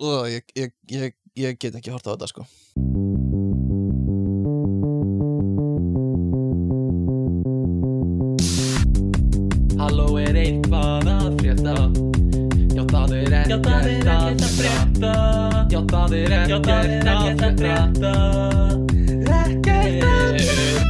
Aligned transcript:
uh, 0.00 0.30
ég, 0.30 0.44
ég, 0.54 0.74
ég, 0.86 1.14
ég 1.34 1.56
get 1.58 1.74
ekki 1.74 1.90
hort 1.90 2.06
á 2.06 2.12
þetta 2.14 2.26
sko. 2.30 2.46
Halló 9.78 10.18
er 10.18 10.36
eitthvað 10.38 11.10
að 11.14 11.38
frétta? 11.40 11.74
Já 12.74 12.82
það 12.92 13.14
er 13.18 13.32
ekkert 13.42 13.66
að 13.70 14.44
frétta. 14.58 15.12
Já 15.72 15.80
það 15.92 16.14
er 16.18 16.36
ekkert 16.38 16.68
að 16.68 16.84
frétta. 17.62 18.14
Ekkert 19.38 20.04
að 20.06 20.38
frétta. 20.38 20.88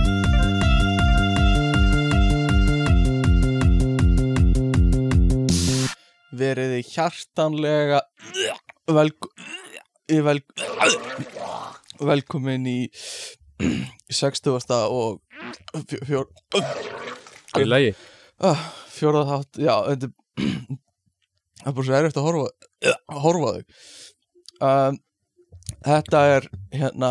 Veriði 6.39 6.85
hjartanlega 6.87 7.99
velk 8.96 9.29
vel, 10.09 10.41
velkomin 12.01 12.66
í 12.70 12.79
60. 14.10 14.55
og 14.88 15.20
fjó- 15.91 16.05
fjór, 16.06 16.29
ah, 18.41 18.62
fjórða 18.95 19.24
þátt 19.32 19.60
já, 19.65 19.74
þetta 19.91 20.10
er 21.66 21.73
bara 21.74 21.84
svo 21.88 21.98
erfitt 21.98 22.20
að 22.20 22.29
horfa 22.29 22.48
að 22.95 23.23
horfa 23.24 23.52
þau. 23.52 23.62
Um, 24.69 24.98
þetta 25.87 26.20
er 26.37 26.48
hérna 26.74 27.10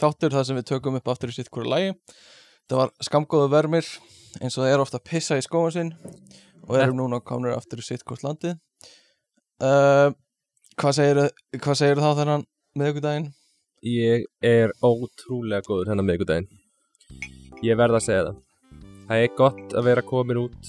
þáttur 0.00 0.32
það 0.34 0.46
sem 0.48 0.58
við 0.58 0.68
tökum 0.72 0.96
upp 0.98 1.08
aftur 1.12 1.30
í 1.32 1.36
sitt 1.36 1.50
hverju 1.52 1.70
lægi 1.70 1.92
þetta 1.94 2.78
var 2.80 2.90
skamgóðu 3.04 3.50
vermir 3.52 3.86
eins 4.40 4.56
og 4.56 4.64
það 4.64 4.72
er 4.74 4.82
ofta 4.82 4.98
að 5.00 5.06
pissa 5.10 5.38
í 5.40 5.44
skóan 5.44 5.72
sinn 5.74 5.92
og 6.66 6.76
erum 6.78 6.98
núna 7.00 7.20
komnir 7.24 7.52
aftur 7.56 7.80
í 7.82 7.84
sitt 7.86 8.04
hvort 8.06 8.22
landið. 8.24 8.58
Uh, 9.60 10.12
hvað 10.78 10.96
segir 11.00 11.22
hvað 11.58 11.78
segir 11.82 12.02
þá 12.02 12.10
þennan 12.20 12.46
miðvikudaginn? 12.78 13.30
Ég 13.80 14.26
er 14.44 14.74
ótrúlega 14.84 15.64
góður 15.64 15.94
hennar 15.94 16.06
miðgudaginn 16.06 16.50
Ég 17.60 17.76
verð 17.76 17.98
að 17.98 18.04
segja 18.06 18.20
það. 18.24 18.36
Það 19.08 19.22
er 19.22 19.32
gott 19.36 19.74
að 19.76 19.86
vera 19.90 20.04
komin 20.06 20.38
út. 20.40 20.68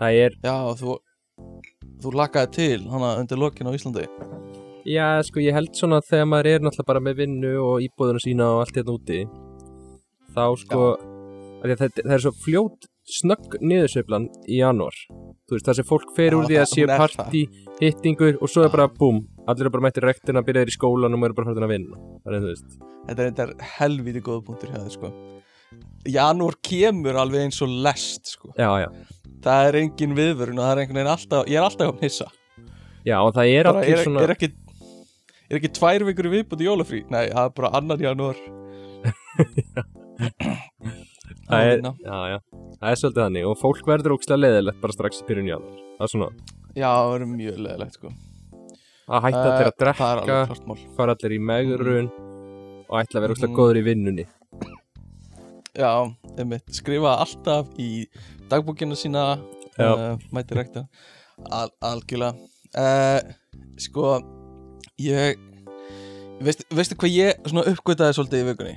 Það 0.00 0.16
er, 0.24 0.38
já 0.42 0.54
þú 0.80 0.96
þú 2.02 2.12
lakaði 2.18 2.50
til 2.56 2.88
hana 2.90 3.12
undir 3.20 3.38
lokin 3.40 3.70
á 3.70 3.76
Íslandi. 3.76 4.06
Já 4.86 5.06
sko 5.26 5.42
ég 5.42 5.54
held 5.54 5.74
svona 5.74 6.00
að 6.00 6.10
þegar 6.10 6.28
maður 6.30 6.48
er 6.50 6.64
náttúrulega 6.64 6.90
bara 6.90 7.02
með 7.02 7.20
vinnu 7.20 7.52
og 7.62 7.86
íbúðuna 7.86 8.22
sína 8.22 8.50
og 8.54 8.60
allt 8.62 8.76
hérna 8.78 8.94
úti 8.94 9.22
Þá 10.36 10.44
sko 10.62 10.82
það, 11.64 11.86
er 12.04 12.22
svo 12.22 12.32
fljót 12.44 12.86
snögg 13.06 13.56
niðursveiflan 13.62 14.26
í 14.50 14.60
janúar. 14.60 14.96
Þú 15.46 15.56
veist 15.56 15.68
það 15.68 15.78
sem 15.78 15.86
fólk 15.88 16.12
fer 16.16 16.34
úr 16.34 16.46
því 16.48 16.56
að 16.56 16.62
það- 16.64 16.72
sé 16.72 16.82
hún 16.82 16.90
er 16.90 17.02
partí, 17.02 17.42
hittingur 17.80 18.38
og 18.42 18.48
svo 18.50 18.64
er 18.64 18.72
bara 18.74 18.88
búm 18.88 19.26
Allir 19.46 19.66
er 19.66 19.70
bara 19.70 19.84
mættir 19.86 20.02
rektina, 20.02 20.42
byrjaðir 20.42 20.72
í 20.72 20.74
skólanum 20.74 21.22
og 21.22 21.28
eru 21.28 21.34
bara 21.34 21.46
farin 21.46 21.62
að 21.62 21.70
vinna. 21.70 21.96
Það 22.26 22.34
er 22.34 22.46
veist. 22.48 22.78
Þetta 23.06 23.22
er 23.22 23.30
þetta 23.30 23.62
helviti 23.78 24.20
góða 24.20 24.42
punktur 24.44 24.72
hjá 24.72 24.80
þér 24.82 24.90
sko. 24.96 25.12
Janúar 26.06 26.56
kemur 26.62 27.14
alveg 27.14 27.44
eins 27.46 27.62
og 27.62 27.68
lest 27.68 28.26
sko. 28.26 28.50
Já, 28.58 28.70
já. 28.82 28.90
Það 29.46 29.68
er 29.68 29.78
engin 29.82 30.14
viðvörun 30.16 30.58
og 30.58 30.64
það 30.64 30.72
er 30.72 30.80
einhvern 30.82 30.98
veginn 30.98 31.14
alltaf 31.14 31.46
Ég 31.46 31.60
er 31.60 31.66
alltaf 31.66 31.92
að 31.92 32.04
hissa 32.06 32.28
Já, 33.06 33.16
og 33.22 33.34
það 33.36 33.50
er 33.52 33.68
er, 33.70 34.02
svona 34.02 34.22
er, 34.24 34.32
ekki, 34.34 34.48
er 35.46 35.60
ekki 35.60 35.70
tvær 35.78 36.06
vikur 36.08 36.26
í 36.26 36.32
viðbúti 36.34 36.66
jólafrí? 36.66 37.02
Nei, 37.12 37.28
það 37.30 37.44
er 37.44 37.52
bara 37.60 37.70
annan 37.78 38.02
janúar 38.02 38.40
það 41.48 41.66
er, 41.70 41.80
já, 41.82 42.16
já, 42.32 42.38
það 42.80 42.90
er 42.92 43.00
svolítið 43.00 43.22
þannig 43.24 43.46
og 43.50 43.58
fólk 43.60 43.86
verður 43.90 44.14
ógstlega 44.16 44.42
leðilegt 44.44 44.80
bara 44.82 44.96
strax 44.96 45.20
í 45.22 45.26
byrjun 45.28 45.50
jáður 45.52 45.82
það 45.98 46.06
er 46.06 46.12
svona 46.14 46.30
Já, 46.76 46.90
það 46.92 47.14
er 47.16 47.26
mjög 47.32 47.60
leðilegt 47.64 47.94
sko. 47.96 48.10
Að 49.06 49.22
hætta 49.24 49.38
að 49.40 49.46
Eh, 49.46 49.56
Það 49.56 49.66
er 49.66 49.76
drekka 49.80 50.06
alveg 50.10 50.48
klart 50.50 50.66
mál. 50.66 50.80
fara 50.96 51.14
allir 51.16 51.32
í 51.36 51.38
megrun 51.50 52.08
og 52.90 52.98
ætla 53.00 53.16
að 53.16 53.22
vera 53.24 53.32
ógstlega 53.36 53.52
Mhm. 53.52 53.56
góður 53.60 53.78
í 53.80 53.84
vinnunni. 53.86 54.24
Já, 55.76 55.92
einmitt, 56.38 56.68
skrifa 56.72 57.14
alltaf 57.22 57.68
í 57.78 58.06
dagbókina 58.50 58.96
sína 58.96 59.22
uh, 59.78 60.16
Mæti 60.32 60.54
rekta. 60.56 60.86
Al, 61.52 61.68
Algjörlega. 61.84 62.34
Uh, 62.76 63.20
Sko 63.78 64.20
Ég 64.98 65.36
veist, 66.40 66.64
Veistu 66.72 66.96
hvað 66.96 67.12
ég 67.16 67.40
svona 67.48 67.64
uppgötaði 67.72 68.16
svolítið 68.16 68.42
í 68.42 68.46
vikunni 68.50 68.76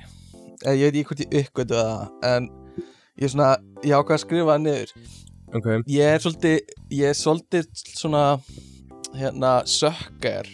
eh, 0.66 0.74
Ég 0.76 0.90
veit 0.90 1.00
ekki 1.00 1.08
hvort 1.08 1.24
ég 1.24 1.48
uppgötaði 1.48 1.84
það 1.90 2.28
En 2.30 2.48
ég 3.20 3.32
svona 3.34 3.50
Ég 3.84 3.94
ákvað 3.96 4.16
að 4.16 4.22
skrifa 4.24 4.52
það 4.54 4.62
niður. 4.66 4.94
Ok, 5.56 5.68
Ég 5.90 6.14
er 6.14 6.24
svolítið 6.24 6.74
Ég 7.00 7.10
er 7.12 7.18
svolítið 7.18 7.84
svona 7.96 8.24
Hérna 9.16 9.54
Sökker 9.66 10.50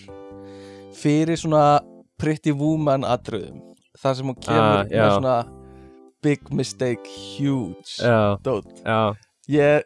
Fyrir 0.96 1.36
svona 1.40 1.64
Pretty 2.16 2.52
woman 2.56 3.04
atriðum. 3.04 3.58
Þar 4.00 4.14
sem 4.16 4.30
hún 4.30 4.38
kemur 4.40 4.78
Ah, 4.80 4.84
með 4.88 5.10
svona 5.18 5.36
Big 6.24 6.48
mistake, 6.50 7.04
huge 7.36 8.00
já, 8.00 8.38
já. 8.82 9.00
Ég 9.52 9.60
er, 9.76 9.84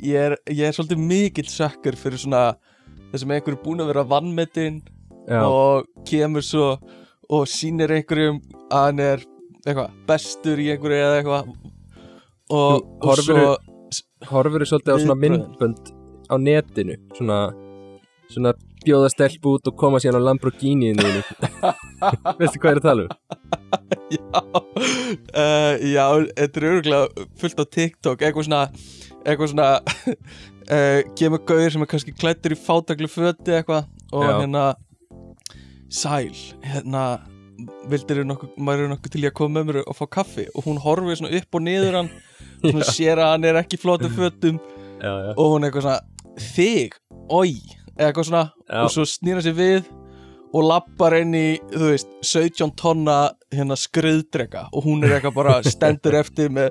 ég, 0.00 0.14
er, 0.16 0.34
ég 0.48 0.62
er 0.70 0.72
svolítið 0.76 1.00
mikill 1.02 1.48
sökkur 1.50 1.98
fyrir 2.00 2.22
svona 2.22 2.54
þessum 3.12 3.34
einhverju 3.34 3.58
búin 3.64 3.82
að 3.82 3.90
vera 3.90 4.04
vannmetinn 4.08 4.78
og 5.44 5.90
kemur 6.08 6.40
svo 6.46 6.70
og 7.28 7.44
sýnir 7.50 7.92
einhverjum 7.98 8.38
að 8.70 8.86
hann 8.86 9.02
er 9.04 9.26
eitthvað, 9.66 9.90
bestur 10.08 10.58
í 10.62 10.70
einhverju 10.74 10.98
eða 11.06 11.18
eitthvað 11.20 11.52
og, 11.52 11.56
Þú 12.50 12.58
og 12.58 13.06
horfirðu- 13.08 13.56
svo 13.92 14.32
horfur 14.32 14.64
svolítið 14.68 14.94
á 14.94 14.98
svona 15.02 15.18
myndbönd 15.22 15.92
á 16.32 16.34
netinu 16.40 16.96
svona, 17.16 17.38
svona 18.32 18.52
bjóða 18.82 19.10
stelp 19.12 19.44
út 19.46 19.68
og 19.70 19.76
koma 19.78 20.00
síðan 20.02 20.18
á 20.22 20.26
Lamborghini 20.26 20.92
þínu 20.98 21.22
veistu 22.40 22.58
hvað 22.62 22.72
er 22.72 22.80
að 22.80 22.86
tala 22.88 23.02
um? 23.04 23.10
já, 24.12 24.42
uh, 24.42 25.74
já, 25.86 26.04
þetta 26.36 26.60
er 26.62 26.68
örgulega 26.72 27.26
fullt 27.40 27.62
á 27.62 27.64
TikTok 27.76 28.24
eitthvað 28.26 28.48
svona 28.48 28.62
eitthvað 29.22 29.52
svona 29.52 29.68
uh, 29.78 31.00
kemur 31.18 31.44
gauðir 31.46 31.74
sem 31.76 31.84
er 31.86 31.90
kannski 31.92 32.14
klættur 32.16 32.56
í 32.56 32.58
fátaklu 32.58 33.10
föti 33.12 33.54
eitthvað 33.60 33.86
og 34.12 34.24
Já. 34.26 34.32
hérna 34.42 34.64
sæl, 35.92 36.32
hérna 36.66 37.02
vildir 37.90 38.22
maður 38.56 38.90
nokkuð 38.92 39.14
til 39.14 39.22
í 39.24 39.28
að 39.28 39.36
koma 39.38 39.58
með 39.58 39.68
mér 39.68 39.80
og 39.84 39.96
fá 39.98 40.04
kaffi 40.18 40.46
og 40.52 40.66
hún 40.68 40.80
horfir 40.82 41.18
svona 41.20 41.34
upp 41.38 41.58
og 41.58 41.64
niður 41.66 41.98
hann. 42.00 42.12
Svona 42.62 42.86
sér 42.86 43.18
að 43.18 43.32
hann 43.32 43.44
er 43.48 43.56
ekki 43.58 43.78
flottum 43.82 44.12
fötum 44.14 44.58
já, 45.02 45.10
já, 45.10 45.30
og 45.34 45.48
hún 45.50 45.64
er 45.64 45.70
eitthvað 45.70 45.86
svona 45.88 46.42
þig, 46.52 46.94
oi, 47.34 47.56
eitthvað 47.96 48.28
svona 48.28 48.42
já, 48.46 48.76
og 48.84 48.92
svo 48.94 49.06
snýra 49.10 49.42
sér 49.42 49.56
við 49.58 49.88
og 50.52 50.66
lappar 50.68 51.16
inn 51.18 51.34
í, 51.34 51.46
þú 51.72 51.88
veist, 51.90 52.12
17 52.28 52.74
tonna 52.78 53.16
hérna 53.50 53.78
skriðdrega 53.80 54.68
og 54.70 54.86
hún 54.86 55.02
er 55.02 55.16
eitthvað 55.16 55.38
bara 55.40 55.56
stendur 55.74 56.18
eftir 56.20 56.52
með 56.54 56.70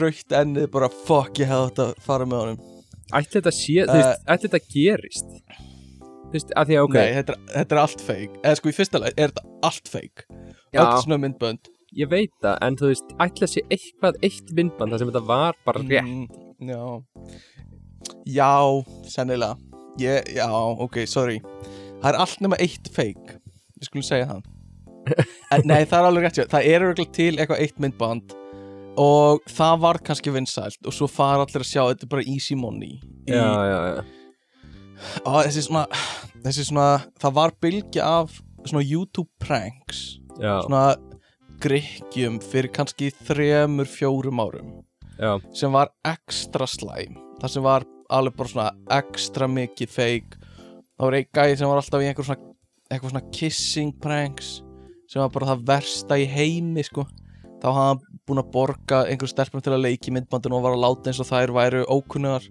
raukt 0.00 0.36
ennið, 0.36 0.68
bara 0.74 0.90
fuck, 0.92 1.40
ég 1.40 1.48
hefði 1.48 1.70
þetta 1.70 1.86
að 1.88 2.04
fara 2.04 2.28
með 2.28 2.42
honum. 2.42 2.60
Ætli 3.14 3.38
þetta 3.38 3.54
sé, 3.54 3.80
veist, 3.88 4.28
ætli 4.28 4.50
þetta 4.50 4.76
gerist 4.76 5.38
þú 6.24 6.36
veist, 6.38 6.52
að 6.56 6.70
því 6.72 6.78
að 6.80 6.86
ok. 6.88 6.96
Nei, 6.98 7.12
þetta, 7.18 7.36
er- 7.36 7.52
þetta 7.58 7.76
er 7.76 7.82
allt 7.84 8.00
fake. 8.08 8.40
Eða 8.44 8.58
sko 8.60 8.68
í 8.72 8.76
fyrsta 8.78 9.00
leið 9.04 9.14
er 9.24 9.32
þetta 9.34 9.44
allt 9.70 9.88
fake. 9.92 10.26
Já. 10.74 10.80
öll 10.82 11.02
svona 11.04 11.18
myndbönd. 11.22 11.70
Ég 11.94 12.08
veit 12.10 12.32
það, 12.42 12.56
en 12.66 12.76
þú 12.80 12.88
veist, 12.90 13.12
ætla 13.22 13.46
sé 13.46 13.60
eitthvað 13.70 14.16
eitt 14.26 14.48
myndband 14.58 14.90
þar 14.94 14.98
sem 15.04 15.10
þetta 15.12 15.26
var 15.28 15.54
bara 15.64 15.84
rétt. 15.84 16.02
mm, 16.02 16.26
Já. 16.66 16.82
Já, 18.26 18.82
sennilega. 19.08 19.56
Ég, 20.00 20.26
Já, 20.34 20.48
ok, 20.82 21.04
sorry. 21.06 21.38
Það 22.02 22.08
er 22.10 22.18
allt 22.24 22.40
nema 22.44 22.58
eitt 22.60 22.88
fake. 22.92 23.38
Við 23.78 23.88
skulum 23.88 24.06
segja 24.06 24.26
það. 24.32 24.50
En, 25.54 25.62
Nei, 25.68 25.84
það 25.84 25.98
er 26.00 26.06
alveg 26.08 26.24
rétt, 26.24 26.38
já. 26.40 26.46
það 26.50 26.66
er 26.72 26.82
örugglega 26.86 27.12
til 27.14 27.36
eitthvað 27.36 27.60
eitt 27.62 27.78
myndband. 27.84 28.32
Og 28.98 29.42
það 29.50 29.80
var 29.84 29.98
kannski 30.06 30.32
vinsælt. 30.34 30.80
Og 30.88 30.94
svo 30.96 31.06
fara 31.10 31.44
allir 31.44 31.62
að 31.62 31.68
sjá 31.68 31.82
þetta 31.92 32.06
er 32.06 32.10
bara 32.14 32.24
easy 32.30 32.56
money. 32.58 32.96
Í, 33.28 33.34
já, 33.34 33.44
já, 33.44 33.78
já, 33.98 34.04
og 35.24 35.40
þessi 35.46 35.64
svona, 35.68 35.84
þessi 36.44 36.68
svona 36.68 36.88
það 37.22 37.36
var 37.40 37.54
bylgja 37.64 38.06
af 38.20 38.38
svona 38.64 38.84
YouTube 38.84 39.30
pranks. 39.42 40.20
Já, 40.40 40.58
svona 40.64 40.96
grikkjum 41.62 42.40
fyrir 42.42 42.72
kannski 42.74 43.10
þremur, 43.24 43.88
fjórum 43.88 44.42
árum. 44.42 44.72
Já, 45.18 45.38
sem 45.54 45.72
var 45.74 45.92
ekstra 46.06 46.66
slæm. 46.68 47.20
Það 47.40 47.54
sem 47.54 47.64
var 47.64 47.86
alveg 48.14 48.36
bara 48.38 48.52
svona 48.52 48.98
ekstra 48.98 49.48
mikið 49.50 49.94
fake. 49.94 50.40
Það 50.94 51.06
var 51.08 51.18
einn 51.18 51.30
gæði 51.34 51.58
sem 51.60 51.70
var 51.70 51.80
alltaf 51.80 52.02
í 52.02 52.08
einhver 52.10 52.28
svona 52.28 52.52
eitthvað 52.92 53.14
svona 53.14 53.30
kissing 53.34 53.94
pranks 54.02 54.58
sem 55.10 55.22
var 55.22 55.32
bara 55.34 55.52
það 55.52 55.64
versta 55.68 56.18
í 56.20 56.26
heimi 56.28 56.84
sko. 56.86 57.06
Þá 57.62 57.66
hafði 57.70 57.88
hann 57.88 58.00
búin 58.28 58.40
að 58.40 58.52
borga 58.54 59.02
einhver 59.08 59.30
stelpum 59.30 59.62
til 59.64 59.74
að 59.74 59.84
leiki 59.84 60.12
myndbandin 60.14 60.54
og 60.56 60.64
var 60.64 60.76
að 60.76 60.84
láta 60.84 61.10
eins 61.10 61.20
og 61.22 61.28
þær 61.28 61.52
væru 61.56 61.84
ókunnugar. 61.92 62.48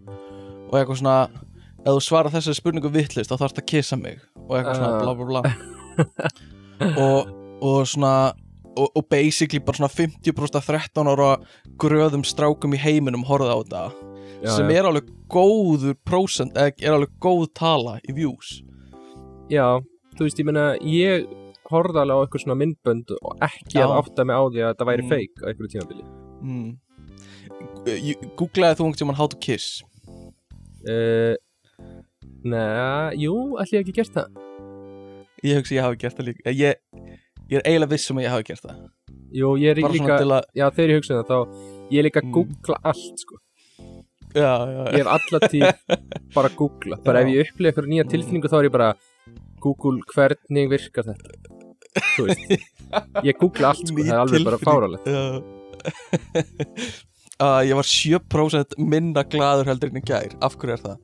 Og 0.69 0.77
eitthvað 0.79 1.01
svona 1.01 1.17
ef 1.83 1.89
þú 1.89 2.01
svarar 2.03 2.33
þessari 2.33 2.59
spurningu 2.59 2.91
vittlist 2.93 3.31
þá 3.31 3.37
þarfst 3.41 3.61
að 3.61 3.69
kissa 3.73 3.99
mig 3.99 4.21
og 4.47 4.55
eitthvað 4.57 4.79
svona 4.79 5.01
bla 5.03 5.13
bla 5.19 5.25
bla 5.29 5.41
og, 7.05 7.33
og 7.61 7.83
svona 7.89 8.13
og, 8.73 8.87
og 8.87 9.05
basically 9.11 9.61
bara 9.63 9.77
svona 9.77 9.91
50% 9.91 10.57
af 10.59 10.69
13 10.71 11.11
ára 11.13 11.29
gröðum 11.81 12.25
strákum 12.25 12.73
í 12.73 12.81
heiminum 12.81 13.25
horfða 13.27 13.53
á 13.53 13.59
þetta 13.61 13.83
já, 14.43 14.51
sem 14.55 14.71
já. 14.71 14.79
er 14.79 14.89
alveg 14.89 15.11
góður 15.33 15.95
prósent, 16.07 16.57
eða 16.57 16.73
er 16.81 16.97
alveg 16.97 17.13
góð 17.21 17.47
tala 17.57 17.99
í 18.07 18.15
views 18.15 18.61
já, 19.51 19.77
þú 20.17 20.27
veist, 20.27 20.39
ég 20.41 20.49
meina 20.49 20.67
ég 20.81 21.27
horfði 21.73 22.01
alveg 22.03 22.19
á 22.19 22.21
eitthvað 22.23 22.43
svona 22.43 22.59
myndbönd 22.59 23.13
og 23.19 23.45
ekki 23.45 23.79
Já. 23.79 23.85
að 23.85 23.95
átta 23.99 24.25
mig 24.27 24.35
á 24.37 24.43
því 24.43 24.63
að 24.63 24.71
þetta 24.71 24.87
væri 24.89 25.03
Mm. 25.03 25.11
fake 25.13 25.37
á 25.39 25.45
einhverju 25.49 25.71
tímabili 25.73 26.03
mm. 26.43 26.69
Googlaði 28.39 28.77
þú 28.77 28.85
einhvern 28.85 28.99
tímann 29.01 29.19
How 29.19 29.27
to 29.31 29.39
Kiss 29.43 29.83
uh, 30.87 31.35
Nei, 32.43 33.15
jú, 33.23 33.33
ætli 33.61 33.77
ég 33.77 33.81
ekki 33.85 33.95
gert 33.99 34.13
það. 34.17 34.27
Ég 35.43 35.53
hugsi 35.59 35.75
ég 35.77 35.83
hafi 35.85 35.97
gert 36.01 36.17
það 36.19 36.27
líka. 36.29 36.41
Ég, 36.51 36.55
ég 37.51 37.57
er 37.59 37.63
eiginlega 37.67 37.91
viss 37.93 38.11
um 38.11 38.17
að 38.19 38.25
ég 38.27 38.31
hafi 38.33 38.45
gert 38.49 38.63
það. 38.65 38.75
Jú, 39.33 39.47
ég 39.59 39.69
er 39.73 39.77
Bara 39.81 39.93
líka, 39.93 40.03
svona 40.05 40.17
til 40.21 40.31
að 40.37 40.43
já 40.59 40.65
þegar 40.75 40.89
ég 40.93 40.97
hugsa 40.99 41.13
um 41.13 41.17
það 41.23 41.29
þá, 41.31 41.39
ég 41.93 41.97
er 41.99 42.03
líka 42.07 42.19
að 42.21 42.27
Mm. 42.27 42.33
googla 42.37 42.75
allt 42.91 43.17
sko. 43.23 43.35
Já, 44.33 44.53
já, 44.65 44.83
Ég 44.93 44.97
hef 44.97 45.07
alla 45.13 45.39
tíð 45.47 45.73
bara 46.35 46.47
að 46.49 46.55
googla. 46.57 46.95
Bara 47.05 47.17
Já. 47.19 47.23
ef 47.23 47.27
ég 47.33 47.39
upplifa 47.47 47.67
eitthvað 47.71 47.89
nýja 47.93 48.03
Mm. 48.03 48.09
tilfinningu 48.13 48.47
þá 48.49 48.57
er 48.59 48.65
ég 48.69 48.75
bara 48.77 48.89
Google 49.63 49.99
hvernig 50.13 50.65
virkar 50.69 51.03
þetta? 51.07 51.29
Þú 52.17 52.23
veist, 52.27 52.41
ég 53.29 53.35
googla 53.39 53.67
allt 53.71 53.87
sko, 53.87 53.97
Ný 53.97 54.03
það 54.09 54.13
er 54.13 54.19
alveg 54.23 54.43
bara 54.43 54.57
tilfinning. 54.57 54.67
fáralegt 54.67 55.05
uh, 57.43 57.61
Ég 57.69 57.75
var 57.75 57.83
7% 57.87 58.75
minna 58.77 59.23
glaður 59.27 59.65
heldur 59.71 59.89
en 59.91 59.97
í 59.99 60.01
gær. 60.05 60.31
Af 60.41 60.55
hverju 60.57 60.73
er 60.77 60.81
það? 60.83 60.97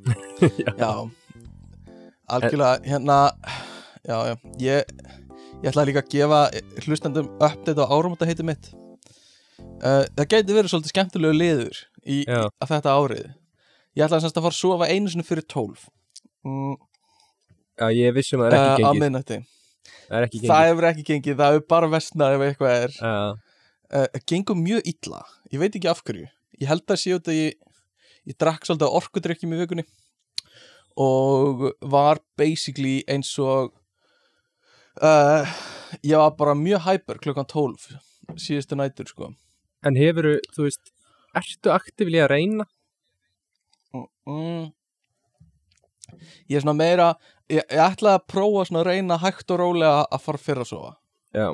Já. 0.66 0.72
já. 0.78 0.92
Algjörlega, 2.30 2.78
hérna 2.86 3.18
Já, 4.06 4.16
já, 4.30 4.34
ég 4.58 4.84
Ég 5.60 5.68
ætla 5.68 5.84
líka 5.84 6.00
að 6.00 6.12
gefa 6.14 6.38
hlustandum 6.86 7.26
update 7.36 7.76
á 7.76 7.92
áramóta 7.92 8.24
heiti 8.24 8.44
mitt. 8.48 8.70
Uh, 9.84 10.06
Það 10.16 10.28
gæti 10.32 10.54
verið 10.56 10.72
svolítið 10.72 10.92
skemmtilegu 10.94 11.36
liður 11.36 11.80
í, 12.08 12.22
að 12.24 12.70
þetta 12.70 12.94
árið. 12.96 13.26
Ég 13.98 14.06
ætla 14.06 14.20
semst 14.22 14.38
að 14.40 14.46
fara 14.46 14.56
að 14.56 14.60
sofa 14.62 14.88
einu 14.88 15.12
sinni 15.12 15.26
fyrir 15.26 15.44
12 15.50 15.82
mm, 16.46 16.78
Já, 17.80 17.86
ég 17.92 18.16
vissum 18.16 18.40
að 18.40 18.54
það 18.54 18.56
er 18.56 18.64
uh, 18.64 18.70
ekki 18.70 18.80
Á 18.80 18.88
gengið. 18.88 19.02
miðnætti. 19.04 19.38
Það 20.08 20.16
er 20.16 20.26
ekki 20.30 20.40
Það 20.40 20.48
gengið 20.48 20.70
hefur 20.70 20.88
ekki 20.90 21.04
gengið, 21.10 21.36
það 21.42 21.52
hefur 21.52 21.66
bara 21.74 21.92
vestnað 21.92 22.36
ef 22.38 22.46
eitthvað 22.46 22.76
er. 22.78 22.96
Já, 22.96 23.12
uh, 24.00 24.20
gengur 24.32 24.60
mjög 24.64 24.90
illa. 24.94 25.22
Ég 25.52 25.60
veit 25.66 25.76
ekki 25.76 25.92
af 25.92 26.00
hverju. 26.08 26.30
Ég 26.60 26.72
held 26.72 26.86
að 26.96 27.02
sé 27.04 27.16
út 27.18 27.28
að 27.28 27.40
ég 27.42 27.69
ég 28.30 28.38
drakk 28.38 28.66
svolítið 28.66 28.96
orkudrykkjum 29.00 29.54
í 29.54 29.60
vikunni 29.60 29.84
og 31.00 31.68
var 31.92 32.20
basically 32.38 33.00
eins 33.10 33.30
og 33.40 33.72
uh, 35.02 35.46
ég 36.02 36.18
var 36.18 36.34
bara 36.38 36.56
mjög 36.58 36.84
hæper 36.86 37.20
klukkan 37.22 37.48
12 37.48 37.88
síðustu 38.38 38.78
nætur 38.78 39.08
sko. 39.10 39.30
En 39.86 39.96
hefur 39.98 40.36
þú 40.54 40.66
veist, 40.66 40.92
ertu 41.36 41.72
aktífli 41.74 42.20
að 42.22 42.30
reyna? 42.34 42.66
mm. 43.94 44.68
ég 46.50 46.58
er 46.58 46.62
svona 46.62 46.76
meira 46.78 47.08
ég, 47.50 47.64
ég 47.64 47.80
ætlaði 47.82 48.20
að 48.20 48.28
prófa 48.30 48.68
svona 48.68 48.84
að 48.84 48.90
reyna 48.92 49.18
hægt 49.18 49.50
og 49.50 49.62
rólega 49.62 50.04
að 50.06 50.24
fara 50.26 50.42
fyrir 50.42 50.62
að 50.62 50.70
sofa. 50.70 50.92
Já, 51.34 51.48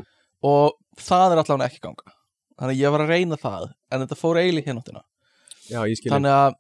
og 0.45 0.77
það 1.01 1.33
er 1.33 1.43
allavega 1.43 1.71
ekki 1.71 1.85
ganga. 1.85 2.17
Þannig 2.57 2.73
að 2.73 2.83
ég 2.83 2.93
var 2.93 3.05
að 3.05 3.13
reyna 3.13 3.39
það 3.41 3.67
en 3.93 4.03
þetta 4.03 4.19
fór 4.21 4.41
eiginlega 4.41 4.73
hináttina 4.73 5.05
já, 5.71 5.81
þannig 6.09 6.33
að 6.33 6.57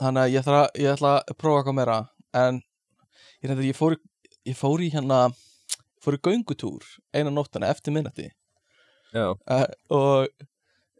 þannig 0.00 0.22
að 0.22 0.32
ég 0.32 0.42
ætla, 0.42 0.64
ég 0.78 0.96
ætla 0.96 1.14
að 1.20 1.38
prófa 1.38 1.60
eitthvað 1.60 1.78
meira. 1.78 1.98
En 2.36 2.60
ég, 2.60 3.48
reyndar, 3.48 3.66
ég, 3.66 3.78
fór, 3.78 3.96
ég 4.48 4.58
fór 4.58 4.84
í 4.84 4.90
hérna 4.92 5.22
fór 6.00 6.16
í 6.16 6.22
göngutúr 6.24 6.86
eina 7.12 7.32
nóttana 7.32 7.68
eftir 7.68 7.92
minnati 7.92 8.30
uh, 9.50 9.66
og 9.92 10.28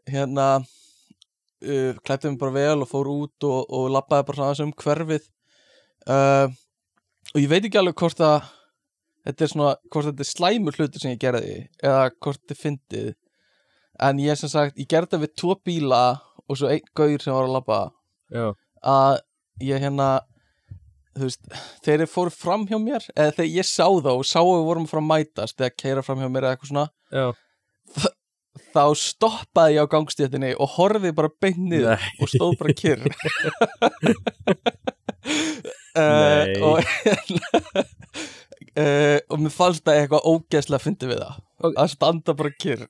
hérna 0.09 0.47
uh, 0.61 1.93
klætti 2.05 2.29
mig 2.29 2.39
bara 2.41 2.55
vel 2.55 2.83
og 2.83 2.89
fór 2.89 3.09
út 3.11 3.47
og, 3.47 3.61
og 3.69 3.89
labbaði 3.93 4.27
bara 4.27 4.37
svona 4.37 4.49
aðeins 4.51 4.65
um 4.65 4.73
hverfið. 4.81 5.29
Uh, 6.09 6.49
og 7.33 7.39
ég 7.39 7.49
veit 7.51 7.65
ekki 7.65 7.79
alveg 7.79 7.97
hvort 8.01 8.23
að 8.25 8.49
þetta 9.27 9.45
er 9.45 9.51
svona, 9.53 9.73
hvort 9.93 10.09
þetta 10.09 10.25
er 10.25 10.31
slæmur 10.31 10.77
hlutur 10.77 11.03
sem 11.03 11.13
ég 11.13 11.21
gerði 11.21 11.57
eða 11.83 12.09
hvort 12.17 12.41
þetta 12.41 12.57
er 12.57 12.61
fyndið. 12.61 13.11
En 14.01 14.21
ég 14.23 14.39
sem 14.39 14.51
sagt, 14.51 14.79
ég 14.81 14.89
gerði 14.89 15.11
þetta 15.11 15.23
við 15.23 15.35
tvo 15.37 15.55
bíla 15.65 16.03
og 16.47 16.57
svo 16.57 16.71
einn 16.71 16.93
gaur 16.97 17.21
sem 17.21 17.35
var 17.35 17.47
að 17.47 17.55
labba. 17.55 17.81
Já, 18.31 18.45
að 18.81 19.19
ég 19.61 19.83
hérna 19.83 20.09
þú 21.17 21.27
veist, 21.27 21.43
þeir 21.85 22.05
fóru 22.09 22.31
fram 22.33 22.65
hjá 22.69 22.77
mér 22.81 23.05
eða 23.15 23.35
þegar 23.35 23.51
ég 23.57 23.67
sá 23.67 23.85
þá 23.85 24.11
og 24.13 24.25
sá 24.27 24.39
að 24.39 24.53
við 24.55 24.67
vorum 24.69 24.87
að 25.03 25.09
mætast 25.09 25.59
eða 25.61 25.75
keira 25.83 26.03
fram 26.05 26.21
hjá 26.23 26.29
mér 26.31 26.47
eða 26.47 26.55
eitthvað 26.55 26.71
svona 26.71 26.87
já 27.11 27.25
þá 28.71 28.83
stoppaði 28.99 29.75
ég 29.77 29.83
á 29.87 29.91
gangstéttinni 29.91 30.51
og 30.59 30.73
horfði 30.77 31.11
bara 31.15 31.31
Nei. 31.95 32.07
og 32.19 32.31
stóð 32.31 32.57
bara 32.59 32.75
kyrr 32.75 33.03
uh, 35.99 36.45
og 36.67 36.79
uh, 38.75 39.19
og 39.31 39.37
mér 39.43 39.53
fannst 39.55 39.85
það 39.85 40.01
eitthvað 40.01 40.27
ógeðslega 40.33 40.83
fyndi 40.83 41.11
við 41.11 41.23
það 41.25 41.39
Ok. 41.61 41.75
að 41.77 41.91
standa 41.93 42.33
bara 42.37 42.51
kyrr 42.57 42.87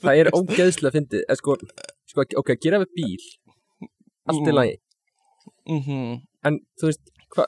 Það 0.00 0.16
er 0.18 0.28
ógeðslega 0.34 0.90
fyndið 0.96 1.20
en 1.30 1.38
sko, 1.38 1.54
sko, 2.10 2.24
ok, 2.40 2.48
gera 2.58 2.80
við 2.82 2.90
bíl 2.96 3.26
Allt 4.30 4.46
í 4.46 4.50
Mm. 4.50 4.58
lagi. 4.60 4.76
Mm 5.68 6.20
En 6.48 6.56
þú 6.80 6.88
veist, 6.88 7.10
hvað 7.34 7.46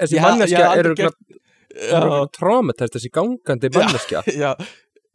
Þessi 0.00 0.20
manneskja 0.24 0.62
er 0.72 0.78
er 0.78 0.86
örugglega 0.90 2.30
traumatæst 2.36 2.94
Þessi 2.96 3.10
gangandi 3.14 3.70
manneskja. 3.74 4.22
já, 4.42 4.54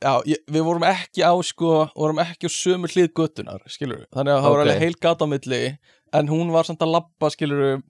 já 0.03 0.13
ég, 0.29 0.43
við 0.51 0.63
vorum 0.67 0.85
ekki 0.87 1.23
á 1.25 1.33
sko, 1.43 1.89
vorum 1.95 2.19
ekki 2.23 2.47
á 2.47 2.51
sömu 2.53 2.87
hlið 2.91 3.09
göttunar 3.17 3.63
skilur 3.71 4.05
þannig 4.13 4.35
að 4.35 4.41
það 4.43 4.49
var 4.53 4.59
Ok. 4.59 4.63
alveg 4.67 4.83
heil 4.85 4.95
gata 5.01 5.25
á 5.25 5.27
milli 5.33 5.61
en 6.13 6.29
hún 6.31 6.51
var 6.53 6.63
samt 6.67 6.83
að 6.85 6.93
labba 6.95 7.31
skilur 7.33 7.81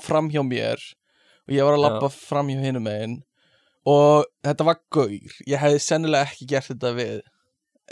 fram 0.00 0.30
hjá 0.32 0.40
mér. 0.42 0.80
Og 1.46 1.52
ég 1.54 1.62
var 1.66 1.76
að 1.76 1.82
labba 1.84 2.08
fram 2.10 2.48
hjá 2.48 2.62
hinum 2.64 2.82
megin. 2.88 3.18
Og 3.86 4.24
þetta 4.42 4.64
var 4.64 4.78
gaur. 4.90 5.34
Ég 5.46 5.60
hefði 5.60 5.80
sennilega 5.84 6.24
ekki 6.24 6.46
gert 6.48 6.70
þetta 6.72 6.94
við 6.96 7.18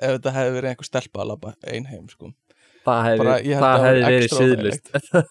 ef 0.00 0.14
þetta 0.16 0.32
hefði 0.32 0.54
verið 0.56 0.70
einhver 0.72 0.88
stelpa 0.88 1.20
að 1.20 1.28
labba 1.34 1.50
ein 1.68 1.84
heim 1.90 2.06
sko 2.08 2.30
Það 2.82 3.00
hefði, 3.06 3.24
Bara, 3.24 3.38
það 3.62 3.72
að 3.72 3.84
hefði 3.86 4.04
verið 4.10 4.32
síðlist 4.36 4.86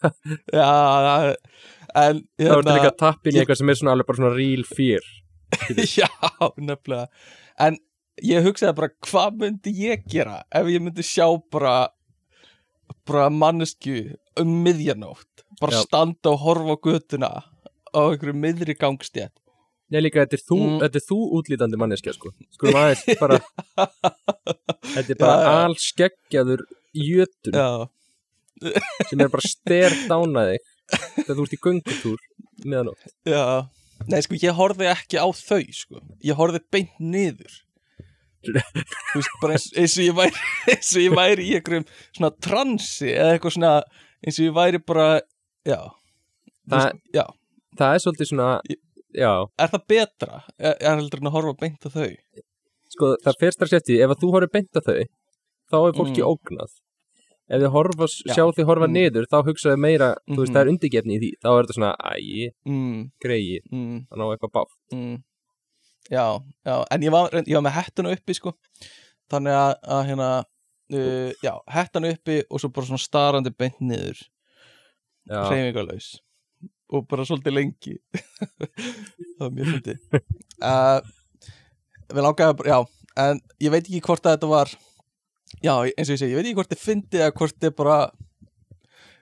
já, 0.59 1.35
en 2.01 2.21
Það 2.39 2.53
voru 2.55 2.75
líka 2.77 2.91
tappin 3.01 3.35
í 3.35 3.41
eitthvað 3.41 3.59
sem 3.61 3.71
er 3.73 3.79
svona 3.81 3.95
alveg 3.97 4.07
bara 4.11 4.21
svona 4.21 4.33
real 4.37 4.63
fear 4.69 5.07
Já, 5.99 6.07
nefnilega. 6.55 7.09
En 7.59 7.75
ég 8.23 8.45
hugsaði 8.47 8.77
bara 8.77 8.91
Hvað 9.09 9.41
myndi 9.41 9.73
ég 9.83 10.05
gera 10.13 10.37
Ef 10.55 10.69
ég 10.71 10.79
myndi 10.85 11.03
sjá 11.03 11.27
bara 11.51 11.73
Bara 13.07 13.27
mannesku 13.33 13.97
um 14.39 14.55
miðjanótt? 14.63 15.43
Bara 15.59 15.75
Já. 15.81 15.83
standa 15.89 16.31
og 16.31 16.39
horfa 16.45 16.75
á 16.75 16.83
götuna 16.87 17.31
Á 17.91 17.99
einhverju 18.07 18.37
miðri 18.39 18.77
gangstjætt 18.79 19.35
Nei 19.91 19.99
líka, 20.05 20.23
þetta 20.23 20.37
er 20.39 20.43
þú, 20.47 20.57
Mm. 20.61 20.99
þú 21.03 21.15
útlítandi 21.35 21.75
manneskja 21.75 22.13
sko. 22.15 22.29
Skulum 22.55 22.77
aðeins 22.79 23.01
bara 23.19 23.41
Þetta 24.93 25.09
er 25.11 25.17
bara 25.19 25.49
alls 25.65 25.89
skeggjaður 25.91 26.63
jötun 26.97 27.55
Já, 27.55 27.67
sem 29.09 29.21
er 29.23 29.31
bara 29.33 29.47
stert 29.49 30.11
ánaði 30.11 30.57
þegar 30.91 31.37
þú 31.37 31.45
ert 31.47 31.55
í 31.55 31.59
göngutúr 31.65 32.23
meðanótt 32.65 33.05
já. 33.25 33.43
Nei, 34.09 34.19
sko, 34.25 34.37
ég 34.41 34.55
horfði 34.57 34.87
ekki 34.89 35.19
á 35.21 35.27
þau, 35.29 35.61
sko. 35.77 35.99
Ég 36.25 36.33
horfði 36.39 36.59
beint 36.73 36.95
niður. 36.99 37.53
Þú 38.41 39.19
veist, 39.19 39.33
bara 39.43 39.53
eins, 39.53 39.67
eins 39.77 39.93
og 39.99 40.05
ég 40.07 40.15
væri 40.17 40.39
eins 40.73 40.89
og 40.97 41.03
ég 41.03 41.13
væri 41.13 41.45
í 41.45 41.51
einhverjum 41.59 41.85
svona 42.17 42.31
transi 42.41 43.11
eða 43.13 43.35
eitthvað 43.35 43.53
svona 43.57 43.73
eins 44.25 44.39
og 44.41 44.47
ég 44.47 44.55
væri 44.57 44.81
bara, 44.89 45.07
já. 45.69 45.77
Það- 46.65 46.87
veist, 46.87 47.03
Já, 47.13 47.25
Það 47.77 47.93
er 47.95 48.01
svolítið 48.03 48.31
svona 48.31 48.47
Já, 49.21 49.31
er 49.61 49.69
það 49.75 49.85
betra? 49.93 50.41
Er, 50.57 50.73
er 50.79 50.97
heldur 50.97 51.21
en 51.21 51.29
að 51.29 51.35
horfa 51.37 51.53
beint 51.61 51.85
á 51.85 51.89
þau? 51.93 52.09
sko 52.91 53.07
það 53.23 53.37
fer 53.39 53.53
strax 53.55 53.73
eftir 53.77 53.93
því, 53.93 53.99
ef 54.03 54.11
að 54.11 54.19
þú 54.25 54.29
horfir 54.33 54.51
beint 54.57 54.79
að 54.81 54.87
þau 54.89 54.97
þá 55.71 55.77
er 55.87 55.97
fólki 55.97 56.21
Mm. 56.21 56.29
ógnað. 56.35 56.71
Ef 57.51 57.59
þið 57.61 57.71
horfa, 57.73 58.05
Já. 58.07 58.33
sjá 58.35 58.43
þið 58.55 58.67
horfa 58.69 58.87
Mm. 58.87 58.93
niður 58.95 59.25
þá 59.31 59.37
hugsaðu 59.47 59.79
meira, 59.83 60.09
þú 60.29 60.37
veist, 60.39 60.53
það 60.53 60.61
er 60.61 60.71
undirgefni 60.71 61.15
í 61.17 61.19
því. 61.23 61.31
Þá 61.43 61.49
er 61.51 61.63
þetta 61.65 61.75
svona, 61.77 61.95
æ, 61.99 62.53
Mm, 62.65 63.11
greiði 63.23 63.57
mm, 63.71 63.97
að 64.11 64.17
ná 64.21 64.23
eitthvað 64.31 64.53
bátt 64.55 64.77
mm. 64.93 65.23
Já, 66.11 66.25
já, 66.65 66.75
en 66.91 67.01
ég 67.01 67.11
var, 67.11 67.29
ég 67.31 67.53
var 67.55 67.61
með 67.67 67.75
hettuna 67.77 68.11
uppi 68.15 68.33
sko. 68.35 68.53
Þannig 69.31 69.53
að, 69.55 69.75
að 69.87 70.05
hérna 70.09 70.29
uh, 70.91 71.31
Já, 71.43 71.53
hettana 71.71 72.09
uppi 72.11 72.43
og 72.49 72.59
svo 72.59 72.69
bara 72.73 72.85
svona 72.87 72.99
starandi 73.03 73.51
beint 73.55 73.79
niður. 73.79 74.19
Já, 75.29 75.43
Hreyfingarlaus. 75.47 76.19
Og 76.91 77.05
bara 77.07 77.23
svolítið 77.23 77.53
lengi. 77.55 77.93
Það 79.37 79.43
var 79.45 79.51
mjög 79.55 79.73
fyndið. 79.75 79.99
Uh, 80.61 80.99
Við 82.11 82.21
langaði 82.21 82.53
bara, 82.59 82.69
já 82.69 82.79
En 83.17 83.39
ég 83.59 83.71
veit 83.73 83.87
ekki 83.87 84.01
hvort 84.05 84.25
að 84.27 84.35
þetta 84.35 84.49
var 84.51 84.69
Já, 85.59 85.73
eins 85.83 86.07
og 86.07 86.15
ég 86.15 86.21
segi, 86.21 86.31
ég 86.31 86.39
veit 86.39 86.47
ekki 86.47 86.59
hvort 86.61 86.71
þið 86.71 86.85
fyndið 86.85 87.25
eða 87.25 87.35
hvort 87.41 87.59
þið 87.59 87.75
bara 87.81 87.99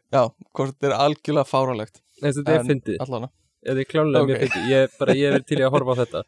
Já, 0.10 0.22
hvort 0.54 0.78
þið 0.78 0.90
er 0.92 0.96
algjörlega 1.00 1.50
fáralegt 1.50 2.02
Nei, 2.20 2.32
þetta 2.32 2.54
er 2.54 2.62
En 2.62 2.70
fyndið, 2.70 3.02
Allana 3.06 3.32
þetta 3.66 3.84
er 3.84 3.90
klálega 3.90 4.24
Ok. 4.24 4.30
mjög 4.30 4.42
fyndið. 4.44 4.70
Ég, 4.70 4.96
bara, 5.00 5.16
ég 5.18 5.36
er 5.36 5.46
til 5.48 5.60
að 5.60 5.74
horfa 5.74 5.96
á 5.96 6.00
þetta. 6.00 6.24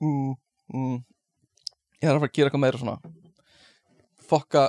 Mm, 0.00 0.34
mm. 0.72 0.96
Ég 1.98 2.08
er 2.08 2.14
að 2.14 2.20
fara 2.20 2.30
að 2.30 2.36
gera 2.38 2.48
eitthvað 2.48 2.64
meira 2.64 2.80
svona. 2.82 2.98
Fokka 4.28 4.64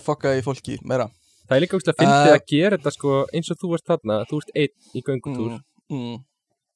Fokka 0.00 0.30
í 0.38 0.40
fólki 0.40 0.78
meira. 0.88 1.10
Það 1.44 1.56
er 1.56 1.60
líka 1.60 1.76
úrslega 1.76 1.98
fyndið 2.00 2.30
Uh, 2.30 2.36
að 2.36 2.46
gera 2.48 2.76
þetta 2.78 2.92
sko 2.94 3.16
eins 3.34 3.50
og 3.52 3.58
þú 3.60 3.74
ert 3.76 3.90
þarna, 3.90 4.14
þú 4.24 4.38
ert 4.40 4.52
einn 4.56 4.96
í 4.96 5.02
göngutúr. 5.04 5.50
Mm, 5.90 5.98
mm, 5.98 6.22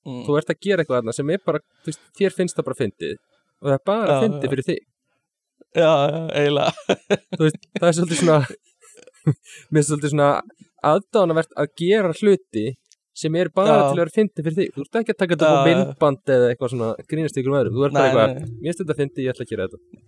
mm. 0.04 0.18
þú 0.26 0.36
ert 0.36 0.50
að 0.52 0.60
gera 0.60 0.82
eitthvað 0.82 1.00
þarna 1.00 1.14
sem 1.16 1.30
er 1.32 1.40
bara, 1.46 1.62
þú 1.80 1.92
veist, 1.92 2.02
þér 2.18 2.36
finnst 2.36 2.58
það 2.58 2.66
bara 2.68 2.80
fyndið. 2.82 3.16
Og 3.56 3.70
það 3.70 3.78
er 3.78 3.84
bara 3.88 4.18
fyndið 4.20 4.52
fyrir 4.52 4.68
þig 4.68 4.82
Já, 5.76 5.90
eiginlega. 6.32 6.72
Veist, 7.40 7.60
það 7.76 7.86
er 7.90 7.96
svolítið 7.98 8.20
svona 8.22 8.38
mér 9.70 9.80
er 9.82 9.86
svolítið 9.90 10.12
svona 10.14 10.30
aðdánavert 10.86 11.54
að 11.58 11.70
gera 11.82 12.12
hluti 12.16 12.66
sem 13.16 13.36
er 13.40 13.48
bara 13.56 13.72
Já. 13.72 13.82
til 13.86 13.96
að 13.96 14.00
vera 14.02 14.14
fyndið 14.14 14.46
fyrir 14.46 14.56
þig. 14.60 14.72
Þú 14.74 14.82
ert 14.84 14.98
ekki 15.00 15.14
að 15.14 15.20
taka 15.22 15.36
þetta 15.36 15.48
á 15.48 15.56
Já, 15.56 15.62
myndband 15.70 16.32
eða 16.36 16.48
eitthvað 16.52 16.72
svona 16.74 16.88
grínast 17.10 17.38
ykkur 17.40 17.52
um 17.52 17.58
öðrum. 17.60 17.76
Þú 17.78 17.86
ert 17.86 17.96
bara 17.96 18.02
Nei, 18.02 18.08
eitthvað, 18.10 18.34
nei. 18.34 18.56
mér 18.56 18.66
finnst 18.68 18.82
þetta 18.82 18.96
fyndið, 19.00 19.22
ég 19.24 19.32
ætla 19.32 19.46
að 19.46 19.52
gera 19.52 19.66
þetta. 19.66 20.02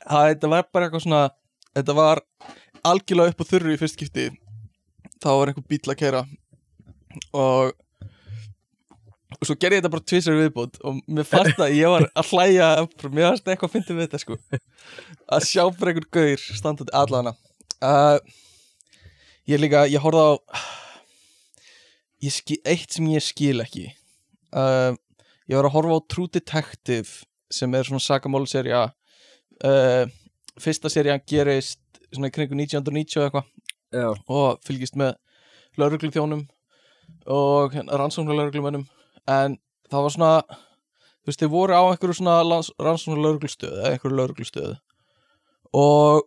Það, 0.00 0.24
þetta 0.32 0.50
var 0.54 0.66
bara 0.74 0.88
eitthvað 0.88 1.04
svona 1.06 1.22
Þetta 1.70 1.94
var 1.94 2.20
algjörlega 2.90 3.30
upp 3.30 3.42
á 3.46 3.50
þurru 3.52 3.74
í 3.76 3.78
fyrst 3.78 3.94
skipti. 3.94 4.24
Þá 5.22 5.28
var 5.30 5.52
einhver 5.52 5.66
bíl 5.70 5.92
að 5.92 5.98
kæra 6.00 6.22
Og 7.36 7.74
Og 9.40 9.48
svo 9.48 9.56
gerði 9.56 9.78
ég 9.78 9.82
þetta 9.82 9.92
bara 9.94 10.04
tvisar 10.12 10.36
viðbútt 10.36 10.74
Og 10.84 10.98
mér 11.08 11.26
fannst 11.28 11.60
að 11.64 11.72
ég 11.78 11.88
var 11.92 12.04
að 12.12 12.32
hlæja 12.34 12.68
Mér 13.08 13.30
fannst 13.30 13.46
eitthvað 13.48 13.68
að 13.70 13.74
fyndi 13.76 13.96
við 13.96 14.04
þetta 14.06 14.20
sko. 14.20 14.36
Að 15.32 15.46
sjá 15.48 15.62
bara 15.78 15.94
einhver 15.94 16.08
gaur 16.12 16.44
Standandi 16.58 16.94
allana 17.00 17.32
uh, 17.80 18.18
Ég 19.48 19.62
líka, 19.62 19.86
ég 19.88 20.02
horfði 20.04 20.26
á 20.28 20.32
ég 22.20 22.34
skil, 22.36 22.58
Eitt 22.68 22.92
sem 22.92 23.06
ég 23.08 23.24
skil 23.24 23.62
ekki. 23.64 23.86
Uh, 24.52 24.92
Ég 25.50 25.56
var 25.58 25.66
að 25.66 25.74
horfa 25.74 25.96
á 25.98 26.08
True 26.12 26.30
Detective 26.30 27.24
Sem 27.50 27.72
er 27.74 27.88
svona 27.88 28.04
sagamáluserja 28.04 28.84
uh, 29.66 30.04
fyrsta 30.60 30.92
serían 30.92 31.22
gerist 31.26 31.80
svona 32.12 32.28
í 32.28 32.34
kringu 32.34 32.54
1990 32.58 33.18
og 33.18 33.26
eitthvað. 33.26 33.48
Og 34.30 34.60
fylgist 34.66 34.98
með 35.00 35.16
lauruglu 35.80 36.10
þjónum 36.14 36.44
og 37.30 37.74
rannsóknar 37.88 38.36
lauruglumennum 38.38 38.84
en 39.28 39.56
það 39.90 40.04
var 40.06 40.14
svona 40.14 40.32
þú 40.50 41.28
veist, 41.30 41.40
þeir 41.42 41.52
voru 41.52 41.76
á 41.76 41.82
einhverju 41.90 42.16
svona 42.20 42.36
rannsóknar 42.80 43.22
lauruglustöð 43.24 43.74
eða 43.80 43.90
einhverju 43.94 44.16
lauruglustöð 44.20 44.76
og 45.76 46.24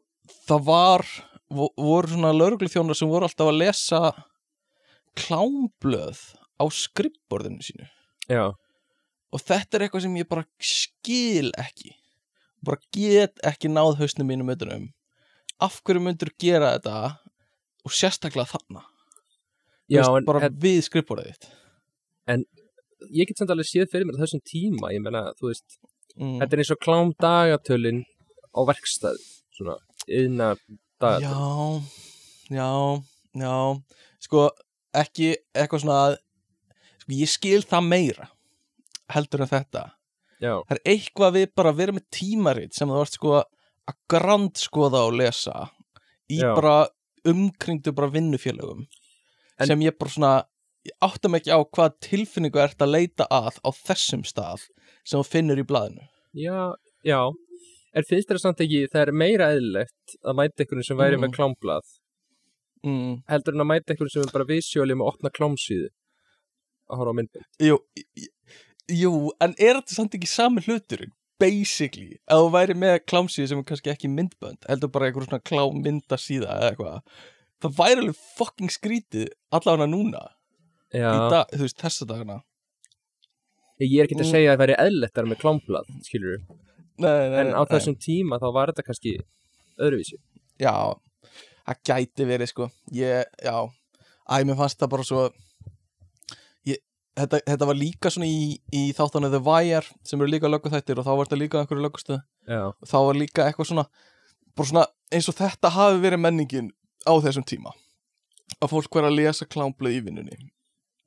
það 0.47 0.65
var 0.67 1.05
vo- 1.53 1.73
voru 1.77 2.07
svona 2.13 2.33
lauruglu 2.35 2.69
þjónar 2.71 2.97
sem 3.00 3.09
voru 3.12 3.27
alltaf 3.27 3.50
að 3.51 3.59
lesa 3.63 4.01
klámblöð 5.19 6.21
á 6.62 6.63
skrippborðinu 6.71 7.62
sínu. 7.65 7.88
Já, 8.31 8.53
og 9.33 9.41
þetta 9.41 9.77
er 9.77 9.85
eitthvað 9.88 10.05
sem 10.05 10.15
ég 10.21 10.29
bara 10.29 10.45
skil 10.63 11.51
ekki. 11.59 11.91
Bara 12.63 12.79
get 12.95 13.41
ekki 13.43 13.69
náð 13.71 13.97
hausnum 14.00 14.29
mínum 14.29 14.50
utanum 14.53 14.88
af 15.63 15.81
hverju 15.83 16.01
myndur 16.03 16.31
gera 16.39 16.73
þetta? 16.77 17.17
Og 17.83 17.91
sérstaklega 17.91 18.47
þarna. 18.47 18.85
Já 19.91 20.00
veist, 20.05 20.21
en 20.21 20.25
bara 20.29 20.45
en 20.47 20.55
við 20.63 20.79
skrifborðið 20.88 21.33
þitt 21.35 21.50
ég 23.12 23.29
get 23.29 23.39
samt 23.39 23.53
alveg 23.53 23.69
séð 23.69 23.89
fyrir 23.91 24.07
mér 24.07 24.19
þessum 24.22 24.43
tíma, 24.48 24.91
ég 24.93 25.03
meina, 25.03 25.25
þú 25.39 25.50
veist 25.51 25.77
mm. 26.17 26.38
þetta 26.41 26.50
er 26.55 26.63
eins 26.63 26.74
og 26.75 26.81
klám 26.83 27.13
dagatölin 27.22 28.03
á 28.53 28.60
verkstæð, 28.69 29.24
svona 29.57 29.77
yðna 30.07 30.53
dagatöl 31.01 31.81
já, 32.51 32.60
já, 32.60 32.69
já 33.43 33.55
sko 34.24 34.45
ekki 35.03 35.33
eitthvað 35.55 35.83
svona 35.86 36.00
að 36.07 36.19
sko, 37.03 37.17
ég 37.17 37.33
skil 37.33 37.62
það 37.67 37.89
meira 37.89 38.29
heldur 39.13 39.43
en 39.43 39.51
þetta 39.51 39.88
já, 40.39 40.53
það 40.55 40.77
er 40.77 40.83
eitthvað 40.93 41.38
við 41.39 41.50
bara 41.57 41.74
að 41.74 41.81
vera 41.81 41.98
með 41.98 42.07
tímarit 42.13 42.77
sem 42.77 42.89
þú 42.91 43.01
vart 43.01 43.17
sko 43.17 43.36
að 43.89 43.98
grandskoða 44.12 45.03
og 45.07 45.17
lesa 45.19 45.67
í 46.31 46.39
Já. 46.39 46.53
bara 46.55 46.88
umkringdu 47.27 47.93
bara 47.95 48.12
vinnufélögum 48.12 48.86
En- 49.60 49.67
sem 49.67 49.79
ég 49.81 49.98
bara 49.98 50.10
svona 50.10 50.33
mig 51.31 51.41
ekki 51.41 51.55
á 51.55 51.59
hvað 51.63 51.97
tilfinningu 52.03 52.59
ert 52.63 52.81
að 52.83 52.93
leita 52.95 53.27
að 53.31 53.59
á 53.63 53.69
þessum 53.71 54.23
stað 54.27 54.67
sem 55.03 55.19
þú 55.19 55.25
finnur 55.29 55.61
í 55.61 55.65
blaðinu. 55.67 56.07
Já, 56.33 56.73
já. 57.05 57.19
En 57.93 58.07
finnst 58.09 58.29
þér 58.29 58.39
samt 58.41 58.61
ekki, 58.63 58.87
það 58.91 59.01
er 59.01 59.11
meira 59.21 59.51
eðlilegt 59.53 60.15
að 60.23 60.37
mæta 60.39 60.63
einhverjum 60.63 60.87
sem 60.87 60.97
væri 60.97 61.17
Mm. 61.17 61.21
með 61.23 61.35
klámblað 61.37 61.89
mm. 62.83 63.11
heldur 63.29 63.53
en 63.55 63.63
að 63.63 63.69
mæta 63.69 63.93
einhverjum 63.93 64.13
sem 64.15 64.23
er 64.25 64.33
bara 64.33 64.49
visjóli 64.49 64.95
með 64.97 65.11
opna 65.11 65.31
klámsíðu 65.33 65.89
að 66.89 66.97
horfa 66.99 67.13
á 67.13 67.17
myndbönd? 67.19 67.49
Jú, 67.63 67.77
jú, 68.91 69.11
en 69.39 69.53
er 69.59 69.77
þetta 69.79 69.95
samt 69.95 70.17
ekki 70.17 70.29
sami 70.31 70.63
hluturinn? 70.65 71.13
Basically, 71.41 72.17
ef 72.29 72.39
þú 72.39 72.49
væri 72.53 72.75
með 72.77 72.97
klámsíðu 73.09 73.49
sem 73.51 73.61
er 73.61 73.67
kannski 73.67 73.91
ekki 73.93 74.09
myndbönd 74.11 74.65
heldur 74.69 74.91
bara 74.93 75.09
einhver 75.09 75.25
svona 75.27 75.43
klámyndasíða 75.49 76.57
eða 76.57 76.69
eitthvað 76.71 77.21
það 77.63 77.77
væri 77.79 78.03
alveg 78.03 78.19
fucking 78.37 78.73
skrítið 78.73 79.29
allavega 79.53 79.89
núna 79.91 80.23
dag, 81.29 81.47
þú 81.53 81.59
veist, 81.65 81.77
þessa 81.81 82.05
dagana. 82.09 82.39
Ég 83.81 84.00
er 84.00 84.05
ekki 84.07 84.15
að 84.15 84.25
Mm. 84.25 84.31
segja 84.31 84.51
að 84.51 84.57
það 84.57 84.62
væri 84.63 84.75
eðlilegt 84.83 85.13
að 85.17 85.21
vera 85.23 85.31
með 85.33 85.41
klámblað, 85.41 85.88
skilur 86.05 86.38
nei, 87.00 87.39
en 87.41 87.53
á 87.57 87.62
þessum 87.65 87.95
tíma 88.00 88.38
þá 88.39 88.47
var 88.53 88.67
þetta 88.71 88.83
kannski 88.85 89.13
öðruvísi. 89.81 90.19
Já, 90.62 90.93
það 91.67 91.81
gæti 91.89 92.27
verið 92.29 92.47
sko. 92.51 92.69
Ég, 92.93 93.25
já, 93.43 93.55
æ, 94.29 94.43
mér 94.45 94.55
fannst 94.55 94.79
það 94.79 94.89
bara 94.93 95.03
svo 95.03 95.23
ég, 96.69 96.77
þetta, 97.17 97.41
þetta 97.50 97.65
var 97.65 97.75
líka 97.75 98.09
svona 98.13 98.29
í, 98.29 98.59
í 98.71 98.93
þáttanum 98.93 99.31
The 99.33 99.41
Wire 99.41 99.89
sem 100.03 100.21
eru 100.21 100.29
líka 100.31 100.47
lögguþættir 100.53 101.00
og 101.01 101.05
þá 101.05 101.12
var 101.17 101.25
þetta 101.25 101.41
líka 101.41 101.59
einhverju 101.63 101.83
löggustu. 101.88 102.21
Og 102.69 102.88
þá 102.88 102.97
var 103.09 103.15
líka 103.19 103.47
eitthvað 103.50 103.71
svona 103.73 103.88
svona 104.63 104.85
eins 105.12 105.27
og 105.27 105.35
þetta 105.35 105.69
hafi 105.73 106.00
verið 106.05 106.19
menningin 106.21 106.71
á 107.09 107.13
þessum 107.19 107.43
tíma. 107.43 107.73
Að 108.62 108.69
fólk 108.69 108.93
verið 108.93 109.09
að 109.09 109.17
lesa 109.17 109.45
klámblöð 109.50 109.97
í 109.97 110.03
vinnunni 110.05 110.38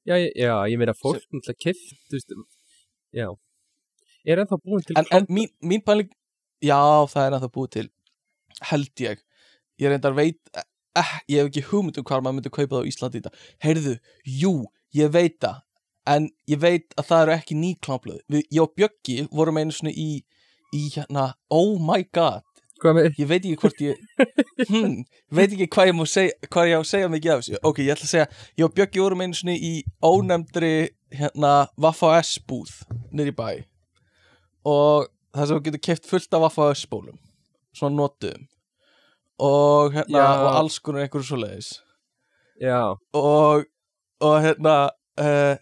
já, 0.06 0.14
ég- 0.22 0.32
já, 0.38 0.54
ég 0.70 0.78
meina 0.80 0.94
fólk 0.94 1.20
náttúrulega 1.32 1.58
kift, 1.66 1.92
þú 2.10 2.16
veist 2.18 2.32
já, 3.16 3.28
er 4.26 4.42
ennþá 4.44 4.58
búin 4.62 4.84
til 4.86 4.96
en, 5.00 5.06
en 5.18 5.26
mín, 5.30 5.50
mín 5.62 5.82
pæling 5.86 6.10
já, 6.64 6.78
það 7.12 7.26
er 7.26 7.36
ennþá 7.38 7.50
búið 7.56 7.70
til 7.76 7.88
held 8.70 9.02
ég. 9.04 9.18
Ég 9.82 9.90
reyndar 9.92 10.14
veit 10.16 10.38
eh, 10.56 11.10
ég 11.28 11.42
hef 11.42 11.50
ekki 11.50 11.62
hugmynd 11.68 11.98
um 12.00 12.04
hvað 12.08 12.22
maður 12.24 12.38
myndi 12.38 12.52
kaupa 12.54 12.78
það 12.78 12.86
á 12.86 12.90
Íslandi 12.90 13.18
í 13.20 13.24
þetta 13.26 13.40
heyrðu, 13.66 13.94
jú, 14.40 14.52
ég 14.96 15.10
veit 15.12 15.36
það 15.44 15.58
en 16.14 16.28
ég 16.48 16.60
veit 16.62 16.94
að 16.96 17.08
það 17.10 17.22
eru 17.26 17.34
ekki 17.36 17.58
ný 17.58 17.72
klámblöð 17.84 18.22
Við, 18.32 18.46
ég 18.56 18.62
og 18.64 18.72
Bjöggi 18.78 19.16
vorum 19.34 19.58
einu 19.60 19.74
svona 19.76 19.92
í, 19.92 20.22
í 20.72 20.82
hérna, 20.94 21.26
oh 21.52 21.76
my 21.82 22.06
god 22.16 22.45
ég 22.84 23.28
veit 23.28 23.40
ekki 23.40 23.56
hvort 23.60 23.80
ég 23.80 24.00
hmm, 24.68 25.04
veit 25.32 25.52
ekki 25.52 25.68
hvað 25.72 25.90
ég 25.90 25.96
má 25.96 26.04
segja 26.10 26.50
hvað 26.50 26.70
ég 26.70 26.76
á 26.76 26.80
að 26.80 26.90
segja 26.90 27.12
mikið 27.12 27.32
af 27.32 27.42
þessu. 27.42 27.60
Ok, 27.62 27.82
ég 27.84 27.94
ætla 27.94 28.08
að 28.08 28.12
segja, 28.12 28.26
ég 28.58 28.66
og 28.66 28.74
Bjöggi 28.76 29.02
vorum 29.02 29.24
einu 29.24 29.38
svona 29.38 29.56
í 29.56 29.72
ónefndri 30.04 30.74
hérna 31.16 31.52
Vaffa 31.80 32.16
S 32.20 32.36
búð 32.42 32.74
í 33.16 33.32
bæ. 33.36 33.48
Og 34.66 35.08
það 35.36 35.48
sem 35.48 35.64
getur 35.68 35.84
keft 35.88 36.10
fullt 36.10 36.36
af 36.36 36.46
Vaffa 36.48 36.72
S 36.74 36.84
bólum 36.90 37.18
svona 37.76 37.96
notuðum. 38.00 38.46
Og 39.36 39.92
hérna, 39.92 40.20
Já. 40.22 40.28
og 40.40 40.58
alls 40.62 40.78
konar 40.80 41.04
einhverju 41.04 41.28
svoleiðis. 41.28 41.72
Já, 42.60 42.96
og, 43.12 43.66
og 44.24 44.36
hérna 44.40 44.76
uh, 45.20 45.58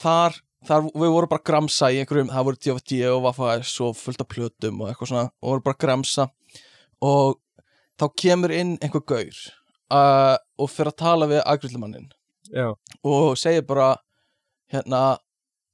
þar, 0.00 0.38
þar 0.68 0.86
við 0.90 1.12
vorum 1.14 1.30
bara 1.30 1.42
að 1.42 1.48
gramsa 1.50 1.90
í 1.92 2.00
einhverjum, 2.00 2.30
það 2.32 2.46
voru 2.48 2.60
DFD 2.64 3.00
og 3.10 3.22
Vaffa 3.26 3.50
S 3.60 3.74
og 3.84 3.96
fullt 3.98 4.22
af 4.24 4.30
plötum 4.30 4.82
og 4.82 4.90
eitthvað 4.90 5.10
svona 5.10 5.26
og 5.28 5.50
vorum 5.50 5.64
bara 5.66 5.76
að 5.76 5.84
gramsa. 5.84 6.28
Og 7.04 7.36
þá 8.00 8.06
kemur 8.20 8.54
inn 8.54 8.74
einhver 8.82 9.04
gaur 9.06 9.40
uh, 9.94 10.36
og 10.58 10.70
fyrir 10.72 10.92
að 10.92 11.00
tala 11.02 11.28
við 11.30 11.42
agrullumannin 11.44 12.08
já, 12.50 12.72
og 13.06 13.36
segir 13.38 13.66
bara 13.68 13.94
hérna 14.72 15.02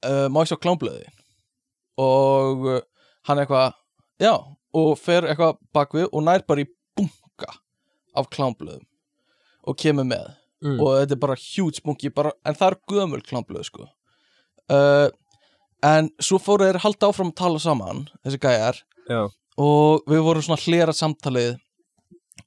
uh, 0.05 0.27
má 0.29 0.43
ég 0.43 0.51
sjá 0.51 0.59
klámblöði 0.61 1.07
og 2.01 2.67
uh, 2.67 2.83
hann 3.29 3.41
eitthvað 3.41 3.73
já, 4.21 4.33
og 4.77 4.91
fer 4.99 5.29
eitthvað 5.29 5.57
bakvið 5.75 6.11
og 6.11 6.27
nær 6.27 6.45
bara 6.47 6.65
í 6.65 6.69
bunga 6.97 7.55
af 8.17 8.29
klámblöðum 8.33 8.85
og 9.61 9.77
kemur 9.77 10.07
með. 10.07 10.29
Mm. 10.61 10.77
og 10.77 10.91
þetta 10.99 11.15
er 11.15 11.19
bara 11.23 11.35
huge 11.41 11.81
bunki 11.81 12.09
bara, 12.13 12.35
en 12.45 12.53
það 12.53 12.67
er 12.67 12.75
gömul 12.91 13.23
klámblöð 13.25 13.63
sko 13.65 13.87
uh, 14.71 15.07
en 15.85 16.09
svo 16.21 16.39
fóru 16.41 16.67
þeir 16.67 16.81
halda 16.83 17.09
áfram 17.11 17.31
að 17.33 17.39
tala 17.41 17.61
saman 17.63 18.05
þessi 18.23 18.41
gæjar. 18.41 18.81
Já, 19.09 19.21
og 19.61 20.07
við 20.09 20.23
vorum 20.25 20.45
svona 20.45 20.63
hlera 20.63 20.95
samtalið. 20.95 21.57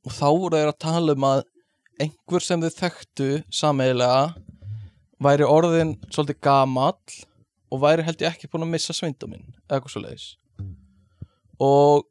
Og 0.05 0.13
þá 0.13 0.27
voru 0.29 0.59
þeir 0.59 0.73
að 0.73 0.81
tala 0.85 1.15
um 1.17 1.29
að 1.29 1.45
einhver 2.03 2.43
sem 2.43 2.63
þau 2.63 2.73
þekktu 2.75 3.29
sameigilega 3.55 4.35
væri 5.25 5.47
orðin 5.47 5.95
svolítið 6.11 6.41
gamall 6.45 7.21
og 7.73 7.83
væri 7.83 8.05
held 8.07 8.23
ég 8.23 8.35
ekki 8.35 8.51
búin 8.51 8.67
að 8.67 8.75
missa 8.75 8.97
sveinduminn 8.97 9.47
eða 9.47 9.79
eitthvað 9.79 9.95
svo 9.95 10.03
leiðis 10.03 10.27
og, 11.63 12.05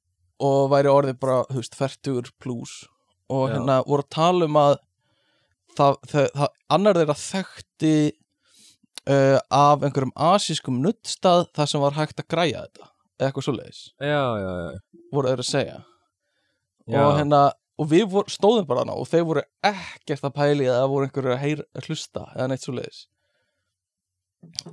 og 0.44 0.72
væri 0.72 0.92
orðið 0.92 1.20
bara, 1.22 1.44
þú 1.52 1.60
veist, 1.60 1.78
færtugur 1.78 2.32
plus 2.42 2.74
og 3.32 3.50
Já. 3.50 3.58
hérna 3.58 3.80
voru 3.88 4.06
að 4.06 4.12
tala 4.16 4.48
um 4.48 4.60
að 4.62 4.74
það, 5.78 6.00
það, 6.12 6.28
það 6.40 6.50
annar 6.78 7.00
þeirra 7.02 7.18
þekkti 7.24 7.96
uh, 9.10 9.40
af 9.54 9.84
einhverjum 9.84 10.14
asískum 10.32 10.82
nuttstað 10.84 11.48
þar 11.56 11.72
sem 11.72 11.84
var 11.84 11.98
hægt 11.98 12.22
að 12.24 12.30
græja 12.36 12.68
þetta 12.68 12.90
eða 13.20 13.30
eitthvað 13.30 13.48
svo 13.48 13.56
leiðis 13.58 13.82
já, 14.02 14.24
já, 14.44 14.52
já. 14.74 14.80
voru 15.14 15.32
þeir 15.32 15.44
að 15.44 15.50
segja. 15.50 15.82
Og 16.94 17.18
hérna 17.18 17.42
og 17.80 17.90
við 17.90 18.06
vor, 18.12 18.30
stóðum 18.30 18.68
bara 18.70 18.84
hana 18.84 18.96
og 19.00 19.08
þeir 19.10 19.26
voru 19.30 19.44
ekkert 19.66 20.28
að 20.28 20.36
pæli 20.36 20.70
það 20.70 20.88
voru 20.92 21.08
einhverju 21.08 21.34
að, 21.34 21.42
heyra, 21.42 21.68
að 21.74 21.90
hlusta 21.90 22.26
eða 22.36 22.48
neitt 22.52 22.66
svo 22.66 22.76
leiðis 22.76 23.06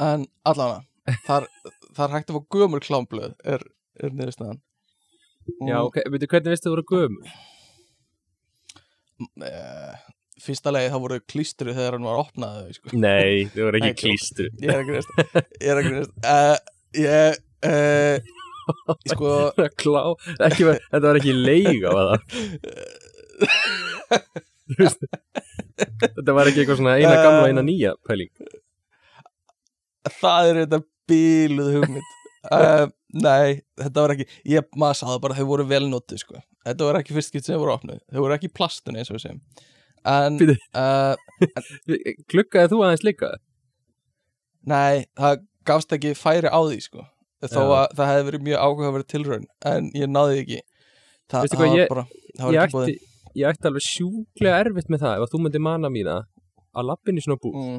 en 0.03 0.27
allavega 0.49 1.15
þar, 1.27 1.47
það 1.97 2.05
er 2.07 2.15
hægt 2.17 2.33
að 2.33 2.39
fá 2.39 2.57
gömur 2.57 2.85
klámblöð 2.85 3.35
er, 3.45 3.65
er 4.01 4.15
niðurstaðan. 4.17 4.61
Já, 5.67 5.79
ok, 5.83 6.03
veitu, 6.13 6.29
hvernig 6.31 6.53
veistu 6.55 6.69
þú 6.69 6.75
voru 6.77 6.87
gömur? 6.91 7.37
Fyrsta 10.45 10.73
lagi 10.75 10.91
þá 10.93 10.99
voru 11.05 11.19
klístru 11.31 11.75
þegar 11.77 11.97
hann 11.99 12.07
var 12.09 12.21
opnaði 12.25 12.75
sko. 12.79 12.93
Nei, 12.97 13.47
þau 13.55 13.63
voru 13.69 13.81
ekki 13.81 13.95
klístu 14.05 14.49
ég 14.63 14.69
er 14.73 14.81
að 14.81 14.87
grunast 14.91 15.11
ég 15.61 15.71
er 15.71 15.81
að 15.81 15.89
grunast 15.89 16.13
uh, 16.25 16.57
ég 17.01 17.41
uh, 17.71 18.17
sko 19.11 19.35
Klá, 19.83 20.03
ekki, 20.49 20.69
þetta 20.93 21.05
var 21.09 21.19
ekki 21.21 21.35
leiga 21.37 21.95
var 21.97 22.13
það? 22.13 22.21
Þetta 26.01 26.35
var 26.37 26.51
ekki 26.51 26.63
eitthvað 26.63 26.79
svona 26.81 26.97
eina 27.01 27.13
Eh. 27.15 27.23
gamla 27.25 27.49
eina 27.51 27.63
nýja 27.67 27.95
pæling. 28.07 28.31
Það 30.21 30.51
er 30.51 30.59
þetta 30.65 30.79
bíluð 31.11 31.71
hugmynd. 31.79 32.11
Uh, 32.51 32.87
nei, 33.21 33.61
þetta 33.77 34.05
var 34.05 34.15
ekki 34.15 34.27
ég, 34.49 34.69
maður 34.81 34.97
sagði 35.03 35.21
bara 35.25 35.35
að 35.37 35.41
þau 35.43 35.49
voru 35.51 35.67
vel 35.69 35.83
notuð 35.91 36.23
sko. 36.23 36.39
þetta 36.65 36.87
var 36.87 36.99
ekki 37.01 37.17
fyrst 37.17 37.33
skipt 37.33 37.45
sem 37.49 37.59
voru 37.61 37.75
opnuð. 37.75 37.99
Þau 38.13 38.23
voru 38.25 38.37
ekki 38.37 38.49
í 38.49 38.55
plastun 38.57 38.97
eins 38.97 39.11
og 39.13 39.19
við 39.19 39.25
segjum 39.27 39.43
en 40.09 40.39
uh, 40.75 41.15
Klukkaði 42.31 42.71
þú 42.73 42.81
aðeins 42.87 43.05
líka? 43.07 43.31
nei, 44.71 45.07
það 45.17 45.43
gafst 45.69 45.93
ekki 45.97 46.15
færi 46.19 46.49
á 46.53 46.61
því 46.61 46.79
sko. 46.85 47.05
þó 47.45 47.61
Já. 47.61 47.69
að 47.81 47.95
það 47.99 48.11
hefði 48.11 48.27
verið 48.31 48.43
mjög 48.49 48.59
áhugaverið 48.65 49.07
tilraun 49.13 49.47
en 49.71 49.91
ég 49.97 50.11
náði 50.13 50.43
ekki 50.43 50.59
Veistu 51.31 51.57
það 51.57 51.63
var 51.63 51.79
ég- 51.79 51.89
bara 51.93 52.05
það 52.37 52.45
var 52.45 52.55
Ég 52.57 52.61
ekki 52.65 52.75
búið 52.77 52.91
ætti, 52.91 53.07
ég 53.41 53.49
ætti 53.55 53.69
alveg 53.71 53.85
sjúklega 53.87 54.59
erfitt 54.65 54.91
með 54.93 55.01
það 55.05 55.15
ef 55.17 55.25
að 55.27 55.33
þú 55.35 55.41
myndir 55.45 55.63
mana 55.65 55.89
mína 55.95 56.17
að 56.77 56.89
lappin 56.91 57.17
í 57.21 57.25
svona 57.25 57.41
bú 57.43 57.53
mm, 57.55 57.79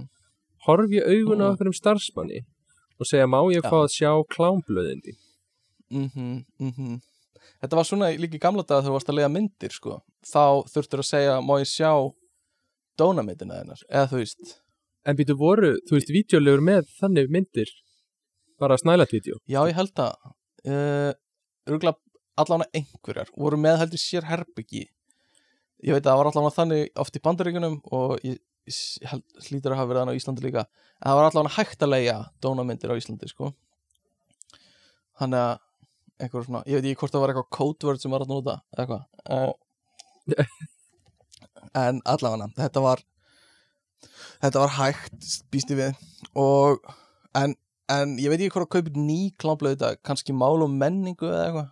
horfi 0.66 0.98
í 1.02 1.04
augun 1.06 1.44
á 1.44 1.46
Mm. 1.46 1.54
okkur 1.54 1.70
um 1.72 1.78
starfsmanni 1.78 2.40
og 3.02 3.06
segja 3.10 3.28
má 3.30 3.40
ég 3.54 3.62
Já. 3.62 3.70
fá 3.70 3.78
að 3.84 3.94
sjá 3.98 4.12
klámblöðindi 4.34 5.14
mhm, 5.92 6.44
mhm 6.60 6.98
Þetta 7.62 7.78
var 7.78 7.88
svona 7.88 8.10
líka 8.18 8.40
í 8.40 8.42
gamla 8.42 8.64
daga 8.66 8.82
þegar 8.82 8.90
þú 8.90 8.96
varst 8.96 9.12
að 9.12 9.18
lega 9.20 9.32
myndir 9.32 9.74
sko. 9.76 10.02
þá 10.26 10.44
þurftur 10.74 11.04
að 11.04 11.10
segja 11.12 11.38
má 11.46 11.54
ég 11.62 11.70
sjá 11.70 11.92
dónamyndina 12.98 13.62
þennar 13.62 13.84
eða 13.90 14.10
þú 14.12 14.22
veist. 14.22 14.54
En 15.06 15.18
býtu 15.18 15.36
voru, 15.38 15.72
þú 15.90 15.98
veist, 15.98 16.14
vídeolegur 16.14 16.62
með 16.66 16.90
þannig 17.00 17.30
myndir? 17.34 17.70
Bara 18.62 18.78
snælatvídeó 18.78 19.40
Já, 19.50 19.62
ég 19.66 19.78
held 19.78 20.02
að 20.02 20.12
uh, 20.70 21.14
Örgulega 21.70 21.98
allan 22.42 22.66
einhverjar 22.74 23.30
voru 23.38 23.58
með 23.62 23.80
heldur 23.84 24.02
sér 24.02 24.26
herbyggi. 24.30 24.88
Ég 25.86 25.94
veit 25.94 26.06
að 26.06 26.12
það 26.12 26.20
var 26.20 26.30
allan 26.30 26.56
þannig 26.56 27.02
oft 27.02 27.18
í 27.18 27.22
bandaríkunum 27.26 27.80
og 27.94 28.16
ég, 28.26 28.38
ég 28.70 29.10
held, 29.10 29.26
hlýtur 29.48 29.74
að 29.74 29.82
hafa 29.82 29.90
verið 29.90 30.02
þannig 30.02 30.18
á 30.18 30.20
Íslandi 30.22 30.46
líka 30.46 30.64
en 30.66 31.10
það 31.10 31.20
var 31.20 31.28
allan 31.30 31.52
hægt 31.58 31.86
að 31.86 31.94
leia 31.94 32.18
dónamyndir 32.42 32.94
á 32.94 32.98
Íslandi 32.98 33.30
sko. 33.30 33.52
Þannig 35.22 35.46
að 35.46 35.60
einhver 36.22 36.46
svona, 36.48 36.64
ég 36.70 36.78
veit 36.78 36.90
ekki 36.92 37.02
hvort 37.04 37.16
það 37.16 37.24
var 37.24 37.34
eitthvað 37.34 37.52
code 37.58 37.90
word 37.90 38.04
sem 38.04 38.14
var 38.14 38.26
að 38.26 38.34
nota 38.36 38.60
eitthvað 38.78 39.04
En 41.78 42.02
allavega 42.10 42.50
þetta 42.58 42.84
var 42.84 43.04
þetta 44.42 44.64
var 44.64 44.74
hægt 44.78 45.30
býst 45.54 45.72
ég 45.74 45.80
við 45.82 45.92
og 46.40 46.82
en 47.38 47.56
En 47.92 48.16
ég 48.22 48.32
veit 48.32 48.40
ekki 48.40 48.54
hvað 48.56 48.66
að 48.68 48.74
kaupa 48.78 49.04
ný 49.04 49.20
klámblöð 49.42 49.76
þetta, 49.76 50.00
kannski 50.08 50.36
mál 50.38 50.64
og 50.64 50.72
menningu 50.72 51.28
eða 51.28 51.44
eitthvað. 51.48 51.70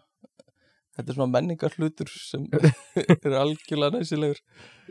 Þetta 0.98 1.12
er 1.14 1.16
svona 1.16 1.32
menningar 1.32 1.76
hlutur 1.78 2.12
sem 2.12 2.48
er 3.30 3.36
algjörlega 3.40 3.96
næsilegur. 3.96 4.42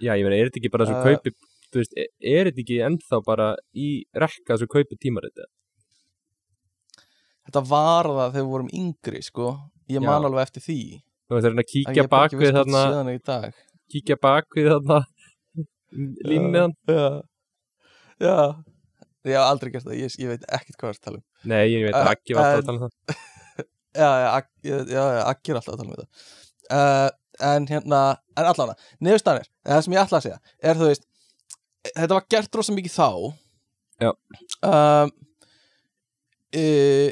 Já, 0.00 0.14
ég 0.14 0.24
meina, 0.24 0.38
er 0.38 0.48
þetta 0.48 0.62
ekki 0.62 0.72
bara 0.72 0.88
svo 0.88 0.96
Uh, 0.98 1.04
kaupi 1.04 1.34
þú 1.68 1.82
veist, 1.82 1.96
er, 2.00 2.08
er 2.32 2.48
þetta 2.48 2.62
ekki 2.64 2.78
ennþá 2.86 3.20
bara 3.26 3.48
í 3.76 3.88
rekka 4.16 4.56
svo 4.56 4.70
kaupi 4.72 4.96
tímarita 4.96 5.44
Þetta 5.44 5.67
var 7.54 8.04
það 8.04 8.32
þegar 8.34 8.44
við 8.44 8.50
vorum 8.52 8.70
yngri, 8.72 9.22
sko. 9.24 9.52
Ég 9.88 10.04
man 10.04 10.26
alveg 10.28 10.42
eftir 10.48 10.62
því. 10.66 10.80
Þú 11.28 11.36
veist, 11.36 11.44
það 11.44 11.50
er 11.50 11.62
að 11.62 11.68
kíkja 11.72 11.92
er 11.92 11.98
ekki 11.98 12.12
bakvið 12.12 12.58
þarna 12.58 13.38
kíkja 13.92 14.16
bakvið 14.20 14.68
þarna 14.72 14.98
línumiðan 16.28 16.74
Já. 16.88 17.22
Já. 18.20 18.36
Ég 19.28 19.34
hef 19.34 19.44
aldrei 19.44 19.72
gert 19.72 19.86
það. 19.88 19.96
Ég, 19.98 20.16
ég 20.20 20.28
veit 20.32 20.44
ekkert 20.48 20.76
hvað 20.78 20.88
það 20.88 20.92
er 20.92 20.98
að 20.98 21.04
tala 21.08 21.18
um. 21.18 21.24
Nei, 21.52 21.62
ég 21.72 21.86
veit 21.86 21.96
ekki 22.12 22.36
var 22.36 22.44
alltaf 22.44 22.58
en- 22.58 22.58
að 22.58 22.68
tala 22.68 22.78
um 22.78 22.84
það 22.84 23.24
Já, 23.98 24.08
já, 24.22 25.02
Aggi 25.26 25.50
er 25.52 25.58
alltaf 25.58 25.72
að 25.74 25.80
tala 25.80 25.88
um 25.88 25.94
þetta. 25.96 26.08
Uh, 26.68 27.08
en 27.48 27.66
hérna, 27.70 28.00
en 28.36 28.48
allavega, 28.50 28.90
niðurstanir, 29.04 29.48
það 29.66 29.80
sem 29.84 29.94
ég 29.94 30.02
ætla 30.02 30.18
að 30.18 30.24
segja, 30.26 30.38
er 30.62 30.78
þú 30.78 30.88
veist, 30.90 31.06
þetta 31.88 32.14
var 32.18 32.26
gert 32.34 32.58
rosa 32.58 32.74
mikið 32.76 32.94
þá. 32.94 33.08
Já. 34.04 34.10
Um, 34.68 35.12
uh, 36.58 37.08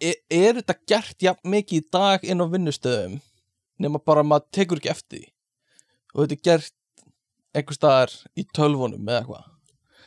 er, 0.00 0.18
er 0.30 0.58
þetta 0.60 0.76
gert 0.90 1.24
jafn 1.24 1.50
mikið 1.54 1.80
í 1.82 1.86
dag 1.94 2.24
inn 2.26 2.42
á 2.42 2.46
vinnustöðum 2.50 3.18
nema 3.78 4.00
bara 4.02 4.24
maður 4.26 4.48
tekur 4.58 4.80
ekki 4.80 4.92
eftir 4.92 5.22
því? 5.22 5.30
Og 6.14 6.22
þetta 6.24 6.36
er 6.38 6.44
gert 6.48 6.74
einhver 7.56 7.78
staðar 7.78 8.14
í 8.38 8.44
tölvunum 8.56 9.08
eða 9.08 9.22
eitthvað. 9.22 9.48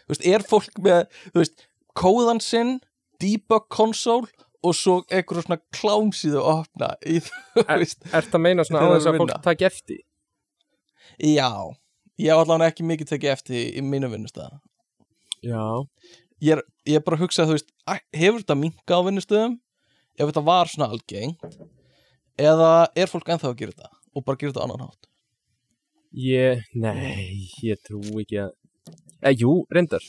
Þú 0.02 0.14
veist, 0.14 0.26
er 0.34 0.46
fólk 0.48 0.80
með 0.84 1.02
þú 1.32 1.42
veist, 1.42 1.68
kóðan 1.98 2.42
sinn 2.44 2.78
debug 3.22 3.68
console 3.72 4.30
og 4.62 4.76
svo 4.78 5.00
einhverjum 5.10 5.46
svona 5.48 5.62
klámsíðu 5.74 6.42
að 6.42 6.50
opna 6.62 6.90
í, 7.08 7.20
þú 7.56 7.66
veist, 7.70 8.04
Er 8.14 8.28
það 8.28 8.44
meina 8.46 8.66
svona 8.68 8.88
á 8.88 8.94
þess 8.96 9.10
að 9.12 9.22
fólk 9.22 9.38
taki 9.46 9.68
eftir? 9.68 10.02
já 11.22 11.50
ég 12.22 12.32
hef 12.32 12.40
allavega 12.40 12.72
ekki 12.72 12.86
mikið 12.88 13.10
tekið 13.12 13.32
eftir 13.34 13.58
í 13.78 13.82
mínu 13.86 14.10
vinnustöða 14.14 14.62
Já. 15.42 15.82
Ég 16.42 16.54
er, 16.56 16.62
ég 16.86 17.00
er 17.00 17.04
bara 17.06 17.18
að 17.18 17.24
hugsa, 17.26 17.48
þú 17.50 17.56
veist, 17.58 17.72
hefur 18.14 18.44
þetta 18.44 18.58
minka 18.58 18.98
á 18.98 19.02
vinnustöðum 19.08 19.56
ef 20.22 20.30
þetta 20.30 20.46
var 20.46 20.70
svona 20.72 20.92
algengt 20.94 21.60
eða 22.40 22.72
er 22.96 23.10
fólk 23.12 23.34
ennþá 23.34 23.52
að 23.52 23.60
gera 23.64 23.76
þetta 23.76 23.92
og 24.16 24.26
bara 24.28 24.42
gera 24.42 24.54
þetta 24.54 24.64
á 24.64 24.66
annan 24.68 24.86
hátt? 24.86 25.10
Ég, 26.12 26.66
nei, 26.76 27.48
ég 27.64 27.80
trú 27.88 28.02
ekki 28.20 28.42
að 28.46 28.56
Eh, 29.22 29.36
jú, 29.38 29.66
reyndar. 29.70 30.02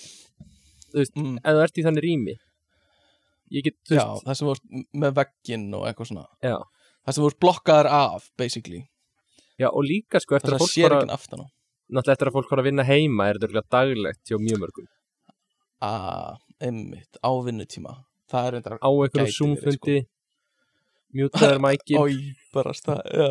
Mm, 0.92 1.36
ef 1.40 1.52
þú 1.52 1.60
ert 1.64 1.78
í 1.78 1.84
þannig 1.86 2.04
rými 2.04 2.32
Ég 3.52 3.64
get, 3.66 3.76
þú 3.88 3.96
já, 3.96 4.04
veist, 4.08 4.24
það 4.26 4.36
sem 4.38 4.48
voru 4.48 4.82
með 5.02 5.16
vegginn 5.18 5.64
og 5.76 5.82
eitthvað 5.84 6.08
svona. 6.08 6.22
Já. 6.40 6.54
Það 7.04 7.14
sem 7.16 7.24
voru 7.26 7.36
blokkaðar 7.44 7.88
af, 7.92 8.28
basically. 8.40 8.80
Já, 9.60 9.66
og 9.68 9.84
líka 9.84 10.20
sko 10.22 10.38
eftir 10.38 10.56
að 10.56 10.62
fólk 10.62 10.72
fara 10.72 11.00
ekki 11.02 11.16
aftan 11.18 11.42
á. 11.44 11.46
Náttúrulega 11.92 12.16
eftir 12.16 12.30
að 12.30 12.36
fólk 12.38 12.48
fara 12.48 12.64
að 12.64 12.68
vinna 12.70 12.86
heima 12.88 13.26
er 13.28 13.40
þetta 13.42 13.62
daglegt 13.76 14.32
hjá 14.32 14.38
mjög 14.40 14.62
mörgum. 14.62 14.88
Að, 15.84 16.40
einmitt, 16.64 17.20
á 17.20 17.30
vinnutíma 17.44 17.98
það 18.32 18.48
er 18.48 18.56
reyndar 18.56 18.78
Á 18.80 18.88
einhverjum 18.90 19.20
verið, 19.20 19.32
sko. 19.32 19.44
zoom-fundi 19.44 19.96
Mjútaður 21.12 21.60
mækin. 21.66 21.98
Ói, 22.00 22.14
bara 22.54 22.72
stað, 22.76 23.02
já. 23.12 23.28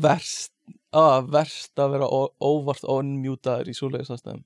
Verst, 0.00 0.52
að 0.94 1.28
verst 1.34 1.82
að 1.82 1.96
vera 1.96 2.08
óvart 2.46 2.86
onmjútaður 2.88 3.70
í 3.72 3.74
svoleiðis 3.76 4.12
aðstæðum. 4.14 4.44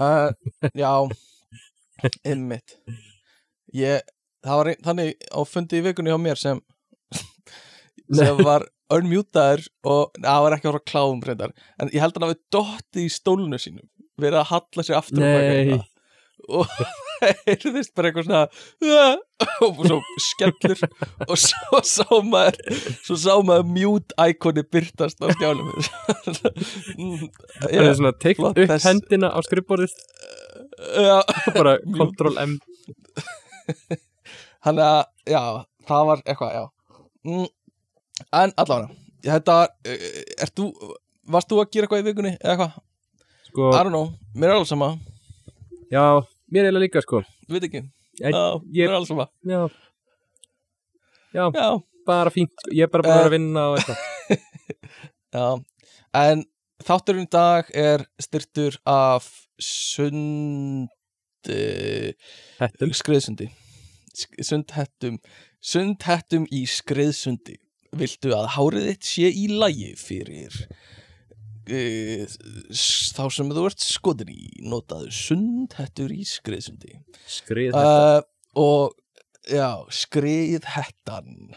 Uh, 0.00 0.32
já. 0.72 0.90
Einmitt. 2.28 2.78
Ég, 3.76 4.02
það 4.44 4.60
var 4.62 4.70
ein, 4.72 4.82
þannig 4.88 5.26
á 5.30 5.40
fundi 5.48 5.80
í 5.80 5.84
vikunni 5.86 6.12
hjá 6.12 6.20
mér 6.20 6.40
sem 6.40 6.62
sem 8.18 8.40
var 8.42 8.66
unmjútaður 8.92 9.66
og 9.88 10.16
það 10.18 10.42
var 10.46 10.56
ekki 10.56 10.68
að 10.68 10.72
voru 10.74 10.84
klám 10.90 11.22
reyndar. 11.28 11.54
En 11.78 11.92
ég 11.92 12.02
held 12.02 12.16
að 12.16 12.24
hann 12.24 12.32
hafi 12.32 12.42
dottið 12.56 13.06
í 13.06 13.12
stólunu 13.12 13.60
sínum 13.62 13.88
verið 14.20 14.42
að 14.42 14.50
halla 14.50 14.84
sér 14.86 14.98
aftur 14.98 15.22
á 15.22 15.28
Nei. 15.28 15.78
Og 16.48 16.66
heyrðist 17.46 17.92
bara 17.94 18.10
eitthvað 18.10 18.26
svona 18.26 18.42
"Ah", 18.82 19.16
og 19.62 19.78
svo 19.86 19.98
skellur 20.24 20.80
og 21.28 21.36
svo 21.38 21.80
sá 21.86 22.06
maður 22.26 22.58
svo 23.06 23.16
sá 23.22 23.34
maður 23.46 23.68
mute 23.76 24.16
íkoni 24.30 24.64
byrtast 24.72 25.22
á 25.22 25.30
skjánum. 25.36 25.70
Mm, 26.98 27.28
Það 27.62 27.76
er 27.86 27.94
svona 28.00 28.14
teikt 28.18 28.42
upp 28.42 28.58
þess- 28.58 28.88
hendina 28.90 29.30
á 29.30 29.38
skrifborðið. 29.46 29.94
Og 30.98 31.54
bara 31.54 31.76
Ctrl 31.94 32.38
M. 32.42 32.56
Hann 34.66 34.78
að 34.82 34.98
já, 35.26 35.40
það 35.88 36.06
var 36.08 36.20
eitthvað, 36.26 36.68
mm, 37.26 37.46
en 38.38 38.52
allavega 38.62 38.90
þetta, 39.26 39.56
uh, 39.86 40.04
ert 40.42 40.54
þú 40.58 40.66
varst 41.34 41.50
þú 41.50 41.58
að 41.62 41.70
gera 41.74 41.86
eitthvað 41.88 42.02
í 42.02 42.06
vikunni 42.10 42.32
eða 42.38 42.52
eitthvað, 42.54 42.76
Sko, 43.52 43.66
I 43.74 43.80
don't 43.84 43.92
know, 43.92 44.06
mér 44.34 44.48
er 44.52 44.56
alveg 44.56 44.70
sama. 44.70 44.88
Já, 45.92 46.04
mér 46.52 46.62
er 46.66 46.68
eiginlega 46.70 46.84
líka 46.86 47.02
sko. 47.04 47.22
Ég 47.48 47.54
veit 47.56 47.66
ekki, 47.68 47.82
Ég- 48.20 48.34
já, 48.36 48.42
ég- 48.76 48.88
er 48.88 48.94
alveg 48.98 49.08
sama. 49.10 49.26
Já. 49.48 49.62
Já, 51.32 51.46
já, 51.56 51.68
bara 52.06 52.30
fínt, 52.30 52.66
ég 52.72 52.82
er 52.84 52.90
bara 52.92 53.02
búin 53.06 53.22
að 53.22 53.26
Eh. 53.26 53.34
vinna 53.38 53.62
og 53.70 53.78
eitthvað. 53.78 53.98
Já, 55.32 55.46
en 56.20 56.42
þátturinn 56.84 57.24
í 57.24 57.30
dag 57.32 57.70
er 57.74 58.04
styrtur 58.20 58.76
af 58.84 59.24
sund 59.58 60.88
uh, 61.48 62.12
Hettum. 62.60 62.92
skriðsundi. 62.92 63.48
Sk- 64.12 64.44
sundhettum. 64.44 65.16
Sundhettum 65.64 66.44
í 66.52 66.66
skriðsundi. 66.68 67.56
Viltu 67.96 68.32
að 68.36 68.50
hárið 68.58 68.86
þitt 68.90 69.08
sé 69.08 69.30
í 69.32 69.46
lagi 69.56 69.94
fyrir 69.96 70.52
e, 71.66 72.26
þá 73.14 73.24
sem 73.32 73.50
þú 73.52 73.66
ert 73.68 73.84
skotin 73.84 74.32
í 74.32 74.46
notaðu 74.68 75.10
sundhettur 75.14 76.14
í 76.14 76.22
skriðsundi. 76.28 76.96
Skrið 77.30 77.76
þetta 77.76 78.16
uh, 78.18 78.24
og 78.62 78.96
já, 79.48 79.68
skriðhettan. 79.92 81.52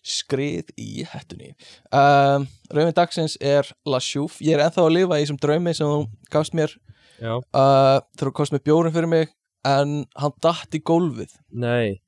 Skrið 0.00 0.70
í 0.80 1.04
hettunni. 1.10 1.52
Um, 1.92 2.46
Rauðin 2.72 2.96
dagsins 2.96 3.36
er 3.36 3.68
La 3.84 4.00
Chouf 4.00 4.38
ég 4.40 4.56
er 4.56 4.64
ennþá 4.64 4.86
að 4.86 4.94
lifa 4.96 5.18
í 5.18 5.26
þessum 5.26 5.40
draumi 5.42 5.74
sem 5.76 5.90
þú 5.90 6.00
gafst 6.32 6.56
mér. 6.56 6.72
Uh, 7.20 8.00
þegar 8.16 8.30
þú 8.30 8.34
komst 8.38 8.54
með 8.56 8.64
bjórin 8.70 8.94
fyrir 8.94 9.12
mig 9.12 9.32
en 9.68 10.04
hann 10.16 10.36
datt 10.40 10.76
í 10.76 10.80
gólfið. 10.80 11.34
Nei. 11.52 12.00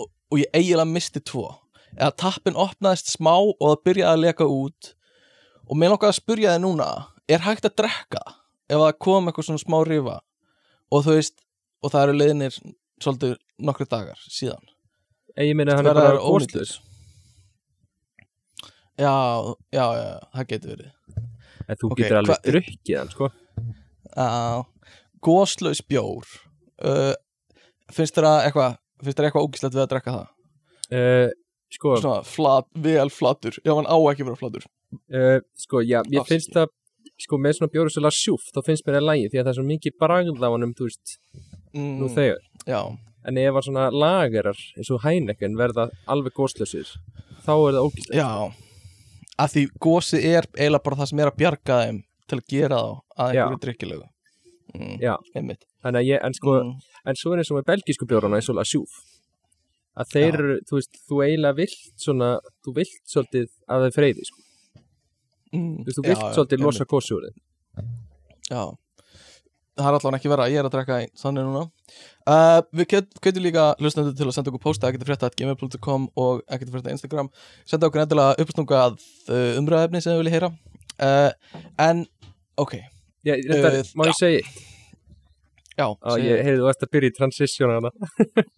Og, 0.00 0.10
og 0.10 0.40
ég 0.42 0.50
eiginlega 0.56 0.90
misti 0.90 1.22
tvo. 1.22 1.46
Eða 1.94 2.16
tappin 2.24 2.58
opnaðist 2.58 3.12
smá 3.14 3.36
og 3.38 3.62
það 3.62 3.84
byrjaði 3.86 4.10
að 4.10 4.24
leka 4.24 4.48
út 4.50 4.94
og 5.70 5.78
mér 5.78 5.92
langaði 5.92 6.10
að 6.10 6.18
spyrja 6.18 6.56
þig 6.56 6.62
núna 6.64 6.88
er 7.30 7.44
hægt 7.44 7.68
að 7.68 7.76
drekka 7.78 8.22
ef 8.70 8.80
það 8.82 8.98
kom 9.06 9.30
eitthvað 9.30 9.46
svona 9.48 9.62
smá 9.62 9.78
rifa? 9.86 10.18
Og 10.90 11.04
þú 11.06 11.16
veist 11.16 11.42
og 11.80 11.92
það 11.92 12.04
eru 12.06 12.16
leiðinir 12.18 12.56
svolítið 13.00 13.36
nokkru 13.62 13.86
dagar 13.88 14.22
síðan. 14.26 14.64
Ég 15.38 15.54
meina 15.56 15.76
hann 15.78 15.86
er 15.86 15.96
bara 15.96 16.18
góðslus 16.18 16.80
já, 19.00 19.12
já, 19.72 19.84
já, 19.96 20.08
það 20.34 20.48
getur 20.50 20.74
verið. 20.74 20.90
En 21.70 21.78
þú 21.78 21.90
Ok, 21.92 22.00
getur 22.02 22.18
alveg 22.18 22.42
drukkið 22.48 22.98
hann, 22.98 23.12
sko. 23.14 23.30
Uh, 24.10 24.96
góðslaus 25.24 25.80
bjór. 25.86 26.26
Uh, 26.82 27.14
finnst 27.94 28.18
þér 28.18 28.28
að 28.32 28.40
eitthvað 28.48 28.76
finnst 29.00 29.20
þér 29.20 29.28
eitthvað 29.30 29.46
ógislegt 29.46 29.78
við 29.78 29.84
að 29.84 29.92
drekka 29.94 30.16
það? 30.18 30.34
Uh, 30.90 31.28
Sko, 31.70 31.94
svona 32.02 32.24
flat, 32.26 32.66
vel 32.82 33.06
flatur. 33.14 33.54
Já, 33.62 33.70
hann 33.78 33.86
á 33.86 33.94
ekki 34.10 34.24
að 34.24 34.32
vera 34.32 34.40
flatur 34.40 34.64
uh, 34.92 35.38
sko, 35.58 35.82
já, 35.84 35.98
ég 36.00 36.20
Afsakið. 36.20 36.28
finnst 36.34 36.54
það 36.56 36.76
Sko, 37.20 37.36
með 37.40 37.56
svona 37.58 37.72
bjóru 37.72 37.92
svo 37.92 38.10
sjúf 38.12 38.46
Þá 38.54 38.60
finnst 38.64 38.86
mér 38.86 38.96
það 38.98 39.06
lægi 39.08 39.28
Því 39.30 39.38
að 39.40 39.44
það 39.44 39.50
er 39.52 39.58
svo 39.58 39.64
mikið 39.68 39.94
bragð 40.00 40.40
á 40.40 40.48
honum, 40.48 40.72
þú 40.76 40.86
veist 40.88 41.14
mm, 41.76 41.94
Nú 42.00 42.08
þegar. 42.12 42.42
já, 42.68 42.80
En 43.28 43.36
ef 43.40 43.58
að 43.60 43.66
svona 43.66 43.86
lagerar 43.92 44.60
eins 44.76 44.90
og 44.94 45.02
hænekinn 45.04 45.58
verða 45.58 45.88
alveg 46.08 46.32
góðslusir 46.36 46.94
Þá 47.44 47.52
er 47.52 47.76
það 47.76 47.84
ógæslega 47.84 48.20
Já, 48.20 48.30
að 49.40 49.52
því 49.54 49.64
gósi 49.84 50.20
er 50.30 50.48
eiginlega 50.56 50.84
bara 50.86 51.00
það 51.00 51.10
sem 51.10 51.22
er 51.22 51.30
að 51.30 51.38
bjarga 51.40 51.78
þeim 51.84 52.00
til 52.30 52.38
að 52.38 52.46
gera 52.52 52.80
þá 52.80 52.90
að 53.24 53.30
einhverju 53.34 53.60
drikkilegu 53.64 54.04
mm, 54.76 54.96
Já. 55.02 55.14
einmitt. 55.34 55.64
Að 55.84 56.00
ég, 56.04 56.20
en 56.26 56.36
sko, 56.36 56.56
mm, 56.60 56.74
en 57.10 57.18
svo 57.18 57.32
er 57.34 57.42
eins 57.42 57.50
og 57.52 57.58
með 57.60 57.68
belgísku 57.72 58.08
bjórana 58.10 58.40
eins 58.40 58.50
og 58.52 58.58
la 58.60 58.66
sjúf 58.68 59.00
að 60.00 60.12
þeir 60.14 60.38
Já. 60.40 60.60
þú 60.68 60.78
veist, 60.78 61.00
þú 61.08 61.22
eiginlega 61.26 61.58
vilt 61.58 61.80
svona, 62.00 62.30
þú 62.64 62.76
vilt 62.76 63.00
svolítið 63.10 63.48
að 63.66 63.86
þeir 63.86 63.96
freyði, 63.96 64.28
sko, 64.28 64.44
mm, 65.54 65.74
þú 65.88 66.04
vilt 66.06 66.22
já, 66.22 66.32
svolítið 66.36 66.64
losa 66.64 66.86
kossi 66.88 67.14
úr 67.16 67.26
þeim 67.28 67.90
Já, 68.50 68.62
það 69.78 69.86
er 69.86 69.96
allavega 69.96 70.18
ekki 70.18 70.30
vera 70.32 70.48
ég 70.50 70.58
er 70.60 70.66
að 70.66 70.72
drekka 70.74 70.96
einn, 71.00 71.12
þannig 71.20 71.44
núna. 71.46 71.60
Uh, 72.26 72.60
Við 72.74 72.88
get- 72.90 73.20
getum 73.22 73.44
líka 73.44 73.66
hlustendur 73.78 74.16
til 74.18 74.26
að 74.26 74.34
senda 74.34 74.50
okkur 74.50 74.64
posta 74.64 74.88
ekkert 74.90 75.06
frétta 75.06 75.30
gmail.com 75.36 76.08
og 76.16 76.42
ekkert 76.50 76.72
frétta 76.74 76.90
Instagram. 76.90 77.30
Senda 77.64 77.86
okkur 77.86 78.02
endilega 78.02 78.34
uppstunga 78.42 78.82
að 78.88 78.98
uh, 79.30 79.60
umræðefni 79.60 80.02
sem 80.02 80.16
við 80.16 80.24
viljið 80.24 80.36
heyra. 80.36 80.50
Uh, 80.98 81.62
En, 81.78 82.04
ok. 82.58 82.76
Já, 83.24 83.36
þetta, 83.36 83.72
Uh, 83.78 83.94
má 83.94 84.06
ég 84.10 84.18
segja, 84.18 84.42
Já, 85.78 85.86
að 86.02 86.24
ég 86.26 86.40
heyrði 86.44 86.60
þú 86.60 86.66
varst 86.66 86.82
að 86.84 86.90
byrja 86.92 87.10
í 87.10 87.14
transition 87.16 87.70
hana, 87.72 87.90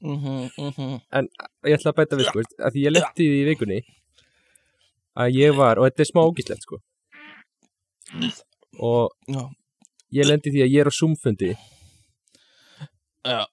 mm 0.03 0.17
-hmm, 0.23 0.41
mm 0.59 0.71
-hmm. 0.77 1.29
ég 1.69 1.77
ætla 1.77 1.93
að 1.93 1.99
bæta 2.01 2.17
við, 2.17 2.27
sko, 2.27 2.43
að 2.59 2.73
því 2.73 2.81
ég 2.87 2.93
letti 2.97 3.27
því 3.29 3.39
í 3.43 3.49
vikunni 3.51 3.79
að 5.19 5.35
ég 5.37 5.57
var, 5.59 5.79
og 5.81 5.89
þetta 5.89 6.05
er 6.05 6.11
smá 6.11 6.23
ógíslegt, 6.29 6.65
sko. 6.67 6.79
Og 8.83 9.11
Já, 9.29 9.43
ég 10.19 10.29
lendi 10.29 10.53
því 10.55 10.63
að 10.65 10.73
ég 10.75 10.81
er 10.85 10.91
á 10.91 10.95
Zoom-fundi. 10.99 11.51
Já. 13.23 13.45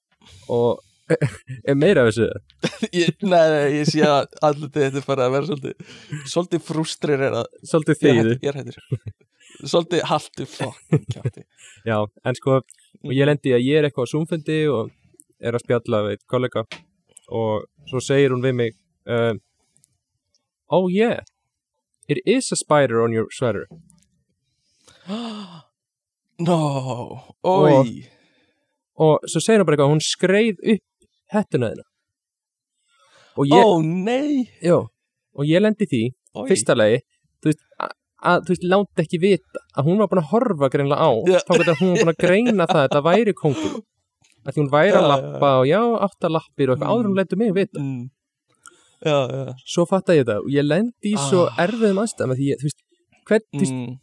og 0.50 0.80
er 1.70 1.76
meira 1.78 2.04
af 2.06 2.12
þessu? 2.14 2.28
Ég, 2.94 3.16
nei, 3.26 3.80
ég 3.80 3.88
sé 3.90 4.02
að 4.06 4.28
allir 4.46 4.70
þetta 4.74 5.00
er 5.02 5.06
farið 5.06 5.24
að 5.26 5.32
vera 5.36 5.48
svolítið 5.50 6.28
svolítið 6.34 6.62
frústrir 6.68 7.24
er 7.28 7.36
að 7.40 7.48
svolítið 7.70 8.04
hættur- 8.04 8.30
ég 8.36 8.50
er 8.52 8.60
hættur. 8.60 8.78
Svolítið 9.66 10.04
haltu 10.10 10.46
fokk 10.50 11.40
Já, 11.90 11.98
en 12.30 12.38
sko, 12.38 12.60
og 12.62 13.14
ég 13.16 13.26
lendi 13.30 13.54
að 13.58 13.66
ég 13.66 13.80
er 13.82 13.88
eitthvað 13.90 14.06
á 14.06 14.12
Zoom-fundi 14.14 14.60
og 14.74 14.92
er 15.42 15.58
að 15.58 15.64
spjalla 15.66 16.02
við 16.12 16.22
kollega. 16.30 16.64
Og 17.34 17.66
svo 17.90 18.02
segir 18.06 18.34
hún 18.34 18.46
við 18.46 18.56
mig 18.62 18.78
uh, 19.10 19.34
Oh 20.70 20.90
yeah, 20.94 21.22
it 22.10 22.20
is 22.26 22.52
a 22.52 22.58
spider 22.60 23.02
on 23.04 23.14
your 23.16 23.28
sweater 23.36 23.66
no, 26.48 26.60
oi 27.44 28.06
og 29.00 29.24
svo 29.32 29.40
segir 29.44 29.62
hún 29.62 29.68
bara 29.70 29.78
eitthvað, 29.78 29.94
hún 29.94 30.04
skreið 30.04 30.58
upp 30.76 31.08
hettuna 31.34 31.72
og 33.40 33.46
ég, 33.48 33.64
ó 33.64 33.80
nei 33.86 34.50
já, 34.60 34.76
og 34.80 35.48
ég 35.48 35.64
lendi 35.64 35.88
því, 35.88 36.02
oi. 36.36 36.48
fyrsta 36.50 36.76
lagi 36.76 37.00
þú 37.40 37.52
veist, 37.52 37.62
að, 37.80 37.94
að, 38.32 38.42
þú 38.48 38.54
veist, 38.56 38.66
láti 38.74 39.06
ekki 39.06 39.22
vita 39.24 39.64
að 39.80 39.88
hún 39.88 40.02
var 40.02 40.12
búin 40.12 40.24
að 40.24 40.32
horfa 40.34 40.70
greinlega 40.74 41.08
á 41.08 41.12
Já. 41.30 41.40
þá 41.48 41.54
getur 41.62 41.80
hún 41.80 41.94
búin 42.02 42.12
að 42.14 42.22
greina 42.26 42.68
það 42.68 42.82
að 42.82 42.86
þetta 42.90 43.04
væri 43.08 43.36
kóngur 43.40 43.78
að 43.80 44.54
því 44.56 44.62
hún 44.64 44.72
væri 44.74 44.96
að 45.00 45.10
lappa 45.14 45.52
og 45.62 45.68
já, 45.70 45.80
átta 46.08 46.32
lappir 46.32 46.72
og 46.72 46.76
eitthvað 46.76 46.90
Mm. 46.90 46.94
áður 46.96 47.08
hún 47.10 47.20
letur 47.22 47.40
mig 47.40 47.54
vita 47.56 47.80
mm. 47.80 48.04
Já, 49.06 49.18
svo 49.66 49.86
fatta 49.90 50.16
ég 50.18 50.26
þetta 50.26 50.38
og 50.44 50.52
ég 50.54 50.66
lendi 50.66 51.14
í 51.14 51.16
svo 51.30 51.46
Ah. 51.48 51.64
erfiðum 51.66 52.02
aðstæðum 52.04 52.34
að 52.34 52.40
því 52.42 52.48
ég, 52.50 52.62
þú 52.62 52.68
veist, 52.70 52.80
hvern, 53.30 53.46
þú 53.54 53.64
veist, 53.64 53.76
mm. 53.76 53.94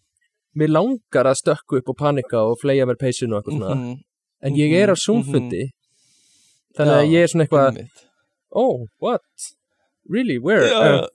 mér 0.57 0.73
langar 0.73 1.31
að 1.31 1.41
stökku 1.43 1.81
upp 1.81 1.93
og 1.93 1.99
panika 2.01 2.43
og 2.45 2.61
fleia 2.61 2.87
mér 2.87 2.99
peysinu 3.01 3.37
og 3.37 3.43
eitthvað 3.43 3.59
svona. 3.59 3.75
Mhm, 3.75 3.99
en 4.43 4.57
ég 4.57 4.73
er 4.73 4.93
á 4.93 4.97
mhm, 4.97 5.05
zoomfundi 5.05 5.65
þannig 6.77 6.97
að 6.97 7.11
ég 7.13 7.23
er 7.23 7.33
svona 7.33 7.47
eitthvað 7.47 7.81
oh, 8.51 8.87
what, 9.01 9.23
really, 10.09 10.39
where? 10.39 10.65
Uh, 10.65 11.07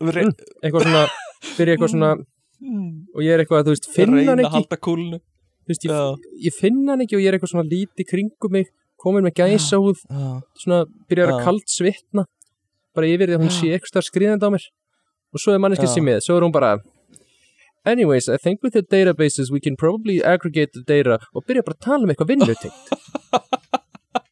eitthvað 0.61 0.85
svona, 0.87 1.07
fyrir 1.55 1.75
eitthvað 1.75 1.93
svona 1.95 2.11
mm. 2.15 2.91
og 3.15 3.25
ég 3.25 3.33
er 3.33 3.43
eitthvað, 3.43 3.65
þú 3.65 3.75
veist, 3.75 3.89
finn 3.95 4.13
reyna 4.13 4.35
hann 4.35 4.45
að 4.45 4.77
ekki. 4.77 5.21
þú 5.65 5.73
veist, 5.73 5.87
ég, 5.87 6.29
ég 6.47 6.57
finn 6.57 6.85
hann 6.89 7.01
ekki 7.01 7.17
og 7.17 7.23
ég 7.23 7.31
er 7.31 7.37
eitthvað 7.37 7.53
svona 7.55 7.69
lítið 7.69 8.09
kringum 8.09 8.55
mig 8.57 8.69
komin 9.01 9.25
með 9.25 9.39
já, 9.41 9.57
svona, 10.61 10.83
byrjar 11.09 11.33
að 11.33 11.39
Já. 11.39 11.43
kalt 11.47 11.73
svitna 11.73 12.25
bara 12.95 13.07
yfir 13.11 13.29
því 13.31 13.37
að 13.37 13.43
hún 13.45 13.53
sé 13.55 13.71
eitthvað 13.75 14.07
skriðandi 14.07 14.47
á 14.47 14.49
mér 14.55 14.65
og 15.31 15.39
svo 15.43 15.53
er 15.55 15.61
manneski 15.63 15.87
Já. 15.87 15.93
sem 15.95 16.05
með, 16.05 16.19
svo 16.25 16.37
er 16.37 16.45
hún 16.45 16.53
bara 16.55 16.73
anyways, 17.85 18.27
I 18.29 18.37
think 18.37 18.61
with 18.63 18.73
the 18.73 18.83
databases 18.83 19.51
we 19.51 19.59
can 19.59 19.75
probably 19.75 20.19
aggregate 20.23 20.73
the 20.73 20.83
data 20.85 21.17
og 21.33 21.45
byrja 21.47 21.63
bara 21.65 21.77
að 21.79 21.85
tala 21.87 22.05
um 22.05 22.13
eitthvað 22.13 22.33
vinnutengt 22.35 22.75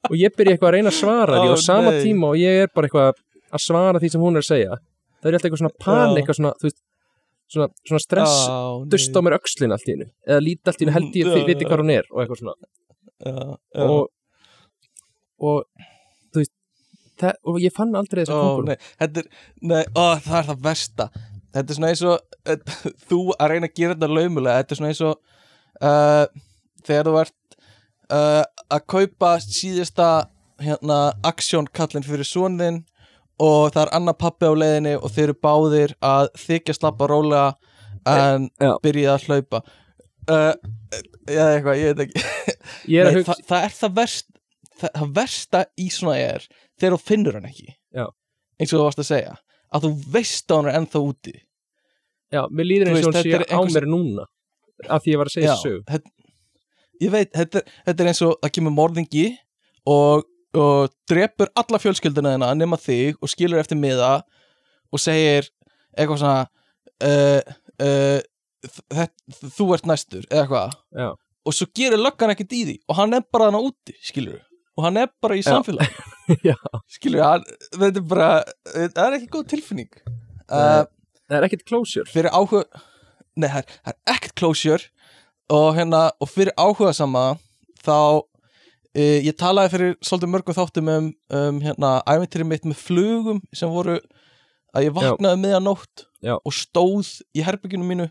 og 0.10 0.16
ég 0.18 0.36
byrja 0.36 0.56
eitthvað 0.58 0.70
að 0.70 0.76
reyna 0.78 0.92
að 0.94 1.00
svara 1.00 1.40
því 1.42 1.50
Ó, 1.50 1.56
á 1.56 1.58
sama 1.64 1.96
nei. 1.96 2.02
tíma 2.04 2.30
og 2.34 2.38
ég 2.42 2.64
er 2.66 2.70
bara 2.76 2.90
eitthvað 2.90 3.18
að 3.50 3.64
svara 3.66 4.02
því 4.04 4.12
sem 4.14 4.24
hún 4.26 4.38
er 4.38 4.44
að 4.46 4.50
segja 4.52 4.78
það 4.80 5.30
er 5.32 5.38
alltaf 5.38 5.50
eitthvað 5.50 5.64
svona 5.64 5.78
panik, 5.86 6.14
Já. 6.14 6.20
eitthvað 6.22 6.40
svona, 6.40 6.54
þú 6.60 6.68
veist, 6.70 6.80
svona, 7.50 7.68
svona 7.90 8.04
stress 8.06 8.36
nei. 8.46 8.90
dust 8.94 9.18
á 9.18 9.22
mér 9.26 9.38
öxlin 9.40 9.76
allt 9.76 9.88
í 9.90 9.96
hennu 9.96 10.10
eða 10.28 10.44
lítið 10.46 10.72
allt 10.74 10.82
í 10.84 10.88
hennu 10.90 10.98
held 11.00 11.20
ég 11.20 11.32
að 11.40 11.50
viti 11.50 11.66
já. 11.66 11.70
hvað 11.72 11.84
hún 11.84 11.94
er 11.96 12.10
og 12.12 12.22
eitthvað 12.24 12.42
svona 12.44 12.56
já, 12.60 13.58
já. 13.74 13.88
og, 13.88 14.04
og 15.50 15.89
það, 17.20 17.42
og 17.50 17.60
ég 17.64 17.76
fann 17.76 17.98
aldrei 18.00 18.24
þessa 18.26 18.78
er, 19.06 19.30
nei, 19.62 19.84
ó, 19.96 20.16
það 20.24 20.38
er 20.42 20.50
það 20.52 20.64
versta. 20.68 21.10
Þetta 21.50 21.74
er 21.74 21.80
svona 21.80 21.92
eins 21.94 22.04
og 22.06 22.52
eh, 22.52 22.80
þú 23.10 23.22
að 23.36 23.54
reyna 23.54 23.70
að 23.70 23.80
gera 23.80 23.96
þetta 23.96 24.10
laumulega 24.14 24.62
Þetta 24.62 24.76
er 24.76 24.80
svona 24.80 24.92
eins 24.92 25.02
og 25.08 25.16
uh, 25.82 26.26
þegar 26.86 27.10
þú 27.10 27.16
ert 27.24 27.58
uh, 28.14 28.44
að 28.70 28.86
kaupa 28.94 29.32
síðasta 29.44 30.10
hérna, 30.62 31.00
aksjónkallin 31.26 32.06
fyrir 32.06 32.28
svonin 32.28 32.84
og 33.40 33.72
það 33.74 33.86
er 33.86 33.94
annar 33.96 34.18
pappi 34.20 34.50
á 34.52 34.54
leiðinni 34.54 34.98
og 35.00 35.14
þeir 35.16 35.30
eru 35.30 35.38
báðir 35.48 35.96
að 36.04 36.30
þykja 36.42 36.76
slappa 36.76 37.08
rólega 37.10 37.54
en 38.10 38.50
Já. 38.60 38.74
byrja 38.84 39.16
að 39.16 39.30
hlaupa. 39.30 39.62
Uh, 40.30 40.52
eða 41.26 41.48
eitthvað, 41.56 41.80
ég 41.80 41.94
veit 41.94 42.04
ekki. 42.06 42.56
Ég 42.92 43.02
er 43.02 43.10
að 43.10 43.16
Nei, 43.16 43.22
hugsa, 43.22 43.38
það, 43.38 43.46
það 43.50 43.66
er 43.66 43.76
það 43.78 43.96
verst 44.00 44.28
það, 44.80 44.92
það 44.96 45.14
versta 45.20 45.64
í 45.80 45.88
svona 45.94 46.18
er 46.20 46.48
þegar 46.80 46.96
þú 46.98 47.02
finnur 47.12 47.38
hann 47.40 47.48
ekki. 47.50 47.70
Já. 47.96 48.06
eins 48.60 48.74
og 48.74 48.80
þú 48.82 48.86
varst 48.88 49.02
að 49.04 49.10
segja. 49.12 49.36
Að 49.76 49.86
þú 49.86 49.92
veist 50.16 50.52
að 50.52 50.58
hann 50.60 50.70
er 50.72 50.78
ennþá 50.80 51.02
úti. 51.06 51.36
Já, 52.34 52.42
mér 52.54 52.68
líður 52.70 52.90
Þú 52.90 52.96
eins 52.96 53.06
og 53.08 53.14
hún 53.14 53.22
sé 53.24 53.32
á 53.34 53.42
einhvers- 53.58 53.76
mér 53.76 53.88
núna 53.90 54.26
af 54.88 55.04
því 55.04 55.12
ég 55.14 55.18
var 55.20 55.28
að 55.30 55.34
segja 55.36 55.56
sög 55.60 55.80
þetta, 55.90 56.12
ég 57.04 57.12
veit, 57.12 57.32
þetta, 57.36 57.62
þetta 57.88 58.04
er 58.04 58.10
eins 58.12 58.22
og 58.24 58.36
að 58.46 58.52
kemur 58.56 58.72
morðingi 58.76 59.26
og, 59.92 60.24
og 60.56 60.94
drepur 61.10 61.50
alla 61.60 61.80
fjölskylduna 61.84 62.36
þina 62.38 62.52
nema 62.56 62.78
þig 62.80 63.18
og 63.20 63.32
skilur 63.34 63.60
eftir 63.60 63.80
miða 63.82 64.12
og 64.94 65.02
segir 65.04 65.50
eitthvað 65.98 66.22
svona 66.22 66.46
uh, 67.04 67.42
uh, 67.84 68.22
þetta, 68.94 69.50
þú 69.58 69.68
ert 69.76 69.90
næstur 69.90 70.24
eða 70.30 70.46
eitthvað. 70.46 70.78
Já, 70.96 71.10
og 71.50 71.56
svo 71.58 71.68
gerir 71.76 72.00
löggan 72.00 72.32
ekkert 72.36 72.56
í 72.56 72.62
því 72.70 72.78
og 72.88 73.00
hann 73.02 73.18
er 73.20 73.26
bara 73.34 73.50
hann 73.50 73.60
úti, 73.60 73.98
skilur 74.06 74.40
og 74.80 74.86
hann 74.86 75.02
er 75.02 75.10
bara 75.20 75.36
í 75.36 75.44
samfélag 75.44 75.90
skilur, 76.96 77.24
hann, 77.26 77.44
þetta 77.76 78.00
er 78.00 78.08
bara 78.08 78.30
það 78.64 79.04
er 79.06 79.18
ekki 79.18 79.30
góð 79.34 79.46
tilfinning. 79.56 79.90
Uh, 80.48 80.86
það 81.28 81.38
er 81.40 81.48
ekkert 81.50 81.66
closure. 81.68 82.08
fyrir 82.10 82.32
áhuga 82.32 82.64
nei, 83.36 83.50
það 83.50 83.60
er, 83.60 83.78
er 83.92 83.98
ekkert 84.16 84.36
closure. 84.40 84.90
Og 85.50 85.72
hérna, 85.74 86.04
og 86.22 86.30
fyrir 86.30 86.54
áhuga 86.62 86.94
sama 86.94 87.24
þá 87.82 87.98
uh, 88.22 89.18
ég 89.26 89.34
talaði 89.40 89.74
fyrir 89.74 89.98
svolítið 90.06 90.34
mörgum 90.36 90.58
þáttum 90.58 90.94
um, 90.94 91.10
um 91.42 91.60
hérna, 91.66 91.98
æventýri 92.10 92.48
mitt 92.48 92.70
með 92.70 92.84
flugum 92.86 93.42
sem 93.56 93.72
voru 93.74 93.98
að 94.78 94.86
ég 94.86 94.96
vaknaði 94.96 95.42
miðanótt 95.42 96.06
Já. 96.22 96.36
og 96.38 96.54
stóð 96.54 97.16
í 97.34 97.42
herbygginu 97.42 97.88
mínu 97.88 98.10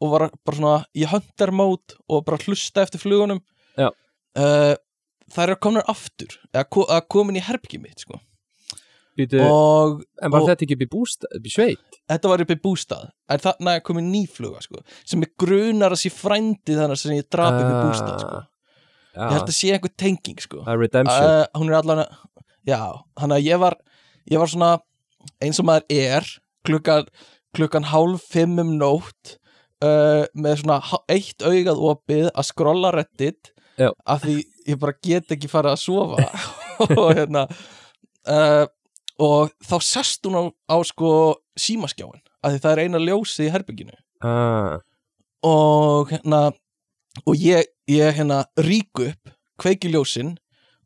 og 0.00 0.12
var 0.14 0.28
bara 0.46 0.56
svona 0.56 0.76
í 0.96 1.04
hunter 1.10 1.52
mode 1.52 1.98
og 2.08 2.24
bara 2.24 2.40
hlusta 2.40 2.84
eftir 2.86 3.02
flugunum. 3.02 3.42
Uh, 4.38 4.76
þær 5.34 5.52
eru 5.52 5.60
komnar 5.66 5.86
aftur 5.90 6.38
eða 6.52 6.64
ko 6.72 6.86
að 6.88 7.06
komin 7.14 7.38
í 7.38 7.44
herbyggið 7.44 7.84
mitt 7.84 8.04
sko. 8.06 8.20
Býtu, 9.18 9.40
og, 9.42 10.04
en 10.22 10.30
var 10.30 10.44
og 10.44 10.46
þetta 10.46 10.62
ekki 10.62 10.76
upp 10.76 10.84
í 10.84 10.90
búst, 10.92 11.24
upp 11.26 11.46
í 11.48 11.50
sveit? 11.50 11.96
þetta 12.06 12.30
var 12.30 12.42
upp 12.44 12.52
í 12.54 12.56
bústað 12.62 13.08
en 13.34 13.40
þarna 13.42 13.74
er 13.74 13.82
komin 13.88 14.12
ný 14.12 14.20
fluga 14.30 14.62
sko, 14.62 14.84
sem 15.02 15.24
er 15.26 15.32
grunar 15.42 15.96
að 15.96 16.04
sé 16.04 16.12
frændi 16.14 16.76
þannig 16.78 17.00
sem 17.00 17.16
ég 17.16 17.26
drap 17.26 17.56
upp 17.56 17.66
í 17.66 17.80
bústað 17.88 18.22
sko. 18.22 18.38
Já, 19.16 19.24
ég 19.24 19.34
held 19.34 19.50
að 19.50 19.56
sé 19.56 19.72
einhver 19.74 19.94
tenging 19.98 20.44
sko. 20.44 20.62
það 20.62 20.76
er 20.76 20.82
redemption 20.84 21.32
uh, 21.32 21.42
hún 21.58 21.72
er 21.72 21.78
allan 21.80 22.04
að 22.04 22.14
já, 22.70 22.78
hann 23.18 23.34
að 23.34 23.48
ég 23.48 23.62
var 23.64 23.78
ég 24.30 24.38
var 24.44 24.52
svona 24.54 24.70
eins 25.42 25.58
og 25.58 25.66
maður 25.66 25.98
er 25.98 26.30
klukkan, 26.68 27.10
klukkan 27.58 27.90
hálf 27.90 28.30
fimm 28.30 28.62
um 28.62 28.74
nótt 28.78 29.34
uh, 29.82 30.24
með 30.38 30.62
svona 30.62 30.78
eitt 31.10 31.42
augað 31.42 31.84
opið 31.90 32.30
að 32.30 32.48
skrolla 32.52 32.94
reddit 32.94 33.50
Já. 33.78 33.92
af 34.06 34.24
því 34.24 34.36
ég 34.68 34.80
bara 34.82 34.96
get 35.04 35.34
ekki 35.36 35.50
farið 35.50 35.76
að 35.76 35.82
sofa. 35.84 36.28
Og 37.00 37.12
hérna 37.16 37.46
uh, 38.28 38.66
og 39.18 39.50
þá 39.66 39.76
sest 39.82 40.26
hún 40.26 40.38
á, 40.38 40.42
á 40.70 40.76
sko 40.86 41.10
símaskjáin 41.58 42.20
af 42.42 42.52
því 42.52 42.60
það 42.62 42.72
er 42.72 42.82
eina 42.84 43.00
ljósið 43.02 43.48
í 43.48 43.50
herbygginu 43.50 43.96
ah, 44.22 44.76
og 45.42 46.12
hérna 46.12 46.52
og 47.26 47.34
ég, 47.34 47.66
ég 47.90 48.14
hérna 48.14 48.44
rík 48.62 49.02
upp 49.02 49.32
kveiki 49.58 49.90
ljósin 49.90 50.36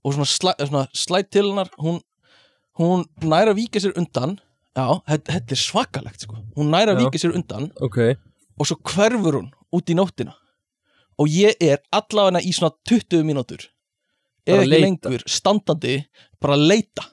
og 0.02 0.16
svona, 0.16 0.28
slæ, 0.28 0.52
svona 0.58 0.86
slæt 0.96 1.30
til 1.30 1.44
hennar. 1.50 1.70
Hún, 1.78 2.00
hún 2.80 3.04
næra 3.22 3.52
að 3.52 3.60
víka 3.60 3.82
sér 3.82 3.94
undan. 4.00 4.38
Já, 4.72 4.86
þetta, 5.06 5.42
er 5.52 5.60
svakalegt 5.60 6.24
sko. 6.24 6.38
Hún 6.56 6.72
næra 6.72 6.96
Já. 6.96 7.02
víka 7.02 7.20
sér 7.20 7.36
undan 7.36 7.68
Ok, 7.84 7.98
og 8.56 8.68
svo 8.68 8.78
hverfur 8.80 9.36
hún 9.42 9.50
út 9.72 9.92
í 9.92 9.96
nóttina 9.98 10.32
og 11.20 11.30
ég 11.30 11.58
er 11.62 11.82
allavega 11.94 12.42
í 12.42 12.52
svona 12.54 12.74
20 12.88 13.26
mínútur. 13.28 13.66
Er 14.46 14.62
ekki 14.62 14.70
leita. 14.72 14.84
lengur 14.86 15.24
standandi 15.30 15.98
bara 16.42 16.56
að 16.58 16.66
leita. 16.72 17.06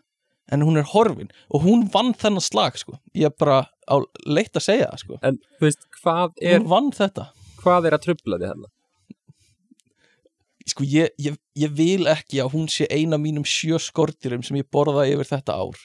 En 0.49 0.63
hún 0.65 0.79
er 0.81 0.87
horfin. 0.95 1.29
Og 1.53 1.61
hún 1.67 1.85
vann 1.93 2.15
þennan 2.17 2.41
slag 2.41 2.79
sko. 2.81 2.97
Ég 3.13 3.29
er 3.29 3.35
bara 3.37 3.67
á 3.85 3.95
leitt 4.25 4.57
að 4.57 4.65
segja 4.65 4.89
það 4.89 5.03
sko. 5.03 5.19
En 5.21 5.37
þú 5.59 5.67
veist, 5.67 5.85
hvað 6.01 6.41
er, 6.41 6.57
hún 6.57 6.71
vann 6.71 6.91
þetta. 6.95 7.29
hvað 7.61 7.85
er 7.85 7.97
að 7.97 8.05
trubla 8.07 8.41
þig 8.41 8.53
hérna? 8.53 8.71
sko 10.69 10.85
ég, 10.85 11.09
ég, 11.17 11.37
ég 11.57 11.71
vil 11.73 12.05
ekki 12.09 12.41
að 12.43 12.53
hún 12.53 12.67
sé 12.69 12.85
eina 12.93 13.17
mínum 13.17 13.45
sjö 13.47 13.79
skortýrum 13.81 14.43
sem 14.45 14.59
ég 14.59 14.67
borða 14.69 15.07
yfir 15.09 15.25
þetta 15.25 15.57
ár. 15.57 15.79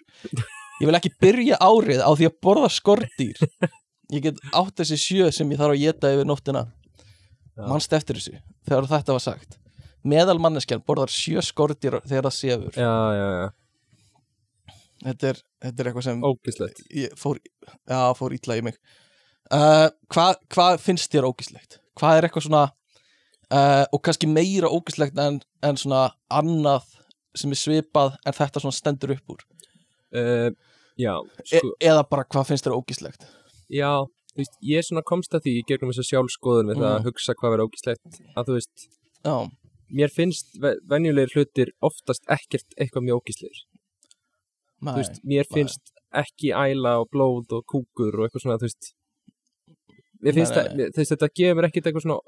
Ég 0.82 0.88
vil 0.88 0.98
ekki 0.98 1.12
byrja 1.22 1.56
árið 1.62 2.02
á 2.04 2.10
því 2.12 2.28
að 2.28 2.38
borða 2.44 2.68
skortýr 2.72 3.40
ég 4.12 4.24
get 4.26 4.40
átt 4.52 4.80
þessi 4.80 4.98
sjö 5.00 5.28
sem 5.32 5.50
ég 5.52 5.60
þarf 5.60 5.76
að 5.76 5.84
geta 5.84 6.12
yfir 6.14 6.28
nóttina. 6.28 6.64
Mannst 7.58 7.92
eftir 7.96 8.18
þessu 8.18 8.38
þegar 8.68 8.88
þetta 8.90 9.16
var 9.16 9.24
sagt? 9.24 9.58
Meðal 10.04 10.36
manneskjan 10.42 10.82
borðar 10.84 11.12
sjö 11.12 11.40
skortýr 11.44 12.00
þegar 12.04 12.28
það 12.28 12.36
sefur. 12.36 12.74
Já, 12.76 12.94
já, 13.16 13.28
já, 13.40 14.74
þetta 15.06 15.30
er, 15.30 15.40
þetta 15.64 15.82
er 15.82 15.88
eitthvað 15.90 16.06
sem 16.08 16.26
ógislegt. 16.28 16.82
ég 16.92 17.14
fór, 17.16 17.40
fór 18.18 18.36
ítla 18.36 18.58
í 18.60 18.66
mig. 18.66 18.76
Uh, 19.52 19.88
hvað, 20.12 20.36
hvað 20.52 20.76
finnst 20.84 21.12
þér 21.12 21.28
ógislegt? 21.30 21.78
hvað 21.98 22.18
er 22.18 22.26
eitthvað 22.28 22.46
svona 22.48 22.64
uh, 22.66 23.84
og 23.94 24.02
kannski 24.04 24.28
meira 24.30 24.70
ógislegt 24.72 25.18
en, 25.20 25.40
en 25.64 25.80
svona 25.80 26.08
annað 26.32 26.90
sem 27.38 27.54
er 27.54 27.58
svipað 27.60 28.18
en 28.24 28.36
þetta 28.36 28.62
svona 28.62 28.78
stendur 28.78 29.14
upp 29.16 29.36
úr? 29.36 29.46
Uh, 30.14 30.50
Já, 30.98 31.16
e 31.42 31.58
sko, 31.58 31.72
eða 31.82 32.04
bara 32.06 32.26
hvað 32.30 32.50
finnst 32.50 32.66
þér 32.66 32.76
ógislegt? 32.76 33.26
Já 33.72 34.06
veist, 34.42 34.56
ég 34.62 34.84
svona 34.86 35.02
komst 35.06 35.34
að 35.36 35.44
því 35.46 35.52
í 35.60 35.64
gegnum 35.68 35.90
þess 35.92 36.02
að 36.04 36.10
sjálfskoðun 36.12 36.70
við 36.72 36.80
það 36.82 36.90
Mm. 36.90 36.98
að 36.98 37.06
hugsa 37.08 37.34
hvað 37.38 37.52
verður 37.54 37.68
ógislegt 37.68 38.20
að 38.36 38.44
þú 38.48 38.56
veist, 38.58 38.88
já, 39.24 39.36
mér 39.94 40.10
finnst 40.10 40.46
ve- 40.62 40.78
venjulegir 40.90 41.34
hlutir 41.36 41.72
oftast 41.82 42.24
ekkert 42.28 42.74
eitthvað 42.78 43.04
mjög 43.06 43.20
ógislegir 43.22 43.60
nei, 44.82 44.92
þú 44.92 44.98
veist, 45.02 45.20
mér 45.24 45.46
finnst 45.52 45.92
ekki 46.14 46.50
æla 46.54 47.00
og 47.02 47.08
blóð 47.10 47.52
og 47.58 47.64
kúkur 47.70 48.14
og 48.18 48.26
eitthvað 48.28 48.42
svona, 48.46 48.58
þú 48.58 48.68
veist 48.68 48.92
mér 50.24 50.34
finnst 50.38 50.54
Nei, 50.54 50.58
það, 50.64 50.74
nei, 50.76 50.86
þú 50.90 50.98
veist, 51.02 51.12
þetta 51.14 51.28
gefur 51.38 51.64
ekkert 51.68 51.86
eitthvað 51.90 52.04
svona 52.06 52.20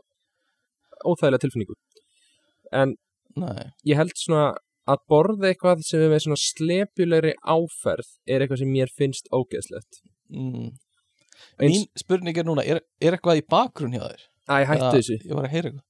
óþægilega 1.06 1.42
tilfinningu. 1.42 1.74
En 2.72 2.94
nei, 3.36 3.66
ég 3.86 3.96
held 4.00 4.12
svona 4.16 4.56
að 4.88 4.98
borða 5.10 5.50
eitthvað 5.50 5.82
sem 5.84 6.00
er 6.00 6.10
með 6.12 6.22
svona 6.24 6.38
slepjulegri 6.40 7.34
áferð 7.42 8.08
er 8.26 8.40
eitthvað 8.44 8.58
sem 8.62 8.70
mér 8.72 8.92
finnst 8.96 9.28
ógeðslegt. 9.34 10.00
Mm. 10.30 10.70
Mín 11.60 11.86
spurning 11.98 12.36
er 12.38 12.44
núna 12.48 12.64
er, 12.66 12.80
er 13.00 13.16
eitthvað 13.16 13.40
í 13.40 13.46
bakgrunn 13.50 13.92
hjá 13.96 14.02
þér? 14.06 14.22
Æ, 14.46 14.54
hættu 14.68 14.82
Eða- 14.86 14.94
þessu. 14.96 15.18
ég 15.26 15.34
var 15.34 15.44
að 15.48 15.54
heyra 15.56 15.70
eitthvað. 15.70 15.84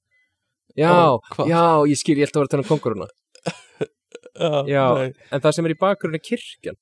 Já, 0.76 0.90
Ó, 0.92 1.46
já, 1.48 1.62
ég 1.88 1.96
skil, 2.00 2.16
ég 2.20 2.26
held 2.26 2.37
að 2.37 2.40
vera 2.42 2.46
að 2.46 2.52
tala 2.52 2.64
um 2.64 2.68
konguruna 2.68 3.06
Já. 4.68 4.82
nei. 4.98 5.12
En 5.32 5.40
það 5.40 5.54
sem 5.56 5.66
er 5.68 5.72
í 5.74 5.78
bakgrunni 5.80 6.18
er 6.20 6.24
kirkjan. 6.26 6.76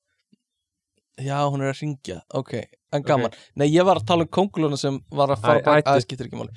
Já, 1.22 1.36
hún 1.46 1.62
er 1.62 1.70
að 1.70 1.78
ringja, 1.84 2.16
ok 2.34 2.54
en 2.94 3.02
gaman, 3.06 3.32
nei 3.58 3.68
ég 3.70 3.82
var 3.86 3.98
að 4.00 4.06
tala 4.06 4.22
um 4.26 4.30
konguluna 4.34 4.76
sem 4.78 4.96
var 5.14 5.30
að 5.34 5.40
fara 5.42 5.62
bak, 5.66 5.86
aðeins 5.86 6.06
getur 6.10 6.26
ekki 6.28 6.38
máli. 6.38 6.54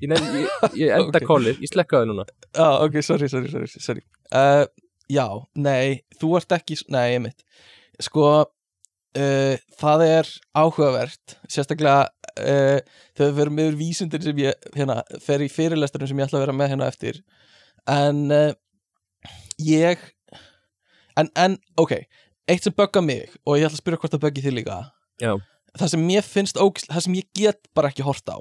Ég, 0.00 0.12
ég, 0.12 0.70
ég 0.80 0.92
enda 0.96 1.20
Ok. 1.20 1.26
kólið, 1.28 1.60
ég 1.64 1.68
slekka 1.72 2.00
það 2.00 2.08
núna. 2.12 2.24
Já, 2.56 2.66
ok, 2.86 2.96
sorry, 3.04 3.28
sorry, 3.32 3.48
sorry, 3.52 3.68
sorry. 3.80 4.04
Uh, 4.32 4.64
Já, 5.10 5.24
nei, 5.58 6.04
þú 6.20 6.36
ert 6.38 6.52
ekki 6.54 6.76
Nei, 6.94 7.16
ég 7.16 7.22
mitt 7.24 7.40
Sko, 8.00 8.46
uh, 9.18 9.56
það 9.80 10.04
er 10.06 10.30
áhugavert 10.56 11.36
Sérstaklega 11.50 12.08
uh, 12.38 12.78
Þegar 13.16 13.28
við 13.30 13.36
verum 13.40 13.60
yfir 13.64 13.78
vísundir 13.80 14.24
sem 14.24 14.42
ég 14.42 14.70
hérna, 14.76 15.00
fer 15.24 15.44
í 15.44 15.50
fyrirlesturum 15.52 16.10
sem 16.10 16.22
ég 16.22 16.28
ætla 16.28 16.40
að 16.40 16.46
vera 16.46 16.56
með 16.56 16.72
hérna 16.72 16.88
eftir. 16.90 17.20
En 17.90 18.24
uh, 18.34 18.50
Ég 19.60 20.02
En, 21.18 21.28
en, 21.36 21.58
ok 21.80 21.98
Eitt 22.50 22.66
sem 22.66 22.74
bögga 22.74 23.02
mig 23.04 23.28
og 23.44 23.58
ég 23.58 23.68
ætla 23.68 23.76
að 23.76 23.82
spyrja 23.82 24.02
hvort 24.02 24.14
það 24.14 24.24
böggi 24.24 24.44
þig 24.46 24.56
líka. 24.56 24.80
Já. 25.22 25.34
Það 25.78 25.92
sem 25.92 26.02
mér 26.02 26.26
finnst 26.26 26.58
ógst 26.58 26.88
Það 26.90 27.06
sem 27.06 27.18
ég 27.20 27.28
get 27.36 27.70
bara 27.76 27.92
ekki 27.92 28.06
hort 28.06 28.26
á 28.30 28.38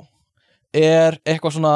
Er 0.73 1.17
eitthvað 1.25 1.58
svona 1.58 1.73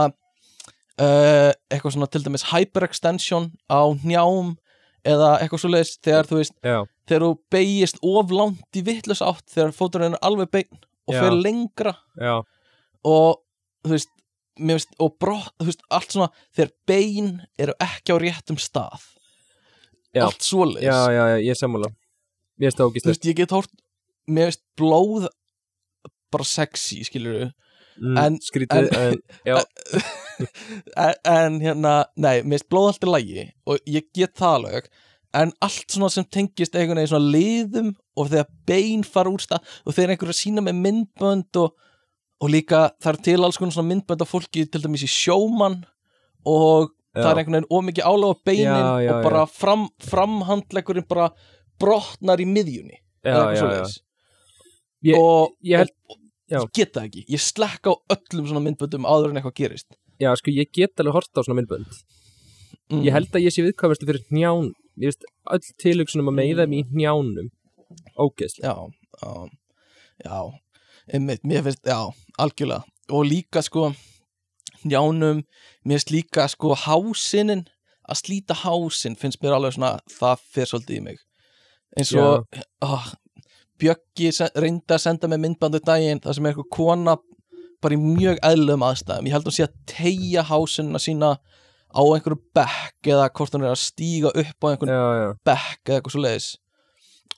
eitthvað 0.94 1.96
svona 1.96 2.08
til 2.14 2.22
dæmis 2.22 2.44
hyperextension 2.52 3.48
á 3.66 3.82
njám 4.06 4.54
eða 5.02 5.40
eitthvað 5.42 5.64
svo 5.64 5.72
leiðis 5.74 5.96
þegar 6.06 6.30
þú 6.30 6.38
veist 6.40 6.54
Já, 6.62 6.84
þegar 7.10 7.26
þú 7.28 7.32
beigist 7.54 8.00
of 8.02 8.32
langt 8.34 8.80
í 8.80 8.84
vittlös 8.88 9.22
átt 9.26 9.46
þegar 9.54 9.74
fóturinn 9.76 10.18
er 10.18 10.24
alveg 10.26 10.52
beign 10.54 10.80
og 11.08 11.16
fer 11.18 11.36
lengra. 11.36 11.96
Já, 12.20 12.36
og 13.04 13.42
þú 13.84 13.92
veist, 13.96 14.14
veist 14.60 14.94
og 15.04 15.18
brott, 15.20 15.52
þú 15.60 15.68
veist, 15.72 15.84
allt 15.92 16.16
svona 16.16 16.30
þegar 16.56 16.72
bein 16.88 17.32
eru 17.60 17.76
ekki 17.84 18.16
á 18.16 18.18
réttum 18.24 18.60
stað. 18.62 19.10
Já. 20.14 20.28
allt 20.28 20.46
svoleiðis. 20.46 20.86
Já, 20.86 21.00
já, 21.12 21.24
já, 21.34 21.38
ég 21.42 21.56
er 21.56 21.58
sammála. 21.60 21.90
Mér 22.62 22.70
finnst 22.70 22.78
það 22.78 22.86
þú 22.86 22.92
ógislegt 22.94 23.12
veist, 23.16 23.26
ég 23.32 23.38
get 23.42 23.54
hórt 23.56 23.72
mér 24.30 24.52
veist 24.52 24.64
blóð 24.80 25.26
bara 26.34 26.46
sexy, 26.48 27.02
skilur 27.06 27.34
við 27.40 27.48
mm, 28.00 28.20
en- 28.22 28.38
Skrítið, 28.42 28.90
en, 28.98 29.18
já, 29.46 29.58
en, 31.06 31.18
en 31.34 31.58
hérna, 31.64 31.96
nei, 32.16 32.42
mér 32.44 32.58
finnst 32.62 32.70
blóð 32.72 32.88
allt 32.92 33.08
í 33.08 33.12
lægi 33.12 33.46
og 33.70 33.90
ég 33.98 34.08
get 34.16 34.36
það 34.40 34.56
alveg 34.60 34.88
en 35.34 35.52
allt 35.66 35.90
svona 35.90 36.10
sem 36.14 36.26
tengist 36.30 36.76
einhvern 36.78 37.00
veginn 37.02 37.12
svona 37.14 37.32
liðum 37.34 37.90
og 38.20 38.30
þegar 38.30 38.50
bein 38.70 39.04
fara 39.08 39.32
úr 39.34 39.42
stað 39.42 39.64
og 39.84 39.96
þegar 39.96 40.14
einhver 40.14 40.30
er 40.30 40.34
að 40.36 40.40
sína 40.40 40.64
með 40.66 40.82
myndbönd 40.86 41.60
og, 41.62 41.74
og 42.44 42.52
líka 42.54 42.84
það 43.02 43.12
er 43.14 43.22
til 43.30 43.40
alls 43.48 43.58
konar 43.62 43.74
svona 43.78 43.90
myndbönd 43.94 44.26
af 44.26 44.30
fólki 44.30 44.66
til 44.70 44.84
dæmis 44.84 45.06
í 45.08 45.10
sjómann 45.10 45.80
og 46.46 46.92
það 47.16 47.30
er 47.32 47.42
einhvern 47.42 47.58
veginn 47.60 47.72
ómikið 47.80 48.10
álega 48.10 48.34
á 48.34 48.44
beinin 48.46 48.68
Já, 48.84 48.94
já, 49.08 49.12
og 49.14 49.28
bara 49.28 49.44
fram, 49.50 49.88
framhandlegurinn 50.06 51.08
bara 51.10 51.30
brotnar 51.82 52.42
í 52.42 52.48
miðjunni 52.50 52.98
já, 52.98 53.32
eða 53.34 53.34
já, 53.34 53.44
eitthvað 53.44 53.56
já. 53.56 53.64
svoleiðis. 53.64 53.98
Ég- 55.04 55.18
og, 55.20 55.56
ég 55.66 55.82
held- 55.84 55.96
og, 56.10 56.18
já. 56.50 56.58
og 56.62 56.70
ég 56.70 56.78
get 56.78 56.94
það 56.96 57.10
ekki 57.10 57.26
ég 57.34 57.42
slekka 57.44 57.94
á 57.94 57.96
öllum 58.18 58.48
svona 58.50 58.64
myndböndum 58.68 59.10
áður 59.10 59.34
en 59.34 59.42
eitthvað 59.42 59.58
gerist 59.64 59.90
Já, 60.22 60.30
sko, 60.38 60.54
ég 60.54 60.70
get 60.72 60.94
alveg 61.02 61.18
horta 61.18 61.42
á 61.42 61.44
svona 61.44 61.58
myndbönd 61.62 61.90
mm. 62.94 63.02
Ég 63.02 63.12
held 63.16 63.34
að 63.34 63.48
ég 63.48 63.54
sé 63.56 63.64
viðkvæmast 63.66 64.06
fyrir 64.06 64.22
nján 64.30 64.70
Ég 65.02 65.10
veist, 65.10 65.26
öll 65.50 65.74
tilhugsunum 65.82 66.30
að 66.30 66.40
meiða 66.40 66.66
mig 66.70 66.84
í 66.84 67.02
njánum 67.02 67.50
Ógeðslega 68.18 68.70
já, 68.70 68.90
já, 69.22 69.50
já. 70.26 70.38
Einmitt, 71.14 71.44
mér 71.44 71.64
finnst, 71.66 71.84
já, 71.86 72.00
algjörlega. 72.40 72.86
Og 73.12 73.26
líka 73.28 73.62
sko 73.62 73.92
njánum, 74.84 75.44
mér 75.84 76.00
finnst 76.00 76.14
líka 76.14 76.48
sko 76.52 76.74
hásinin, 76.86 77.66
að 78.10 78.22
slíta 78.22 78.58
hásinn 78.64 79.18
finnst 79.20 79.42
mér 79.44 79.58
alveg 79.58 79.76
svona, 79.76 79.98
það 80.12 80.48
fer 80.56 80.70
svolítið 80.70 80.98
í 80.98 81.04
mig. 81.10 81.22
Eins 81.98 82.14
og 82.18 82.48
oh, 82.84 83.12
Bjöggi 83.82 84.32
reyndi 84.56 84.96
að 84.96 85.04
senda 85.04 85.28
mig 85.30 85.42
myndbandu 85.44 85.82
daginn 85.84 86.22
þar 86.24 86.38
sem 86.38 86.46
er 86.46 86.54
eitthvað 86.54 86.74
kona 86.74 87.16
bara 87.84 87.98
í 87.98 88.00
mjög 88.00 88.40
eðlum 88.46 88.86
aðstæðum. 88.86 89.28
Ég 89.28 89.36
held 89.36 89.50
hún 89.50 89.56
sé 89.58 89.66
að 89.66 89.76
tegja 89.90 90.44
hásinna 90.48 91.02
sína 91.02 91.32
á 91.94 92.02
einhverju 92.02 92.40
bekk 92.58 93.10
eða 93.16 93.30
hvort 93.30 93.56
hún 93.56 93.66
er 93.66 93.74
að 93.74 93.82
stíga 93.84 94.34
upp 94.34 94.66
á 94.66 94.68
já, 94.74 95.34
bekk 95.46 95.90
eða 95.90 95.98
eitthvað 96.00 96.16
svo 96.16 96.24
leiðis 96.26 96.50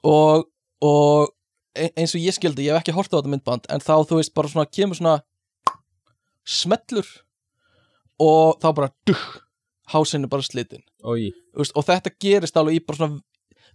og, 0.05 0.47
og 0.85 1.31
e- 1.75 1.91
eins 1.93 2.15
og 2.15 2.23
ég 2.23 2.35
skildi, 2.37 2.67
ég 2.67 2.75
hef 2.75 2.83
ekki 2.83 2.95
hort 2.95 3.13
á 3.13 3.17
þetta 3.19 3.33
myndband 3.33 3.69
en 3.69 3.83
þá 3.83 3.95
þú 4.07 4.21
veist 4.21 4.35
bara 4.37 4.51
svona 4.51 4.69
kemur 4.69 4.99
svona 4.99 5.19
smellur 6.45 7.07
og 8.21 8.59
þá 8.63 8.67
bara 8.71 8.93
duh, 9.07 9.23
hásinn 9.93 10.25
er 10.27 10.31
bara 10.31 10.45
slitin 10.45 10.85
oi 11.03 11.31
Þú 11.55 11.63
veist, 11.63 11.75
og 11.75 11.87
þetta 11.87 12.11
gerist 12.19 12.57
alveg 12.59 12.79
í 12.79 12.83
bara 12.83 12.99
svona 12.99 13.21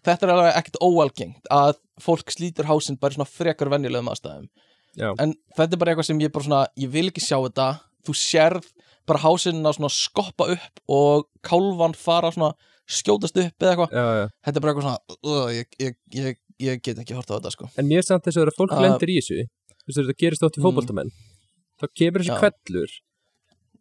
þetta 0.06 0.26
er 0.26 0.32
alveg 0.34 0.58
ekkert 0.60 0.80
óalgengt 0.84 1.50
að 1.52 1.78
fólk 2.00 2.32
slítur 2.32 2.68
hásinn 2.68 2.98
bara 3.00 3.16
svona 3.16 3.28
frekar 3.28 3.70
venjulegum 3.72 4.10
aðstæðum. 4.12 4.48
Já, 4.98 5.12
en 5.22 5.34
þetta 5.56 5.76
er 5.76 5.80
bara 5.80 5.92
eitthvað 5.92 6.08
sem 6.08 6.20
ég 6.22 6.32
bara 6.34 6.46
svona 6.46 6.62
ég 6.80 6.90
vil 6.92 7.06
ekki 7.10 7.22
sjá 7.22 7.36
þetta, 7.38 7.68
þú 8.06 8.14
sérð 8.16 8.68
bara 9.08 9.22
hásinn 9.24 9.64
að 9.66 9.76
svona 9.78 9.90
skoppa 9.92 10.46
upp 10.54 10.82
og 10.92 11.26
kálfan 11.46 11.94
fara 11.98 12.30
svona 12.34 12.52
skjótast 12.90 13.36
upp 13.38 13.62
eða 13.64 13.72
eitthvað, 13.74 14.30
þetta 14.44 14.58
er 14.58 14.64
bara 14.64 14.72
eitthvað 14.74 14.86
svona 14.86 15.18
uh, 15.24 15.50
ég, 15.54 15.68
ég, 15.82 15.96
ég, 16.14 16.38
ég 16.60 16.80
get 16.82 16.98
ekki 17.02 17.14
hort 17.18 17.30
á 17.30 17.36
þetta 17.38 17.52
sko. 17.54 17.68
En 17.78 17.86
mér 17.88 18.02
er 18.02 18.06
samt 18.08 18.24
þess 18.26 18.36
að 18.38 18.44
þegar 18.46 18.58
fólk 18.58 18.74
Uh, 18.76 18.82
lendir 18.86 19.12
í 19.12 19.18
þessu 19.20 19.44
Þú 19.80 19.86
veist, 19.88 19.98
þetta 20.00 20.16
gerist 20.20 20.42
ótt 20.46 20.58
í 20.58 20.60
mm. 20.60 20.66
fótboltamenn 20.68 21.12
Þá 21.80 21.86
kemur 21.96 22.20
þessi 22.22 22.34
Já. 22.34 22.40
kvellur 22.42 22.96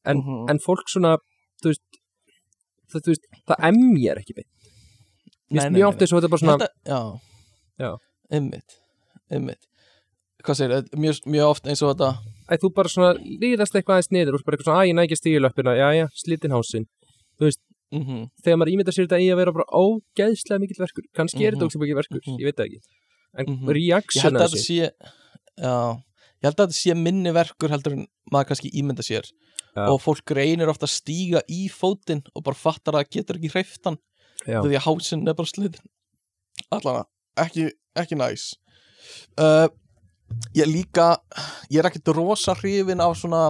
en, 0.09 0.17
Mhm. 0.23 0.43
en 0.53 0.59
fólk 0.63 0.85
svona 0.93 1.15
Þú 1.61 1.71
veist 1.73 1.83
Það, 2.89 3.01
þú 3.05 3.11
veist, 3.13 3.25
það 3.45 3.65
emjar 3.69 4.17
ekki 4.23 4.33
beint. 4.39 4.47
Mjög 5.53 5.87
oft 5.91 5.99
þess 6.01 6.13
að 6.13 6.17
þetta 6.17 6.25
er 6.29 6.31
bara 6.33 6.41
svona 6.41 6.55
Þetta, 6.57 6.69
já, 6.89 7.01
Já. 7.83 7.89
einmitt, 8.33 8.77
einmitt. 9.29 9.67
Hvað 10.45 10.57
segir, 10.57 10.87
mjög, 11.03 11.19
mjög 11.29 11.49
oft 11.51 11.67
eins 11.69 11.83
og 11.85 11.91
þetta 11.93 12.09
Æ, 12.49 12.53
þú 12.57 12.69
bara 12.73 12.89
svona 12.89 13.11
líðast 13.19 13.75
eitthvað 13.77 13.99
aðeins 13.99 14.11
niður 14.11 14.35
og 14.39 14.43
bara 14.45 14.57
eitthvað 14.57 14.69
svona, 14.69 14.81
að 14.83 14.89
ég 14.89 14.95
næ 14.97 15.03
ekki 15.05 15.17
stígilöppina, 15.19 15.73
já, 15.77 15.87
já, 15.99 16.05
slitinn 16.17 16.55
hásinn. 16.55 16.87
Mm 17.91 18.29
þegar 18.43 18.57
maður 18.61 18.71
ímyndar 18.73 18.93
sér 18.93 19.07
þetta 19.07 19.17
í 19.21 19.27
að 19.33 19.37
vera 19.41 19.51
bara 19.51 19.65
ógeðslega 19.73 20.59
mikill 20.61 20.77
verkur, 20.83 21.05
kannski 21.17 21.41
er 21.45 21.53
Mhm. 21.55 21.59
þetta 21.59 21.65
ógeðslega 21.65 21.81
mikill 21.81 21.99
verkur, 22.01 22.21
Mhm. 22.25 22.37
ég 22.39 22.45
veit 22.45 22.55
það 22.57 22.65
ekki. 22.67 22.79
En 23.37 23.45
Mhm. 23.45 23.65
ég 23.65 23.73
reaction 23.79 24.23
held 24.23 24.35
að 24.35 24.39
að 24.39 24.49
þetta 24.49 24.57
þessu? 24.57 24.65
sé 24.65 24.91
já, 25.57 25.73
ég 26.39 26.43
held 26.43 26.55
að 26.55 26.67
þetta 26.67 26.79
sé 26.81 26.95
minni 26.95 27.31
verkur 27.33 27.69
heldur 27.69 27.93
en 27.93 28.07
maður 28.31 28.47
kannski 28.47 28.71
ímynda 28.73 29.01
sér. 29.05 29.25
Já. 29.75 29.85
og 29.87 30.01
fólk 30.01 30.25
reynir 30.33 30.67
ofta 30.67 30.85
að 30.87 30.97
stíga 30.99 31.41
í 31.47 31.69
fótinn 31.69 32.23
og 32.35 32.43
bara 32.43 32.55
fattar 32.55 32.93
að 32.93 33.05
það 33.05 33.09
getur 33.15 33.35
ekki 33.37 33.51
hreiftan 33.53 33.97
því 34.65 34.75
að 34.75 34.85
hásinn 34.85 35.27
er 35.29 35.33
bara 35.35 35.45
slitin 35.45 35.85
allan 36.71 37.05
ekki, 37.37 37.71
ekki 37.95 38.15
næs. 38.17 38.55
Uh, 39.37 39.67
ég 40.57 40.69
líka 40.69 41.11
ég 41.69 41.79
er 41.81 41.89
ekkit 41.89 42.11
rosa 42.15 42.55
hrifin 42.57 43.01
af 43.03 43.17
svona 43.19 43.49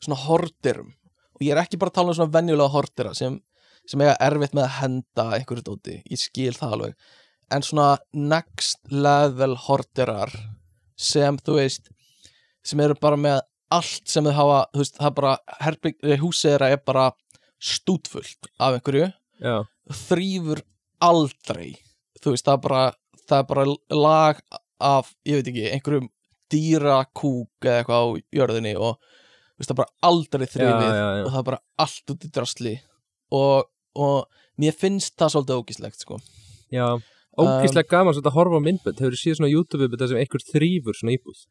svona 0.00 0.18
hordirum 0.24 0.90
og 1.40 1.46
ég 1.46 1.54
er 1.54 1.62
ekki 1.62 1.78
bara 1.80 1.92
að 1.92 1.98
tala 2.00 2.12
um 2.12 2.18
svona 2.18 2.34
venjulega 2.34 2.74
hordira 2.74 3.14
sem, 3.16 3.38
sem 3.88 4.02
eiga 4.04 4.16
erfitt 4.26 4.56
með 4.56 4.66
að 4.66 4.76
henda 4.78 5.26
einhverju 5.38 5.64
dóti, 5.64 5.96
ég 6.04 6.20
skil 6.20 6.52
það 6.52 6.74
alveg. 6.76 7.06
En 7.50 7.64
svona 7.64 7.94
next 8.12 8.92
level 8.92 9.56
hordirar 9.64 10.34
sem 11.00 11.38
þú 11.40 11.56
veist 11.56 11.88
sem 12.66 12.82
eru 12.84 12.96
bara 13.00 13.16
með 13.16 13.40
allt 13.72 14.10
sem 14.10 14.26
þau 14.26 14.36
hafa, 14.36 14.60
þú 14.74 14.82
veist, 14.82 14.98
það 14.98 15.08
er 15.08 15.16
bara 15.16 16.20
húsið 16.20 16.52
þeirra 16.52 16.70
er 16.74 16.82
bara 16.90 17.06
stútfullt 17.60 18.50
af 18.60 18.76
einhverju. 18.76 19.08
Já, 19.40 19.56
þrýfur 20.04 20.60
aldrei. 21.00 21.78
Þú 22.20 22.34
veist, 22.34 22.44
það 22.44 22.56
er 22.58 22.64
bara 22.66 22.82
það 23.30 23.38
er 23.38 23.48
bara 23.48 23.66
lag 23.96 24.40
af, 24.80 25.12
ég 25.28 25.38
veit 25.40 25.50
ekki, 25.52 25.66
einhverjum 25.74 26.08
dýrakúk 26.50 27.66
eða 27.66 27.78
eitthvað 27.80 28.02
á 28.02 28.08
jörðinni 28.40 28.74
og 28.78 28.96
veist, 29.00 29.68
það 29.68 29.74
er 29.74 29.80
bara 29.82 30.10
aldrei 30.10 30.46
þrýfið 30.50 30.98
og 30.98 31.30
það 31.30 31.40
er 31.42 31.48
bara 31.50 31.62
allt 31.84 32.14
út 32.14 32.26
í 32.26 32.32
drasli 32.34 32.74
og, 33.36 33.70
og 33.94 34.42
mér 34.60 34.76
finnst 34.76 35.16
það 35.20 35.34
svolítið 35.36 35.62
ógislegt, 35.62 36.04
sko. 36.04 36.20
Já 36.74 36.98
Ógeðslega 37.40 37.88
gaman 37.88 38.16
svona 38.16 38.28
að 38.28 38.36
horfa 38.36 38.58
á 38.58 38.66
myndbönd. 38.66 38.98
Hefur 39.00 39.16
séð 39.16 39.36
svona 39.38 39.48
YouTube-bönd 39.52 40.02
sem 40.10 40.18
einhver 40.18 40.42
þrýfur 40.44 40.96
svona 40.98 41.14
íbúð? 41.14 41.44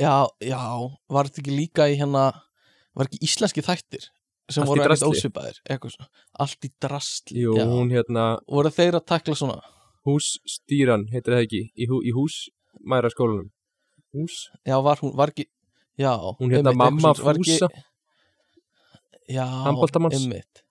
Já, 0.00 0.26
já, 0.42 0.60
var 1.12 1.28
þetta 1.28 1.42
ekki 1.42 1.54
líka 1.54 1.86
í 1.92 1.98
hérna 2.00 2.24
var 2.96 3.08
ekki 3.08 3.20
íslenski 3.24 3.64
þættir 3.64 4.08
sem 4.52 4.62
Allt 4.62 4.70
voru 4.70 4.82
ekkert 4.82 5.02
drasli? 5.02 5.20
ósvipaðir 5.20 5.60
allt 6.44 6.66
í 6.66 6.70
drastli 6.82 7.44
Jú, 7.44 7.54
já. 7.58 7.64
hún 7.68 7.92
hérna 7.92 8.26
voru 8.48 8.72
þeir 8.72 8.98
að 9.00 9.06
takla 9.12 9.36
svona 9.38 9.56
hússtýran, 10.06 11.06
heitir 11.12 11.34
það 11.36 11.44
ekki 11.46 11.62
í, 11.74 11.88
hú, 11.90 12.00
í 12.06 12.14
hús 12.16 12.36
mæra 12.86 13.10
skólanum 13.12 13.50
Hús? 14.16 14.46
já, 14.64 14.76
var 14.84 15.00
hún, 15.02 15.12
var 15.18 15.32
ekki 15.34 15.48
já, 16.00 16.12
Hún 16.38 16.52
hérna 16.54 16.72
einmitt, 16.72 16.78
mamma 16.78 17.12
var 17.18 17.36
ekki- 17.40 17.58
Fúsa 17.58 17.68
já, 19.28 19.44
einmitt 20.14 20.62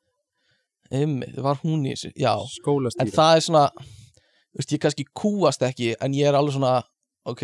einmitt, 0.91 1.37
var 1.43 1.59
hún 1.63 1.85
í 1.85 1.93
þessu 1.95 2.11
já, 2.15 2.33
en 2.39 2.51
skólastýra 2.55 3.15
það 3.15 3.37
er 3.39 3.45
svona 3.49 3.65
þú 3.75 4.59
veist, 4.61 4.71
ég 4.75 4.83
kannski 4.85 5.05
kúast 5.17 5.65
ekki 5.67 5.93
en 5.99 6.13
ég 6.15 6.29
er 6.29 6.37
alveg 6.39 6.55
svona, 6.57 6.75
ok 7.27 7.43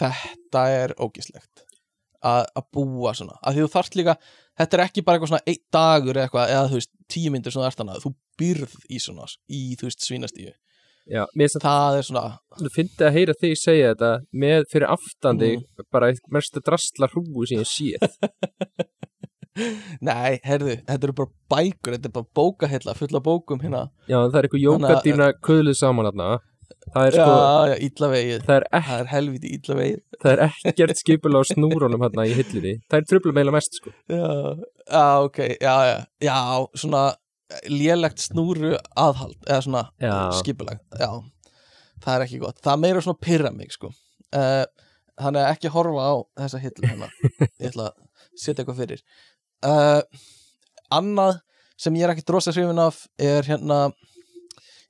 þetta 0.00 0.62
er 0.84 0.94
ógislegt 1.02 1.66
að 2.24 2.46
að 2.58 2.64
búa 2.76 3.12
svona. 3.16 3.36
Að 3.40 3.54
því 3.56 3.62
þú 3.64 3.68
þarft 3.72 3.94
líka, 3.96 4.14
þetta 4.60 4.76
er 4.76 4.82
ekki 4.84 5.02
bara 5.04 5.16
eitthvað 5.16 5.30
svona 5.32 5.46
einn 5.48 5.62
dagur 5.72 6.18
eða 6.18 6.26
eitthvað, 6.28 6.50
eða 6.52 6.66
þú 6.68 6.76
veist, 6.76 6.90
tíu 7.08 7.30
myndir 7.32 7.54
svona 7.54 7.70
ertana, 7.70 7.94
þú 8.02 8.10
byrð 8.40 8.74
í 8.92 8.98
svona 9.00 9.24
í, 9.48 9.60
þú 9.80 9.88
veist, 9.88 10.04
svínastíu, 10.04 10.52
Já, 11.10 11.24
finnst 11.34 11.58
það 11.64 11.96
er 11.98 12.04
svona 12.06 12.24
Þú 12.60 12.70
fyndi 12.74 13.06
að 13.06 13.14
heyra 13.16 13.34
þig 13.40 13.54
segja 13.58 13.92
þetta 13.94 14.10
með 14.42 14.64
fyrir 14.70 14.90
aftandi 14.94 15.50
Mhm. 15.56 15.86
bara 15.90 16.12
mesta 16.30 16.60
drastla 16.62 17.08
hrúu 17.10 17.46
sem 17.48 17.58
ég 17.58 17.66
séð. 17.66 17.98
Nei, 20.06 20.38
herðu, 20.46 20.76
þetta 20.86 21.04
eru 21.08 21.14
bara 21.18 21.32
bækur 21.52 21.96
þetta 21.96 22.08
er 22.08 22.14
bara 22.14 22.28
bókahilla, 22.38 22.94
fulla 22.96 23.20
bókum 23.24 23.60
hérna. 23.60 23.82
Já, 24.08 24.16
það 24.30 24.38
er 24.40 24.46
eitthvað 24.48 24.62
jókadýna 24.66 25.26
kuðluð 25.44 25.76
saman 25.80 26.08
þarna. 26.08 26.28
Það 26.94 27.06
er 27.08 27.16
sko, 27.18 27.32
já, 27.34 27.72
já, 27.72 27.74
illa 27.88 28.08
vegið. 28.14 28.44
Það 28.46 28.56
er, 28.56 28.66
það 28.86 29.00
er 29.02 29.08
helviti 29.10 29.50
illa 29.56 29.76
vegið. 29.80 29.98
Það 30.22 30.32
er 30.32 30.42
ekkert 30.70 31.00
skipulega 31.02 31.42
á 31.42 31.50
snúrunum 31.50 32.04
hérna 32.06 32.26
í 32.30 32.36
hillinni. 32.38 32.74
Það 32.88 33.00
er 33.02 33.08
tröfla 33.10 33.34
meila 33.36 33.54
mest 33.58 33.76
sko. 33.80 33.92
Já, 34.08 34.30
já, 34.86 35.04
ok, 35.26 35.38
já, 35.60 35.74
já, 35.90 35.98
já, 36.30 36.38
svona 36.84 37.02
lélegt 37.70 38.22
snúru 38.22 38.74
aðhald, 38.98 39.38
eða 39.46 39.60
svona 39.66 39.82
Já. 40.02 40.14
skipulag, 40.38 40.80
já, 40.98 41.10
það 42.04 42.14
er 42.16 42.24
ekki 42.26 42.40
gott, 42.44 42.60
það 42.64 42.82
meira 42.84 43.02
svona 43.04 43.22
pyrra 43.26 43.50
mig, 43.54 43.72
sko, 43.74 43.90
uh, 44.36 44.64
þannig 45.20 45.42
að 45.44 45.52
ekki 45.54 45.72
horfa 45.74 46.06
á 46.06 46.14
þessa 46.44 46.60
hillu 46.62 46.90
hérna, 46.92 47.08
ég 47.60 47.70
ætla 47.72 47.88
að 47.90 47.96
setja 48.40 48.62
eitthvað 48.62 48.80
fyrir. 48.84 49.02
Uh, 49.66 50.00
annað 50.94 51.40
sem 51.80 51.96
ég 51.98 52.06
er 52.06 52.12
ekki 52.14 52.24
drosa 52.28 52.52
hrifin 52.54 52.80
af 52.80 53.02
er 53.20 53.44
hérna, 53.48 53.80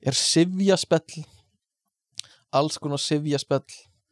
er 0.05 0.17
sifjaspell, 0.17 1.23
alls 2.55 2.77
konar 2.83 2.99
sifjaspell, 3.01 3.65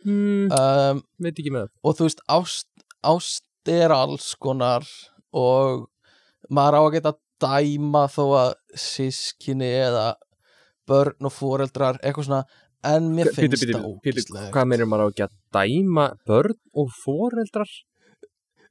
hmm, 0.05 0.49
um, 0.55 1.01
Veit 1.19 1.39
ekki 1.39 1.53
með. 1.55 1.69
og 1.83 1.97
þú 1.99 2.07
veist, 2.09 2.25
ást, 2.31 2.67
ást 3.03 3.45
er 3.69 3.91
alls 3.93 4.31
konar 4.41 4.85
og 5.35 5.87
maður 6.49 6.79
á 6.79 6.81
að 6.81 6.93
geta 6.97 7.11
dæma 7.43 8.05
þó 8.11 8.23
að 8.39 8.49
sískinni 8.85 9.69
eða 9.81 10.07
börn 10.89 11.29
og 11.29 11.35
foreldrar 11.35 11.99
eitthvað 12.01 12.29
svona, 12.29 12.41
en 12.89 13.11
mér 13.13 13.29
finnst 13.35 13.65
það 13.67 13.85
ógíslega 13.91 14.49
Hvað 14.55 14.71
meður 14.71 14.89
maður 14.89 15.05
á 15.05 15.09
ekki 15.11 15.27
að 15.27 15.37
dæma 15.59 16.09
börn 16.29 16.57
og 16.73 16.91
foreldrar? 17.03 17.71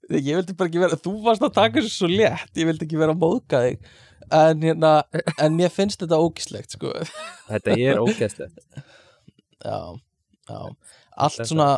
ég 0.09 0.38
vildi 0.38 0.54
bara 0.57 0.70
ekki 0.70 0.81
vera, 0.81 0.96
þú 0.96 1.14
varst 1.24 1.42
að 1.44 1.57
taka 1.59 1.83
þessu 1.83 1.90
svo 1.92 2.09
létt, 2.09 2.52
ég 2.57 2.68
vildi 2.68 2.87
ekki 2.87 3.00
vera 3.00 3.12
að 3.12 3.20
móðga 3.20 3.61
þig 3.66 3.90
en 4.38 4.62
hérna, 4.64 4.92
en 5.44 5.57
mér 5.57 5.72
finnst 5.72 6.00
þetta 6.00 6.20
ógíslegt, 6.20 6.76
sko. 6.76 6.92
Þetta 7.48 7.76
er 7.76 8.00
ógeðslegt. 8.00 8.81
Já, 9.64 9.78
já, 10.48 10.59
allt 11.16 11.44
svona 11.48 11.68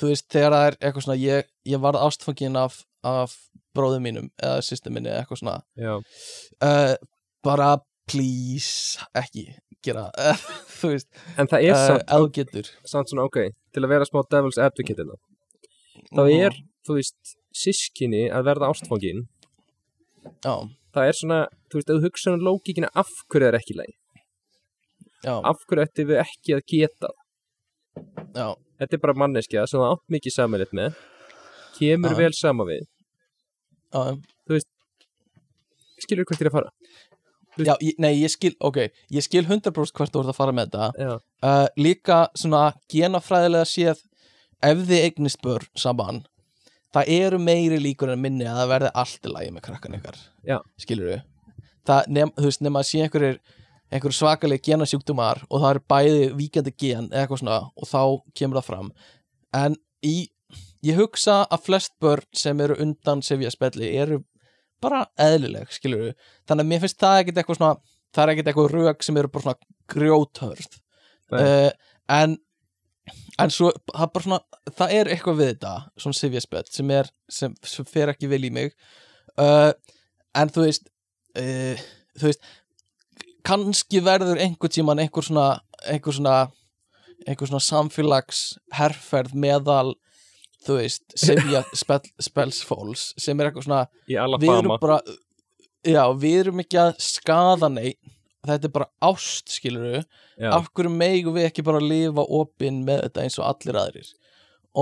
þú 0.00 0.10
veist, 0.10 0.28
þegar 0.32 0.56
það 0.56 0.66
er 0.66 0.76
eitthvað 0.80 1.06
svona 1.06 1.18
ég, 1.20 1.48
ég 1.68 1.82
varð 1.82 2.04
ástfangin 2.06 2.58
af, 2.58 2.80
af 3.06 3.36
bróðum 3.76 4.06
mínum 4.06 4.30
eða 4.42 4.62
sýstum 4.66 4.96
minni 4.96 5.10
eða 5.12 5.24
eitthvað 5.24 5.42
svona. 5.42 5.58
Uh, 6.62 6.94
bara 7.44 7.74
please 8.10 9.00
ekki 9.16 9.48
gera 9.82 10.08
þú 10.78 10.92
veist, 10.92 11.08
en 11.38 11.48
það 11.50 11.66
er 11.68 11.76
uh, 11.76 11.84
samt, 11.88 12.72
samt 12.88 13.12
svona 13.12 13.26
ok 13.26 13.38
Til 13.72 13.82
að 13.86 13.92
vera 13.94 14.06
smá 14.06 14.20
devil's 14.30 14.60
advocate 14.60 15.00
hérna 15.00 15.18
Þá 16.12 16.22
er, 16.28 16.56
þú 16.86 16.98
veist, 16.98 17.34
sískinni 17.56 18.26
að 18.32 18.46
verða 18.50 18.68
ástfangin. 18.72 19.22
Já, 20.44 20.54
Það 20.92 21.08
er 21.08 21.16
svona, 21.16 21.38
þú 21.72 21.78
veist, 21.78 21.88
þú 21.88 22.02
hugsa 22.04 22.34
um 22.34 22.44
lókíkina 22.44 22.90
af 22.92 23.08
hverju 23.32 23.46
það 23.46 23.52
er 23.52 23.58
ekki 23.58 23.76
já, 25.22 25.34
Af 25.38 25.64
hverju 25.68 25.86
ætti 25.86 26.06
við 26.10 26.20
ekki 26.22 26.56
að 26.58 26.64
geta? 26.68 27.12
Já, 28.36 28.48
Þetta 28.82 28.98
er 28.98 29.02
bara 29.06 29.18
manneskja 29.24 29.66
sem 29.70 29.80
það 29.80 29.94
átt 29.96 30.04
mikið 30.16 30.36
samanleitt 30.36 30.76
með 30.76 31.00
Kemur 31.78 32.12
Já. 32.12 32.18
vel 32.20 32.32
sama 32.36 32.68
við 32.68 32.84
já, 33.92 34.60
Skilur 36.02 36.26
hvert 36.26 36.40
er 36.42 36.50
að 36.50 36.56
fara. 36.56 36.70
Já 37.62 37.74
ég, 37.84 37.98
nei, 38.00 38.14
ég 38.16 38.32
skil, 38.32 38.54
ok 38.64 38.78
ég 39.12 39.22
skil 39.22 39.44
100% 39.44 39.92
hvert 39.94 40.14
þú 40.14 40.22
ert 40.22 40.32
að 40.32 40.38
fara 40.38 40.54
með 40.56 40.72
þetta. 40.72 41.18
Uh, 41.44 41.66
líka 41.78 42.24
svona 42.38 42.70
genafræðilega 42.90 43.68
séð 43.68 44.00
ef 44.64 44.86
þið 44.88 45.02
eignist 45.02 45.42
börn 45.44 45.68
saman 45.78 46.22
það 46.96 47.12
eru 47.12 47.40
meiri 47.42 47.78
líkur 47.80 48.14
en 48.14 48.24
minni 48.24 48.48
að 48.48 48.62
það 48.62 48.72
verði 48.72 48.94
allt 49.02 49.28
í 49.28 49.34
lagi 49.34 49.52
með 49.52 49.66
krakkan 49.68 49.98
ykkar. 50.00 50.18
Já. 50.48 50.58
skilur 50.80 51.12
við 51.12 51.20
það, 51.88 52.08
nefn, 52.16 52.34
þú 52.38 52.48
veist, 52.48 52.62
nema 52.64 52.82
að 52.82 52.88
sé 52.88 53.02
einhverjir 53.04 53.40
einhverjir 53.92 54.16
svakalega 54.16 54.66
genasjúkdumar 54.68 55.42
og 55.48 55.62
það 55.62 55.74
er 55.74 55.80
bæði 55.92 56.28
víkjandi 56.38 56.74
gen 56.80 57.08
eða 57.10 57.24
eitthvað 57.24 57.42
svona 57.42 57.58
og 57.76 57.88
þá 57.90 58.02
kemur 58.38 58.58
það 58.60 58.68
fram. 58.70 58.92
En 59.58 59.76
í, 60.06 60.14
ég 60.86 60.98
hugsa 60.98 61.42
að 61.46 61.66
flest 61.68 61.94
börn 62.02 62.28
sem 62.36 62.60
eru 62.64 62.76
undan 62.82 63.22
sefja 63.24 63.50
spelli 63.54 63.92
eru 63.96 64.22
bara 64.82 65.04
eðlileg, 65.20 65.70
skilur 65.70 66.08
við 66.08 66.14
þannig 66.48 66.64
að 66.64 66.70
mér 66.72 66.82
finnst 66.82 67.02
það 67.02 67.18
ekkit 67.22 67.42
eitthvað 67.42 67.60
svona 67.60 67.74
það 68.12 68.24
er 68.24 68.32
ekkit 68.32 68.50
eitthvað 68.50 68.72
rök 68.76 69.04
sem 69.06 69.20
eru 69.20 69.30
bara 69.32 69.46
svona 69.46 69.76
grjóthörð. 69.92 70.80
Uh, 71.32 71.70
en 72.12 72.36
en 73.40 73.50
svo, 73.50 73.70
það 73.88 74.04
er 74.04 74.12
bara 74.14 74.26
svona 74.26 74.74
það 74.78 74.94
er 74.98 75.10
eitthvað 75.14 75.38
við 75.40 75.52
þetta, 75.52 75.74
svona 76.02 76.18
sefja 76.18 76.42
spell 76.44 76.64
sem 76.70 76.92
er, 76.94 77.10
sem, 77.32 77.54
sem 77.66 77.88
fer 77.88 78.12
ekki 78.12 78.30
vel 78.30 78.42
í 78.46 78.52
mig. 78.54 78.74
Uh, 79.40 79.72
en 80.38 80.52
þú 80.52 80.66
veist 80.66 80.90
uh, 81.40 81.86
þú 82.18 82.28
veist 82.28 82.50
kannski 83.46 84.02
verður 84.04 84.40
einhver 84.42 84.70
tíman 84.70 85.02
einhver 85.02 85.26
svona 85.26 85.46
einhver 85.90 86.14
svona, 86.14 86.36
einhver 87.26 87.50
svona 87.50 87.64
samfélags 87.64 88.42
herferð 88.76 89.34
meðal 89.34 89.96
þú 90.66 90.78
veist, 90.78 91.04
sefja 91.18 91.64
spell, 91.82 92.02
spellsfóls 92.22 93.10
sem 93.20 93.38
er 93.40 93.50
eitthvað 93.50 93.68
svona 93.68 93.84
í 94.06 94.14
við 94.14 94.22
Alabama. 94.24 94.58
erum 94.58 94.78
bara 94.82 94.98
já, 95.82 96.02
við 96.14 96.40
erum 96.44 96.62
ekki 96.64 96.80
að 96.82 96.92
skada 97.02 97.70
neitt 97.72 98.00
þetta 98.46 98.68
er 98.68 98.74
bara 98.74 98.88
ást, 99.06 99.52
skilur 99.54 99.84
við 99.86 100.00
Já. 100.40 100.50
af 100.56 100.66
hverju 100.74 100.90
megum 100.90 101.36
við 101.36 101.46
ekki 101.46 101.64
bara 101.66 101.78
að 101.78 101.90
lifa 101.92 102.24
opinn 102.40 102.80
með 102.86 103.04
þetta 103.04 103.22
eins 103.22 103.38
og 103.38 103.46
allir 103.46 103.78
aðrir? 103.78 104.08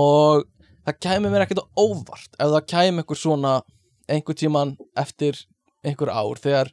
Og 0.01 0.47
það 0.87 0.97
kæmi 1.05 1.29
mér 1.29 1.45
ekkert 1.45 1.63
óvart 1.77 2.39
ef 2.39 2.55
það 2.55 2.69
kæmi 2.73 3.03
einhver 3.03 3.21
svona 3.21 3.53
einhver 4.11 4.37
tíman 4.37 4.73
eftir 4.97 5.37
einhver 5.85 6.09
ár 6.09 6.41
þegar, 6.41 6.71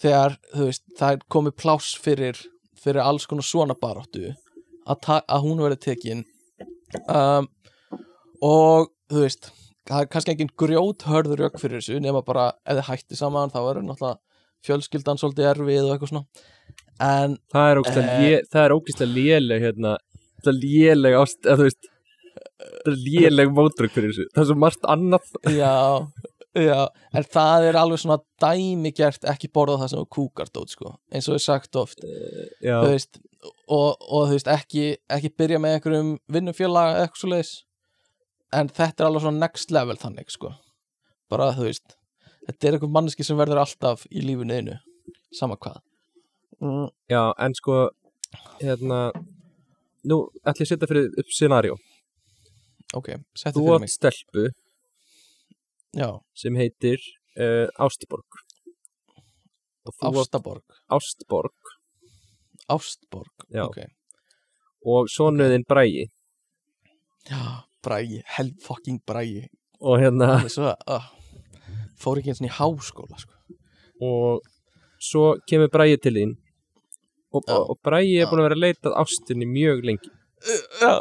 þegar 0.00 0.38
þú 0.54 0.68
veist, 0.68 0.84
það 0.98 1.16
er 1.16 1.26
komið 1.34 1.56
pláss 1.58 1.96
fyrir, 1.98 2.38
fyrir 2.78 3.02
alls 3.02 3.26
konar 3.30 3.46
svona 3.46 3.76
baráttu 3.78 4.30
að, 4.86 5.10
að 5.26 5.44
hún 5.44 5.62
verði 5.62 5.80
tekin. 5.90 6.22
Um, 7.06 7.50
og 8.46 8.90
þú 9.10 9.24
veist 9.24 9.50
það 9.90 10.02
er 10.04 10.10
kannski 10.12 10.34
engin 10.34 10.52
grjót 10.60 11.06
hörður 11.08 11.46
ök 11.48 11.58
fyrir 11.60 11.80
þessu 11.80 12.00
nema 12.02 12.22
bara 12.26 12.50
ef 12.64 12.78
þið 12.78 12.88
hætti 12.90 13.18
saman 13.18 13.50
þá 13.52 13.60
verður 13.66 13.86
náttúrulega 13.88 14.18
fjölskyldan 14.66 15.20
svolítið 15.20 15.48
erfið 15.54 15.86
og 15.86 15.94
eitthvað 15.94 16.10
svona. 16.12 16.26
En 17.00 17.38
það 17.52 17.70
er 17.70 18.74
ógislega 18.76 19.08
Eh. 19.08 19.14
léleg 19.16 19.62
hérna, 19.64 19.94
það 20.44 20.50
er 20.52 20.58
léleg 20.64 21.16
ást 21.20 21.48
eða 21.48 21.64
veist 21.64 21.88
það 22.84 22.90
er 22.92 22.98
léleg 23.06 23.54
mótrök 23.56 23.94
fyrir 23.94 24.12
þessu. 24.12 24.26
Það 24.34 24.42
er 24.42 24.50
svo 24.50 24.58
margt 24.60 24.84
annað. 24.84 25.30
Já, 25.48 25.72
já 26.60 26.88
en 27.16 27.24
það 27.24 27.68
er 27.70 27.78
alveg 27.80 28.02
svona 28.02 28.18
dæmigert 28.42 29.24
ekki 29.32 29.48
borða 29.48 29.78
það 29.80 29.90
sem 29.94 30.04
er 30.04 30.10
kúkardót 30.18 30.76
sko 30.76 30.92
eins 31.10 31.28
og 31.30 31.38
er 31.38 31.44
sagt 31.46 31.80
oft. 31.80 32.04
Já, 32.60 32.76
þú 32.84 32.92
veist, 32.92 33.20
og, 33.66 33.96
og 33.96 34.28
þú 34.28 34.36
veist 34.36 34.52
ekki, 34.52 34.86
ekki 35.08 35.32
byrja 35.40 35.58
með 35.62 35.78
einhverjum 35.78 36.14
vinnufélag 36.36 36.94
eða 36.94 37.06
eitthvað 37.08 37.22
svo 37.24 37.32
leiðis 37.32 37.52
en 38.56 38.70
þetta 38.70 39.04
er 39.04 39.08
alveg 39.08 39.24
svona 39.24 39.44
next 39.44 39.72
level 39.74 39.98
þannig 40.00 40.32
sko. 40.32 40.52
Bara 41.30 41.52
þú 41.56 41.68
veist 41.68 41.96
þetta 42.46 42.68
er 42.68 42.76
einhver 42.76 42.92
manneski 42.92 43.26
sem 43.26 43.38
verður 43.38 43.62
alltaf 43.62 44.06
í 44.10 44.24
lífinu 44.24 44.56
einu 44.56 44.78
sama 45.36 45.58
hvað. 45.60 45.78
Mm, 46.60 46.88
já, 47.08 47.22
en 47.38 47.54
sko 47.56 47.76
hérna 48.60 49.00
nú 50.04 50.22
ætlum 50.42 50.64
ég 50.64 50.66
að 50.66 50.72
setja 50.72 50.90
fyrir 50.90 51.10
upp 51.22 51.32
scenario. 51.34 51.78
Ok, 52.98 53.14
þú 53.38 53.54
fyrir 53.54 53.74
átt 53.76 53.84
mig. 53.86 53.94
stelpu 53.94 54.46
já, 55.96 56.08
sem 56.34 56.58
heitir 56.58 57.02
uh, 57.38 57.68
Ástborg. 57.86 58.42
Þú 59.86 60.10
átt 60.10 60.18
Ástaborg. 60.20 60.80
Ástborg. 60.92 61.76
Ástborg, 62.70 63.46
Já. 63.50 63.64
ok. 63.66 63.78
Og 64.86 65.08
sonuðin 65.10 65.64
Bræi 65.68 66.06
brægi, 67.84 68.22
hell 68.36 68.52
fucking 68.64 69.00
brægi 69.06 69.48
og 69.80 70.00
hérna 70.00 70.48
svo, 70.52 70.74
uh, 70.88 71.06
fór 72.00 72.20
ekki 72.20 72.32
eins 72.32 72.42
og 72.42 72.48
í 72.48 72.56
háskóla 72.58 73.20
sko. 73.20 73.34
og 74.00 74.40
svo 75.00 75.34
kemur 75.48 75.70
Bræi 75.72 75.96
til 75.96 76.16
þín. 76.16 76.32
Og, 77.32 77.42
Já. 77.46 77.56
og, 77.56 77.76
Bræi 77.84 78.16
er 78.16 78.24
Já. 78.24 78.30
búin 78.30 78.42
að 78.42 78.48
vera 78.48 78.58
að 78.58 78.64
leita 78.64 78.90
að 78.90 78.98
ástinni 79.04 79.46
mjög 79.48 79.84
lengi. 79.86 80.10
Já, 80.80 80.92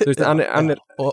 þú 0.00 0.08
veist, 0.10 0.22
hann 0.22 0.40
er, 0.40 0.50
hann 0.54 0.70
er 0.70 0.80
og 0.98 1.12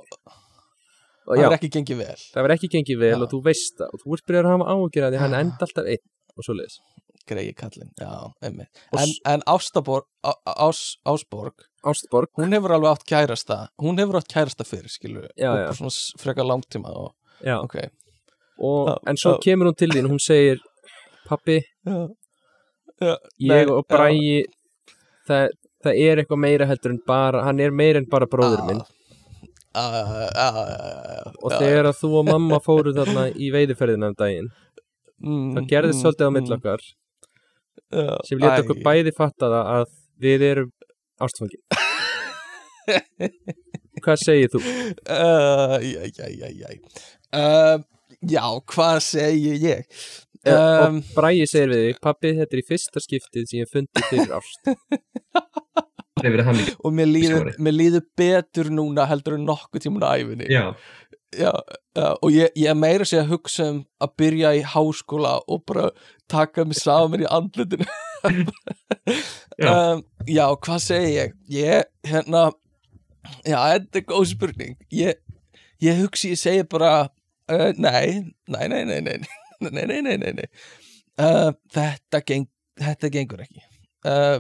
það 1.26 1.46
er 1.48 1.56
ekki 1.58 1.72
gengið 1.76 2.02
vel. 2.02 2.22
Það 2.34 2.44
verður 2.46 2.56
ekki 2.56 2.70
gengið 2.76 3.02
vel 3.02 3.18
og 3.26 3.30
þú 3.32 3.42
veist 3.46 3.78
það. 3.80 3.94
Og 3.94 4.04
þú 4.04 4.18
ert 4.18 4.26
byrjar 4.30 4.50
að 4.50 4.54
hafa 4.54 4.88
því 4.94 5.22
hann 5.22 5.38
enda 5.42 5.68
alltaf 5.68 5.90
einn 5.94 6.06
og 6.38 6.44
svo 6.46 6.56
leiðis 6.58 6.80
greiði 7.30 7.54
kallinn, 7.56 7.92
já, 8.02 8.10
einmitt. 8.44 8.80
Og 8.92 9.00
en, 9.00 9.12
en 9.30 9.44
Ástaborg, 9.48 10.08
Á, 10.26 10.32
Ás, 10.68 10.80
Ásborg 11.06 11.54
Ástborg, 11.86 12.32
hún 12.38 12.52
hefur 12.56 12.74
alveg 12.76 12.92
átt 12.96 13.06
kærasta 13.08 13.58
hún 13.82 14.00
hefur 14.02 14.18
átt 14.20 14.28
kærasta 14.34 14.66
fyrir, 14.68 14.90
skilur 14.90 15.28
Já, 15.38 15.52
og 15.54 15.60
já. 15.60 15.66
bara 15.70 15.78
svona 15.78 15.92
s- 15.94 16.14
frekar 16.20 16.46
langtíma 16.50 16.90
og, 16.90 17.14
já. 17.46 17.60
ok, 17.62 17.76
og, 18.60 18.88
Já, 18.90 18.96
en 19.08 19.18
svo 19.22 19.36
já. 19.38 19.40
kemur 19.46 19.70
hún 19.72 19.78
til 19.78 19.90
þín 19.94 20.06
og 20.10 20.12
hún 20.16 20.20
segir 20.26 20.60
pappi, 21.30 21.60
já, 21.86 22.10
já 23.02 23.16
ég 23.40 23.48
Nei, 23.54 23.66
og 23.70 23.86
já. 23.86 23.90
Bræi 23.96 24.46
það, 25.30 25.48
það 25.86 26.02
er 26.10 26.18
eitthvað 26.24 26.42
meira 26.42 26.66
heldur 26.70 26.92
en 26.96 27.00
bara 27.08 27.44
hann 27.46 27.60
er 27.60 27.72
meira 27.72 27.98
en 28.02 28.10
bara 28.10 28.26
bróður 28.28 28.66
minn. 28.68 28.82
Og 29.72 31.46
og 31.46 31.54
þegar 31.56 31.88
að 31.92 32.00
þú 32.02 32.10
og 32.20 32.26
mamma 32.28 32.60
fóru 32.64 32.92
þarna 32.96 33.30
í 33.40 33.52
veiðiferðina 33.54 34.10
um 34.12 34.18
daginn 34.20 34.50
mm, 35.22 35.48
það 35.58 35.64
gerðist 35.72 36.02
svolítið 36.04 36.28
á 36.28 36.32
milli 36.38 36.54
okkar. 36.58 36.82
Sem 38.28 38.38
leta 38.42 38.62
okkur 38.64 38.80
bæði 38.86 39.12
fatta 39.16 39.46
það 39.52 39.66
að 39.76 39.86
við 40.22 40.40
erum 40.50 40.72
ástfangin. 41.22 41.64
Hvað 44.02 44.18
segir 44.24 44.50
þú? 44.52 44.60
uh, 44.64 45.78
já, 45.84 46.02
já, 46.10 46.48
já, 46.50 46.68
uh, 47.38 47.78
já, 48.26 48.46
hvað 48.72 48.98
segi 49.06 49.54
ég? 49.62 49.82
Um, 50.42 50.98
og 50.98 51.06
Bræi 51.14 51.46
segir 51.46 51.70
við 51.70 51.82
þig, 51.86 51.98
pappi 52.02 52.34
þetta 52.40 52.54
er 52.58 52.62
í 52.64 52.66
fyrsta 52.66 52.98
skiptið 53.04 53.44
sem 53.46 53.60
ég 53.60 53.66
hef 53.68 53.74
fundið 53.76 54.04
fyrir 54.10 54.32
ást. 54.40 54.62
Og 56.22 56.92
mér 56.94 57.08
líður, 57.10 57.48
mér 57.58 57.74
líður 57.74 58.04
betur 58.18 58.68
núna 58.70 59.08
heldur 59.10 59.34
en 59.40 59.46
nokkuð 59.48 59.82
tímun 59.88 60.04
á 60.06 60.14
æfinni 60.14 60.46
Já, 60.54 60.76
já, 61.36 61.52
já, 61.96 62.08
og 62.22 62.32
ég, 62.32 62.52
ég 62.60 62.72
er 62.72 62.78
meira 62.78 63.08
segja 63.08 63.24
að 63.26 63.34
hugsa 63.36 63.68
um 63.72 63.82
að 64.04 64.16
byrja 64.22 64.54
í 64.60 64.64
háskóla 64.74 65.38
og 65.48 65.64
bara 65.70 65.90
taka 66.32 66.66
mig 66.68 66.80
saman 66.80 67.24
í 67.24 67.30
andlutinu 67.30 67.88
Já. 69.62 69.70
um, 69.70 70.02
já, 70.30 70.46
hvað 70.62 70.80
segi 70.84 71.12
ég? 71.16 71.34
Ég, 71.52 71.88
hérna 72.08 72.44
já, 73.46 73.58
þetta 73.58 74.00
er 74.00 74.06
góð 74.10 74.28
spurning. 74.32 74.78
Ég, 74.94 75.18
ég 75.84 76.00
hugsi, 76.02 76.32
ég 76.34 76.40
segi 76.42 76.64
bara 76.70 76.92
uh, 77.52 77.72
nei, 77.78 78.22
nei, 78.50 78.68
nei, 78.72 78.84
nei, 78.86 79.02
nei 79.02 79.18
nei, 79.70 79.86
nei, 79.86 80.02
nei, 80.02 80.18
nei, 80.18 80.32
nei. 80.38 80.48
Uh, 81.22 81.52
þetta, 81.74 82.22
geng, 82.26 82.48
þetta 82.82 83.12
gengur 83.14 83.44
ekki. 83.46 83.62
Uh, 84.08 84.40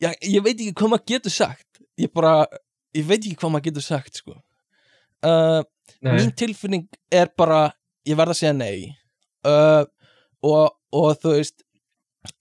já, 0.00 0.12
ég 0.24 0.44
veit 0.44 0.56
ekki 0.56 0.72
hvað 0.76 0.94
maður 0.94 1.08
getur 1.12 1.34
sagt. 1.34 1.82
Ég 2.00 2.12
bara, 2.16 2.46
ég 2.96 3.04
veit 3.08 3.20
ekki 3.20 3.36
hvað 3.40 3.54
maður 3.56 3.68
getur 3.68 3.84
sagt 3.84 4.22
sko. 4.22 4.38
Uh, 5.20 5.60
nei, 6.04 6.14
mín 6.18 6.32
tilfinning 6.36 6.86
er 7.12 7.30
bara 7.38 7.68
ég 8.08 8.18
verð 8.18 8.34
að 8.34 8.40
segja 8.40 8.54
nei. 8.56 8.90
Uh, 9.46 9.84
og, 10.44 10.76
og 10.94 11.12
þú 11.20 11.34
veist 11.36 11.64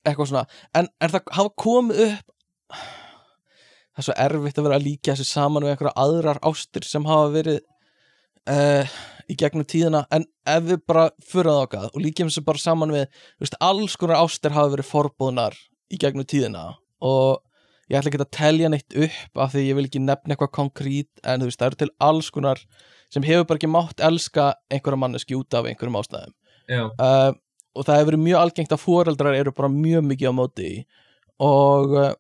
eitthvað 0.04 0.32
svona. 0.32 0.46
En, 0.76 0.90
en 1.00 1.14
það 1.14 1.32
hafa 1.38 1.54
komið 1.60 2.02
upp 2.08 2.36
það 3.94 4.02
er 4.02 4.08
svo 4.08 4.18
erfitt 4.26 4.60
að 4.60 4.68
vera 4.68 4.80
að 4.80 4.88
líka 4.88 5.14
þessu 5.14 5.28
saman 5.28 5.66
við 5.66 5.74
einhverja 5.74 5.96
aðrar 6.06 6.42
ástir 6.48 6.88
sem 6.88 7.08
hafa 7.08 7.32
verið 7.34 7.60
uh, 8.52 8.98
í 9.30 9.38
gegnum 9.40 9.68
tíðina. 9.68 10.06
En 10.16 10.26
ef 10.50 10.66
við 10.68 10.86
bara 10.90 11.10
fyrir 11.24 11.52
það 11.52 11.66
okkar 11.66 11.92
og 11.92 12.02
líkjum 12.04 12.32
þessu 12.32 12.46
bara 12.48 12.64
saman 12.64 12.96
við 12.96 13.06
veist, 13.42 13.60
alls 13.64 13.98
konar 14.00 14.24
ástir 14.24 14.56
hafa 14.56 14.76
verið 14.76 14.90
forbúðnar 14.90 15.60
í 15.90 16.00
gegnum 16.02 16.28
tíðina. 16.28 16.66
Og 17.06 17.40
ég 17.90 18.00
ætla 18.00 18.12
ekki 18.12 18.22
að 18.22 18.32
telja 18.38 18.72
neitt 18.72 18.96
upp 19.06 19.44
af 19.44 19.54
því 19.54 19.66
ég 19.66 19.78
vil 19.78 19.88
ekki 19.88 20.02
nefna 20.04 20.36
eitthvað 20.36 20.56
konkrít 20.58 21.24
en 21.24 21.42
þú 21.42 21.50
veist, 21.50 21.62
það 21.62 21.72
eru 21.72 21.82
til 21.84 21.92
alls 22.10 22.32
konar 22.34 22.64
sem 23.14 23.26
hefur 23.26 23.48
bara 23.50 23.60
ekki 23.60 23.72
mátt 23.72 24.02
elska 24.06 24.54
einhverja 24.72 25.02
manneski 25.02 25.38
út 25.38 25.58
af 25.58 25.68
einhverjum 25.70 26.00
ástæðum. 26.00 26.34
Uh, 26.70 27.32
og 27.76 27.86
það 27.86 28.00
hefur 28.00 28.12
verið 28.12 28.26
mjög 28.26 28.42
algengt 28.44 28.74
að 28.76 28.84
foreldrar 28.84 29.38
eru 29.38 29.54
bara 29.56 29.72
mjög 29.74 30.06
mikið 30.10 30.34
á 30.34 30.34
móti 30.38 30.72
og 31.42 31.96
uh, 31.98 32.12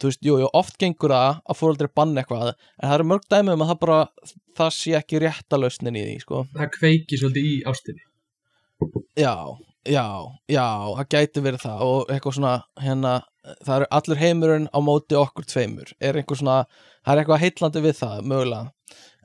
þú 0.00 0.10
veist, 0.10 0.24
jú, 0.26 0.40
jú, 0.42 0.50
oft 0.56 0.76
gengur 0.80 1.14
það 1.14 1.38
að 1.42 1.60
foreldrar 1.60 1.92
banna 1.96 2.22
eitthvað 2.22 2.50
en 2.52 2.58
það 2.82 2.96
eru 2.98 3.08
mörg 3.12 3.30
dæmi 3.32 3.54
um 3.54 3.64
að 3.64 3.72
það 3.72 3.80
bara 3.84 4.00
það 4.58 4.74
sé 4.76 4.98
ekki 4.98 5.22
rétta 5.22 5.60
lausnin 5.60 5.96
í 5.96 6.04
því, 6.04 6.18
sko. 6.24 6.42
Það 6.56 6.74
kveiki 6.76 7.20
svolítið 7.20 7.48
í 7.48 7.56
ástinni. 7.70 8.04
Já, 9.16 9.34
já, 9.88 10.06
já, 10.52 10.66
það 10.98 11.08
gæti 11.14 11.44
verið 11.46 11.64
það. 11.64 11.84
Og 11.86 12.12
eitthvað 12.12 12.36
svona, 12.38 12.54
hérna 12.82 13.14
það 13.64 13.74
eru 13.78 13.88
allur 13.98 14.20
heimurinn 14.20 14.68
á 14.68 14.78
móti 14.84 15.18
okkur 15.18 15.48
tveimur. 15.48 15.92
Er 16.00 16.20
einhver 16.20 16.40
svona, 16.40 16.58
það 17.06 17.12
er 17.14 17.22
eitthvað 17.22 17.44
heitlandi 17.44 17.84
við 17.86 18.00
það, 18.02 18.24
mögulega 18.32 18.72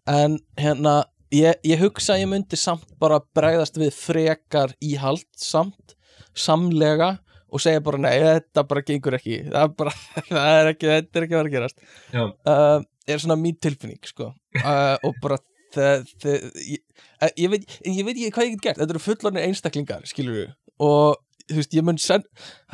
en 0.10 0.38
hérna 0.60 1.02
ég, 1.34 1.58
ég 1.68 1.82
hugsa 1.82 2.16
að 2.16 2.24
ég 2.24 2.32
myndi 2.32 2.60
samt 2.60 2.88
bara 3.02 3.22
bregðast 3.36 3.80
við 3.80 3.94
frekar 3.96 4.76
íhald 4.84 5.28
samt, 5.40 5.96
samlega 6.38 7.18
og 7.52 7.62
segja 7.64 7.84
bara 7.84 8.00
nei, 8.00 8.16
þetta 8.24 8.64
bara 8.68 8.84
gengur 8.88 9.18
ekki. 9.18 9.42
Það 9.52 9.64
er 9.64 9.74
bara, 9.82 9.94
það 10.30 10.58
er 10.58 10.70
ekki, 10.72 10.92
þetta 10.92 11.20
er 11.20 11.26
ekki 11.26 11.36
að 11.36 11.42
vera 11.42 11.50
að 11.50 11.56
gerast. 11.58 11.82
Uh, 12.16 12.86
er 13.12 13.24
svona 13.24 13.40
mín 13.40 13.58
tilfinning 13.60 14.00
sko. 14.08 14.30
Uh, 14.62 14.96
og 15.08 15.18
bara 15.24 15.40
það, 15.76 16.06
það 16.22 16.38
ég, 16.64 16.80
eh, 17.20 17.34
ég, 17.36 17.52
veit, 17.52 17.68
ég 17.88 18.08
veit 18.08 18.16
ekki 18.16 18.32
hvað 18.38 18.48
ég 18.48 18.56
get 18.56 18.66
gert. 18.68 18.80
Þetta 18.80 18.96
eru 18.96 19.04
fullorðin 19.04 19.44
einstaklingar, 19.50 20.08
skilur 20.10 20.40
við. 20.40 20.56
Og 20.82 21.20
þú 21.50 21.60
veist, 21.60 21.76
ég 21.76 21.88
myndi 21.88 22.06
senn 22.06 22.24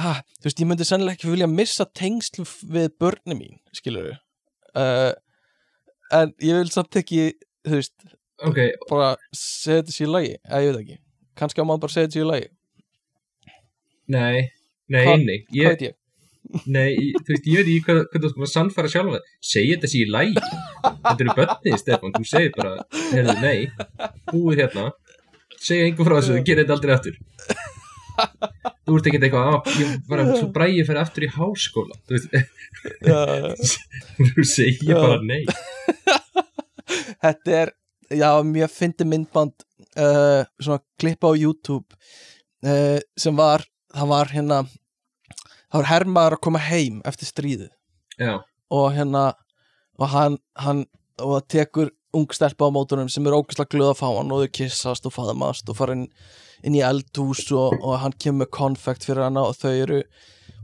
ha, 0.03 0.13
þú 0.37 0.49
veist, 0.49 0.61
ég 0.61 0.69
myndi 0.69 0.87
sennilega 0.87 1.17
ekki 1.17 1.31
vilja 1.31 1.49
missa 1.49 1.87
tengsl 1.97 2.45
við 2.69 2.91
börni 3.01 3.39
mín, 3.39 3.57
skilur 3.75 4.11
við. 4.11 4.19
Uh, 4.77 5.11
en 6.13 6.33
ég 6.43 6.59
vil 6.61 6.71
samt 6.73 6.95
ekki, 7.01 7.31
þú 7.67 7.79
veist 7.79 8.07
ok, 8.47 8.59
bara 8.89 9.09
segja 9.35 9.81
þetta 9.81 9.95
sér 9.97 10.07
í 10.07 10.11
lagi. 10.13 10.33
Eða 10.47 10.61
ég 10.65 10.73
veit 10.75 10.81
ekki, 10.85 10.97
kannski 11.41 11.61
á 11.61 11.65
maður 11.67 11.83
bara 11.85 11.95
segja 11.95 12.07
þetta 12.07 12.17
sér 12.19 12.25
í 12.25 12.29
lagi. 12.31 12.49
Nei. 14.07 14.49
Nei, 14.87 15.03
Hvað- 15.03 15.23
nei, 15.27 15.39
hvað 15.49 15.57
ég, 15.59 15.71
veit 15.73 15.81
ég? 15.89 15.95
Nei, 16.77 16.93
þú 17.27 17.33
veist, 17.33 17.47
ég 17.51 17.57
veit 17.59 17.67
ekki 17.73 17.81
hvað, 17.89 17.97
hvað 18.13 18.23
þú 18.23 18.29
sko 18.31 18.47
sannfæra 18.47 18.91
sjálfa 18.93 19.17
segja 19.43 19.75
þetta 19.75 19.89
sé 19.91 19.99
í 19.99 20.05
lægi 20.07 20.37
þetta 20.45 21.15
eru 21.25 21.33
börnið, 21.41 21.75
Stefán, 21.81 22.13
þú 22.15 22.27
segir 22.29 22.53
bara 22.55 22.85
heyrðu, 23.09 23.35
nei, 23.43 23.65
búið 24.31 24.61
hérna. 24.63 24.85
Segja 25.59 25.89
einhver 25.89 26.07
frá 26.07 26.15
þessu, 26.21 26.35
þú 26.37 26.45
gerir 26.47 26.63
þetta 26.63 26.77
aldrei 26.77 26.95
aftur 26.95 27.19
þú 28.17 28.97
ert 28.97 29.09
ekki 29.09 29.19
eitthvað 29.21 29.49
að 29.51 29.79
ég 29.81 29.93
bara 30.09 30.25
svo 30.33 30.49
bræði 30.55 30.85
fyrir 30.87 31.01
aftur 31.01 31.27
í 31.27 31.31
háskóla. 31.35 31.97
Þú 32.07 32.17
veist, 32.17 32.29
þú 34.33 34.47
segir 34.47 34.93
Já. 34.93 34.99
bara 35.01 35.21
nei. 35.25 35.43
Þetta 37.23 37.55
er, 37.61 37.71
já, 38.13 38.29
mjög 38.45 38.73
fyndi 38.73 39.07
myndband 39.07 39.55
uh, 39.97 40.43
svona 40.61 40.81
klippa 40.99 41.31
á 41.31 41.33
YouTube 41.37 41.97
uh, 42.65 42.99
sem 43.19 43.35
var, 43.37 43.65
það 43.93 44.11
var 44.13 44.31
hérna 44.33 44.59
það 45.67 45.79
var 45.81 45.89
hermaður 45.91 46.37
að 46.37 46.43
koma 46.47 46.61
heim 46.63 47.01
eftir 47.07 47.29
stríðu 47.29 47.67
já, 48.19 48.39
og 48.71 48.87
hérna 48.95 49.25
og 49.97 50.11
hann, 50.13 50.37
hann 50.61 50.85
og 51.17 51.37
það 51.39 51.47
tekur 51.55 51.93
ung 52.17 52.29
stelpa 52.33 52.69
á 52.69 52.71
mótunum 52.73 53.09
sem 53.11 53.25
er 53.27 53.35
ógæslega 53.35 53.73
glöð 53.73 53.91
að 53.91 53.99
fá 53.99 54.07
hann 54.09 54.31
og 54.33 54.45
þau 54.45 54.53
kissast 54.61 55.09
og 55.09 55.15
faðmast 55.15 55.69
og 55.69 55.79
fara 55.79 55.97
inn, 56.63 56.75
í 56.77 56.83
eldhús 56.85 57.45
og, 57.55 57.77
og 57.81 57.97
hann 58.03 58.15
kemur 58.17 58.45
með 58.45 58.51
konfekt 58.57 59.07
fyrir 59.07 59.27
hana 59.27 59.45
og 59.47 59.57
þau 59.59 59.71
eru 59.73 60.01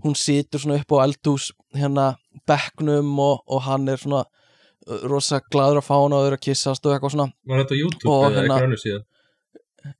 hún 0.03 0.17
situr 0.19 0.61
svona 0.63 0.79
upp 0.81 0.95
á 0.95 1.03
eldhús 1.05 1.51
hérna 1.77 2.13
bekknum 2.49 3.11
og, 3.23 3.43
og 3.47 3.65
hann 3.67 3.87
er 3.91 4.01
svona 4.01 4.23
uh, 4.25 5.01
rosa 5.09 5.41
gladur 5.45 5.81
að 5.81 5.87
fá 5.87 5.95
hana 5.95 6.19
og 6.19 6.25
þau 6.25 6.29
eru 6.31 6.39
að 6.39 6.45
kissast 6.49 6.85
og 6.85 6.95
eitthvað 6.95 7.15
svona. 7.15 7.29
Var 7.49 7.63
þetta 7.63 7.79
YouTube 7.81 8.13
Og 8.13 8.25
eða 8.27 8.31
hérna- 8.37 8.43
eitthvað 8.43 8.69
annars 8.69 8.87
síðan? 8.87 9.09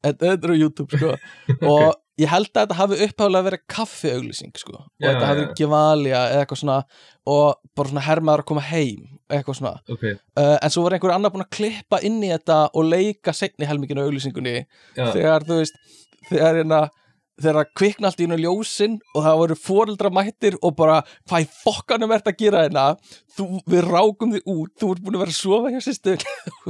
Þetta 0.04 0.32
er 0.32 0.54
á 0.54 0.56
YouTube 0.56 0.96
sko. 0.98 1.14
Og 1.74 1.88
ég 2.22 2.30
held 2.30 2.50
að 2.52 2.60
þetta 2.62 2.78
hafi 2.78 3.00
uppháðlega 3.08 3.48
verið 3.48 3.64
kaffiauglýsing 3.74 4.54
sko. 4.60 4.76
Og 4.84 5.02
Já, 5.02 5.10
þetta 5.10 5.30
hafi 5.30 5.40
verið 5.42 5.54
Gevalia 5.60 6.24
eða 6.30 6.44
eitthvað 6.44 6.62
svona 6.62 6.80
og 7.34 7.60
bara 7.74 7.94
svona 7.94 8.06
hermaður 8.08 8.44
að 8.44 8.50
koma 8.52 8.66
heim 8.70 9.06
eitthvað 9.34 9.60
svona. 9.60 9.76
Ok, 9.90 10.04
uh, 10.12 10.58
en 10.60 10.74
svo 10.74 10.84
var 10.86 10.98
einhver 10.98 11.16
annar 11.16 11.34
búinn 11.34 11.46
að 11.48 11.54
klippa 11.58 12.02
inn 12.06 12.20
í 12.22 12.34
þetta 12.34 12.60
og 12.74 12.90
leika 12.92 13.34
segni 13.36 13.70
helminginu 13.70 14.06
auglýsingunni. 14.06 14.60
Já, 14.98 15.08
þegar 15.16 15.48
þú 15.48 15.62
veist 15.64 15.80
þegar 16.30 16.62
hérna 16.62 16.84
þegar 17.42 17.58
það 17.58 17.72
kvikna 17.80 18.10
allt 18.10 18.22
í 18.22 18.26
hennu 18.28 18.38
ljósin 18.44 19.00
og 19.16 19.24
það 19.26 19.40
voru 19.42 19.56
foreldra 19.58 20.12
mættir 20.14 20.58
og 20.62 20.76
bara 20.78 21.00
hvað 21.26 21.46
í 21.46 21.48
fokkanum 21.64 22.14
ert 22.14 22.30
að 22.30 22.38
gera 22.44 22.62
hérna? 22.68 22.86
Við 23.40 23.88
rákum 23.88 24.36
þig 24.36 24.50
út, 24.54 24.72
þú 24.78 24.92
ert 24.94 25.04
búin 25.04 25.18
að 25.18 25.24
vera 25.24 25.34
að 25.34 25.40
sofa 25.40 25.72
hjá 25.74 25.80
sýstur 25.82 26.26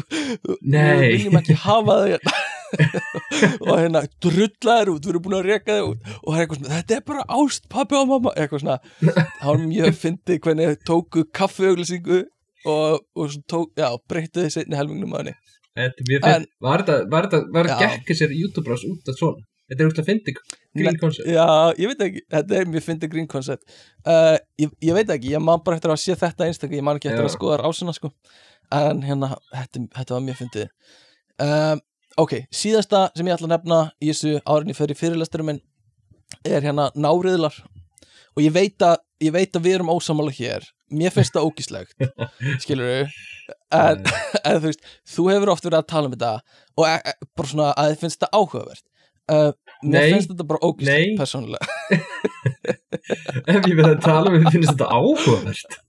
Nei. 0.64 0.80
við 0.80 1.04
viljum 1.18 1.40
ekki 1.42 1.58
hafa 1.66 1.98
þig 2.06 2.16
hérna 2.16 2.36
og 3.68 3.72
hérna 3.78 4.04
drullaður 4.24 4.94
út, 4.96 5.06
við 5.06 5.14
erum 5.14 5.26
búin 5.28 5.38
að 5.40 5.50
reka 5.50 5.78
þig 5.78 5.90
út. 5.92 6.12
Og 6.20 6.28
það 6.28 6.38
er 6.38 6.44
eitthvað 6.44 6.60
svona, 6.62 6.76
þetta 6.76 6.98
er 6.98 7.06
bara 7.12 7.26
ást 7.40 7.70
pappi 7.72 8.00
og 8.00 8.12
mamma, 8.12 8.36
eitthvað 8.36 8.66
svona 8.66 8.78
þá 9.40 9.48
var 9.48 9.64
mjög 9.68 9.98
fyndið 10.02 10.44
hvernig 10.48 10.72
þeir 10.72 10.84
tóku 10.90 11.26
kaffiauglýsingu 11.40 12.20
og, 12.74 13.02
og 13.20 13.40
tók, 13.52 13.74
já, 13.80 13.90
breyttu 14.10 14.46
þið 14.46 14.54
seinni 14.58 14.80
helmingnum 14.80 15.18
að 15.18 15.24
henni. 15.24 15.40
Þetta 15.74 16.36
var 16.62 16.84
þetta, 16.84 17.00
var 17.10 17.26
þetta, 17.26 17.40
var 17.54 17.68
Já. 17.68 17.74
þetta 17.74 17.90
gekk 17.96 18.12
þessir 18.12 18.34
YouTube-brás 18.38 18.84
út 18.86 19.10
af 19.10 19.18
svona? 19.18 19.46
Þetta 19.72 19.82
er 19.82 19.90
úrslag 19.90 20.06
fyndi 20.06 20.34
green 20.36 20.98
concept. 21.00 21.30
Já, 21.32 21.46
ég 21.80 21.90
veit 21.90 22.02
ekki, 22.06 22.22
þetta 22.36 22.58
er 22.60 22.68
mjög 22.70 22.84
fyndið 22.86 23.12
green 23.14 23.30
concept. 23.32 23.78
Uh, 24.06 24.36
ég, 24.60 24.74
ég 24.84 24.98
veit 24.98 25.14
ekki, 25.16 25.32
ég 25.34 25.42
man 25.42 25.64
bara 25.66 25.80
eftir 25.80 25.94
að 25.94 26.02
sé 26.04 26.18
þetta 26.20 26.46
einstaklega, 26.46 26.82
ég 26.82 26.86
man 26.86 27.00
ekki 27.00 27.10
eftir 27.10 27.24
Já. 27.24 27.30
að 27.30 27.36
skoða 27.38 27.58
rásina 27.64 27.96
sko. 27.96 28.12
en 28.74 29.02
hérna, 29.06 29.32
þetta, 29.54 29.84
þetta 29.98 30.16
var 30.16 30.24
mjög 30.28 30.38
fyndið. 30.42 30.70
Um, 31.44 31.82
Ok, 32.22 32.34
síðasta 32.54 33.08
sem 33.18 33.26
ég 33.26 33.34
ætla 33.34 33.48
að 33.48 33.54
nefna 33.56 33.78
í 33.98 34.12
þessu 34.12 34.36
árin 34.46 34.70
ég 34.70 34.78
fer 34.78 34.92
í 34.94 34.98
fyrirlesturum 34.98 35.48
minn 35.50 35.62
er 36.46 36.62
hérna 36.62 36.92
náriðlar. 36.94 37.56
Og 38.34 38.42
ég 38.46 38.54
veit 38.54 38.82
að, 38.86 39.02
ég 39.22 39.34
veit 39.34 39.58
að 39.58 39.66
við 39.66 39.78
erum 39.80 39.92
ósamála 39.94 40.34
hér. 40.34 40.66
Mér 40.94 41.14
finnst 41.14 41.34
það 41.34 41.48
ógíslegt 41.50 42.04
skilur 42.64 42.86
við 42.86 43.14
en, 43.74 44.04
en 44.46 44.60
þú 44.60 44.68
veist, 44.68 44.84
þú 45.10 45.28
hefur 45.32 45.52
oft 45.56 45.66
verið 45.66 45.80
að 45.80 45.90
tala 45.90 46.10
um 46.10 46.14
þetta 46.14 46.34
og 46.78 46.86
e, 46.86 46.94
e, 46.94 47.30
bara 47.34 47.50
svona 47.50 47.70
að 47.74 47.94
þið 47.94 48.04
finnst 48.04 48.22
það 48.22 48.38
áhugavert. 48.38 48.86
Uh, 49.24 49.52
mér 49.82 50.04
Nei. 50.04 50.14
finnst 50.14 50.34
þetta 50.34 50.48
bara 50.52 50.70
ógíslegt 50.70 51.08
Nei. 51.08 51.18
persónulega. 51.18 51.66
Ef 53.54 53.58
ég 53.58 53.74
verið 53.74 53.94
að 53.96 54.02
tala 54.06 54.30
um 54.30 54.38
að 54.38 54.58
finnst 54.58 54.74
þetta 54.76 54.92
áhugavert. 54.94 55.80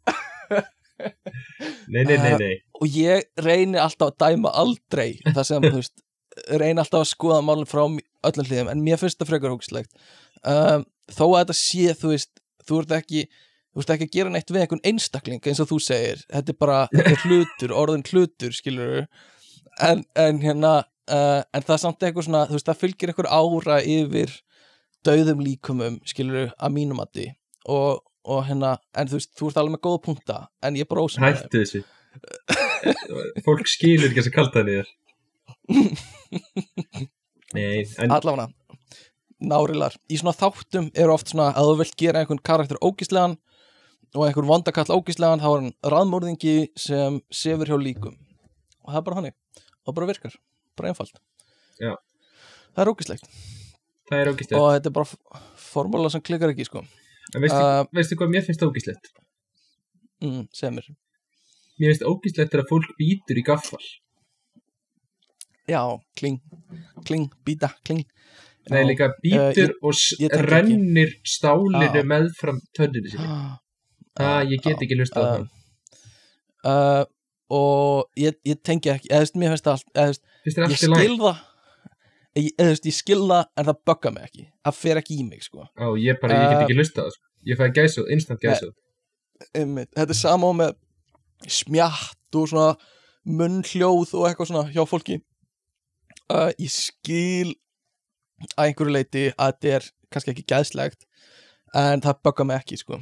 Nei, 1.90 2.04
nei, 2.06 2.16
nei, 2.16 2.34
nei. 2.38 2.54
og 2.78 2.96
ég 2.96 3.26
reyni 3.42 3.80
alltaf 3.82 4.12
að 4.12 4.20
dæma 4.22 4.52
aldrei 4.62 5.18
það 5.26 5.46
sem, 5.48 5.64
þú 5.66 5.80
veist, 5.80 6.03
reyni 6.60 6.82
alltaf 6.82 7.04
að 7.04 7.10
skoða 7.12 7.42
málum 7.44 7.68
frá 7.68 7.84
öllum 7.84 8.48
hliðum 8.48 8.70
en 8.72 8.82
mér 8.84 9.00
finnst 9.00 9.20
það 9.20 9.30
frekar 9.30 9.54
hókslegt 9.54 9.92
um, 10.42 10.86
þó 11.12 11.24
að 11.28 11.38
þetta 11.42 11.56
sé, 11.58 11.94
þú 11.98 12.12
veist 12.14 12.32
þú 12.64 12.80
ert 12.82 12.94
ekki, 12.98 13.26
þú 13.72 13.80
veist 13.80 13.92
ekki 13.94 14.08
að 14.08 14.16
gera 14.16 14.32
neitt 14.32 14.50
við 14.52 14.64
einhvern 14.64 14.86
einstakling 14.88 15.44
eins 15.50 15.60
og 15.62 15.70
þú 15.70 15.80
segir. 15.82 16.24
Þetta 16.32 16.54
er 16.54 16.58
bara, 16.60 16.80
þetta 16.94 17.12
er 17.12 17.22
hlutur, 17.28 17.76
orðin 17.82 18.06
hlutur 18.10 18.56
skilur 18.56 19.04
en, 19.82 20.04
en 20.16 20.40
hérna 20.42 20.74
uh, 21.10 21.42
en 21.44 21.66
það 21.66 21.76
er 21.76 21.82
samt 21.84 22.06
eitthvað 22.06 22.28
svona, 22.28 22.44
þú 22.48 22.58
veist, 22.58 22.70
það 22.70 22.82
fylgir 22.82 23.12
einhver 23.12 23.30
ára 23.30 23.78
yfir 23.82 24.34
dauðum 25.04 25.44
líkumum 25.44 26.00
skilur 26.08 26.52
að 26.56 26.76
mínum 26.76 27.02
að 27.02 27.16
því 27.18 27.26
og, 27.74 28.04
og 28.30 28.46
hérna, 28.48 28.76
en 28.96 29.10
þú 29.10 29.20
veist, 29.20 29.32
þú 29.36 29.50
ert 29.50 29.60
alveg 29.60 29.76
með 29.76 29.84
góða 29.88 30.04
punkta 30.06 30.38
en 30.64 30.78
ég 30.80 30.88
bara 30.88 31.04
ósum 31.04 31.26
hættu 31.26 31.60
þessu. 31.60 31.84
Fólk 33.44 33.66
skilur 33.68 34.12
ekki 34.12 34.22
að 34.22 34.34
kalta 34.36 34.62
henni 34.62 34.78
þér 34.78 34.92
nei, 37.56 37.84
en 38.02 38.12
allavega 38.12 38.48
nárilar, 39.44 39.94
í 40.08 40.16
svona 40.20 40.32
þáttum 40.36 40.86
eru 40.96 41.12
oft 41.14 41.30
svona 41.32 41.50
að 41.56 41.70
þú 41.70 41.74
vilt 41.82 41.96
gera 42.00 42.20
einhvern 42.22 42.40
karakter 42.46 42.78
ógíslegan 42.84 43.34
og 44.14 44.22
einhvern 44.28 44.48
vondakall 44.48 44.94
ógíslegan 44.94 45.42
þá 45.42 45.48
er 45.50 45.56
hann 45.58 45.72
raðmórðingi 45.94 46.54
sem 46.78 47.18
sefur 47.34 47.68
hjá 47.68 47.76
líkum. 47.80 48.14
Og 48.84 48.92
það 48.92 49.00
er 49.00 49.06
bara 49.08 49.18
hannig 49.20 49.34
það 49.84 49.96
bara 49.98 50.08
virkar, 50.12 50.36
bara 50.78 50.92
einfalt. 50.92 51.18
Já. 51.82 51.92
það 52.74 52.82
er 52.84 52.92
ógíslegt 52.94 53.26
það 54.08 54.20
er 54.22 54.30
ógíslegt 54.32 54.58
og 54.60 54.68
þetta 54.76 54.90
er 54.92 54.96
bara 55.00 55.08
f- 55.10 55.42
formúla 55.74 56.10
sem 56.14 56.22
klikkar 56.24 56.52
ekki 56.54 56.66
sko. 56.68 56.84
En 57.34 57.42
veistu, 57.42 57.58
uh, 57.58 57.84
veistu 57.96 58.16
hvað 58.20 58.32
mér 58.36 58.44
finnst 58.46 58.62
ógíslegt 58.64 59.10
mm, 60.22 60.44
segð 60.54 60.76
mér 60.78 60.88
mér 61.82 61.90
finnst 61.90 62.06
ógíslegt 62.08 62.54
er 62.54 62.62
að 62.62 62.70
fólk 62.70 62.92
býtur 63.00 63.40
í 63.40 63.44
gaffal 63.44 63.82
já, 65.68 65.80
kling, 66.16 66.40
kling, 67.04 67.30
býta, 67.46 67.70
kling 67.84 68.04
Nei, 68.70 68.80
Já. 68.80 68.86
líka 68.88 69.06
býtur 69.22 69.68
Eh, 69.68 69.74
og 69.82 69.92
s- 69.92 70.14
ég 70.18 70.30
tengi 70.30 70.40
ekki. 70.40 70.50
rennir 70.50 71.10
stálinu 71.22 71.84
Já. 71.92 72.02
meðfram 72.02 72.60
tönninu 72.76 73.10
sinni. 73.10 73.26
ah, 73.28 73.58
Ah, 74.16 74.40
ég 74.44 74.62
get 74.62 74.78
ekki 74.80 74.96
hlustað 74.96 75.24
á 75.24 75.32
það. 75.34 75.48
uh, 76.64 77.04
og 77.50 78.08
ég, 78.16 78.34
ég 78.46 78.62
tengi 78.64 78.88
ekki 78.94 79.10
eða 79.10 79.20
þú 79.20 79.24
veist, 79.26 79.36
mér 79.36 79.50
finnst 79.52 79.64
það 79.64 79.74
allt 79.74 79.90
ég 79.94 80.62
allt 80.64 80.70
í 80.70 80.88
læg? 80.88 81.02
skil 81.02 81.18
það 81.18 81.36
ég, 82.36 82.48
eða, 82.56 82.64
þú 82.64 82.70
veist, 82.70 82.86
ég 82.88 82.96
skil 82.96 83.20
það 83.28 83.44
en 83.60 83.64
það 83.68 83.78
bugga 83.90 84.10
mig 84.14 84.24
ekki 84.30 84.46
það 84.64 84.78
fer 84.80 84.96
ekki 85.02 85.18
í 85.20 85.26
mig 85.28 85.42
sko 85.44 85.66
Á, 85.76 85.86
ég 86.00 86.20
bara, 86.22 86.34
ég 86.40 86.48
get 86.48 86.56
Uh, 86.56 86.64
ekki 86.64 86.78
hlustað 86.78 87.04
á 87.04 87.04
það. 87.04 87.12
sko. 87.18 87.24
Ég 87.44 87.58
fæði 87.60 87.74
gæsað, 87.76 88.10
instant. 88.16 88.40
Einmitt. 89.54 89.90
þetta 89.92 90.10
er 90.10 90.14
sama 90.24 90.46
á 90.48 90.52
með 90.56 90.72
smjatt 91.52 92.34
og 92.40 92.48
svona 92.48 92.76
munnhljóð 93.28 94.14
og 94.16 94.24
eitthvað 94.30 94.48
svona 94.48 94.70
hjá 94.72 94.84
fólki 94.88 95.20
uh, 96.32 96.50
ég 96.58 96.72
skil 96.72 97.54
að 98.54 98.68
einhverju 98.68 98.94
leiti 98.94 99.24
að 99.34 99.52
þetta 99.54 99.74
er 99.78 99.88
kannski 100.12 100.34
ekki 100.34 100.46
gæðslegt 100.52 101.08
en 101.74 102.04
það 102.04 102.22
bugga 102.26 102.46
mig 102.46 102.62
ekki 102.62 102.78
sko. 102.78 103.00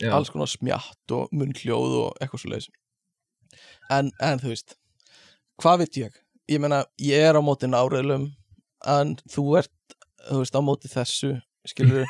Já, 0.00 0.10
alls 0.12 0.28
konar 0.32 0.50
smjatt 0.50 1.12
og 1.16 1.30
munnhljóð 1.32 1.94
og 2.02 2.18
eitthvað 2.20 2.42
svo 2.42 2.50
leiðis 2.52 2.72
en, 3.92 4.10
en 4.20 4.42
þú 4.42 4.50
veist 4.52 4.76
hvað 5.62 5.84
veit 5.84 5.98
ég? 6.02 6.18
Ég 6.50 6.60
meina, 6.62 6.82
ég 7.02 7.24
er 7.26 7.38
á 7.38 7.42
móti 7.42 7.68
náriðlum 7.70 8.28
en 8.86 9.14
þú 9.32 9.46
ert, 9.62 9.96
þú 10.28 10.42
veist, 10.42 10.58
á 10.58 10.62
móti 10.62 10.90
þessu 10.92 11.32
skilur 11.66 12.06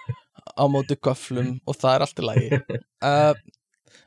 á 0.60 0.64
móti 0.70 0.96
göflum 0.96 1.58
og 1.66 1.76
það 1.76 1.96
er 1.96 2.06
allt 2.06 2.22
í 2.22 2.26
lagi. 2.28 2.60
Uh, 3.04 3.34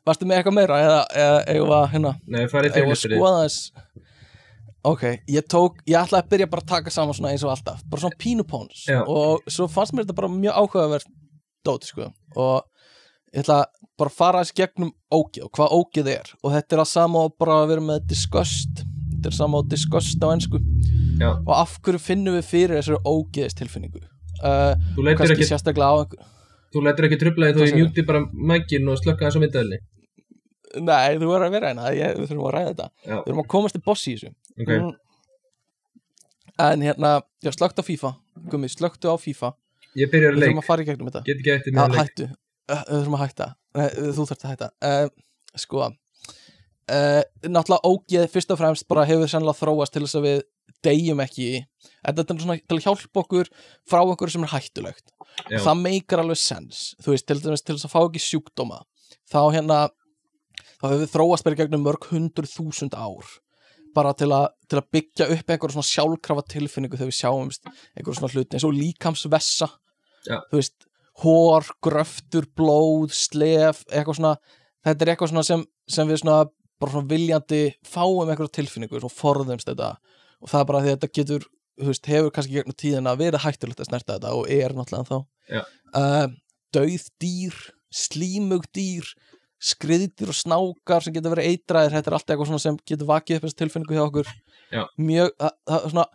varstu 0.07 0.28
með 0.28 0.39
eitthvað 0.39 0.57
meira 0.57 0.80
eða, 0.86 1.01
eða 1.13 1.57
við 1.57 1.76
að 1.78 1.88
hérna 1.93 2.13
Nei, 2.26 2.43
skoða 2.47 3.43
þess 3.43 3.59
ok, 4.84 5.03
ég 5.28 5.47
tók, 5.49 5.82
ég 5.88 5.97
ætlaði 5.99 6.23
að 6.23 6.30
byrja 6.34 6.49
bara 6.51 6.61
að 6.61 6.67
taka 6.73 6.93
saman 6.93 7.13
svona 7.17 7.32
eins 7.34 7.43
og 7.43 7.51
alltaf, 7.51 7.82
bara 7.89 8.01
svona 8.01 8.19
pínupóns 8.21 8.86
Já. 8.88 9.01
og 9.07 9.41
svo 9.51 9.67
fannst 9.71 9.93
mér 9.93 10.05
þetta 10.05 10.15
bara 10.21 10.32
mjög 10.32 10.59
áhugavert 10.61 11.07
dóti 11.65 11.89
sko. 11.89 12.11
Og 12.36 12.63
ég 13.34 13.41
ætla 13.43 13.65
bara 13.97 14.09
að 14.11 14.17
fara 14.17 14.43
þess 14.43 14.53
gegnum 14.55 14.93
ógið 15.11 15.43
og 15.47 15.51
hvað 15.57 15.73
ógið 15.80 16.11
er. 16.13 16.30
Og 16.43 16.53
þetta 16.53 16.75
er 16.78 16.84
að 16.84 16.91
sama 16.93 17.25
og 17.28 17.36
bara 17.39 17.63
að 17.63 17.73
vera 17.73 17.82
með 17.82 18.05
disgust. 18.13 18.84
Þetta 19.17 19.32
er 19.32 19.36
sama 19.36 19.57
og 19.63 19.67
disgust 19.71 20.21
á 20.21 20.28
ennsku 20.30 20.59
Já. 21.17 21.32
og 21.34 21.53
af 21.57 21.80
hverju 21.82 21.99
finnum 21.99 22.36
við 22.38 22.45
fyrir 22.45 22.78
þessari 22.78 22.99
ógiðist 23.09 23.57
tilfinningu 23.57 24.03
uh, 24.45 24.75
lætur 25.01 25.17
kannski 25.23 25.47
sérstaklega 25.49 25.89
á 25.89 25.95
einhver 25.97 26.25
þú 26.75 26.84
lætur 26.86 27.07
ekki 27.07 27.17
trubla 27.23 27.47
því 27.47 27.53
Hvað 27.55 27.57
þú 27.63 27.69
segirðu? 27.71 27.88
mjúti 27.88 28.05
bara 28.05 28.21
mækin 28.51 28.91
og 28.91 28.99
slökka 29.01 29.25
þess 29.25 29.39
á 29.39 29.41
myndaðinni 29.41 29.80
Nei, 30.78 31.15
þú 31.17 31.30
verður 31.32 31.47
að 31.47 31.53
vera 31.55 31.69
hérna, 31.71 31.89
ég, 31.95 32.17
við 32.19 32.28
þurfum 32.30 32.45
að 32.49 32.53
ræða 32.53 32.69
þetta. 32.69 32.88
Já, 33.07 33.13
Við 33.15 33.28
þurfum 33.32 33.41
að 33.41 33.47
komast 33.55 33.78
til 33.78 33.82
boss 33.88 34.01
í 34.03 34.13
þessu 34.13 34.32
ok. 34.57 34.71
Mm. 34.73 34.95
En 36.67 36.81
hérna, 36.81 37.13
já, 37.45 37.51
slöktu 37.53 37.81
á 37.81 37.85
FIFA. 37.85 38.11
Gummi, 38.49 38.69
slöktu 38.73 39.13
á 39.13 39.15
FIFA. 39.21 39.53
Ég 39.97 40.09
byrjar 40.11 40.33
Við 40.33 40.41
leik, 40.41 40.49
þurfum 40.49 40.63
að 40.63 40.67
fara 40.67 40.83
í 40.83 40.87
gegnum 40.87 41.09
þetta. 41.11 41.23
Get 41.27 41.41
ekki 41.41 41.53
eftir 41.53 41.75
mér 41.75 41.93
leik. 41.93 42.01
hættu, 42.01 42.27
við 42.67 42.93
þurfum 42.97 43.17
að 43.17 43.23
hætta. 43.25 43.47
Nei, 43.77 43.87
Þú 44.17 44.25
þarft 44.25 44.45
að 44.45 44.53
hætta. 44.53 44.69
Uh, 44.81 45.07
Sko 45.57 45.81
uh, 45.85 47.23
Náttúrulega 47.47 47.91
ógeð 47.91 48.27
fyrst 48.33 48.53
og 48.53 48.59
fremst 48.61 48.87
bara 48.89 49.05
hefur 49.07 49.29
sennilega 49.31 49.59
þróast 49.59 49.95
til 49.95 50.03
þess 50.05 50.19
að 50.19 50.27
við 50.27 50.41
deyjum 50.85 51.21
ekki 51.23 51.47
í. 51.47 51.61
Þetta 52.05 52.25
er 52.33 52.41
svona 52.43 52.57
til 52.61 52.77
að 52.77 52.85
hjálpa 52.85 53.23
okkur 53.23 53.49
frá 53.89 54.01
okkur 54.03 54.33
sem 54.33 54.45
er 54.45 54.53
hættulegt. 54.53 55.13
Já. 55.51 55.59
Það 55.63 55.81
meikar 55.83 56.23
alveg 56.23 56.39
sens. 56.41 56.83
Þú 57.03 57.13
veist, 57.13 57.27
til 57.29 57.39
dæmis 57.41 57.65
til 57.65 57.75
þess 57.75 57.89
að 57.89 57.93
fá 57.93 57.99
ekki 58.03 58.23
sjúkdóma. 58.23 58.79
Þá 59.27 59.39
hérna 59.57 59.79
þá 60.77 60.85
hefur 60.87 61.03
við 61.03 61.11
þróast 61.13 61.51
í 61.51 61.57
gegnum 61.59 61.85
mörg 61.85 62.09
hundruð 62.11 62.53
þúsund 62.53 62.97
ár 62.97 63.35
bara 63.97 64.13
til, 64.17 64.29
a, 64.35 64.43
til 64.69 64.79
að 64.79 64.89
byggja 64.95 65.29
upp 65.35 65.53
einhver 65.53 65.73
svona 65.73 65.89
sjálfkrafa 65.89 66.45
tilfinningu 66.53 66.99
þegar 66.99 67.11
við 67.11 67.19
sjáumst 67.19 67.67
einhver 67.67 68.17
svona 68.17 68.31
hluti 68.33 68.57
eins 68.57 68.67
og 68.67 68.75
líkamsvessa 68.77 69.69
Já. 70.27 70.37
þú 70.51 70.59
veist, 70.59 70.87
hór, 71.23 71.65
gröftur, 71.81 72.45
blóð, 72.57 73.09
slef 73.17 73.81
eitthvað 73.89 74.19
svona, 74.19 74.33
þetta 74.85 75.05
er 75.05 75.13
eitthvað 75.13 75.33
svona 75.33 75.45
sem, 75.47 75.65
sem 75.89 76.09
við 76.09 76.21
svona, 76.21 76.43
bara 76.77 76.93
svona 76.93 77.09
viljandi 77.09 77.61
fáum 77.87 78.29
einhverja 78.29 78.59
tilfinningu 78.59 79.01
og 79.01 79.13
forðumst 79.13 79.71
þetta 79.71 79.95
og 80.37 80.51
það 80.51 80.59
er 80.59 80.67
bara 80.69 80.83
því 80.83 80.91
að 80.91 80.97
þetta 80.97 81.13
getur 81.17 81.47
þú 81.77 81.91
veist, 81.91 82.09
hefur 82.09 82.33
kannski 82.33 82.57
gegnum 82.57 82.77
tíðina 82.77 83.15
verið 83.17 83.43
hættulegt 83.45 83.81
að 83.81 83.89
snerta 83.91 84.17
þetta 84.17 84.33
og 84.37 84.51
er 84.53 84.75
náttúrulega 84.77 85.09
þá 85.09 85.57
Já. 85.57 85.63
uh, 85.97 86.27
dauð 86.75 87.09
dýr 87.21 87.57
slímug 87.93 88.67
dýr 88.75 89.09
skriðdýr 89.63 90.31
og 90.31 90.37
snákar 90.37 91.03
sem 91.03 91.15
getur 91.15 91.33
verið 91.33 91.53
eitraðir 91.53 91.95
þetta 91.95 92.11
er 92.11 92.17
allt 92.17 92.31
eitthvað 92.33 92.61
sem 92.61 92.79
getur 92.87 93.09
vakið 93.09 93.39
upp 93.39 93.47
þessu 93.47 93.59
tilfinningu 93.61 93.97
hjá 93.97 94.03
okkur. 94.05 94.33
Já. 94.67 94.83
mjög, 94.99 95.29
það, 95.39 95.53
er 95.77 95.91
svona 95.93 96.05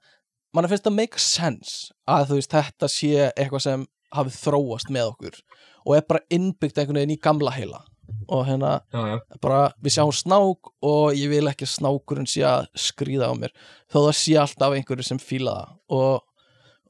mann 0.53 0.69
finnst 0.69 0.85
það 0.85 0.97
make 0.99 1.23
sense 1.25 1.95
að 2.05 2.27
þú 2.29 2.37
veist 2.37 2.53
þetta 2.53 2.89
sé 2.93 3.13
eitthvað 3.31 3.65
sem 3.65 3.87
hafið 4.13 4.37
þróast 4.43 4.93
með 4.93 5.15
okkur 5.15 5.39
og 5.87 5.97
er 5.97 6.05
bara 6.09 6.27
innbyggt 6.37 6.79
einhvern 6.79 7.01
veginn 7.01 7.17
í 7.17 7.23
gamla 7.23 7.55
heila. 7.57 7.81
Og 8.29 8.45
hérna 8.45 8.75
Já, 8.93 9.01
já, 9.09 9.17
bara 9.41 9.61
við 9.83 9.95
sjáum 9.97 10.13
snák 10.15 10.69
og 10.85 11.17
ég 11.17 11.31
vil 11.33 11.49
ekki 11.49 11.67
snákurinn 11.67 12.29
sé 12.29 12.43
að 12.47 12.67
skrýða 12.79 13.31
á 13.31 13.35
mér 13.39 13.55
þó 13.91 14.03
það 14.05 14.17
sé 14.19 14.37
alltaf 14.43 14.77
einhverju 14.77 15.07
sem 15.07 15.21
fíla 15.23 15.55
það. 15.57 15.73
Og, 15.97 16.21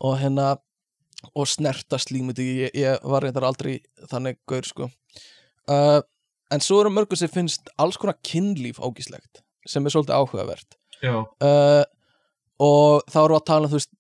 og 0.03 0.17
hérna 0.19 0.49
og 1.39 1.47
snerta 1.47 2.01
slímuti 2.03 2.49
ég, 2.65 2.75
ég 2.75 3.07
var 3.07 3.23
reyndar 3.23 3.47
aldrei 3.47 3.79
þannig 4.11 4.41
gaur 4.51 4.67
sko. 4.67 4.91
Uh, 5.71 6.03
en 6.53 6.63
svo 6.65 6.83
eru 6.83 6.93
mörgur 6.93 7.19
sem 7.19 7.31
finnst 7.33 7.73
alls 7.81 7.99
konar 8.01 8.19
kynlíf 8.27 8.81
ágíslegt 8.83 9.43
sem 9.69 9.85
er 9.87 9.95
svolítið 9.95 10.19
áhugavert. 10.19 10.77
Uh, 11.03 11.83
og 12.63 13.03
þá 13.11 13.19
eru 13.25 13.39
að 13.39 13.47
tala 13.49 13.69
um 13.69 13.73
þú 13.73 13.81
veist 13.81 13.93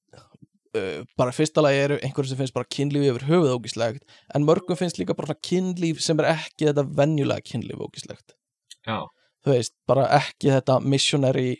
uh, 0.78 1.00
bara 1.18 1.34
fyrsta 1.34 1.64
lagi 1.64 1.80
eru 1.86 1.98
einhverjum 2.00 2.32
sem 2.32 2.40
finnst 2.42 2.56
bara 2.56 2.70
kynlíf 2.76 3.08
yfir 3.10 3.26
höfuð 3.30 3.56
ógíslegt 3.56 4.20
en 4.34 4.46
mörgum 4.46 4.78
finnst 4.78 5.00
líka 5.00 5.16
bara 5.18 5.38
kynlíf 5.38 6.02
sem 6.04 6.20
er 6.22 6.32
ekki 6.34 6.68
þetta 6.70 6.86
venjulega 7.00 7.46
kynlíf 7.48 7.82
ógíslegt. 7.86 8.36
Já, 8.86 9.04
þú 9.44 9.54
veist, 9.54 9.74
bara 9.86 10.08
ekki 10.18 10.50
þetta 10.50 10.78
missionary, 10.82 11.56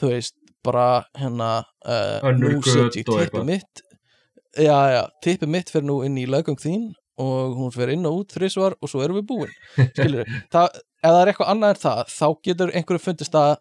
þú 0.00 0.12
veist 0.14 0.36
bara 0.64 1.04
hérna 1.18 1.50
uh, 1.84 2.32
nú 2.40 2.56
set 2.64 2.96
ég 3.00 3.08
tippið 3.08 3.48
mitt. 3.48 3.84
Já, 4.54 4.76
já, 4.94 5.02
tippið 5.24 5.50
mitt 5.50 5.72
fyrir 5.72 5.88
nú 5.88 5.98
inn 6.06 6.16
í 6.20 6.28
lögum 6.30 6.56
þín 6.60 6.92
og 7.20 7.54
hún 7.58 7.74
fyrir 7.74 7.94
inn 7.94 8.08
og 8.08 8.22
út 8.22 8.34
þrísvar 8.34 8.76
og 8.80 8.90
svo 8.90 9.04
erum 9.04 9.20
við 9.20 9.28
búin. 9.30 9.54
Skilur 9.96 10.28
það, 10.54 10.80
ef 11.04 11.10
það 11.10 11.20
er 11.20 11.32
eitthvað 11.32 11.52
annað 11.54 11.74
en 11.74 11.82
það 11.84 12.02
þá 12.14 12.26
getur 12.48 12.74
einhverju 12.74 13.04
fundist 13.04 13.36
það 13.36 13.54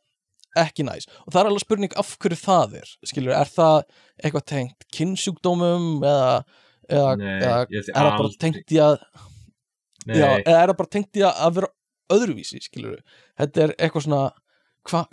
ekki 0.64 0.86
næs. 0.86 1.08
Og 1.26 1.34
það 1.34 1.42
er 1.42 1.50
alveg 1.52 1.64
spurning 1.64 1.96
af 2.00 2.16
hverju 2.22 2.40
það 2.40 2.76
er 2.82 2.90
skilur, 3.10 3.36
er 3.36 3.50
það 3.50 3.78
eitthvað 4.22 4.46
tengt 4.52 4.88
kynnsjúkdómum 4.94 5.88
eða, 6.06 6.34
eða, 6.90 7.14
Nei, 7.20 7.30
eða 7.34 7.62
er 7.66 7.88
það 7.98 8.18
bara 8.20 8.34
tengt 8.44 8.76
í 8.76 8.82
að 8.84 8.98
já, 10.10 10.28
eða 10.28 10.58
er 10.60 10.68
það 10.68 10.78
bara 10.82 10.94
tengt 10.98 11.20
í 11.20 11.24
að, 11.26 11.40
að 11.46 11.56
vera 11.58 11.72
öðruvísi, 12.14 12.62
skilur 12.64 13.00
þetta 13.40 13.66
er 13.66 13.76
eitthvað 13.78 14.06
svona 14.08 14.24
hva, 14.92 15.06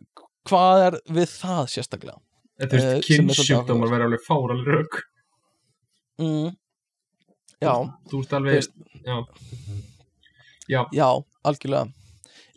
hvað 0.49 0.87
er 0.89 0.99
við 1.15 1.31
það 1.33 1.63
sérstaklega? 1.75 2.21
Þetta 2.61 2.77
er 2.77 2.89
eh, 2.91 3.05
kynnsjúkdómar 3.07 3.93
verða 3.95 4.11
alveg 4.11 4.27
fáralega 4.27 4.77
rauk 4.77 4.99
mm. 6.21 6.51
Já, 7.61 7.75
Þú 8.11 8.21
ert 8.25 8.33
alveg, 8.39 8.59
Veist- 8.59 8.77
já. 9.05 9.17
Já, 10.71 10.83
já, 10.95 11.09
algjörlega. 11.45 11.93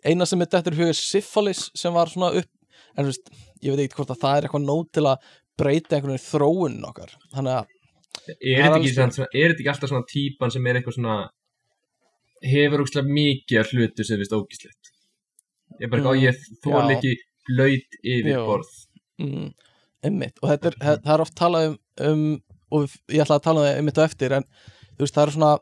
Eina 0.05 0.25
sem 0.29 0.41
er 0.43 0.49
þetta 0.51 0.71
er 0.71 0.77
hugið 0.77 0.97
syphilis 0.99 1.63
sem 1.75 1.93
var 1.95 2.11
svona 2.11 2.33
upp 2.41 2.49
en 2.97 3.07
veist, 3.07 3.29
ég 3.63 3.73
veit 3.73 3.85
ekki 3.87 3.97
hvort 4.01 4.11
að 4.13 4.21
það 4.21 4.37
er 4.37 4.47
eitthvað 4.47 4.67
nót 4.67 4.91
til 4.93 5.05
að 5.09 5.29
breyta 5.57 5.95
einhvern 5.95 6.13
veginn 6.13 6.27
þróun 6.27 6.83
okkar. 6.89 7.13
Þannig 7.33 7.55
að, 7.57 7.71
er 8.29 8.61
þetta 8.63 8.77
ekki, 8.79 8.93
svona, 8.93 9.27
þetta 9.33 9.59
ekki 9.63 9.71
alltaf 9.73 9.89
svona 9.93 10.09
típan 10.11 10.53
sem 10.53 10.67
er 10.67 10.79
eitthvað 10.79 10.97
svona 10.99 11.17
hefur 12.43 12.83
úkslega 12.83 13.07
mikið 13.17 13.59
af 13.61 13.71
hlutu 13.73 14.05
sem 14.05 14.19
finnst 14.19 14.35
ógíslegt 14.35 14.89
ég 15.79 15.87
er 15.87 15.89
bara 15.89 16.01
Mm, 16.03 16.09
ekki 16.11 16.13
á 16.13 16.23
ég 16.23 16.35
þól 16.63 16.91
ekki 16.93 17.13
laut 17.57 17.95
yfir 18.03 18.29
Jú. 18.33 18.45
borð. 18.45 18.71
Mm, 19.23 19.47
einmitt, 20.03 20.37
og 20.43 20.49
þetta 20.51 20.67
er, 20.69 20.75
það 21.01 21.13
er 21.15 21.23
oft 21.23 21.35
talað 21.39 21.67
um, 21.69 21.77
um 22.11 22.43
og 22.73 22.89
ég 23.09 23.23
ætla 23.23 23.37
að 23.39 23.45
tala 23.47 23.65
um 23.79 23.89
á 23.89 24.03
eftir 24.05 24.35
en 24.37 24.45
veist, 25.03 25.15
það 25.15 25.25
er 25.25 25.33
svona 25.35 25.53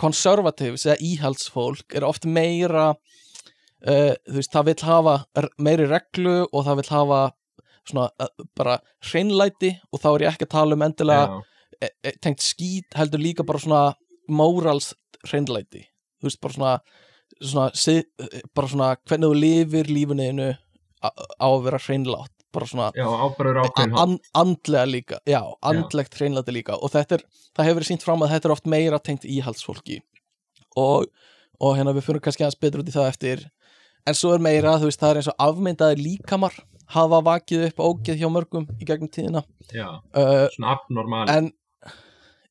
conservatives 0.00 0.86
eða 0.86 1.00
íhaldsfólk 1.04 1.96
er 1.96 2.06
oft 2.08 2.26
meira 2.28 2.90
uh, 2.94 4.14
þú 4.14 4.38
veist, 4.38 4.52
það 4.54 4.70
vill 4.70 4.86
hafa 4.88 5.16
meiri 5.58 5.88
reglu 5.90 6.36
og 6.46 6.64
það 6.68 6.80
vill 6.80 6.88
hafa 6.94 7.20
svona 7.90 8.08
uh, 8.22 8.48
bara 8.56 8.78
hreinlæti 9.10 9.74
og 9.90 10.02
þá 10.02 10.08
er 10.12 10.26
ég 10.26 10.32
ekki 10.34 10.48
að 10.48 10.54
tala 10.56 10.78
um 10.78 10.86
endilega 10.86 11.42
e, 11.80 11.90
e, 11.90 12.14
tengt 12.22 12.44
skít 12.44 12.96
heldur 12.96 13.22
líka 13.22 13.46
bara 13.46 13.60
svona 13.62 13.84
morals 14.30 14.92
hreinlæti. 15.26 15.86
Þú 16.20 16.28
veist, 16.28 16.40
bara 16.44 16.56
svona, 16.56 16.74
svona 17.40 17.68
sið, 17.76 18.02
bara 18.56 18.70
svona 18.70 18.90
hvernig 19.08 19.32
þú 19.32 19.40
lifir 19.40 19.90
lífinu 19.90 20.52
á 21.00 21.08
á 21.40 21.48
að 21.48 21.62
vera 21.64 21.80
hreinlátt 21.80 22.39
bara 22.54 22.68
svona 22.70 22.90
já 22.96 23.06
an, 24.02 24.16
andlega 24.34 24.86
líka, 24.88 25.20
já, 25.28 25.40
andlegt 25.62 26.16
hreinlæti 26.18 26.54
líka. 26.54 26.78
Og 26.78 26.92
þetta 26.92 27.18
er, 27.18 27.24
það 27.56 27.68
hefur 27.68 27.80
verið 27.80 27.90
sínt 27.92 28.06
fram 28.06 28.24
að 28.24 28.34
þetta 28.34 28.48
er 28.48 28.54
oft 28.56 28.68
meira 28.70 29.00
tengt 29.02 29.26
íhaldsfólki. 29.28 30.00
Og, 30.80 31.06
og 31.60 31.78
hérna 31.78 31.94
við 31.96 32.06
fyrir 32.08 32.24
kannski 32.24 32.46
aðeins 32.46 32.60
betur 32.62 32.84
út 32.84 32.90
í 32.90 32.96
það 32.96 33.10
eftir. 33.12 33.46
En 34.08 34.16
svo 34.16 34.32
er 34.34 34.42
meira, 34.42 34.78
þú 34.80 34.88
veist, 34.88 35.00
það 35.00 35.12
er 35.12 35.20
eins 35.20 35.30
og 35.30 35.46
afmyndaði 35.46 36.04
líkamar 36.04 36.56
hafa 36.90 37.20
vakið 37.26 37.68
upp 37.68 37.82
ógeð 37.84 38.20
hjá 38.20 38.28
mörgum 38.32 38.66
í 38.80 38.86
gegnum 38.88 39.10
tíðina. 39.12 39.42
Já, 39.70 39.86
uh, 40.16 40.46
svona 40.56 40.74
abnormal. 40.74 41.26
en 41.30 41.50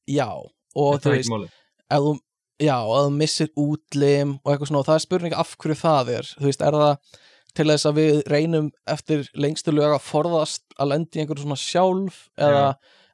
já, 0.07 0.29
og 0.29 0.99
það 0.99 1.05
þú 1.05 1.15
veist 1.15 1.57
þú, 1.89 2.13
já, 2.61 2.75
ef 2.77 3.07
þú 3.07 3.15
missir 3.17 3.49
útlim 3.59 4.37
og 4.39 4.53
eitthvað 4.53 4.71
svona, 4.71 4.83
og 4.83 4.87
það 4.87 4.99
er 4.99 5.05
spurning 5.05 5.35
af 5.35 5.55
hverju 5.59 5.79
það 5.79 6.13
er, 6.19 6.31
þú 6.37 6.47
veist, 6.47 6.63
er 6.63 6.79
það 6.83 7.19
til 7.59 7.67
þess 7.67 7.89
að 7.89 7.99
við 7.99 8.19
reynum 8.31 8.71
eftir 8.89 9.27
lengstu 9.35 9.73
lög 9.75 9.97
að 9.97 10.05
forðast 10.07 10.63
að 10.79 10.93
lendi 10.93 11.21
einhverju 11.21 11.45
svona 11.45 11.59
sjálf 11.59 12.21
eða 12.39 12.65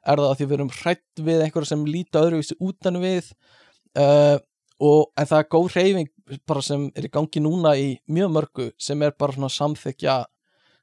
er 0.06 0.20
það 0.22 0.28
að 0.28 0.36
því 0.38 0.46
við 0.46 0.56
erum 0.58 0.74
hrætt 0.76 1.24
við 1.26 1.42
einhverju 1.42 1.70
sem 1.72 1.88
líta 1.90 2.22
öðruvísi 2.22 2.56
út 2.62 2.88
en 2.90 3.00
við 3.02 3.32
uh, 3.98 4.36
og 4.86 5.10
en 5.16 5.28
það 5.28 5.42
er 5.42 5.50
góð 5.56 5.68
hreyfing 5.74 6.40
bara 6.46 6.62
sem 6.62 6.88
er 6.94 7.08
í 7.08 7.12
gangi 7.12 7.42
núna 7.42 7.74
í 7.78 7.88
mjög 8.12 8.32
mörgu 8.36 8.70
sem 8.82 9.02
er 9.02 9.14
bara 9.18 9.34
svona 9.34 9.50
samþykja 9.52 10.16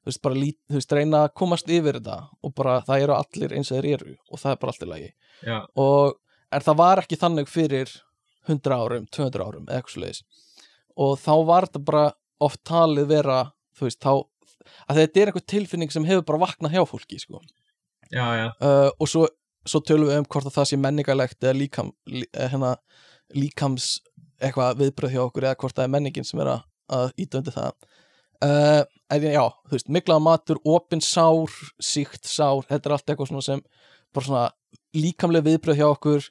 þú 0.03 0.11
veist, 0.11 0.21
bara 0.23 0.35
lít, 0.35 0.57
þú 0.67 0.79
veist, 0.79 0.95
reyna 0.97 1.21
að 1.23 1.35
komast 1.39 1.69
yfir 1.71 1.99
þetta 1.99 2.17
og 2.43 2.53
bara 2.57 2.79
það 2.83 3.05
eru 3.05 3.15
allir 3.15 3.53
eins 3.55 3.71
og 3.71 3.79
þeir 3.79 3.87
eru 3.93 4.15
og 4.29 4.41
það 4.41 4.51
er 4.51 4.59
bara 4.59 4.73
allt 4.73 4.83
í 4.83 4.89
lagi. 4.89 5.11
Já, 5.43 5.57
og, 5.79 6.17
en 6.53 6.65
það 6.65 6.79
var 6.81 7.01
ekki 7.03 7.19
þannig 7.21 7.51
fyrir 7.51 7.93
100 8.49 8.75
árum, 8.75 9.05
200 9.15 9.45
árum 9.47 9.69
eða 9.69 9.79
eitthvað 9.79 9.95
svoleiðis. 9.95 10.49
Og 11.03 11.15
þá 11.23 11.33
var 11.47 11.69
þetta 11.69 11.83
bara 11.87 12.03
oft 12.47 12.61
talið 12.67 13.09
vera 13.11 13.39
þú 13.77 13.87
veist, 13.87 14.01
þá 14.03 14.13
að 14.87 14.99
þetta 15.01 15.21
er 15.21 15.31
eitthvað 15.31 15.47
tilfinning 15.53 15.93
sem 15.93 16.07
hefur 16.07 16.25
bara 16.27 16.43
vaknað 16.45 16.75
hjá 16.77 16.83
fólki 16.87 17.19
sko. 17.21 17.41
já, 18.11 18.25
já, 18.39 18.47
uh, 18.61 18.89
og 18.99 19.09
svo, 19.09 19.27
svo 19.67 19.81
tölum 19.83 20.11
við 20.11 20.21
um 20.21 20.29
hvort 20.29 20.49
að 20.49 20.57
það 20.59 20.69
sé 20.69 20.79
menningalegt 20.79 21.43
eða 21.43 21.57
líkam, 21.57 21.91
lí, 22.07 22.27
eh, 22.33 22.49
hérna, 22.51 22.75
líkams 23.33 23.97
eitthvað 24.43 24.79
viðbröð 24.81 25.15
hjá 25.15 25.23
okkur 25.23 25.47
eða 25.47 25.59
hvort 25.61 25.75
það 25.77 25.87
er 25.87 25.93
menningin 25.95 26.27
sem 26.27 26.41
er 26.43 26.55
að 26.57 26.63
að 26.93 27.11
íta 27.23 27.39
undir 27.39 27.55
það 27.55 27.71
uh, 28.43 28.81
en 29.13 29.27
já, 29.27 29.43
þú 29.67 29.75
veist, 29.75 29.91
miklaða 29.93 30.25
matur 30.25 30.59
opin 30.67 31.03
sár, 31.03 31.53
síkt 31.81 32.27
sár 32.27 32.65
þetta 32.67 32.89
er 32.89 32.95
allt 32.97 33.13
eitthvað 33.13 33.31
svona 33.31 33.45
sem 33.45 33.63
svona 34.13 34.47
líkamlega 34.93 35.47
viðbröð 35.47 35.79
hjá 35.79 35.87
okkur 35.89 36.27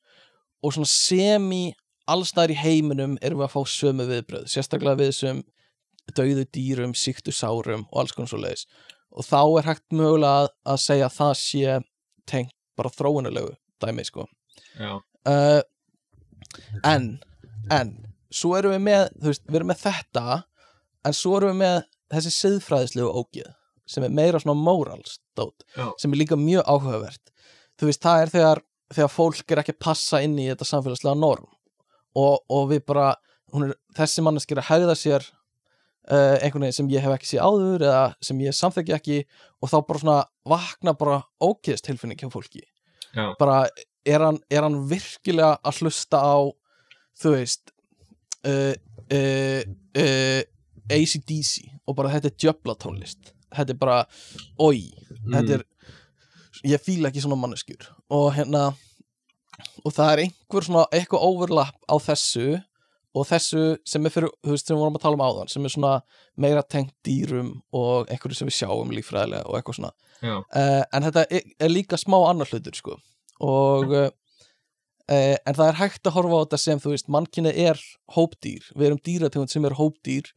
og 0.63 0.75
svona 0.75 0.91
semi 0.91 1.73
allstæðar 2.11 2.53
í 2.55 2.59
heiminum 2.61 3.17
erum 3.23 3.43
við 3.43 3.49
að 3.49 3.55
fá 3.57 3.73
sömu 3.73 4.07
viðbröð 4.11 4.47
sérstaklega 4.51 5.01
við 5.01 5.11
þessum 5.13 5.43
dauðu 6.17 6.47
dýrum, 6.55 6.95
síktu 6.99 7.35
sárum 7.35 7.87
og 7.91 8.03
alls 8.03 8.15
konar 8.17 8.31
svo 8.31 8.41
leiðis 8.43 8.67
og 9.13 9.27
þá 9.29 9.41
er 9.61 9.69
hægt 9.69 9.95
mögulega 9.95 10.45
að, 10.45 10.53
að 10.73 10.79
segja 10.83 11.09
að 11.09 11.17
það 11.19 11.35
sé 11.43 11.79
tengt 12.31 12.55
bara 12.79 12.93
þróunulegu 12.95 13.53
dæmi 13.83 14.05
sko. 14.07 14.25
Já, 14.79 14.97
uh, 15.29 15.61
en 16.89 17.11
en, 17.71 17.93
svo 18.33 18.55
erum 18.59 18.75
við 18.77 18.85
með 18.87 19.03
þú 19.19 19.31
veist, 19.31 19.45
við 19.49 19.59
erum 19.61 19.73
með 19.73 19.83
þetta 19.83 20.39
en 21.07 21.17
svo 21.17 21.35
erum 21.39 21.53
við 21.53 21.61
með 21.63 21.79
þessi 22.13 22.35
siðfræðislegu 22.39 23.11
ógið 23.21 23.51
sem 23.93 24.07
er 24.07 24.15
meira 24.15 24.41
svona 24.41 24.57
morals 24.57 25.19
dót, 25.37 25.65
Já. 25.77 25.91
sem 26.01 26.13
er 26.13 26.23
líka 26.23 26.39
mjög 26.39 26.65
áhugavert. 26.71 27.33
Þú 27.81 27.89
veist, 27.89 28.03
það 28.05 28.23
er 28.23 28.33
þegar 28.33 28.63
þegar 28.93 29.13
fólk 29.13 29.53
er 29.53 29.63
ekki 29.63 29.75
að 29.75 29.85
passa 29.85 30.21
inn 30.25 30.39
í 30.41 30.49
þetta 30.51 30.69
samfélagslega 30.69 31.19
norm. 31.19 31.49
Og, 32.19 32.43
og 32.53 32.67
við 32.73 32.83
bara 32.89 33.13
er, 33.57 33.75
þessi 33.97 34.25
manneskir 34.25 34.61
að 34.61 34.69
hegða 34.69 34.97
sér 34.99 35.27
uh, 36.13 36.37
einhvern 36.39 36.67
veginn 36.67 36.79
sem 36.79 36.93
ég 36.93 37.05
hef 37.05 37.17
ekki 37.17 37.31
séð 37.33 37.49
áður 37.49 37.87
eða 37.89 38.05
sem 38.25 38.45
ég 38.45 38.57
samþekki 38.59 38.97
ekki 38.99 39.19
og 39.63 39.73
þá 39.73 39.77
bara 39.89 40.03
svona 40.05 40.19
vakna 40.53 40.97
bara 40.99 41.23
ógeðst 41.43 41.89
tilfinning 41.89 42.21
hjá 42.21 42.31
fólki. 42.33 42.65
Já, 43.13 43.33
bara 43.41 43.65
er 44.09 44.25
hann, 44.25 44.41
er 44.51 44.65
hann 44.67 44.81
virkilega 44.91 45.57
að 45.63 45.83
hlusta 45.83 46.23
á 46.23 46.37
þú 47.23 47.37
veist 47.37 47.75
uh, 48.49 48.73
uh, 49.13 49.61
uh, 49.99 50.41
ACDC 50.93 51.69
og 51.87 51.97
bara 51.99 52.13
þetta 52.15 52.31
er 52.31 52.41
djöflatónlist 52.41 53.33
þetta 53.57 53.75
er 53.75 53.81
bara, 53.81 53.99
oi 54.63 54.93
þetta 55.27 55.59
er, 55.59 55.65
ég 56.69 56.83
fíla 56.83 57.11
ekki 57.11 57.23
svona 57.25 57.39
manneskjur. 57.41 57.89
Og 58.15 58.31
hérna 58.37 58.71
og 59.83 59.95
það 59.95 60.13
er 60.13 60.23
einhver 60.27 60.67
svona 60.67 60.85
eitthvað 60.95 61.27
overlap 61.29 61.77
á 61.87 61.97
þessu 62.03 62.47
og 63.13 63.27
þessu 63.29 63.63
sem 63.89 64.07
er 64.09 64.15
fyrir, 64.15 64.33
veist, 64.47 64.67
sem 64.67 64.77
við 64.77 64.83
vorum 64.85 64.97
að 64.97 65.05
tala 65.05 65.19
um 65.19 65.25
áðan 65.27 65.53
sem 65.53 65.67
er 65.67 65.75
svona 65.75 65.93
meira 66.41 66.63
tengt 66.65 66.95
dýrum 67.05 67.53
og 67.77 68.09
einhverju 68.13 68.39
sem 68.39 68.49
við 68.49 68.57
sjáum 68.63 68.95
líffræðilega 68.95 69.45
og 69.49 69.59
eitthvað 69.59 69.79
svona. 69.79 69.93
Uh, 70.23 70.81
en 70.95 71.07
þetta 71.09 71.27
er, 71.29 71.53
er 71.61 71.73
líka 71.73 71.99
smá 72.01 72.17
annar 72.31 72.49
hlutur 72.49 72.79
sko. 72.79 72.97
Og 73.45 73.93
uh, 73.99 74.09
en 75.13 75.59
það 75.59 75.67
er 75.67 75.81
hægt 75.81 76.09
að 76.09 76.17
horfa 76.17 76.41
á 76.41 76.43
þetta 76.45 76.63
sem 76.63 76.83
þú 76.83 76.95
veist, 76.95 77.13
mannkynnið 77.13 77.63
er 77.67 77.85
hópdýr. 78.17 78.73
Við 78.73 78.89
erum 78.89 79.05
dýrategund 79.05 79.53
sem 79.53 79.69
er 79.69 79.77
hópdýr 79.77 80.33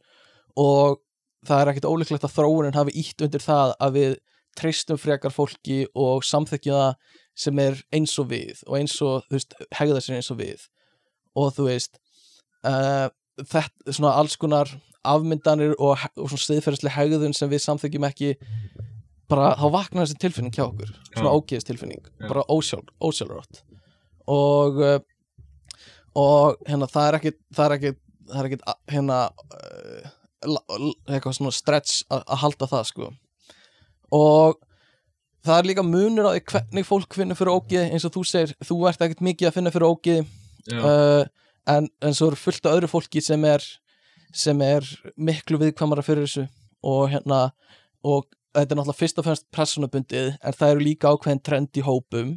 og 0.60 1.00
það 1.46 1.62
er 1.62 1.72
ekkit 1.72 1.88
ólíklegt 1.88 2.26
að 2.26 2.34
þróunin 2.36 2.76
hafi 2.76 2.96
ítt 3.00 3.22
undir 3.24 3.44
það 3.44 3.76
að 3.80 4.00
við 4.00 4.16
treystum 4.56 4.98
frekar 5.00 5.32
fólki 5.32 5.84
og 5.96 6.24
samþekja 6.24 6.80
það 6.80 7.14
sem 7.36 7.58
er 7.60 7.80
eins 7.94 8.14
og 8.20 8.30
við 8.30 8.62
og 8.64 8.78
eins 8.78 8.94
og, 9.04 9.24
þú 9.28 9.36
veist, 9.36 9.56
hegða 9.76 10.02
sér 10.02 10.18
eins 10.18 10.30
og 10.32 10.40
við. 10.40 10.62
Og 11.36 11.52
þú 11.52 11.66
veist 11.68 12.00
uh, 12.64 13.08
þetta, 13.42 13.92
svona 13.92 14.14
alls 14.20 14.36
konar 14.40 14.70
afmyndanir 15.06 15.74
og, 15.78 15.98
og 16.18 16.30
svona 16.32 16.42
stiðferðislega 16.44 16.96
hegðun 16.96 17.34
sem 17.36 17.50
við 17.50 17.62
samþekjum 17.66 18.06
ekki 18.08 18.32
bara 19.30 19.52
þá 19.58 19.66
vaknar 19.74 20.06
þessi 20.06 20.18
tilfinning 20.22 20.54
hjá 20.54 20.64
okkur. 20.68 20.90
Svona 21.12 21.30
Já. 21.32 21.36
ógeðs 21.38 21.66
tilfinning, 21.66 22.02
Já. 22.20 22.26
bara 22.30 22.44
ósjálf, 22.50 22.88
ósjálfrátt. 23.02 23.62
Og 24.30 24.80
uh, 24.82 24.98
og 26.16 26.56
hérna 26.66 26.88
það 26.88 27.08
er 27.10 27.18
ekki 27.18 27.32
það 27.54 27.64
er 27.66 27.74
ekki, 27.76 27.90
það 28.30 28.38
er 28.40 28.46
ekki 28.48 28.76
hérna 28.94 29.18
l- 30.46 30.94
eitthvað 31.10 31.36
svona 31.38 31.52
stretch 31.54 32.04
að 32.12 32.38
halda 32.42 32.68
það 32.70 32.86
sko. 32.90 33.08
Og 34.16 34.56
það 35.46 35.58
er 35.60 35.68
líka 35.70 35.84
munur 35.86 36.30
á 36.30 36.34
því 36.34 36.42
hvernig 36.50 36.86
fólk 36.88 37.14
finnur 37.18 37.38
fyrir 37.38 37.54
ógeði 37.54 37.90
eins 37.92 38.06
og 38.08 38.14
þú 38.16 38.22
segir, 38.26 38.54
þú 38.66 38.78
ert 38.90 39.02
ekkert 39.06 39.22
mikið 39.26 39.50
að 39.50 39.56
finna 39.58 39.74
fyrir 39.74 39.90
ógeði. 39.90 40.24
Já, 40.66 40.78
uh, 40.82 41.45
en, 41.70 41.88
en 42.02 42.14
svo 42.14 42.30
er 42.30 42.38
fullt 42.40 42.66
af 42.66 42.78
öðru 42.78 42.90
fólki 42.90 43.22
sem 43.24 43.44
er 43.48 43.64
sem 44.36 44.60
er 44.62 44.86
miklu 45.16 45.58
viðkvæmara 45.60 46.04
fyrir 46.04 46.26
þessu 46.26 46.46
og 46.86 47.08
hérna 47.12 47.40
og 48.06 48.26
þetta 48.56 48.74
er 48.74 48.78
náttúrulega 48.78 49.00
fyrst 49.00 49.20
og 49.20 49.26
fremst 49.26 49.46
pressunabundið 49.54 50.34
en 50.36 50.56
það 50.56 50.74
eru 50.74 50.84
líka 50.84 51.12
ákveðin 51.12 51.42
trend 51.44 51.80
í 51.80 51.84
hópum 51.86 52.36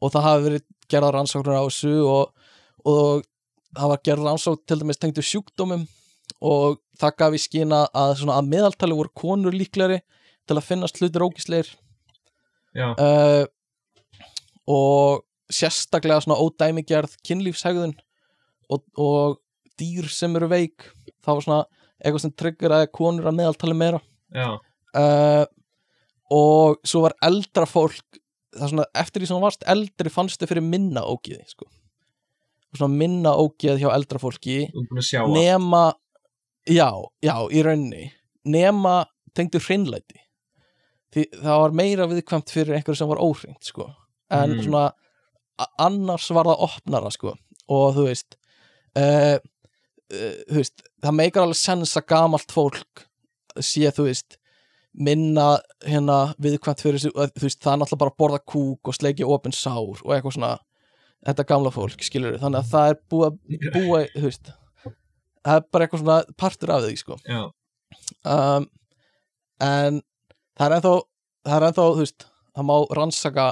og 0.00 0.12
það 0.14 0.26
hafi 0.26 0.46
verið 0.46 0.66
gerða 0.90 1.12
rannsóknir 1.16 1.60
á 1.60 1.64
þessu 1.66 1.94
og, 2.08 2.50
og 2.88 3.24
það 3.76 3.92
var 3.92 4.04
gerða 4.08 4.28
rannsókn 4.28 4.66
til 4.66 4.80
dæmis 4.82 5.00
tengdu 5.00 5.24
sjúkdómum 5.24 5.86
og 6.40 6.80
það 7.00 7.16
gaf 7.22 7.36
í 7.36 7.42
skina 7.42 7.84
að, 7.96 8.24
að 8.30 8.50
meðaltali 8.50 8.96
voru 8.96 9.12
konur 9.16 9.56
líklegri 9.56 10.00
til 10.48 10.56
að 10.56 10.66
finnast 10.66 11.00
hlutir 11.00 11.24
ógisleir 11.24 11.68
já, 12.76 12.90
uh, 12.94 13.44
og 14.70 15.26
sérstaklega 15.50 16.22
svona 16.24 16.38
ódæmigerð 16.40 17.16
kynlífshegðun 17.26 17.96
og, 18.70 18.84
og 19.00 19.38
dýr 19.80 20.08
sem 20.12 20.34
eru 20.38 20.48
veik 20.50 20.86
það 21.24 21.34
var 21.38 21.44
svona 21.46 21.60
eitthvað 22.00 22.22
sem 22.24 22.32
tryggur 22.38 22.72
að 22.76 22.86
konur 22.96 23.28
að 23.30 23.38
meðaltali 23.40 23.76
meira 23.76 24.00
uh, 24.96 25.44
og 26.30 26.78
svo 26.86 27.02
var 27.04 27.16
eldra 27.26 27.66
fólk 27.68 28.20
það 28.56 28.72
svona 28.72 28.86
eftir 29.02 29.22
því 29.22 29.28
sem 29.30 29.36
þú 29.38 29.44
varst 29.44 29.66
eldri 29.70 30.10
fannstu 30.14 30.46
fyrir 30.50 30.62
minna 30.66 31.02
ógeði 31.06 31.44
sko. 31.46 31.66
Minna 32.90 33.32
ógeð 33.38 33.80
hjá 33.82 33.88
eldra 33.94 34.18
fólki 34.22 34.56
nema 35.34 35.92
já, 36.70 36.88
já, 37.22 37.34
í 37.50 37.62
rauninni 37.66 38.12
nema 38.46 39.04
tengdu 39.34 39.58
hreinlæti 39.62 40.18
því 41.14 41.24
það 41.42 41.60
var 41.64 41.74
meira 41.74 42.06
viðkvæmt 42.10 42.50
fyrir 42.54 42.76
einhverju 42.78 43.00
sem 43.00 43.10
var 43.10 43.22
óhreint 43.22 43.66
sko. 43.66 43.88
en 44.30 44.54
Mm. 44.54 44.62
svona 44.62 44.92
annars 45.78 46.30
var 46.30 46.46
það 46.46 46.62
opnara 46.68 47.10
sko. 47.10 47.34
og 47.68 47.94
þú 47.96 48.06
veist 48.06 48.36
uh, 48.98 49.36
uh, 49.38 50.34
veist 50.50 50.84
það 51.02 51.16
meikar 51.18 51.44
alveg 51.44 51.60
sens 51.60 51.96
að 51.98 52.08
gamalt 52.12 52.54
fólk 52.54 53.06
sé 53.60 53.90
þú 53.94 54.08
veist 54.08 54.38
minna 54.90 55.60
hérna 55.86 56.32
viðkvæmt 56.42 56.82
fyrir 56.82 56.98
þessu 56.98 57.12
veist, 57.38 57.60
það 57.62 57.72
er 57.72 57.80
náttúrulega 57.82 58.02
bara 58.02 58.14
að 58.14 58.20
borða 58.24 58.40
kúk 58.52 58.90
og 58.90 58.96
sleikja 58.96 59.28
opin 59.30 59.54
sár 59.54 60.02
og 60.02 60.14
eitthvað 60.14 60.36
svona 60.36 60.56
þetta 61.26 61.46
gamla 61.46 61.70
fólk, 61.74 62.02
skilur 62.02 62.38
þannig 62.40 62.62
að 62.62 62.70
það 62.72 62.90
er 62.90 62.98
búið 63.12 63.26
að 63.28 63.72
búa, 63.76 64.02
þú 64.14 64.24
veist 64.24 64.50
það 65.44 65.54
er 65.56 65.64
bara 65.70 65.86
eitthvað 65.86 66.02
svona 66.02 66.18
partur 66.40 66.74
af 66.74 66.84
því 66.86 66.96
sko. 66.98 67.18
um, 68.24 68.66
en 69.60 70.00
það 70.56 70.66
er 70.66 70.76
ennþá 70.78 70.94
það 71.46 71.56
er 71.56 71.66
ennþá, 71.68 71.86
þú 71.86 72.04
veist 72.04 72.26
það 72.56 72.66
má 72.68 72.76
rannsaka 72.98 73.46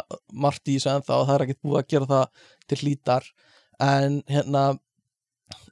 margt 0.44 0.68
í 0.68 0.76
þessu 0.76 0.92
ennþá 0.94 1.20
það 1.20 1.34
er 1.34 1.44
ekkert 1.46 1.62
búið 1.64 1.80
að 1.80 1.90
gera 1.92 2.10
það 2.12 2.44
til 2.68 2.80
hlítar. 2.82 3.28
En 3.78 4.20
hérna 4.28 4.62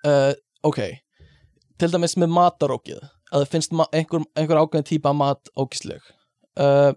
uh, 0.06 0.32
ok. 0.66 0.80
Til 1.76 1.90
dæmis 1.92 2.16
með 2.20 2.32
matarókið 2.36 3.02
að 3.02 3.42
það 3.42 3.50
finnst 3.52 3.74
einhver, 3.90 4.22
einhver 4.38 4.62
ákveðin 4.62 4.86
típa 4.86 5.12
mat 5.16 5.50
ógisleg 5.58 6.04
uh, 6.62 6.94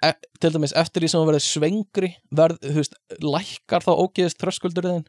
e 0.00 0.10
til 0.40 0.50
dæmis 0.54 0.72
eftir 0.78 1.04
því 1.04 1.12
sem 1.12 1.20
þú 1.20 1.28
verður 1.28 1.44
svengri 1.44 2.10
verð, 2.32 2.62
þú 2.64 2.78
veist, 2.80 2.96
lækkar 3.20 3.84
þá 3.84 3.90
ógiðist 3.92 4.40
þröskuldurinn 4.40 5.04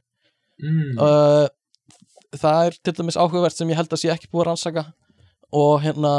mm, 0.60 1.00
uh, 1.00 1.48
það 2.40 2.66
er 2.68 2.78
til 2.80 2.96
dæmis 2.98 3.20
áhugavert 3.20 3.56
sem 3.56 3.72
ég 3.72 3.80
held 3.80 3.92
að 3.92 4.02
sé 4.04 4.12
ekki 4.14 4.30
búið 4.32 4.44
að 4.44 4.50
rannsaka. 4.52 4.84
Og 5.52 5.82
hérna 5.84 6.12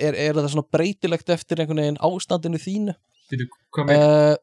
er, 0.00 0.16
er 0.16 0.36
það 0.38 0.54
svona 0.54 0.70
breytilegt 0.72 1.32
eftir 1.34 1.60
einhvern 1.60 1.82
veginn 1.82 2.00
ástandinu 2.00 2.60
þínu? 2.60 2.94
Býtu, 3.28 3.48
hvað 3.74 3.90
með, 3.90 4.36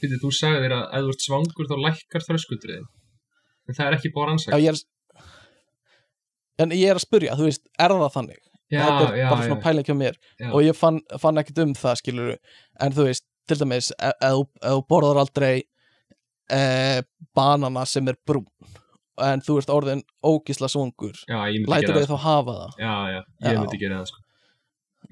býtu, 0.00 0.18
þú 0.20 0.32
sagði 0.36 0.66
þér 0.66 0.74
að 0.76 0.82
ef 0.98 1.06
þú 1.06 1.14
ert 1.14 1.24
svangur 1.24 1.70
þá 1.70 1.76
lækkar 1.86 2.26
þröskuldriðin. 2.26 2.90
En 3.68 3.78
það 3.78 3.88
er 3.88 3.96
ekki 3.96 4.12
búið 4.12 4.22
að 4.22 4.26
já, 4.26 4.32
rannsaka. 4.32 4.60
ég 4.60 4.72
er 4.72 4.82
en 6.58 6.70
ég 6.76 6.90
er 6.90 6.98
að 6.98 7.04
spyrja, 7.06 7.36
þú 7.38 7.46
veist, 7.48 7.62
er 7.78 7.88
það 7.96 8.12
þannig? 8.16 8.40
Já, 8.72 8.80
þetta 8.86 9.04
er 9.12 9.16
já, 9.20 9.26
bara 9.30 9.42
svona 9.46 9.60
pæling 9.62 9.84
hjá 9.88 9.94
mér. 9.96 10.14
Og 10.52 10.62
ég 10.64 10.76
fann, 10.76 11.00
fann 11.20 11.36
ekkert 11.40 11.58
um 11.64 11.72
það 11.76 11.96
skilur 12.00 12.36
en 12.80 12.92
þú 12.96 13.04
veist, 13.08 13.24
til 13.48 13.56
dæmis 13.60 13.90
ef 13.98 14.12
ef 14.22 14.32
þú- 14.32 14.62
ef 14.62 14.72
þú 14.72 14.84
borðar 14.88 15.20
aldrei 15.20 15.62
eh, 16.50 17.02
banana 17.34 17.84
sem 17.86 18.08
er 18.08 18.16
brún 18.26 18.46
en 19.22 19.40
þú 19.44 19.58
ert 19.60 19.68
orðin 19.70 20.02
ógisla 20.24 20.68
svongur 20.72 21.12
lætur 21.68 21.94
þau 22.00 22.16
þá 22.16 22.18
hafa 22.22 22.52
það. 22.52 22.70
Sko. 22.72 22.82
Já, 22.82 22.94
já, 23.12 23.20
ég 23.52 23.58
myndi 23.60 23.78
gera 23.82 23.98
það, 24.00 24.06
sko. 24.06 24.22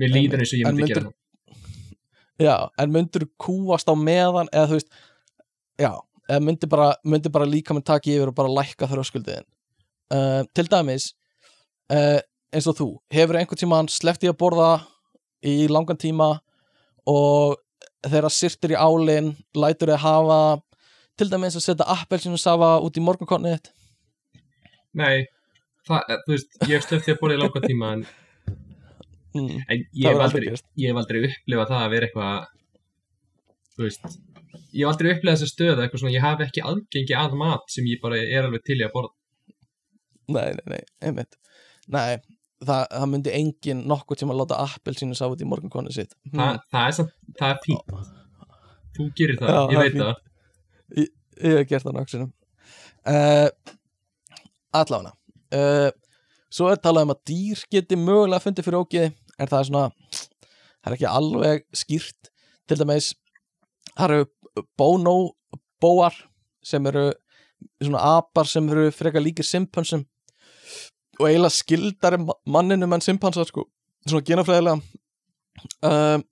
Mér 0.01 0.15
líður 0.15 0.41
eins 0.45 0.53
og 0.55 0.59
ég 0.59 0.67
myndi 0.67 0.83
myndir- 0.83 0.95
gera 0.95 1.11
það. 1.11 1.17
Já, 2.41 2.57
en 2.79 2.93
myndur 2.95 3.27
kúast 3.39 3.89
á 3.93 3.95
meðan 3.95 4.49
eða 4.53 4.67
þú 4.71 4.79
veist, 4.79 4.89
já 5.79 5.91
eða 6.31 6.41
myndir 6.47 6.69
bara, 6.73 6.95
myndir 7.05 7.31
bara 7.35 7.45
líka 7.45 7.75
með 7.77 7.85
taki 7.85 8.15
yfir 8.17 8.29
og 8.33 8.35
bara 8.39 8.49
lækka 8.49 8.89
þröskuldiðin 8.89 9.45
uh, 10.15 10.43
til 10.55 10.65
dæmis 10.71 11.11
uh, 11.91 12.21
eins 12.51 12.69
og 12.71 12.79
þú, 12.79 12.89
hefur 13.15 13.39
einhvern 13.39 13.61
tímann 13.61 13.91
sleppt 13.91 14.27
í 14.27 14.31
að 14.31 14.39
borða 14.41 14.71
í 15.47 15.69
langan 15.71 15.99
tíma 16.01 16.33
og 17.09 17.59
þegar 18.05 18.33
sirtir 18.35 18.75
í 18.75 18.81
álinn 18.81 19.35
lætur 19.57 19.93
þið 19.93 20.03
hafa 20.05 20.41
til 21.21 21.29
dæmis 21.31 21.59
að 21.59 21.67
setja 21.67 21.89
appelsinu 21.95 22.41
safa 22.41 22.79
út 22.85 22.97
í 22.97 23.05
morgunkonnið 23.05 23.71
Nei, 24.99 25.29
það, 25.87 26.01
eh, 26.09 26.23
þú 26.25 26.35
veist, 26.35 26.57
ég 26.65 26.73
hef 26.75 26.87
sleppt 26.87 27.07
því 27.07 27.15
að 27.15 27.21
borða 27.21 27.37
í 27.37 27.43
langa 27.43 27.63
tíma 27.67 27.93
en 27.97 28.07
mm. 29.37 29.61
En 29.69 29.85
ég 30.03 30.09
hef 30.09 30.25
aldrei 30.27 30.49
ég 30.51 30.91
hef 30.91 31.01
aldrei 31.03 31.23
upplifað 31.29 31.73
það 31.73 31.85
að 31.85 31.95
vera 31.95 32.09
eitthvað 32.09 32.49
þú 33.77 33.87
veist 33.87 34.09
ég 34.11 34.83
hef 34.83 34.91
aldrei 34.93 35.13
upplifað 35.15 35.37
þessa 35.37 35.55
stöðu 35.55 35.85
eitthvað 35.85 36.05
svona 36.05 36.17
ég 36.17 36.27
hafi 36.27 36.49
ekki 36.49 36.67
aðgengi 36.73 37.19
að 37.23 37.39
mat 37.45 37.77
sem 37.77 37.89
ég 37.91 38.03
bara 38.03 38.21
er 38.21 38.49
alveg 38.49 38.67
til 38.67 38.81
í 38.81 38.87
að 38.87 38.95
borða 38.97 39.17
Nei, 40.31 40.55
nei, 40.55 40.67
nei, 40.77 40.83
einmitt 41.03 41.41
Nei, 41.91 42.21
það, 42.63 42.83
það 42.95 43.07
myndi 43.13 43.35
engin 43.37 43.85
nokkuð 43.91 44.23
sem 44.23 44.33
að 44.33 44.43
láta 44.43 44.61
appelsínu 44.65 45.17
sá 45.19 45.25
út 45.29 45.43
í 45.43 45.49
morgunkonu 45.49 45.93
sitt. 45.95 46.17
Þa, 46.33 46.51
það 46.73 46.89
er 46.89 46.97
samt, 46.99 47.15
það 47.39 47.55
er 47.55 47.63
fínt. 47.65 48.11
Þú 48.97 49.07
gerir 49.17 49.41
það, 49.41 49.55
Já, 49.55 49.63
ég 49.71 49.83
veit 49.85 49.99
það. 50.01 50.21
Ég 51.41 51.57
hef 51.57 51.71
gert 51.71 51.87
það 51.87 51.97
nokkuð 51.97 52.29
uh, 53.09 53.49
Allána 54.77 55.13
uh, 55.57 55.91
Svo 56.51 56.67
er 56.71 56.81
talað 56.83 57.07
um 57.07 57.15
að 57.15 57.23
dýr 57.31 57.63
geti 57.71 57.99
mögulega 57.99 58.43
fundið 58.43 58.67
fyrir 58.67 58.83
ógiði 58.83 59.11
en 59.39 59.51
það 59.51 59.61
er 59.61 59.69
svona 59.69 59.85
það 60.11 60.89
er 60.91 60.97
ekki 60.97 61.09
alveg 61.11 61.67
skýrt. 61.79 62.31
Til 62.67 62.79
dæmis 62.81 63.13
það 63.95 64.07
eru 64.09 64.65
bonobóar 64.81 66.17
sem 66.67 66.87
eru 66.91 67.07
svona 67.79 68.03
apar 68.19 68.51
sem 68.51 68.67
eru 68.73 68.89
frekar 68.95 69.23
líkir 69.23 69.47
simpansum 69.47 70.03
og 71.21 71.29
eiginlega 71.29 71.53
skildari 71.53 72.19
manninum 72.49 72.97
en 72.97 73.05
simpansar 73.05 73.49
sko. 73.49 73.67
Svona 74.09 74.25
genafræðilega. 74.25 74.81
Um, 75.85 76.25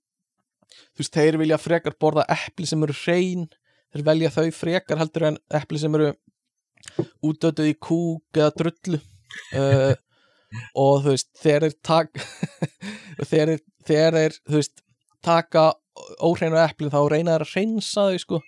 þú 0.97 1.03
veist, 1.03 1.15
þeir 1.15 1.39
vilja 1.43 1.61
frekar 1.61 1.97
borða 2.01 2.25
epli 2.33 2.69
sem 2.69 2.83
eru 2.87 2.97
hrein. 3.03 3.47
Þeir 3.93 4.05
velja 4.09 4.33
þau 4.33 4.49
frekar 4.57 5.01
heldur 5.03 5.29
en 5.31 5.39
epli 5.61 5.81
sem 5.83 5.95
eru 5.99 6.13
útötuð 7.25 7.69
í 7.69 7.77
kúk 7.77 8.41
eða 8.41 8.55
drullu. 8.57 9.01
Uh, 9.53 9.93
og 10.73 11.03
þú 11.05 11.13
veist 11.13 11.29
þeir 11.37 11.69
tak 11.85 12.15
þegar 13.29 13.53
þeir, 13.53 13.59
þegar 13.85 14.17
þeir 14.17 14.39
þú 14.39 14.57
veist 14.57 14.85
taka 15.25 15.65
óhreinu 16.25 16.57
epli 16.63 16.89
þá 16.89 17.01
reyna 17.11 17.35
þeir 17.35 17.45
að 17.45 17.53
hreinsa 17.53 18.07
þau 18.09 18.23
sko. 18.25 18.41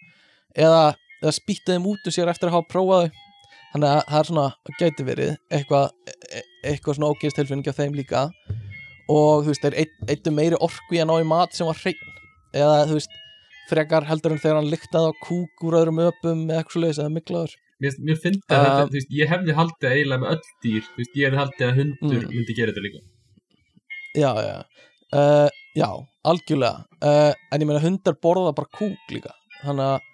Eða, 0.56 0.94
eða 1.20 1.34
spýta 1.36 1.74
þeim 1.74 1.90
út 1.92 2.08
úr 2.08 2.14
sér 2.14 2.30
eftir 2.32 2.48
að 2.48 2.56
hafa 2.56 2.72
prófað 2.72 3.04
þau 3.04 3.26
þannig 3.72 3.88
að 3.90 4.00
það 4.10 4.18
er 4.20 4.28
svona, 4.30 4.46
gæti 4.80 5.06
verið 5.06 5.32
eitthvað, 5.50 5.90
e- 6.34 6.44
eitthvað 6.72 6.98
svona 6.98 7.10
ógeðstilfinning 7.14 7.68
af 7.72 7.78
þeim 7.80 7.94
líka. 7.98 8.24
Og 9.10 9.42
þú 9.44 9.50
veist, 9.52 9.64
þeir 9.64 9.78
eittu 10.14 10.30
meiri 10.34 10.58
orku 10.62 10.94
í 10.94 11.00
að 11.02 11.08
ná 11.10 11.16
í 11.20 11.26
mat 11.26 11.54
sem 11.56 11.66
var 11.66 11.78
hrein 11.82 11.98
eða 12.54 12.84
þú 12.90 12.98
veist, 12.98 13.16
frekar 13.70 14.06
heldur 14.06 14.32
en 14.34 14.38
þegar 14.42 14.56
hann 14.60 14.70
lyktaði 14.70 15.10
á 15.10 15.14
kúk 15.22 15.64
úr 15.66 15.76
öðrum 15.80 15.98
öpum 16.02 16.44
eða 16.50 16.60
eitthvað 16.62 16.74
svoleiðis 16.76 16.98
eða 17.02 17.12
miklaður 17.14 17.52
mér, 17.80 17.94
mér 18.06 18.18
finnst 18.22 18.44
að 18.50 18.58
Um, 18.58 18.64
þetta, 18.66 18.86
þú 18.90 18.96
veist, 18.98 19.12
ég 19.20 19.30
hefði 19.30 19.54
haldið 19.58 19.92
eiginlega 19.94 20.22
með 20.24 20.32
öll 20.34 20.48
dýr, 20.64 20.82
þú 20.90 20.98
veist, 21.00 21.14
ég 21.16 21.26
hefði 21.30 21.40
haldið 21.40 21.66
að 21.68 21.78
hundur 21.80 22.24
Mm. 22.24 22.32
myndi 22.34 22.56
gera 22.58 22.72
þetta 22.74 22.84
líka. 22.86 23.00
Já, 24.18 24.30
já, 24.42 24.56
uh, 25.14 25.48
já, 25.78 25.88
algjörlega. 26.26 26.84
Uh, 27.00 27.32
en 27.52 27.60
ég 27.62 27.66
meina 27.70 27.80
hundar 27.84 28.14
borða 28.20 28.52
bara 28.54 28.68
kúk 28.74 29.14
líka. 29.14 29.32
Þannig 29.62 29.86
að 29.86 30.08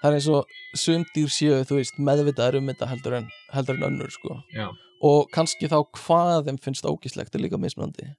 það 0.00 0.10
er 0.10 0.18
eins 0.18 0.28
og 0.32 0.54
sumdýr 0.78 1.32
séu, 1.32 1.58
þú 1.68 1.80
veist, 1.80 1.98
meðvitaður 2.02 2.60
um 2.60 2.70
þetta 2.72 2.90
heldur 2.92 3.18
en, 3.20 3.28
heldur 3.54 3.78
en 3.78 3.88
önnur 3.90 4.14
sko. 4.14 4.38
Já, 4.54 4.68
og 5.04 5.28
kannski 5.34 5.70
þá 5.70 5.78
hvað 5.94 6.48
þeim 6.48 6.62
finnst 6.62 6.88
ógíslegt 6.88 7.36
er 7.36 7.44
líka 7.44 7.60
mismunandi. 7.60 8.10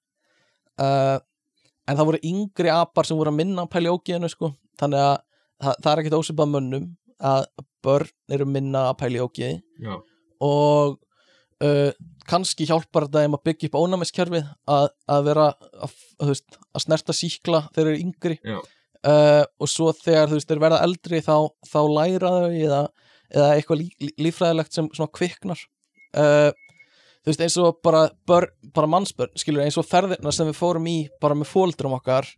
Uh, 0.79 1.17
en 1.89 1.97
það 1.97 2.11
voru 2.11 2.21
yngri 2.29 2.71
apar 2.71 3.07
sem 3.07 3.19
voru 3.19 3.33
að 3.33 3.39
minna 3.41 3.65
í 3.67 3.91
ógíðinu 3.91 4.29
sko. 4.31 4.53
Þannig 4.79 5.03
að 5.03 5.17
það, 5.59 5.75
það 5.83 5.91
er 5.91 6.01
ekkit 6.03 6.17
ósipað 6.19 6.53
mönnum 6.53 6.87
að 7.19 7.45
börn 7.83 8.15
eru 8.31 8.47
minna 8.47 8.89
að 8.93 9.09
já, 9.79 9.95
og 10.39 10.99
uh, 11.63 11.91
kannski 12.29 12.67
hjálpar 12.69 13.07
þetta 13.07 13.23
þeim 13.25 13.37
að 13.37 13.45
byggja 13.49 13.69
upp 13.69 13.79
ónæmiskerfið 13.79 14.49
að, 14.69 14.89
að 15.09 15.23
vera 15.27 15.47
að, 15.49 15.95
að, 16.19 16.27
veist, 16.31 16.59
að 16.71 16.85
snerta 16.85 17.15
síkla 17.15 17.63
þegar 17.73 17.79
þeir 17.79 17.91
eru 17.91 18.03
yngri. 18.05 18.37
Já. 18.43 18.59
Uh, 19.07 19.43
og 19.59 19.71
svo 19.71 19.91
þegar 19.95 20.31
þú 20.31 20.39
veist 20.39 20.49
þeir 20.49 20.63
verða 20.65 20.81
eldri 20.87 21.21
þá, 21.25 21.35
þá 21.67 21.79
læra 21.95 22.33
þau 22.35 22.49
eða, 22.49 22.81
eða 23.35 23.51
eitthvað 23.55 23.81
lí, 23.83 23.87
lí, 24.01 24.11
lífræðilegt 24.27 24.75
sem 24.75 24.89
svona 24.95 25.13
kviknar. 25.15 25.63
Uh, 26.17 26.49
þú 27.23 27.31
veist 27.31 27.45
eins 27.45 27.57
og 27.61 27.79
bara, 27.85 28.07
bör, 28.27 28.49
bara 28.75 28.89
mannsbörn 28.89 29.35
skilur 29.39 29.65
eins 29.65 29.77
og 29.79 29.87
ferðirnar 29.87 30.35
sem 30.35 30.49
við 30.49 30.59
fórum 30.59 30.87
í 30.89 30.99
bara 31.21 31.37
með 31.37 31.51
fóldrum 31.51 31.97
okkar 31.99 32.29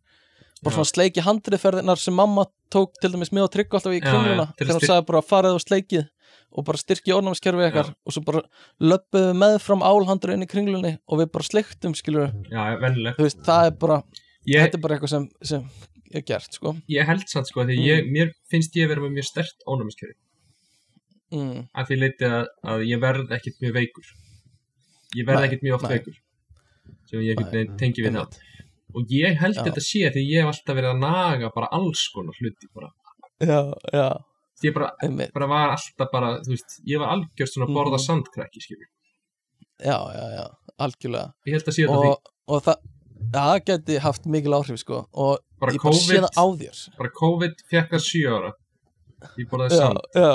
bara 0.62 0.78
svona 0.78 0.90
sleiki 0.90 1.24
handrið 1.26 1.62
ferðirnar 1.64 2.00
sem 2.00 2.16
mamma 2.16 2.46
tók 2.74 2.94
til 3.02 3.12
dæmis 3.14 3.32
með 3.34 3.48
og 3.48 3.54
tryggja 3.56 3.80
alltaf 3.80 3.96
í 3.96 4.02
kringluna 4.04 4.48
þegar 4.60 4.78
hún 4.78 4.84
sagði 4.86 5.06
bara 5.10 5.22
farið 5.26 5.58
og 5.58 5.64
sleikið 5.64 6.04
og 6.52 6.66
bara 6.68 6.82
styrkja 6.82 7.16
ornámskerfið 7.18 7.68
ykkar. 7.70 7.94
Og 8.06 8.16
svo 8.16 8.24
bara 8.28 8.42
löppuðu 8.84 9.30
við 9.30 9.40
með 9.42 9.56
fram 9.64 9.86
álhandur 9.86 10.34
inn 10.36 10.46
í 10.46 10.50
kringlunni 10.52 10.94
og 11.08 11.22
við 11.22 11.32
bara 11.34 11.48
sleiktum 11.48 11.96
skilur 11.98 12.34
já, 12.52 12.62
það 13.48 13.70
er 13.70 13.78
bara, 13.82 14.02
ég, 14.46 14.60
þetta 14.60 14.78
er 14.78 14.84
bara 14.84 14.98
eitthvað 14.98 15.14
sem, 15.16 15.28
sem 15.54 15.66
er 16.16 16.22
gert, 16.22 16.54
sko. 16.54 16.76
Ég 16.90 17.06
held 17.06 17.28
samt 17.28 17.48
sko, 17.48 17.64
því 17.64 17.78
Mm. 17.78 17.86
ég, 17.88 18.12
mér 18.12 18.32
finnst 18.52 18.76
ég 18.76 18.88
vera 18.88 19.02
með 19.02 19.12
mjög 19.18 19.26
stert 19.26 19.58
ónæmiskerfi. 19.68 20.16
Mm, 21.32 21.68
að 21.80 21.88
því 21.88 21.98
leiti 22.02 22.26
að, 22.28 22.48
að 22.68 22.82
ég 22.90 23.00
verð 23.00 23.30
ekkit 23.38 23.60
mjög 23.64 23.74
veikur. 23.80 24.08
Ég 25.16 25.26
verð 25.28 25.46
ekkit 25.48 25.62
mjög 25.64 25.76
oft 25.78 25.84
nei. 25.88 25.94
veikur. 25.98 26.16
Sem 27.08 27.20
ég 27.24 27.36
ekkert 27.38 27.54
Nei, 27.54 27.78
tengi 27.80 28.04
við 28.04 28.18
það. 28.18 28.40
Og 28.96 29.06
ég 29.16 29.38
held 29.40 29.56
Já. 29.56 29.64
þetta 29.64 29.84
sé 29.86 30.02
því 30.12 30.24
ég 30.28 30.42
hef 30.44 30.50
alltaf 30.52 30.76
verið 30.76 30.92
að 30.92 31.00
naga 31.00 31.50
bara 31.56 31.70
alls 31.72 32.02
konar 32.14 32.36
hluti 32.42 32.68
bara. 32.76 32.90
já, 33.42 33.74
já, 33.94 34.08
ég 34.64 34.74
bara, 34.76 34.92
bara 35.34 35.48
var 35.48 35.70
alltaf 35.78 36.12
bara 36.12 36.40
veist, 36.46 36.76
ég 36.86 37.00
var 37.00 37.10
algjörst 37.16 37.56
svona 37.56 37.66
að 37.70 37.74
borða 37.74 37.98
Mhm. 37.98 38.06
sandkrakki 38.06 38.60
skilur. 38.62 38.90
já, 39.80 39.98
já, 40.14 40.26
já, 40.38 40.46
algjörlega. 40.80 41.34
Ég 41.48 41.54
held 41.54 41.64
að 41.64 41.74
sé 41.74 41.88
þetta 41.88 42.02
því. 42.04 42.16
og 42.48 42.64
það, 42.64 42.76
það 43.32 43.66
geti 43.66 43.98
haft 44.00 44.26
mikil 44.26 44.52
áhrif, 44.60 44.78
sko. 44.80 45.08
Og 45.14 45.40
bara 45.62 45.76
ég 45.76 45.84
bara 45.84 46.00
sé 46.00 46.18
það 46.18 46.40
á 46.42 46.46
þér. 46.62 46.82
bara 46.98 47.14
COVID 47.20 47.64
að 48.00 48.08
sjö 48.08 48.34
ára. 48.34 48.52
Ég 49.38 49.50
borðaði 49.52 49.78
já, 49.78 49.84
sand. 49.86 50.02
já, 50.18 50.32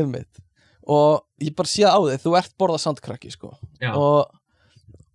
einmitt. 0.00 0.40
Og 0.84 1.44
ég 1.44 1.54
bara 1.56 1.70
sé 1.70 1.84
það 1.84 1.94
á 1.96 2.00
þér, 2.08 2.22
þú 2.24 2.34
ert 2.40 2.56
borðað 2.60 2.82
sandkrakki, 2.86 3.34
sko. 3.34 3.52
Já. 3.82 3.92
og, 3.92 4.32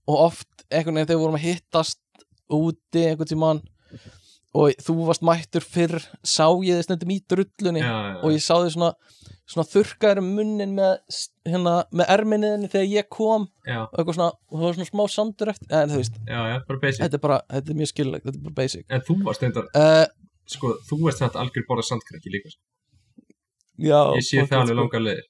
og 0.09 0.23
oft 0.29 0.65
einhvern 0.69 0.99
veginn 0.99 1.09
þegar 1.09 1.17
við 1.17 1.23
vorum 1.25 1.39
að 1.39 1.47
hittast 1.47 1.99
úti 2.49 3.05
einhvern 3.09 3.29
tímann 3.29 3.61
og 4.57 4.79
þú 4.81 4.95
varst 5.05 5.25
mættur 5.25 5.65
fyrr 5.65 5.99
sá 6.25 6.47
ég 6.65 6.79
þið 6.79 6.85
snöndum 6.87 7.11
í 7.13 7.19
drullunni 7.29 7.83
já, 7.83 7.89
já, 7.89 8.13
og 8.23 8.33
ég 8.33 8.41
sá 8.41 8.53
þið 8.55 8.71
svona, 8.73 8.89
svona 9.49 9.65
þurrkaður 9.69 10.21
um 10.23 10.31
munnin 10.39 10.73
með, 10.77 11.19
hérna, 11.45 11.73
með 11.93 12.13
erminniðinni 12.15 12.71
þegar 12.73 12.87
ég 12.89 13.09
kom. 13.13 13.45
Já, 13.69 13.83
og 13.85 14.09
svona, 14.09 14.31
og 14.49 14.55
það 14.55 14.65
var 14.65 14.79
svona 14.79 14.89
smá 14.89 15.03
sandur 15.13 15.53
eftir 15.53 15.75
en 15.77 15.93
þú 15.93 16.01
veist, 16.01 16.17
já, 16.25 16.39
já, 16.49 16.57
þetta 16.65 17.19
er 17.19 17.23
bara, 17.27 17.39
þetta 17.53 17.73
er 17.73 17.79
mjög 17.83 17.91
skilulegt 17.93 18.25
þetta 18.25 18.41
er 18.41 18.47
bara 18.47 18.57
basic. 18.57 18.87
En 18.89 19.05
þú 19.05 19.19
varst 19.27 19.45
reyndar, 19.45 19.69
uh, 19.77 20.05
sko, 20.55 20.73
þú 20.89 21.01
varst 21.05 21.25
þetta 21.25 21.43
algjör 21.43 21.69
borðað 21.69 21.89
sandkrakki 21.91 22.33
líka 22.33 22.53
sko. 22.55 22.61
já, 23.77 24.01
ég 24.17 24.25
sé 24.25 24.47
það 24.49 24.63
alveg 24.63 24.73
sko. 24.73 24.81
langa 24.81 25.03
leiðir. 25.05 25.27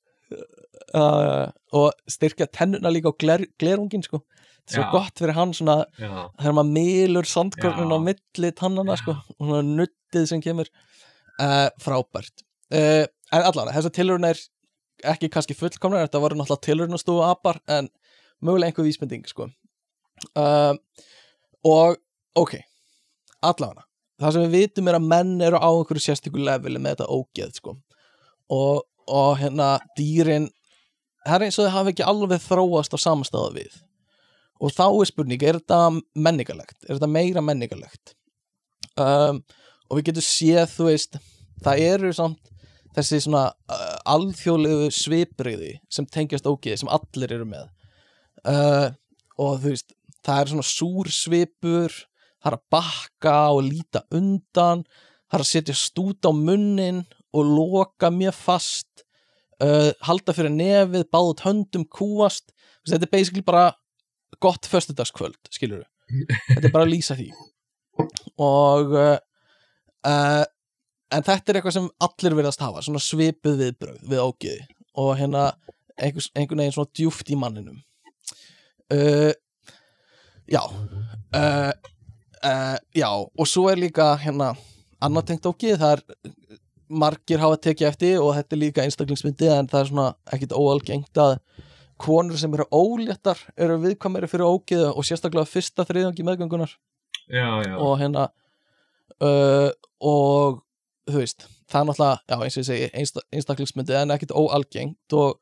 Uh, 0.89 1.45
og 1.75 1.91
styrkja 2.09 2.47
tennuna 2.55 2.89
líka 2.93 3.11
á 3.11 3.19
gler, 3.19 3.43
glerungin 3.59 4.05
sko. 4.05 4.23
þetta 4.23 4.38
svo 4.69 4.83
Já. 4.85 4.89
gott 4.93 5.21
fyrir 5.21 5.35
hann 5.37 5.53
svona 5.55 5.77
þegar 5.97 6.55
maður 6.57 6.71
milur 6.77 7.29
sandkörnun 7.29 7.95
á 7.95 7.99
milli 8.03 8.51
tannana 8.57 8.97
sko 8.99 9.15
og 9.17 9.41
svona 9.41 9.63
nuttið 9.65 10.29
sem 10.29 10.43
kemur. 10.43 10.69
Uh, 11.39 11.69
frábært. 11.79 12.43
Uh, 12.73 13.05
en 13.31 13.45
allavega, 13.45 13.77
þessar 13.77 13.95
tilurinn 13.95 14.27
er 14.27 14.39
ekki 15.07 15.29
kannski 15.31 15.55
fullkomnar, 15.55 16.03
þetta 16.07 16.19
voru 16.19 16.35
náttúrulega 16.35 16.65
tilurinn 16.65 16.97
að 16.97 17.03
stofa 17.05 17.29
apar 17.31 17.61
en 17.71 17.87
mögulega 18.43 18.73
einhver 18.73 18.87
vísbending 18.87 19.23
sko. 19.29 19.47
Uh, 20.35 20.75
og 21.63 21.95
ok 22.35 22.57
allavega, 23.45 23.85
það 24.19 24.35
sem 24.35 24.45
við 24.45 24.55
vitum 24.57 24.89
er 24.91 24.97
að 24.99 25.09
menn 25.13 25.35
eru 25.47 25.59
á 25.63 25.69
einhverju 25.69 26.03
sérstöku 26.03 26.41
leveli 26.43 26.81
með 26.81 26.97
þetta 26.97 27.11
ógeð 27.15 27.53
sko. 27.55 27.75
Og, 28.51 28.81
og 29.07 29.37
hérna 29.39 29.77
dýrin 29.97 30.49
það 31.25 31.35
er 31.35 31.45
eins 31.47 31.59
og 31.59 31.67
þau 31.67 31.75
hafa 31.77 31.93
ekki 31.93 32.07
alveg 32.07 32.43
þróast 32.43 32.95
á 32.95 32.97
samastáða 32.99 33.53
við 33.55 33.77
og 34.59 34.73
þá 34.75 34.85
er 34.87 35.09
spurning, 35.09 35.43
er 35.43 35.59
þetta 35.59 35.79
menningarlegt? 36.19 36.77
Er 36.85 36.97
þetta 36.97 37.11
meira 37.11 37.43
menningarlegt? 37.45 38.15
Um, 38.99 39.43
og 39.89 39.99
við 39.99 40.09
getum 40.09 40.25
séð 40.25 40.65
þú 40.73 40.87
veist, 40.89 41.19
það 41.63 41.83
eru 41.87 42.13
samt 42.15 42.51
þessi 42.97 43.21
svona 43.23 43.45
uh, 43.71 43.97
alþjóðlegu 44.09 44.89
svipriði 44.93 45.75
sem 45.91 46.07
tengjast 46.09 46.47
ógeði 46.49 46.81
sem 46.81 46.91
allir 46.91 47.35
eru 47.37 47.47
með. 47.47 47.69
Uh, 48.43 48.89
og 49.39 49.61
þú 49.61 49.73
veist, 49.73 49.93
það 50.25 50.41
er 50.41 50.51
svona 50.53 50.67
súr 50.67 51.11
svipur 51.13 51.95
það 52.39 52.51
er 52.51 52.57
að 52.57 52.65
bakka 52.73 53.37
og 53.55 53.63
líta 53.67 54.03
undan 54.15 54.83
það 55.29 55.37
er 55.37 55.43
að 55.43 55.49
setja 55.51 55.75
stút 55.77 56.25
á 56.27 56.31
munnin 56.33 57.03
og 57.35 57.45
loka 57.45 58.09
mjög 58.13 58.35
fast 58.37 59.03
uh, 59.61 59.91
halda 60.07 60.33
fyrir 60.35 60.53
nefið 60.53 61.05
báðut 61.13 61.43
höndum 61.45 61.85
kúast. 61.85 62.49
Þetta 62.87 63.05
er 63.05 63.13
basically 63.13 63.45
bara 63.45 63.73
gott 64.43 64.69
föstudagskvöld, 64.69 65.39
skilur 65.53 65.85
þetta 66.09 66.63
er 66.63 66.73
bara 66.73 66.85
að 66.87 66.93
lýsa 66.93 67.17
því. 67.17 67.27
Og 68.41 68.95
uh, 68.95 69.17
en 71.09 71.25
þetta 71.25 71.51
er 71.51 71.59
eitthvað 71.59 71.75
sem 71.75 71.89
allir 72.05 72.37
verðast 72.39 72.63
hafa, 72.63 72.83
svona 72.85 73.01
svipuð 73.03 73.59
viðbrögð 73.63 74.07
við 74.09 74.23
ógeði 74.23 74.63
og 74.99 75.11
hérna 75.19 75.45
einhvers, 75.99 76.29
einhvern 76.35 76.63
veginn 76.63 76.75
svona 76.77 76.93
djúft 76.97 77.29
í 77.31 77.37
manninum. 77.39 77.79
Uh, 78.89 79.31
já 80.49 80.63
uh, 80.65 81.71
Já, 82.95 83.09
og 83.11 83.47
svo 83.51 83.67
er 83.67 83.81
líka 83.81 84.13
hérna, 84.21 84.53
annað 85.03 85.25
tengt 85.27 85.47
ógið 85.49 85.81
það 85.81 85.97
er 85.97 86.29
margir 86.89 87.41
hafa 87.43 87.57
tekið 87.61 87.87
eftir 87.89 88.21
og 88.23 88.31
þetta 88.37 88.55
er 88.55 88.61
líka 88.63 88.85
einstaklingsmyndi 88.85 89.49
en 89.53 89.67
það 89.69 89.81
er 89.81 89.89
svona 89.91 90.05
ekkit 90.33 90.55
óalgengt 90.55 91.19
að 91.21 91.35
konur 91.99 92.39
sem 92.39 92.53
eru 92.55 92.65
óléttar 92.71 93.39
eru 93.59 93.77
viðkvæmari 93.83 94.29
fyrir 94.31 94.47
ógið 94.47 94.85
og 94.89 95.05
sérstaklega 95.07 95.49
fyrsta 95.49 95.85
þriðangi 95.87 96.25
meðgöngunar 96.27 96.73
já, 97.27 97.47
já, 97.65 97.75
og 97.75 97.95
hérna 98.01 98.29
uh, 99.23 99.71
og 99.99 100.61
þú 101.09 101.23
veist, 101.23 101.47
það 101.69 101.81
er 101.81 101.89
náttúrulega 101.89 102.19
já, 102.21 102.37
eins 102.37 102.55
og 102.55 102.61
ég 102.61 102.69
segi, 102.69 102.89
einsta, 103.01 103.25
einstaklingsmyndi 103.33 103.97
en 103.97 104.15
ekkit 104.15 104.35
óalgengt 104.37 105.17
og 105.17 105.37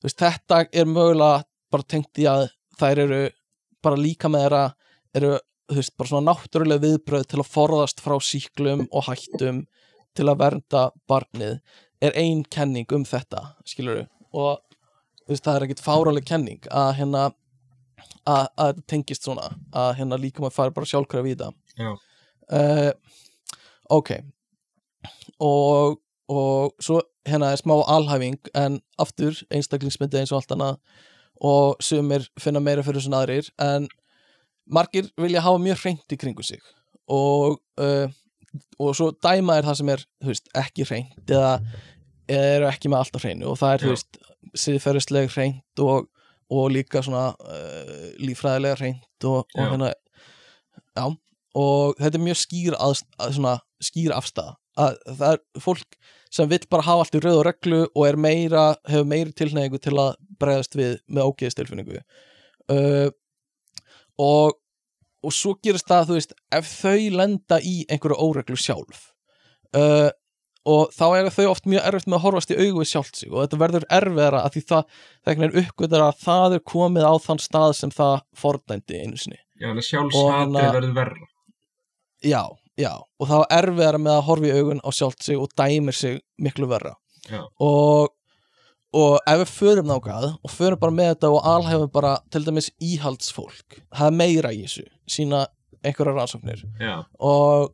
þú 0.00 0.08
veist, 0.08 0.22
þetta 0.22 0.62
er 0.72 0.88
mögulega 0.90 1.44
bara 1.70 1.88
tengt 1.94 2.22
í 2.22 2.26
að 2.30 2.48
þær 2.80 3.04
eru 3.04 3.20
bara 3.84 4.00
líka 4.00 4.30
með 4.32 4.46
þeirra 4.46 4.64
eru, 5.20 5.34
þú 5.70 5.78
veist, 5.80 5.96
bara 5.98 6.12
svona 6.12 6.32
náttúrulega 6.32 6.84
viðbröð 6.86 7.28
til 7.30 7.42
að 7.42 7.52
forðast 7.52 8.02
frá 8.04 8.16
síklum 8.24 8.86
og 8.88 9.06
hættum 9.10 9.64
til 10.16 10.26
að 10.26 10.40
vernda 10.40 10.88
barnið 11.10 11.60
er 12.00 12.16
ein 12.18 12.42
kenning 12.48 12.88
um 12.96 13.04
þetta 13.06 13.52
skilur 13.68 14.06
og 14.32 14.58
veist, 15.30 15.44
það 15.46 15.56
er 15.56 15.66
ekkit 15.66 15.84
fáraleg 15.84 16.26
kenning 16.28 16.68
að 16.70 16.90
hérna 17.00 17.24
að, 18.28 18.46
þetta 18.56 18.86
tengist 18.90 19.26
svona 19.26 19.50
að 19.76 19.92
hérna 20.00 20.18
líka 20.20 20.42
maður 20.42 20.56
fari 20.56 20.76
bara 20.76 20.90
sjálfkrafa 20.90 21.30
í 21.30 21.36
þetta. 21.36 21.52
Uh, 22.50 22.90
ok. 23.96 24.12
Og, 25.40 26.00
og 26.32 26.82
svo 26.82 27.00
hérna 27.28 27.52
er 27.52 27.60
smá 27.60 27.76
alhæfing 27.80 28.50
en 28.58 28.80
aftur 29.00 29.38
einstaklingsmyndi 29.54 30.20
eins 30.20 30.32
og 30.34 30.40
allt 30.40 30.56
annað 30.56 30.80
og 31.40 31.80
sumir 31.84 32.26
finna 32.40 32.60
meira 32.60 32.84
fyrir 32.84 33.00
svona 33.00 33.22
aðrir 33.24 33.48
en 33.64 33.88
margir 34.68 35.08
vilja 35.20 35.42
hafa 35.44 35.60
mjög 35.62 35.84
hreint 35.84 36.12
í 36.12 36.18
kringu 36.20 36.44
sig. 36.44 36.60
Og 37.10 37.58
uh, 37.80 38.10
og 38.80 38.96
svo 38.98 39.10
dæma 39.22 39.58
er 39.58 39.66
það 39.66 39.78
sem 39.80 39.92
er 39.94 40.04
þú 40.22 40.32
veist, 40.32 40.50
ekki 40.58 40.86
hreint 40.88 41.30
eða 41.30 41.52
eru 42.30 42.68
ekki 42.70 42.90
með 42.90 43.04
allt 43.04 43.18
á 43.18 43.20
hreinu 43.22 43.50
og 43.50 43.58
það 43.60 43.74
er 43.76 43.84
veist, 43.92 44.20
siðferðislega 44.58 45.32
hreint 45.34 45.82
og, 45.84 46.08
og 46.50 46.70
líka 46.74 47.02
svona 47.04 47.30
uh, 47.34 48.06
lífræðilega 48.22 48.78
hreint 48.80 49.28
og, 49.28 49.44
og 49.56 49.60
hérna 49.60 49.90
já, 49.92 51.04
og 51.60 52.00
þetta 52.00 52.18
er 52.18 52.24
mjög 52.24 52.40
skýr 52.44 52.78
að, 52.78 53.04
að 53.20 53.36
svona, 53.38 53.58
skýr 53.82 54.16
afstæða 54.16 54.56
að 54.80 54.98
það 55.18 55.34
er 55.34 55.62
fólk 55.64 56.00
sem 56.30 56.50
vill 56.50 56.62
bara 56.70 56.86
hafa 56.86 57.04
allt 57.04 57.16
í 57.18 57.22
rauð 57.24 57.40
og 57.40 57.46
reglu 57.48 57.80
og 57.88 58.04
er 58.06 58.18
meira, 58.20 58.64
hefur 58.88 59.08
meiri 59.10 59.34
tilneyingu 59.36 59.80
til 59.82 59.96
að 59.98 60.12
bregðast 60.40 60.76
við 60.78 60.98
með 61.10 61.32
ógeðstilfinningu 61.32 62.00
uh, 62.00 63.08
og 64.20 64.58
og 65.20 65.34
svo 65.36 65.52
gerist 65.60 65.88
það, 65.90 66.06
þú 66.08 66.16
veist, 66.16 66.30
ef 66.56 66.68
þau 66.80 67.16
lenda 67.18 67.58
í 67.60 67.74
einhverju 67.92 68.16
óreglu 68.24 68.56
sjálf 68.56 69.10
uh, 69.76 70.08
og 70.68 70.90
þá 70.92 71.04
er 71.16 71.30
þau 71.32 71.46
oft 71.50 71.68
mjög 71.70 71.86
erfitt 71.88 72.08
með 72.10 72.18
að 72.18 72.24
horfast 72.26 72.52
í 72.52 72.58
augu 72.58 72.82
við 72.82 72.90
sjálft 72.90 73.16
sig. 73.16 73.30
Og 73.32 73.44
þetta 73.44 73.60
verður 73.62 73.86
erfiðara 73.96 74.42
að 74.44 74.56
því 74.56 74.62
það 74.68 75.44
er 75.46 75.58
uppgötar 75.62 76.04
að 76.04 76.22
það 76.24 76.56
er 76.56 76.64
komið 76.72 77.06
á 77.08 77.14
þann 77.24 77.40
stað 77.40 77.76
sem 77.78 77.92
það 77.94 78.16
fordændi 78.36 79.00
einu 79.00 79.20
sinni. 79.20 79.40
Já, 79.60 79.70
sjálfshatri 79.72 80.36
hérna- 80.36 80.64
verður 80.76 80.96
verra. 80.96 81.28
Já, 82.20 82.42
já, 82.76 82.92
og 83.00 83.28
þá 83.28 83.36
er 83.40 83.52
erfiðara 83.62 84.00
með 84.00 84.16
að 84.18 84.26
horfa 84.28 84.50
í 84.50 84.56
augun 84.58 84.82
á 84.84 84.90
sjálft 84.92 85.24
sig 85.24 85.40
og 85.40 85.52
dæmir 85.56 85.96
sig 85.96 86.20
miklu 86.38 86.68
verra. 86.68 86.94
Og, 87.60 88.10
og 88.96 89.18
ef 89.28 89.40
við 89.44 89.54
förum 89.54 89.88
nákað 89.88 90.28
og 90.34 90.50
förum 90.52 90.80
bara 90.80 90.96
með 90.96 91.14
þetta 91.14 91.32
og 91.32 91.48
alhefum 91.54 91.92
bara 91.94 92.18
til 92.32 92.44
dæmis 92.44 92.70
íhaldsfólk 92.82 93.80
það 93.94 94.06
er 94.06 94.16
meira 94.16 94.52
í 94.52 94.64
þessu, 94.64 94.86
sína 95.08 95.46
einhverja 95.84 96.12
rannsóknir. 96.16 96.64
Já, 96.80 97.04
og, 97.20 97.70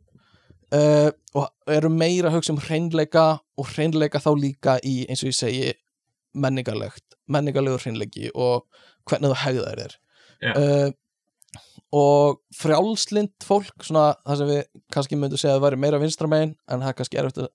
uh, 0.75 1.09
og 1.37 1.49
eru 1.71 1.89
meira 1.93 2.31
hugsa 2.33 2.53
um 2.53 2.61
hreinleika 2.61 3.27
og 3.57 3.69
hreinleika 3.73 4.19
þá 4.23 4.31
líka 4.39 4.77
í 4.83 4.99
eins 5.07 5.23
og 5.23 5.31
ég 5.31 5.37
segi 5.37 5.73
menningarlegt, 6.37 7.15
menningarlegur 7.31 7.81
hreinleiki 7.85 8.29
og 8.35 8.65
hvernig 9.09 9.31
þú 9.33 9.37
hegðar 9.45 9.81
þér 9.83 9.95
Já. 10.43 10.51
uh, 10.53 10.89
og 11.97 12.41
frjálslind 12.59 13.31
fólk 13.47 13.85
svona 13.87 14.09
það 14.27 14.41
sem 14.41 14.49
við 14.51 14.63
kannski 14.93 15.17
myndum 15.19 15.39
segja 15.39 15.55
að 15.57 15.63
væri 15.63 15.79
meira 15.79 16.01
vinstra 16.01 16.27
megin 16.29 16.55
en 16.67 16.83
það 16.83 16.89
er 16.91 16.97
kannski 16.99 17.19
erfitt 17.21 17.39
að 17.45 17.53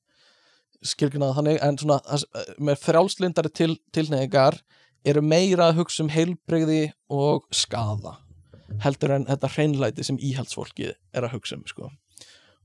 skilgjuna 0.93 1.29
það 1.29 1.37
þannig 1.39 1.61
en 1.69 1.79
svona 1.79 1.99
það, 2.07 2.23
sem- 2.25 2.63
með 2.67 2.81
frjálslindari 2.83 3.53
til, 3.55 3.75
tilneyingar 3.95 4.57
eru 5.05 5.23
meira 5.23 5.69
að 5.69 5.83
hugsa 5.83 6.03
um 6.07 6.11
heilbrigði 6.15 6.81
og 7.13 7.45
skaða 7.55 8.17
heldur 8.83 9.13
en 9.19 9.29
þetta 9.29 9.51
hreinlæti 9.53 10.07
sem 10.09 10.19
íhaldsfólkið 10.19 10.95
er 10.97 11.27
að 11.29 11.35
hugsa 11.37 11.59
um 11.59 11.67
sko. 11.69 11.91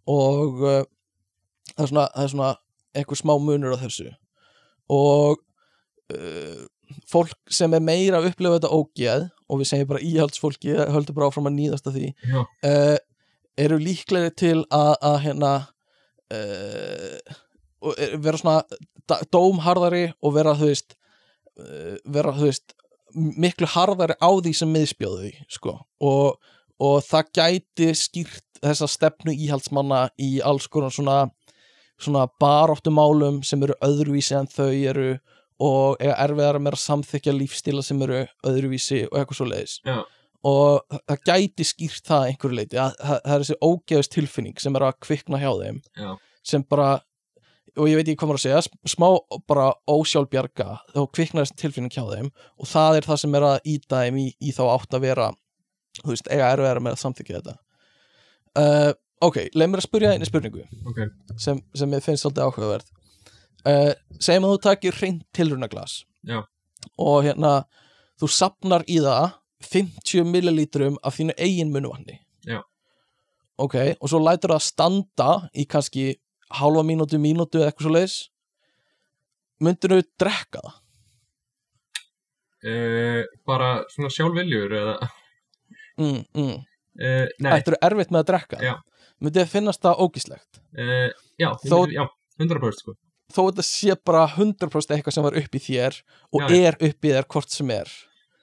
Og 0.08 0.64
uh, 0.64 0.82
það, 1.74 1.84
er 1.84 1.92
svona, 1.92 2.08
það 2.14 2.24
er 2.24 2.34
svona 2.34 2.54
einhver 2.98 3.20
smá 3.20 3.34
munur 3.42 3.76
á 3.76 3.84
þessu 3.84 4.10
og 4.94 5.42
uh, 6.16 6.64
fólk 7.10 7.36
sem 7.52 7.74
er 7.76 7.84
meira 7.84 8.22
að 8.22 8.32
upplifa 8.32 8.60
þetta 8.60 8.74
ógeð 8.76 9.28
og 9.48 9.62
við 9.62 9.72
segjum 9.72 9.92
bara 9.92 10.06
íhaldsfólki 10.08 10.78
höldur 10.94 11.18
bara 11.18 11.32
áfram 11.32 11.50
að 11.52 11.58
nýðast 11.60 11.90
að 11.90 12.00
því 12.00 12.14
uh, 12.38 12.96
eru 13.58 13.82
líklegri 13.82 14.32
til 14.38 14.58
að, 14.70 14.94
að 15.02 15.20
hérna 15.26 15.52
vera 18.20 18.36
svona 18.36 19.22
dómharðari 19.32 20.10
og 20.20 20.34
vera 20.36 20.52
þú 20.60 20.68
veist 20.68 20.98
vera 22.04 22.34
þú 22.36 22.50
veist 22.50 22.76
miklu 23.16 23.70
harðari 23.72 24.18
á 24.20 24.30
því 24.30 24.54
sem 24.56 24.72
miðspjóðu 24.74 25.22
því 25.24 25.34
sko. 25.52 25.74
og, 26.04 26.38
og 26.84 26.98
það 27.08 27.32
gæti 27.40 27.90
skýrt 27.98 28.47
þessa 28.64 28.88
stefnu 28.90 29.34
íhaldsmanna 29.36 30.10
í 30.20 30.38
alls 30.46 30.68
konar 30.72 30.94
svona 30.96 31.30
svona 31.98 32.28
baráttumálum 32.42 33.40
sem 33.48 33.64
eru 33.66 33.74
öðruvísi 33.82 34.36
en 34.38 34.48
þau 34.52 34.70
eru 34.70 35.08
og 35.66 35.96
eiga 36.04 36.14
erfiðar 36.28 36.60
með 36.62 36.76
að 36.78 36.84
samþykja 36.84 37.34
lífstíla 37.34 37.82
sem 37.86 38.02
eru 38.06 38.20
öðruvísi 38.46 39.00
og 39.08 39.18
eitthvað 39.18 39.40
svo 39.40 39.48
leiðis 39.50 39.80
já, 39.88 39.96
og 40.46 40.84
það- 41.10 41.24
gæti 41.32 41.66
skýrt 41.66 42.06
það 42.06 42.20
að 42.22 42.28
einhverju 42.32 42.58
leiti 42.60 42.78
að 42.84 42.94
það 43.02 43.34
er 43.34 43.42
þessi 43.46 43.58
ógeðust 43.66 44.14
tilfinning 44.14 44.60
sem 44.62 44.76
er 44.78 44.86
að 44.92 45.00
kvikna 45.08 45.40
hjá 45.42 45.50
þeim 45.64 45.82
já, 45.98 46.12
sem 46.44 46.64
bara, 46.70 47.02
og 47.78 47.90
ég 47.90 47.98
veit 47.98 48.08
ekki 48.14 48.20
hvað 48.22 48.30
maður 48.30 48.42
að 48.42 48.46
segja 48.46 48.62
sm- 48.68 48.94
smá 48.94 49.08
bara 49.50 49.66
ósjálfbjarga 49.90 50.70
þá 50.94 51.02
kviknar 51.18 51.46
þessi 51.48 51.58
tilfinning 51.64 51.92
hjá 51.98 52.06
þeim 52.14 52.30
og 52.60 52.66
það 52.70 52.98
er 53.02 53.10
það 53.10 53.20
sem 53.26 53.36
er 53.42 53.48
að 53.50 53.58
íta 53.74 54.04
þeim 54.06 54.18
í, 54.22 54.28
í 54.40 54.52
þá 54.54 54.64
átt 54.78 54.94
að 54.94 55.02
vera 55.10 55.32
þú 56.04 56.14
veist, 56.14 56.30
eiga 56.30 56.54
erfiðar 56.54 56.80
með 56.86 56.94
að 56.94 57.02
samþykja 57.08 57.40
þetta 57.42 57.58
uh, 58.60 58.92
ok, 59.24 59.42
leið 59.54 59.72
mér 59.72 59.82
að 59.82 59.88
spyrja 59.88 60.14
einu 60.16 60.30
spurningu 60.30 60.64
ok. 60.90 61.02
sem, 61.40 61.60
sem 61.78 61.98
ég 61.98 62.06
finnst 62.06 62.26
svolítið 62.26 62.46
áhugaverð. 62.46 62.94
Uh, 63.68 63.92
segjum 64.20 64.48
að 64.48 64.56
þú 64.56 64.62
takir 64.68 65.02
reynd 65.02 65.26
tilrunaglas 65.36 66.00
og 66.98 67.26
hérna 67.26 67.58
þú 68.22 68.30
sapnar 68.32 68.86
í 68.88 69.02
það 69.04 69.36
50 69.68 70.30
millilítrum 70.30 70.98
af 71.06 71.18
þínu 71.18 71.36
eigin 71.42 71.74
munuvanni 71.74 72.22
ok, 73.58 73.76
og 74.02 74.10
svo 74.10 74.22
lætur 74.22 74.54
það 74.54 74.66
standa 74.66 75.30
í 75.58 75.66
kannski 75.70 76.12
hálfa 76.60 76.84
mínútu, 76.86 77.20
mínútu 77.22 77.62
eða 77.62 77.72
eitthvað 77.72 77.88
svo 77.88 77.94
leiðis 77.96 78.18
myndir 79.64 79.96
þú 79.96 80.02
drekka 80.22 80.64
það? 80.66 80.76
Uh, 82.68 83.22
bara 83.48 83.70
svona 83.94 84.12
sjálfviljur 84.14 84.74
eða? 84.78 84.96
Mm, 85.98 86.24
mm. 86.38 86.56
Uh, 87.02 87.26
nei, 87.44 87.52
Ættu 87.60 87.76
erfitt 87.82 88.12
með 88.14 88.24
að 88.24 88.30
drekka 88.32 88.62
Já. 88.64 88.74
myndi 89.22 89.40
þið 89.44 89.52
finnast 89.56 89.82
það 89.86 90.02
ógíslegt 90.06 90.62
uh, 90.78 91.10
já, 91.38 91.50
ég 91.52 91.70
Þó- 91.72 91.84
myndi- 91.86 91.98
já, 92.00 92.06
100% 92.42 92.82
sko 92.84 92.96
þó 93.28 93.42
þetta 93.50 93.64
sé 93.68 93.96
bara 94.08 94.26
100% 94.38 94.94
eitthvað 94.96 95.14
sem 95.18 95.24
var 95.28 95.36
upp 95.42 95.56
í 95.58 95.60
þér 95.60 95.98
og 96.32 96.42
Já, 96.42 96.48
já. 96.48 96.68
er 96.70 96.78
upp 96.90 97.08
í 97.10 97.12
þér 97.16 97.26
hvort 97.34 97.50
sem 97.52 97.72
er 97.76 97.90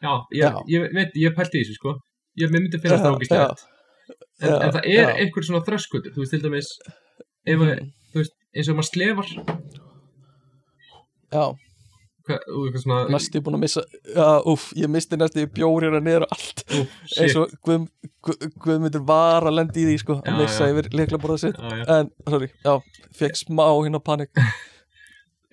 já, 0.05 0.13
ég, 0.35 0.43
Já. 0.45 0.51
ég 0.69 0.91
veit, 0.95 1.15
ég 1.17 1.35
pælti 1.39 1.61
í 1.61 1.65
þessu 1.65 1.79
sko 1.79 1.95
ég 2.43 2.51
myndi 2.53 2.81
finnast 2.83 3.05
það 3.07 3.17
ógislegt 3.17 3.65
en, 3.65 4.49
já, 4.51 4.57
en 4.61 4.73
það 4.75 4.81
er 4.85 5.09
já. 5.09 5.15
einhver 5.23 5.47
svona 5.47 5.63
þröskutur 5.65 6.13
þú 6.13 6.21
veist 6.25 6.35
til 6.37 6.43
dæmis 6.45 6.69
ef, 7.47 7.59
Mhm. 7.59 7.93
þú 8.13 8.21
veist, 8.21 8.35
eins 8.55 8.69
og 8.69 8.77
maður 8.77 8.91
slefar 8.91 9.29
já, 11.33 11.45
svona 12.25 13.05
næstu 13.13 13.41
búin 13.45 13.59
að 13.59 13.63
missa 13.65 13.83
já, 13.85 14.29
úf, 14.49 14.71
ég 14.79 14.91
misti 14.93 15.19
næstu 15.21 15.45
bjór 15.55 15.87
hérna 15.87 16.01
niður 16.03 16.27
og 16.27 16.35
allt. 16.37 16.65
Úf, 16.81 16.95
eins 17.21 17.37
og 17.41 17.53
Guð, 17.67 17.87
Guð, 18.25 18.47
Guðmundur 18.65 19.05
var 19.09 19.47
að 19.49 19.59
lendi 19.59 19.85
í 19.85 19.87
því 19.91 19.97
sko, 20.03 20.19
að 20.25 20.41
missa 20.41 20.69
yfir 20.73 20.91
leikla 20.97 21.21
borða 21.23 21.39
sitt. 21.45 21.61
Já, 21.61 21.77
já, 21.83 21.87
en, 21.99 22.11
sorry, 22.33 22.51
já, 22.65 23.05
fekk 23.21 23.41
smá 23.43 23.65
hérna 23.69 24.01
panik. 24.05 24.43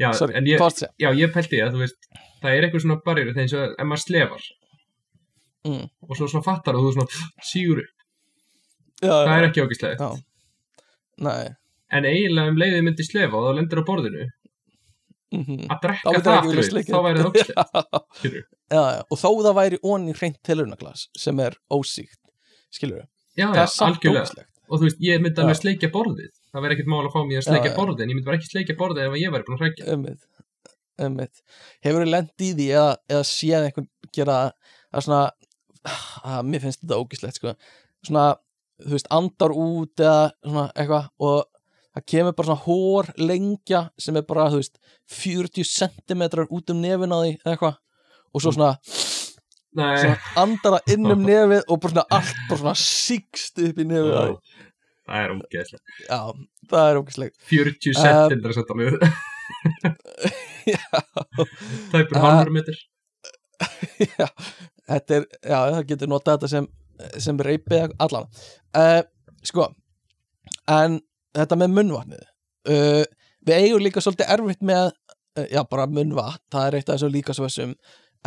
Já, 0.01 0.09
sorry, 0.17 0.37
en 0.39 0.49
ég, 0.49 0.63
já, 1.03 1.09
ég 1.13 1.35
pælti 1.35 1.61
að 1.61 1.75
þú 1.75 1.83
veist 1.83 2.11
það 2.41 2.55
er 2.55 2.67
einhver 2.67 2.83
svona 2.83 2.99
barriður 3.05 3.35
þegar 3.35 3.45
eins 3.45 3.55
og 3.57 3.75
ef 3.75 3.89
maður 3.89 4.05
slefar. 4.07 4.49
Mm, 5.67 5.87
og 6.07 6.17
svo 6.17 6.27
svona 6.27 6.47
fattar 6.47 6.77
og 6.77 6.87
þú 6.87 6.93
svona 6.95 7.25
sígur 7.45 7.83
upp. 7.83 7.97
Það 9.01 9.33
er 9.35 9.49
ekki 9.49 9.65
nei. 11.21 11.55
En 11.91 12.07
eiginlega 12.07 12.53
um 12.53 12.59
leiðið 12.59 12.85
myndi 12.85 13.05
slefa 13.05 13.37
og 13.37 13.49
það 13.49 13.57
lendir 13.59 13.81
á 13.81 13.89
borðinu 13.89 14.27
mhm. 15.31 15.65
Að 15.67 15.77
Þá 15.77 15.83
drekka 15.87 16.15
það 16.19 16.37
aftur 16.37 16.63
sleikja 16.69 16.93
þá 16.93 17.01
væri 17.07 17.23
það 17.23 17.33
já, 18.75 18.81
og 19.07 19.17
þó 19.19 19.29
það 19.31 19.57
væri 19.61 19.81
onni 19.83 20.15
hreint 20.17 20.39
tilurnaglas 20.47 21.07
sem 21.17 21.39
er 21.43 21.57
ósíkt 21.73 22.19
skilur 22.71 23.05
já, 23.35 23.47
það 23.47 23.63
er 23.65 23.71
samt 23.75 24.07
ógislegt 24.11 24.51
og 24.71 24.79
þú 24.79 24.87
veist, 24.87 25.01
ég 25.03 25.19
myndi 25.21 25.43
alveg 25.43 25.59
sleikja 25.59 25.91
borðið. 25.91 26.31
Það 26.51 26.63
verði 26.63 26.75
ekkert 26.77 26.91
mál 26.91 27.01
að 27.03 27.13
fá 27.13 27.21
mér 27.27 27.41
að 27.41 27.47
sleikja 27.49 27.71
borðið 27.75 28.03
en 28.03 28.11
ég 28.11 28.17
myndi 28.17 28.27
bara 28.29 28.37
ekki 28.39 28.51
sleikja 28.51 28.75
borðið 28.79 29.07
ef 29.07 29.17
ég 29.19 29.33
væri 29.33 29.47
búin 29.47 29.57
að 29.57 29.63
hrækja 29.65 29.87
Einmitt, 29.91 30.45
einmitt. 31.05 31.41
Hefur 31.83 32.05
þið 32.05 32.11
lent 32.13 32.45
í 32.45 32.51
því 32.55 32.67
eða, 32.77 32.93
eða 33.11 33.25
séð 33.27 33.67
einhvern 33.67 33.89
gera 34.15 34.37
það 34.93 35.05
svona 35.07 35.21
að 36.31 36.49
mér 36.53 36.63
finnst 36.63 36.83
þetta 36.83 37.01
ógislegt 37.01 37.39
sko. 37.41 37.53
svona, 38.07 38.25
þú 38.85 38.95
veist, 38.95 39.11
andar 39.17 39.55
út 39.65 40.05
eða 40.05 40.23
svona 40.39 40.65
eitthvað 40.71 41.09
og 41.27 41.50
það 41.95 42.05
kemur 42.13 42.35
bara 42.37 42.47
svona 42.49 42.65
hór 42.65 43.09
lengja 43.19 43.81
sem 43.99 44.17
er 44.19 44.25
bara, 44.27 44.49
þú 44.53 44.61
veist, 44.61 44.77
40 45.11 45.67
centimetrar 45.67 46.47
út 46.53 46.71
um 46.73 46.79
nefin 46.83 47.11
á 47.13 47.17
því 47.21 47.31
eða 47.37 47.53
eitthvað. 47.55 47.79
Og 48.31 48.43
svo 48.45 48.53
svona, 48.55 48.71
Nei, 49.75 49.95
svona 49.99 50.17
andar 50.43 50.77
það 50.77 50.93
inn 50.95 51.11
um 51.15 51.25
nefið 51.31 51.63
og 51.67 51.81
bara 51.83 51.93
svona 51.95 52.05
allt 52.19 52.41
bara 52.49 52.61
svona 52.63 52.75
síkst 52.79 53.59
upp 53.67 53.81
í 53.83 53.87
nefið 53.91 54.15
á 54.15 54.23
því. 54.23 54.37
það 55.11 55.25
er 55.25 55.35
ógeðslega 55.35 55.83
Já, 56.07 56.19
það 56.71 56.89
er 56.93 56.99
ógislegt 57.01 57.37
40 57.51 57.91
Um, 57.91 58.01
centimeter 58.05 58.51
að 58.51 58.57
setja 58.61 58.79
niður 58.79 58.97
Já, 60.71 60.85
það 61.91 61.99
er 61.99 62.07
bara 62.11 62.21
Uh, 62.21 62.25
halvur 62.25 62.53
meter 62.55 62.77
já, 64.01 64.27
þetta 64.89 65.17
er, 65.19 65.25
já, 65.45 65.57
það 65.75 65.83
getur 65.91 66.09
notað 66.09 66.37
þetta 66.37 66.49
sem, 66.49 66.67
sem 67.21 67.41
reypið 67.45 67.91
allan. 68.01 68.25
Uh, 68.73 69.01
sko 69.45 69.67
en 70.71 70.95
þetta 71.37 71.57
með 71.59 71.73
munnvatnið. 71.77 72.27
Uh, 72.69 73.03
við 73.47 73.65
eigum 73.65 73.83
líka 73.85 74.03
svolítið 74.03 74.33
erfitt 74.35 74.65
með 74.65 74.91
uh, 74.91 75.47
já, 75.47 75.61
bara 75.69 75.87
munnvatn, 75.89 76.43
það 76.53 76.67
er 76.67 76.77
eitt 76.77 76.89
af 76.89 76.97
þessum 76.97 77.13
líka 77.15 77.35
svessum, 77.37 77.75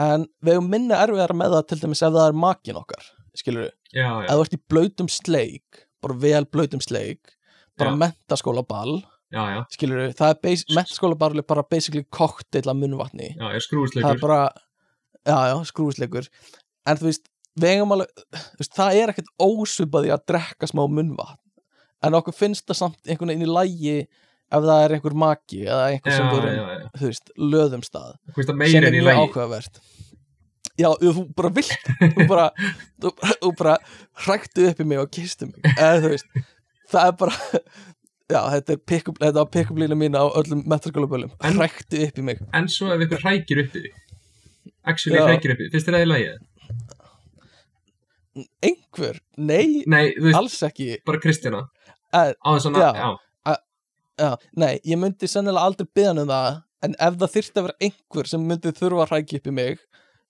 en 0.00 0.26
við 0.44 0.56
eigum 0.56 0.70
minna 0.72 1.00
erfiðar 1.04 1.36
með 1.38 1.56
það 1.58 1.66
til 1.70 1.80
dæmis 1.84 2.02
ef 2.02 2.14
það 2.16 2.28
er 2.28 2.38
makin 2.44 2.80
okkar 2.80 3.08
skilur 3.38 3.66
við, 3.66 3.72
ef 3.94 4.30
þú 4.30 4.44
ert 4.44 4.54
í 4.56 4.60
blautum 4.70 5.10
sleik 5.10 5.82
bara 6.04 6.18
vel 6.22 6.44
blautum 6.50 6.82
sleik 6.82 7.34
bara 7.78 7.94
mentaskóla 7.98 8.62
ball 8.66 9.00
skilur 9.74 10.00
við, 10.02 10.16
það 10.18 10.34
er 10.34 10.64
mentaskóla 10.78 11.18
ball 11.18 11.38
er 11.38 11.46
bara 11.46 11.64
basically 11.66 12.04
kokteil 12.14 12.66
af 12.70 12.78
munnvatni. 12.78 13.32
Já, 13.34 13.46
er 13.48 13.56
það 13.56 13.66
skrúðsleikur 13.68 14.20
bara 14.22 14.40
já, 15.24 15.38
já, 15.50 15.54
skrúfisleikur 15.70 16.28
en 16.84 17.00
þú 17.00 17.08
veist, 17.08 17.30
við 17.58 17.72
eigum 17.72 17.94
alveg 17.96 18.68
það 18.74 19.00
er 19.00 19.14
ekkert 19.14 19.32
ósvipaði 19.42 20.12
að 20.14 20.26
drekka 20.30 20.70
smá 20.70 20.84
munnvatn 20.84 21.40
en 22.06 22.16
okkur 22.20 22.36
finnst 22.36 22.66
það 22.68 22.78
samt 22.80 23.00
einhvern 23.10 23.32
veginn 23.32 23.46
í 23.46 23.50
lægi 23.50 23.96
ef 24.04 24.62
það 24.68 24.84
er 24.84 24.94
einhver 24.96 25.16
maki 25.24 25.60
eða 25.64 25.84
einhver 25.90 26.16
sem 26.16 26.30
þú 26.98 27.08
veist, 27.08 27.32
löðum 27.54 27.84
stað 27.86 28.14
sem 28.38 28.84
er 28.84 28.88
í 28.90 29.00
mjög 29.00 29.20
áhugavert. 29.24 29.80
Já, 30.74 30.88
þú 31.00 31.24
bara 31.38 31.50
vilt 31.54 31.90
þú 32.02 32.28
bara, 32.32 32.46
bara 33.58 33.74
hræktu 34.26 34.68
upp 34.70 34.80
í 34.82 34.86
mig 34.90 34.98
og 35.02 35.10
kistu 35.14 35.46
mig. 35.50 35.60
Eða 35.74 36.10
veist, 36.12 36.30
það 36.90 37.10
er 37.10 37.18
bara 37.20 37.36
já, 38.34 38.40
þetta 38.56 38.74
er 38.74 38.80
pick-up, 38.90 39.20
pick-up 39.54 39.78
lína 39.78 39.98
mín 39.98 40.16
á 40.18 40.24
öllum 40.26 40.64
metraskólabölum, 40.70 41.30
En- 41.44 41.60
hræktu 41.60 42.02
upp 42.08 42.18
í 42.18 42.26
mig. 42.26 42.42
En 42.56 42.66
svo 42.72 42.90
ef 42.94 43.06
ykkur 43.06 43.22
hrækir 43.22 43.62
uppi 43.66 43.84
actually 44.84 45.18
Já. 45.18 45.26
hrækir 45.30 45.54
uppi, 45.54 45.70
finnst 45.72 45.88
þér 45.88 45.96
það 45.98 46.04
í 46.04 46.10
lægi? 46.10 46.34
einhver, 48.66 49.20
nei, 49.38 49.84
nei, 49.86 50.08
veist, 50.18 50.36
alls 50.38 50.56
ekki. 50.66 50.88
Bara 51.06 51.20
Kristjana 51.22 51.60
á 52.14 52.48
þess 52.54 52.68
að, 52.70 52.78
Já. 52.80 52.90
já, 52.94 53.56
Já, 54.14 54.30
nei, 54.54 54.76
ég 54.86 54.98
myndi 55.02 55.26
sennilega 55.26 55.66
aldrei 55.66 56.04
hann 56.06 56.22
um 56.22 56.28
það 56.30 56.60
en 56.86 56.92
ef 57.02 57.16
það 57.18 57.32
þyrfti 57.34 57.58
að 57.60 57.64
vera 57.66 57.88
einhver 57.88 58.28
sem 58.30 58.44
myndi 58.46 58.72
þurfa 58.76 59.06
að 59.06 59.14
hrækja 59.14 59.40
upp 59.40 59.48
í 59.50 59.54
mig 59.56 59.80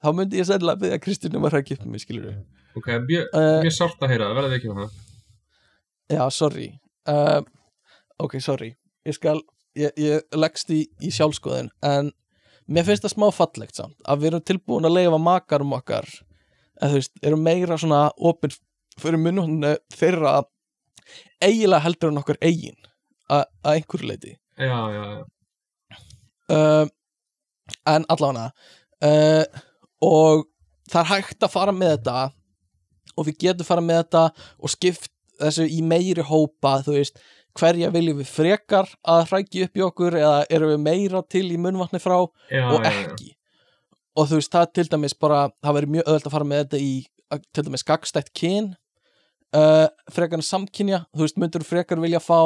þá 0.05 0.09
myndi 0.17 0.41
ég 0.41 0.49
sennilega 0.49 0.81
byggja 0.85 1.01
Kristján 1.05 1.37
um 1.37 1.45
að 1.45 1.57
hrækja 1.59 1.77
upp 1.77 1.85
í 1.85 1.91
mig, 1.93 2.05
skilur 2.05 2.31
við 2.31 2.79
ok, 2.81 2.89
mjög, 3.05 3.27
uh, 3.37 3.69
sárt 3.77 4.01
að 4.07 4.15
heyra 4.15 4.31
verða 4.39 4.57
ekki 4.57 4.71
með 4.73 4.87
það? 4.87 5.03
Já, 6.15 6.25
sorry. 6.33 6.71
Uh, 7.09 7.43
Ok, 8.23 8.37
sorry. 8.41 8.71
Ég 9.05 9.17
skal, 9.17 9.41
ég, 9.77 9.91
ég 9.99 10.37
leggst 10.39 10.71
í, 10.71 10.85
í 11.03 11.11
sjálfskoðin 11.13 11.71
en 11.85 12.13
mér 12.71 12.87
finnst 12.87 13.05
það 13.05 13.15
smá 13.17 13.27
fallegt 13.35 13.77
samt 13.77 13.97
að 14.07 14.23
við 14.23 14.31
erum 14.31 14.45
tilbúin 14.49 14.87
að 14.89 14.95
leifa 15.01 15.19
makarum 15.21 15.75
okkar 15.77 16.07
en 16.81 16.93
þú 16.93 17.01
veist, 17.01 17.13
erum 17.27 17.43
meira 17.45 17.77
svona 17.81 18.05
opinn 18.17 18.55
fyrir 19.03 19.21
mununni 19.21 19.75
þeirra 19.93 20.39
eiginlega 21.43 21.85
heldur 21.87 22.13
en 22.13 22.23
okkar 22.23 22.41
eigin 22.41 22.79
að 23.33 23.45
einhverju 23.75 24.11
leiti 24.11 24.35
já, 24.61 24.79
já, 24.95 25.05
já, 25.11 25.99
uh, 26.55 26.87
en 27.95 28.07
allavega 28.13 28.51
uh, 29.05 29.63
og 30.05 30.47
það 30.91 31.01
er 31.03 31.11
hægt 31.13 31.47
að 31.47 31.55
fara 31.55 31.75
með 31.75 31.97
þetta 31.97 32.19
og 33.15 33.29
við 33.29 33.41
getum 33.47 33.69
fara 33.69 33.85
með 33.85 34.03
þetta 34.03 34.25
og 34.59 34.73
skipt 34.75 35.11
þessu 35.41 35.67
í 35.71 35.81
meiri 35.87 36.25
hópa 36.27 36.77
þú 36.85 36.99
veist, 36.99 37.19
hverja 37.59 37.91
viljum 37.95 38.21
við 38.21 38.31
frekar 38.31 38.91
að 39.07 39.25
hrækja 39.31 39.69
upp 39.69 39.79
í 39.79 39.85
okkur 39.87 40.19
eða 40.21 40.45
erum 40.53 40.75
við 40.75 40.85
meira 40.85 41.23
til 41.31 41.47
í 41.51 41.59
munvatni 41.61 42.01
frá 42.03 42.17
já, 42.51 42.65
og 42.71 42.85
já, 42.85 42.91
já. 42.91 42.93
ekki. 42.93 43.31
Og 44.15 44.29
þú 44.31 44.39
veist, 44.39 44.53
það 44.55 44.73
til 44.79 44.87
dæmis 44.93 45.17
bara 45.19 45.41
það 45.63 45.77
verður 45.79 45.95
mjög 45.95 46.09
öðvöld 46.09 46.29
að 46.29 46.35
fara 46.37 46.49
með 46.51 46.65
þetta 46.65 46.83
í 46.83 46.93
til 47.55 47.65
dæmis 47.67 47.87
gagstætt 47.87 48.33
kyn 48.37 48.75
uh, 49.55 49.87
frekar 50.13 50.43
samkynja 50.45 51.05
þú 51.15 51.25
veist, 51.27 51.39
myndur 51.41 51.65
frekar 51.67 52.01
vilja 52.03 52.21
fá 52.23 52.41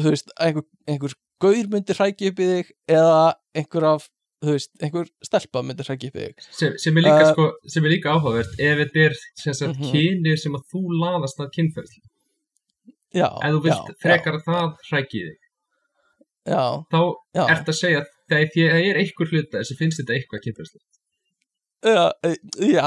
þú 0.00 0.10
veist, 0.12 0.32
einhver, 0.40 0.66
einhver 0.88 1.14
gaur 1.42 1.68
myndir 1.72 1.96
hrækja 1.98 2.30
upp 2.32 2.38
í 2.40 2.46
þig 2.50 2.70
eða 2.96 3.20
einhver 3.56 3.86
af, 3.92 4.08
þú 4.44 4.54
veist, 4.56 4.72
einhver 4.80 5.08
stelpa 5.24 5.62
myndir 5.64 5.88
hrækja 5.88 6.10
upp 6.12 6.18
í 6.20 6.26
þig? 6.26 6.44
Sem, 6.58 6.74
sem, 6.80 6.96
er 7.00 7.06
líka, 7.06 7.22
Uh, 7.26 7.32
sko, 7.32 7.46
sem 7.76 7.84
er 7.88 7.92
líka 7.94 8.12
áhugavert 8.16 8.60
ef 8.60 8.82
þetta 8.82 9.04
er 9.06 9.16
sem 9.42 9.56
sagt, 9.60 9.78
Mhm. 9.80 9.90
kynið 9.92 10.36
sem 10.42 10.56
að 10.56 10.64
þú 10.72 10.82
laðast 11.00 11.40
að 11.44 11.50
kynferðsli 11.56 12.02
já, 13.16 13.28
ef 13.28 13.50
þú 13.56 13.62
vilt 13.68 13.90
já, 13.92 13.96
frekar 14.04 14.38
að 14.40 14.44
það 14.50 14.76
hræki 14.90 15.22
þig. 15.26 15.38
Já, 16.46 16.62
þá 16.92 17.00
já, 17.34 17.42
ert 17.50 17.68
að 17.72 17.78
segja 17.80 18.00
að 18.04 18.10
það 18.30 18.58
er 18.90 19.00
einhver 19.00 19.30
hluta 19.32 19.64
sem 19.66 19.76
finnst 19.80 19.98
þetta 20.02 20.14
eitthvað 20.16 20.44
kynferðsli 20.44 20.80
já, 21.86 22.04
eh, 22.26 22.36
já, 22.72 22.86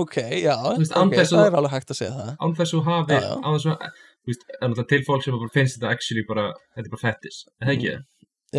ok 0.00 0.16
já, 0.42 0.56
veist, 0.78 0.92
án 0.96 1.08
ok, 1.08 1.16
þess 1.18 1.32
það 1.34 1.40
að- 1.40 1.48
er 1.50 1.56
alveg 1.60 1.74
hægt 1.76 1.90
að 1.94 1.98
segja 2.00 2.12
það. 2.18 2.30
Án 2.40 2.54
þess 2.58 2.74
að 2.78 2.84
hafi 2.90 3.12
Já, 3.16 3.20
já. 3.20 3.32
án 3.40 3.56
þess 3.56 3.66
að 3.66 3.78
það 3.80 4.44
er 4.60 4.68
náttúrulega 4.68 4.88
til 4.92 5.02
fólk 5.08 5.24
sem 5.24 5.38
bara 5.40 5.54
finnst 5.56 5.78
þetta 5.78 5.90
actually 5.94 6.24
bara, 6.28 6.46
þetta 6.76 6.86
er 6.86 6.94
bara 6.94 7.04
fettis, 7.06 7.40
er 7.60 7.66
það 7.70 7.74
ekki? 7.76 7.90
Það? 7.96 8.06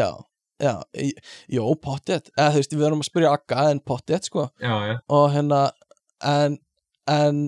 já, 0.01 0.09
já, 0.61 0.73
jó, 1.57 1.65
pottet 1.81 2.29
eða 2.37 2.51
þú 2.51 2.61
veist, 2.61 2.75
við 2.77 2.85
erum 2.89 3.01
að 3.05 3.09
spyrja 3.11 3.33
akka 3.37 3.65
en 3.71 3.79
pottet, 3.79 4.27
sko. 4.29 4.49
Já, 4.61 4.75
já, 4.91 4.95
og 5.09 5.25
hérna 5.33 5.61
en, 6.23 6.57
en, 7.07 7.41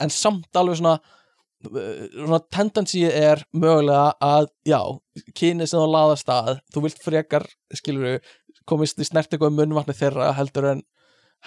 en 0.00 0.10
samt 0.10 0.48
alveg 0.58 0.76
svona 0.80 0.98
svona 1.58 2.38
tendency 2.54 3.00
er 3.08 3.40
mögulega 3.52 4.12
að 4.22 4.46
já, 4.68 4.78
kynið 5.34 5.66
sem 5.72 5.80
þú 5.80 5.88
laðast 5.90 6.28
að 6.30 6.60
þú 6.74 6.82
vilt 6.84 7.00
frekar, 7.02 7.46
skilur 7.74 8.04
við 8.06 8.28
komist 8.68 9.00
í 9.02 9.06
snert 9.08 9.32
eitthvað 9.32 9.56
munnvatni 9.56 9.96
þeirra 9.98 10.28
heldur 10.38 10.68
en, 10.70 10.82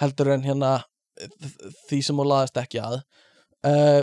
heldur 0.00 0.32
en 0.34 0.46
hérna 0.46 0.72
því 1.88 2.00
sem 2.06 2.18
þú 2.18 2.26
laðast 2.28 2.58
ekki 2.62 2.80
að. 2.82 3.00
Uh, 3.66 4.00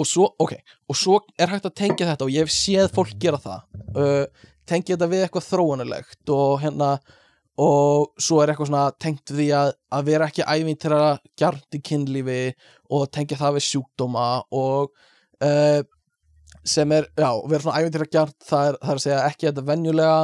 og 0.00 0.06
svo, 0.08 0.28
ok 0.40 0.54
og 0.88 0.96
svo 0.96 1.18
er 1.36 1.50
hægt 1.52 1.66
að 1.68 1.74
tengja 1.82 2.06
þetta 2.08 2.24
og 2.24 2.32
ég 2.32 2.46
hef 2.46 2.54
séð 2.54 2.92
fólk 2.94 3.16
gera 3.20 3.40
það. 3.42 3.66
Uh, 3.96 4.46
tengja 4.68 4.94
þetta 4.94 5.10
við 5.10 5.24
eitthvað 5.26 5.48
þróunulegt 5.48 6.32
og 6.32 6.62
hérna 6.62 6.92
og 7.62 8.12
svo 8.22 8.40
er 8.40 8.52
eitthvað 8.52 8.70
svona 8.70 8.84
tengt 9.02 9.28
því 9.28 9.48
að, 9.56 9.74
að 9.92 10.06
vera 10.08 10.28
ekki 10.30 10.46
ævintýra 10.48 11.00
gjarnt 11.38 11.76
í 11.76 11.82
kynlífi 11.84 12.38
og 12.96 13.10
tengja 13.12 13.36
það 13.40 13.58
við 13.58 13.66
sjúkdóma 13.66 14.28
og 14.56 14.94
uh, 15.44 15.82
sem 16.64 16.94
er, 16.94 17.08
já, 17.18 17.28
vera 17.50 17.64
svona 17.64 17.82
ævintýra 17.82 18.08
gjarnt 18.08 18.38
það 18.46 18.70
er, 18.70 18.78
það 18.80 18.94
er 18.94 19.00
að 19.00 19.04
segja 19.04 19.22
ekki 19.26 19.48
þetta 19.50 19.66
venjulega 19.68 20.20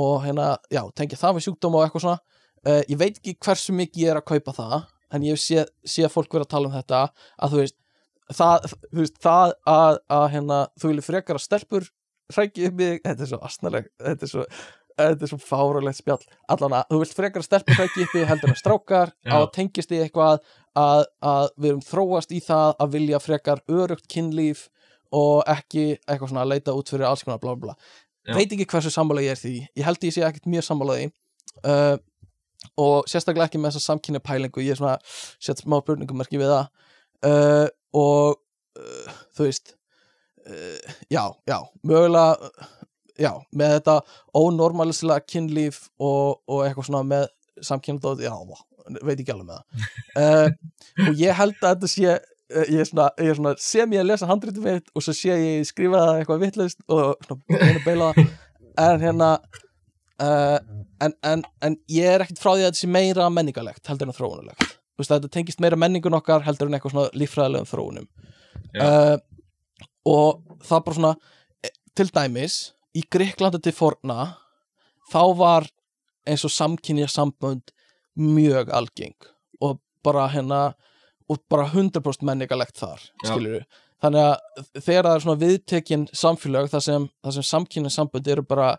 og 0.00 0.14
hérna, 0.24 0.48
já, 0.72 0.82
tengja 0.96 1.20
það 1.20 1.36
við 1.36 1.46
sjúkdóma 1.48 1.80
og 1.80 1.86
eitthvað 1.86 2.06
svona 2.06 2.31
uh, 2.68 2.82
ég 2.88 2.98
veit 3.00 3.16
ekki 3.16 3.36
hversu 3.42 3.74
mikið 3.76 4.04
ég 4.04 4.12
er 4.12 4.20
að 4.20 4.28
kaupa 4.32 4.54
það 4.56 4.76
en 5.12 5.24
ég 5.26 5.36
hef 5.36 5.42
séð, 5.42 5.72
séð 5.84 6.12
fólk 6.12 6.32
vera 6.32 6.46
að 6.46 6.52
tala 6.54 6.70
um 6.70 6.76
þetta 6.76 7.00
að 7.38 7.54
þú 7.54 7.62
veist 7.62 7.78
það, 8.32 8.68
þú 8.90 9.00
veist, 9.02 9.18
það 9.22 9.56
að, 9.72 9.98
að 10.18 10.28
hérna, 10.36 10.60
þú 10.80 10.92
vilja 10.92 11.08
frekar 11.08 11.38
að 11.38 11.44
stelpur 11.46 11.88
hrækja 12.32 12.68
í 12.68 12.70
þig, 12.78 13.02
þetta 13.04 13.26
er 13.26 13.30
svo 13.32 13.40
astnaleg 13.48 13.88
þetta 14.00 14.26
er 14.26 14.30
svo, 14.32 14.44
þetta 15.02 15.26
er 15.26 15.32
svo 15.32 15.40
fáralegt 15.42 15.98
spjall 15.98 16.20
allan 16.54 16.76
að, 16.78 16.86
þú 16.92 17.00
vilt 17.02 17.16
frekar 17.18 17.42
að 17.42 17.48
stelpur 17.48 17.80
hrækja 17.80 18.04
í 18.04 18.10
þig 18.12 18.28
heldur 18.30 18.52
en 18.54 18.60
strákar, 18.60 19.12
Já. 19.26 19.34
á 19.34 19.36
að 19.42 19.50
tengist 19.58 19.92
í 19.92 20.00
eitthvað 20.04 20.38
að, 20.78 21.04
að 21.32 21.50
við 21.58 21.72
erum 21.72 21.82
þróast 21.88 22.32
í 22.32 22.40
það 22.44 22.70
að 22.84 22.94
vilja 22.96 23.20
frekar 23.22 23.64
örugt 23.68 24.08
kynlíf 24.12 24.68
og 25.12 25.42
ekki 25.50 25.98
eitthvað 26.06 26.30
svona 26.30 26.46
að 26.46 26.54
leita 26.54 26.76
út 26.78 26.88
fyrir 26.88 27.10
alls 27.10 27.26
konar 27.26 27.42
bla 27.42 27.52
bla 27.52 27.74
bla 27.74 27.76
Já. 28.22 28.36
veit 28.38 28.54
ekki 28.54 28.68
hversu 28.70 28.92
sammála 28.94 29.26
ég 29.26 29.34
er 29.34 29.40
því 29.42 29.56
ég 29.66 29.84
held 29.84 30.06
ég 30.06 30.14
sé 30.14 30.24
ekkert 30.24 30.48
mjög 30.48 30.64
sammála 30.70 30.96
því 31.00 31.08
uh, 31.68 31.98
og 32.80 33.08
sérstaklega 33.10 33.50
ekki 33.50 33.60
með 33.60 33.74
þessa 33.74 33.92
samkynja 33.92 34.22
pælingu 34.24 34.64
ég 34.64 34.74
er 34.74 34.80
svona 34.80 34.96
sett 35.42 35.62
smá 35.62 35.78
spurningumarki 35.82 36.40
við 36.40 36.52
það. 36.52 36.88
Uh, 37.22 37.68
og 37.94 38.38
uh, 38.78 39.20
þú 39.36 39.46
veist 39.46 39.74
uh, 40.48 40.96
já, 41.12 41.24
já, 41.48 41.58
mögulega 41.86 42.50
uh, 42.50 42.72
já, 43.20 43.32
með 43.54 43.76
þetta 43.76 43.96
ónormalislega 44.38 45.24
kynlíf 45.28 45.86
og, 46.00 46.42
og 46.48 46.64
eitthvað 46.66 46.88
svona 46.88 47.06
með 47.06 47.26
samkynndóð, 47.62 48.24
já, 48.24 48.34
veit 49.02 49.18
ekki 49.20 49.34
alveg 49.34 49.48
með 49.48 49.58
það. 49.58 49.88
Uh, 50.18 51.08
og 51.08 51.20
ég 51.20 51.38
held 51.38 51.58
að 51.60 51.74
þetta 51.74 51.90
sé 51.92 52.08
eh, 52.12 52.70
ég 52.72 52.88
svona, 52.88 53.10
ég 53.22 53.38
svona 53.38 53.54
sem 53.62 53.94
ég 53.94 54.02
að 54.02 54.08
lesa 54.10 54.30
handritum 54.30 54.66
mitt 54.66 54.90
og 54.92 55.04
svo 55.04 55.14
sé 55.16 55.36
ég 55.36 55.68
skrifa 55.68 56.02
það 56.06 56.22
eitthvað 56.22 56.46
vitlaust 56.46 56.82
og 56.88 57.26
svona 57.26 57.68
að 57.68 57.84
beila. 57.86 58.10
En 58.82 59.02
hérna 59.02 59.30
uh, 60.22 60.58
en, 61.02 61.16
en, 61.26 61.42
en 61.64 61.76
ég 61.90 62.06
er 62.08 62.24
ekkert 62.24 62.42
frá 62.42 62.52
því 62.52 62.62
að 62.62 62.70
þetta 62.70 62.82
sé 62.84 62.92
meira 62.92 63.26
menningalegt 63.32 63.90
heldur 63.90 64.10
en 64.10 64.16
þróunulegt 64.16 64.78
þetta 65.00 65.30
tengist 65.32 65.62
meira 65.62 65.78
menningun 65.78 66.14
okkar 66.14 66.44
heldur 66.46 66.68
en 66.68 66.76
eitthvað 66.76 66.94
svona 66.94 67.18
líffræðilegum 67.18 67.68
þróunum. 67.70 68.08
Uh, 68.78 69.16
og 70.08 70.58
það 70.66 70.84
bara 70.86 70.96
svona 70.98 71.12
eh, 71.64 71.74
til 71.96 72.08
dæmis 72.12 72.56
í 72.96 73.04
Greiklandi 73.12 73.60
til 73.62 73.74
forna 73.74 74.18
þá 75.12 75.22
var 75.38 75.68
eins 76.28 76.44
og 76.46 76.54
samkynja 76.54 77.08
sambönd 77.10 77.72
mjög 78.18 78.70
algeng 78.74 79.16
og 79.62 79.80
bara 80.04 80.28
hérna 80.32 80.62
og 81.30 81.40
bara 81.50 81.68
100% 81.70 82.26
menningalegt 82.26 82.78
þar 82.80 83.02
skilur 83.24 83.64
þannig 84.02 84.26
að 84.26 84.66
þegar 84.82 85.08
það 85.08 85.14
er 85.14 85.24
svona 85.24 85.42
viðtekin 85.42 86.06
samfélag 86.12 86.70
þar 86.72 86.84
sem, 86.86 87.08
sem 87.38 87.48
samkynja 87.52 87.92
sambönd 87.94 88.28
eru 88.28 88.44
bara 88.46 88.74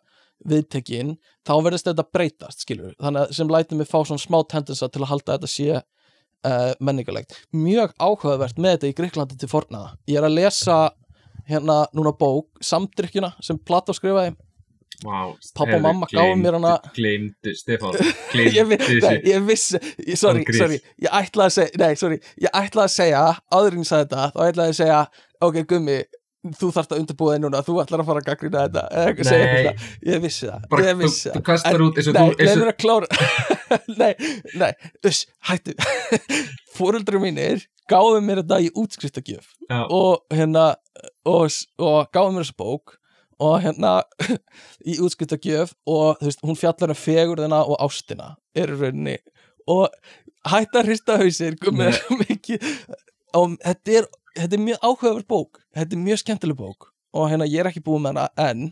viðtekin 0.50 1.16
þá 1.48 1.54
verðist 1.66 1.88
þetta 1.90 2.06
breytast 2.16 2.64
skilur 2.66 2.94
þannig 3.02 3.26
að 3.28 3.36
sem 3.38 3.52
lætur 3.54 3.80
mig 3.80 3.90
fá 3.90 4.00
svona 4.04 4.22
smá 4.24 4.40
tendensa 4.52 4.90
til 4.92 5.04
að 5.04 5.12
halda 5.14 5.36
að 5.36 5.38
þetta 5.44 5.52
sé 5.54 5.70
uh, 5.80 6.72
menningalegt 6.84 7.38
mjög 7.56 7.94
áhugavert 8.00 8.58
með 8.60 8.78
þetta 8.78 8.92
í 8.92 8.98
Greiklandi 9.02 9.40
til 9.42 9.52
forna 9.52 9.86
ég 10.10 10.20
er 10.22 10.28
að 10.28 10.38
lesa 10.40 10.80
hérna 11.50 11.84
núna 11.96 12.14
bók 12.16 12.62
Samdrykkjuna 12.64 13.34
sem 13.44 13.58
Plató 13.60 13.92
skrifaði. 13.96 14.36
Vá, 15.04 15.34
Pabbi 15.58 15.74
og 15.76 15.82
mamma 15.84 16.08
gáfu 16.08 16.38
mér 16.40 16.56
hana- 16.56 16.78
Gleymdu, 16.96 17.52
Stefán 17.60 17.98
nei, 18.38 18.46
þessu. 19.02 19.18
ég 19.28 19.42
vissi, 19.50 19.80
ég, 20.08 20.16
sorry, 20.22 20.46
sorry. 20.56 20.78
Ég 21.04 21.10
ætlaði 21.12 21.50
að 21.50 21.56
segja, 21.58 21.82
nei, 21.82 21.98
sorry. 22.00 22.20
Ég 22.40 22.54
ætlaði 22.56 22.86
að 22.86 22.94
segja, 22.94 23.24
áður 23.52 23.76
en 23.76 23.84
ég 23.84 23.90
sagði 23.90 24.06
þetta 24.14 24.30
þá 24.38 24.46
ætlaði 24.48 24.72
að 24.72 24.78
segja, 24.80 25.02
ok, 25.50 25.60
gummi 25.74 25.98
þú 26.44 26.70
þarft 26.76 26.94
að 26.94 27.02
undirbúða 27.04 27.36
þig 27.38 27.44
núna, 27.46 27.62
þú 27.64 27.76
ætlar 27.84 28.02
að 28.04 28.10
fara 28.10 28.22
að 28.24 28.28
gaggrina 28.28 28.64
þetta 28.66 28.82
eða 28.92 29.12
eitthvað 29.12 29.30
segja 29.30 29.52
Nei. 29.54 29.86
ég 30.10 30.24
vissi 30.24 30.50
það 30.50 30.66
Bara, 30.74 30.84
ég 30.84 30.98
þú, 30.98 31.04
vissi 31.04 31.30
þú 31.30 31.36
það. 31.38 31.46
kastar 31.50 31.84
út 31.86 32.00
eins 32.02 32.10
og 32.10 32.18
Nei, 32.18 32.24
þú 32.24 32.34
eins 32.34 32.42
leið 32.44 32.56
og, 32.56 32.64
mér 32.64 32.72
að 32.74 32.80
klára 32.84 33.08
Nei, 34.02 34.14
nei, 34.60 34.72
uss, 35.10 35.22
hættu. 35.50 35.76
Fóreldrar 36.78 37.24
mínir 37.24 37.64
gáðu 37.92 38.20
mér 38.26 38.42
þetta 38.44 38.60
í 38.64 38.68
útskriftakjöf 38.84 39.48
Já. 39.70 39.80
og 39.88 40.36
hérna 40.36 40.66
og, 41.28 41.48
og 41.80 42.12
gáðu 42.14 42.36
mér 42.36 42.46
þessu 42.46 42.58
bók 42.60 42.98
og 43.44 43.56
hérna 43.64 43.94
í 44.92 44.98
útskriftakjöf 45.04 45.74
og 45.90 46.20
þú 46.20 46.30
veist, 46.30 46.44
hún 46.44 46.60
fjallar 46.60 46.94
um 46.94 47.00
fegurðina 47.00 47.64
og 47.66 47.80
ástina 47.84 48.34
er 48.56 48.72
rauninni. 48.72 49.18
Og 49.72 49.88
hætta 50.52 50.82
að 50.84 50.92
hrista 50.92 51.18
hausir 51.22 51.56
og 53.34 53.56
þetta 53.64 53.96
er, 53.98 54.08
þetta 54.38 54.58
er 54.58 54.64
mjög 54.64 54.82
áhugaverð 54.82 55.28
bók. 55.30 55.62
Þetta 55.76 55.96
er 55.96 56.04
mjög 56.04 56.24
skemmtileg 56.24 56.60
bók. 56.60 56.90
Og 57.14 57.30
hérna 57.30 57.46
ég 57.46 57.62
er 57.62 57.70
ekki 57.70 57.84
búið 57.86 58.08
með 58.08 58.18
hana 58.18 58.50
en 58.50 58.66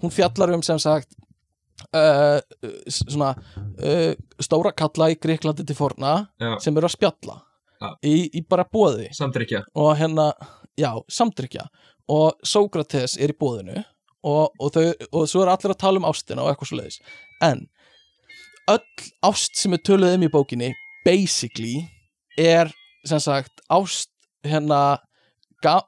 hún 0.00 0.12
fjallar 0.14 0.54
um 0.56 0.62
sem 0.64 0.78
sagt 0.80 1.12
uh, 1.92 2.40
svona 2.88 3.34
uh, 3.34 4.12
stóra 4.42 4.72
kalla 4.76 5.10
í 5.12 5.18
Greiklandi 5.20 5.66
til 5.66 5.76
forna 5.78 6.14
Já. 6.40 6.54
sem 6.62 6.76
eru 6.76 6.88
að 6.88 6.96
spjalla 6.96 7.40
Já. 7.80 7.90
í, 8.06 8.14
í 8.32 8.44
bara 8.48 8.64
bóði 8.64 9.10
og 9.74 9.90
hérna, 9.98 10.30
já, 10.78 10.92
samtrykkja 11.10 11.66
og 12.12 12.38
Sókrates 12.46 13.18
er 13.18 13.34
í 13.34 13.38
bóðinu 13.38 13.82
og, 14.24 14.54
og, 14.60 14.70
þau, 14.72 14.86
og 15.10 15.28
svo 15.28 15.44
er 15.44 15.52
allir 15.52 15.74
að 15.74 15.82
tala 15.82 16.00
um 16.00 16.08
ástina 16.08 16.44
og 16.44 16.52
eitthvað 16.52 16.70
svo 16.70 16.80
leiðis 16.80 17.00
en 17.44 17.66
öll 18.72 19.10
ást 19.28 19.60
sem 19.60 19.76
er 19.76 19.84
töluð 19.84 20.16
um 20.16 20.24
í 20.24 20.32
bókinni 20.32 20.72
basically 21.04 21.82
er 22.40 22.72
sem 23.04 23.20
sagt 23.20 23.60
ást 23.72 24.13
hérna 24.44 24.80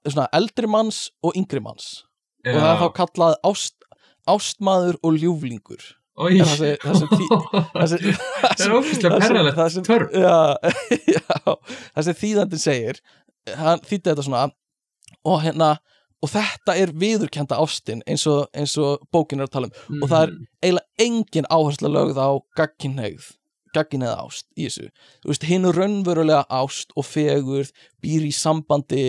svona, 0.08 0.26
eldri 0.36 0.68
manns 0.70 1.10
og 1.24 1.36
yngri 1.36 1.60
manns. 1.64 2.04
Og 2.46 2.54
það 2.62 2.70
er 2.72 2.80
þá 2.82 2.88
kallað 3.00 3.34
ást, 3.50 3.74
ástmaður 4.30 4.98
og 5.04 5.16
ljúflingur. 5.20 5.82
Sem- 6.48 6.78
það 6.80 6.94
sem 7.00 7.08
því- 7.12 7.26
það 8.56 8.62
er 8.66 8.76
ófíslega 8.78 9.18
perralegt 9.20 9.58
törn 9.84 10.14
já, 10.16 10.36
já, 11.16 11.56
það 11.98 12.06
sem 12.08 12.16
þýðandinn 12.22 12.62
segir. 12.62 13.00
Hann 13.58 13.82
þýtti 13.84 14.08
þetta 14.12 14.24
svona. 14.24 14.46
Og 15.26 15.42
hérna 15.44 15.74
og 16.24 16.30
þetta 16.32 16.74
er 16.80 16.94
viðurkenda 16.96 17.58
ástin 17.60 18.00
eins 18.08 18.24
og, 18.30 18.46
eins 18.56 18.72
og 18.80 19.02
bókin 19.12 19.42
er 19.42 19.50
að 19.50 19.52
tala 19.58 19.68
um. 19.68 20.00
Og 20.00 20.08
það 20.08 20.22
er 20.24 20.32
eiginlega 20.64 21.04
engin 21.04 21.50
áhersla 21.52 21.90
lögð 21.92 22.16
á 22.22 22.30
gagginhegð 23.76 24.06
gagginhegð 24.06 24.24
ást 24.24 24.46
í 24.56 24.66
þessu. 24.66 24.90
Þú 25.22 25.30
veist, 25.30 25.46
hinn 25.46 25.70
raunverulega 25.76 26.44
ást 26.48 26.92
og 26.96 27.06
fegurð 27.06 27.72
býr 28.02 28.26
í 28.26 28.32
sambandi 28.34 29.06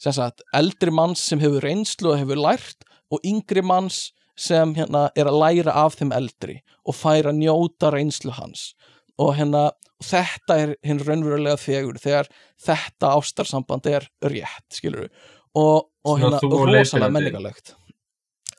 sem 0.00 0.14
sagt, 0.16 0.42
eldri 0.56 0.92
manns 0.94 1.22
sem 1.24 1.40
hefur 1.42 1.64
reynslu 1.64 2.14
og 2.14 2.20
hefur 2.20 2.40
lært 2.40 2.86
og 3.10 3.20
yngri 3.26 3.62
manns 3.62 4.12
sem 4.40 4.72
hérna 4.74 5.10
er 5.18 5.28
að 5.28 5.40
læra 5.42 5.74
af 5.82 5.98
þeim 5.98 6.14
eldri 6.16 6.60
og 6.88 6.96
fær 6.96 7.28
að 7.28 7.42
njóta 7.42 7.90
reynslu 7.92 8.32
hans. 8.32 8.72
Og 9.20 9.34
hérna 9.36 9.70
þetta 10.00 10.56
er 10.62 10.76
hinn 10.86 11.02
raunverulega 11.04 11.60
fegur 11.60 11.98
þegar 12.00 12.30
þetta 12.64 13.12
ástarsamband 13.18 13.90
er 13.90 14.08
rétt, 14.24 14.70
skilur 14.72 15.04
við 15.04 15.28
og, 15.58 15.90
og 16.06 16.22
hérna 16.22 16.40
rosalega 16.40 17.12
menningalegt 17.12 17.74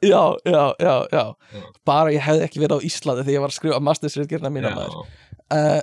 já, 0.02 0.38
já, 0.46 0.76
já, 0.80 1.08
já. 1.12 1.36
Já. 1.54 1.62
bara 1.86 2.12
ég 2.12 2.24
hefði 2.26 2.46
ekki 2.48 2.62
verið 2.62 2.82
á 2.82 2.86
Íslandi 2.88 3.26
þegar 3.26 3.36
ég 3.36 3.44
var 3.44 3.54
að 3.54 3.58
skrifa 3.58 3.82
mastersriðgerna 3.86 4.52
mína 4.54 4.72
maður. 4.74 4.96
Já, 4.96 5.31
uh, 5.54 5.82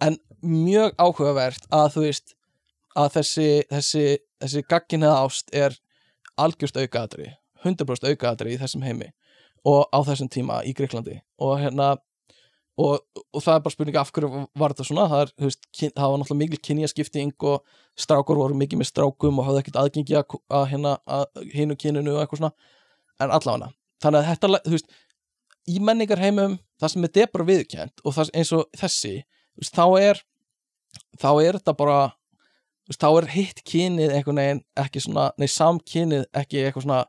en 0.00 0.18
mjög 0.40 0.96
áhugavert 0.98 1.66
að 1.74 1.88
þú 1.94 2.04
veist 2.06 2.34
að 2.98 3.12
þessi, 3.18 3.48
þessi, 3.70 4.04
þessi 4.42 4.66
gagginniða 4.68 5.22
ást 5.24 5.52
er 5.54 5.76
algjörst 6.40 6.78
aukaðatri 6.80 7.30
100% 7.64 8.08
aukaðatri 8.10 8.54
í 8.54 8.60
þessum 8.60 8.84
heimi 8.86 9.10
og 9.68 9.84
á 9.92 9.98
þessum 10.08 10.30
tíma 10.32 10.62
í 10.64 10.72
Greiklandi 10.76 11.20
og 11.42 11.58
hérna 11.60 11.92
og, 12.80 13.02
og 13.34 13.42
það 13.44 13.54
er 13.54 13.64
bara 13.64 13.74
spurning 13.74 13.98
af 14.00 14.12
hverju 14.14 14.44
var 14.58 14.72
þetta 14.72 14.86
svona? 14.88 15.06
Það, 15.10 15.22
er, 15.24 15.32
veist, 15.44 15.68
kyn, 15.76 15.92
það 15.96 16.12
var 16.12 16.20
náttúrulega 16.22 16.40
mikil 16.40 16.60
kynjaskipting 16.68 17.46
og 17.50 17.76
strákur 18.00 18.40
voru 18.40 18.56
mikið 18.56 18.80
með 18.80 18.90
strákum 18.90 19.40
og 19.40 19.48
hafði 19.48 19.64
ekkert 19.64 19.80
aðgengi 19.82 20.16
að, 20.16 20.36
að, 20.48 20.64
hérna, 20.72 20.94
að 21.04 21.42
hinu 21.52 21.76
kyninu 21.80 22.14
og 22.14 22.22
eitthvað 22.22 22.42
svona. 22.42 22.52
En 23.20 23.34
allavega, 23.36 23.70
þannig 24.00 24.22
að 24.22 24.30
þetta 24.30 24.62
þú 24.64 24.74
veist, 24.76 24.94
í 25.70 25.78
menningarheimum 25.84 26.58
það 26.80 26.94
sem 26.94 27.08
er 27.08 27.30
bara 27.34 27.48
viðkjönd 27.50 28.04
og 28.04 28.16
það, 28.16 28.32
eins 28.40 28.52
og 28.56 28.66
þessi 28.80 29.14
veist, 29.58 29.76
þá 29.76 29.86
er 30.00 30.22
þá 31.20 31.30
er 31.44 31.60
þetta 31.60 31.76
bara 31.78 32.00
veist, 32.88 33.00
þá 33.00 33.08
er 33.10 33.30
hitt 33.36 33.62
kynið 33.68 34.16
einhvern 34.16 34.42
veginn 34.42 34.62
ekki 34.82 35.04
svona, 35.04 35.30
nei 35.38 35.48
samkynið 35.50 36.26
ekki 36.42 36.64
eitthvað 36.64 36.86
svona 36.86 37.00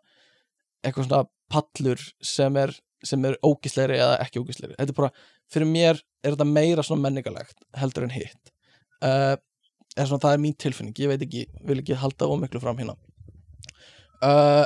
eitthvað 0.82 1.08
svona 1.10 1.26
pallur 1.52 2.08
sem 2.24 2.58
er 2.62 2.74
sem 3.06 3.24
er 3.26 3.38
ógisleiri 3.42 3.98
eða 3.98 4.20
ekki 4.22 4.44
ógisleiri 4.44 4.78
þetta 4.78 4.94
er 4.94 4.98
bara, 5.00 5.14
fyrir 5.52 5.70
mér 5.70 6.02
er 6.22 6.36
þetta 6.36 6.48
meira 6.48 6.86
svona 6.86 7.08
menningalegt 7.08 7.64
heldur 7.80 8.06
en 8.06 8.14
hitt. 8.14 8.52
Uh, 9.02 9.36
en 9.98 10.08
svona 10.08 10.22
það 10.24 10.36
er 10.36 10.44
mín 10.44 10.58
tilfinning 10.62 11.02
ég 11.02 11.12
veit 11.12 11.26
ekki, 11.26 11.46
vil 11.68 11.82
ekki 11.82 11.98
halda 12.00 12.30
ómiklu 12.30 12.62
fram 12.64 12.80
hérna. 12.80 12.96
Uh, 14.22 14.66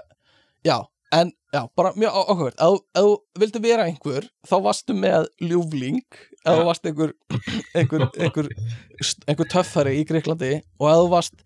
já, 0.65 0.77
en 1.15 1.31
já, 1.53 1.61
bara 1.77 1.93
mjög 1.95 2.15
áhugavert. 2.21 2.59
Ef 2.59 2.81
þú 2.97 3.11
vildi 3.41 3.61
vera 3.63 3.87
einhver 3.89 4.27
þá 4.47 4.55
varstu 4.65 4.95
með 4.97 5.29
ljúfling. 5.43 6.01
Ef 6.43 6.59
þú 6.59 6.65
varst 6.67 6.89
einhver 6.89 7.13
einhver, 7.75 8.07
einhver, 8.19 8.49
einhver 9.27 9.51
töffari 9.51 9.99
í 10.01 10.07
Greiklandi 10.07 10.57
og 10.79 10.89
ef 10.91 11.03
þú 11.03 11.11
varst 11.13 11.45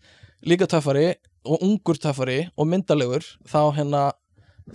líka 0.50 0.70
töffari 0.70 1.12
og 1.46 1.64
ungur 1.66 2.00
töffari 2.02 2.42
og 2.58 2.68
myndalegur 2.70 3.26
þá 3.48 3.62
hérna 3.78 4.10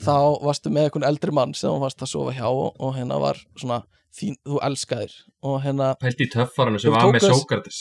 þá 0.01 0.41
varstu 0.43 0.73
með 0.73 0.89
einhvern 0.89 1.09
eldri 1.09 1.35
mann 1.35 1.55
sem 1.55 1.83
varst 1.83 2.03
að 2.03 2.15
sofa 2.15 2.35
hjá 2.35 2.47
og, 2.49 2.75
og 2.83 2.97
hérna 2.97 3.19
var 3.23 3.39
svona 3.59 3.83
þín, 4.15 4.37
þú 4.47 4.61
elskaðir 4.69 5.15
og 5.45 5.61
hérna, 5.65 5.93
Pældi 6.01 6.27
í 6.27 6.33
töffaranu 6.33 6.81
sem 6.83 6.95
var 6.95 7.11
með 7.15 7.29
Sókrates. 7.31 7.81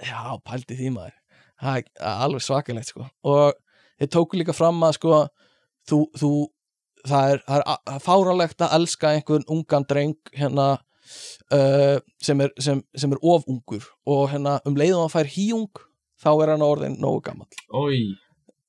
Já, 0.00 0.36
pældi 0.46 0.76
því 0.78 0.92
maður. 0.94 1.16
Það 1.60 1.80
er 1.80 2.20
alveg 2.24 2.44
svakalegt 2.44 2.88
sko. 2.88 3.06
Og 3.28 3.56
þeir 4.00 4.10
tóku 4.14 4.38
líka 4.40 4.54
fram 4.56 4.80
að 4.86 4.96
sko 4.96 5.16
þú, 5.88 5.98
þú 6.18 6.30
það 7.08 7.30
er, 7.34 7.42
það 7.48 7.92
er 7.94 8.02
fáralegt 8.04 8.64
að 8.66 8.74
elska 8.80 9.12
einhvern 9.16 9.46
ungan 9.48 9.86
dreng 9.88 10.16
hérna 10.36 10.66
uh, 11.54 11.98
sem, 12.22 12.40
er, 12.44 12.50
sem, 12.60 12.82
sem 12.96 13.12
er 13.16 13.22
of 13.22 13.46
ungur. 13.48 13.86
Og 14.06 14.26
hérna 14.32 14.58
um 14.68 14.76
leiðum 14.76 15.06
að 15.06 15.14
fær 15.16 15.30
híung 15.36 15.70
þá 16.20 16.30
er 16.44 16.52
hann 16.54 16.66
orðin 16.66 16.98
nógu 17.00 17.22
gamall. 17.30 17.48
Ói, 17.72 18.02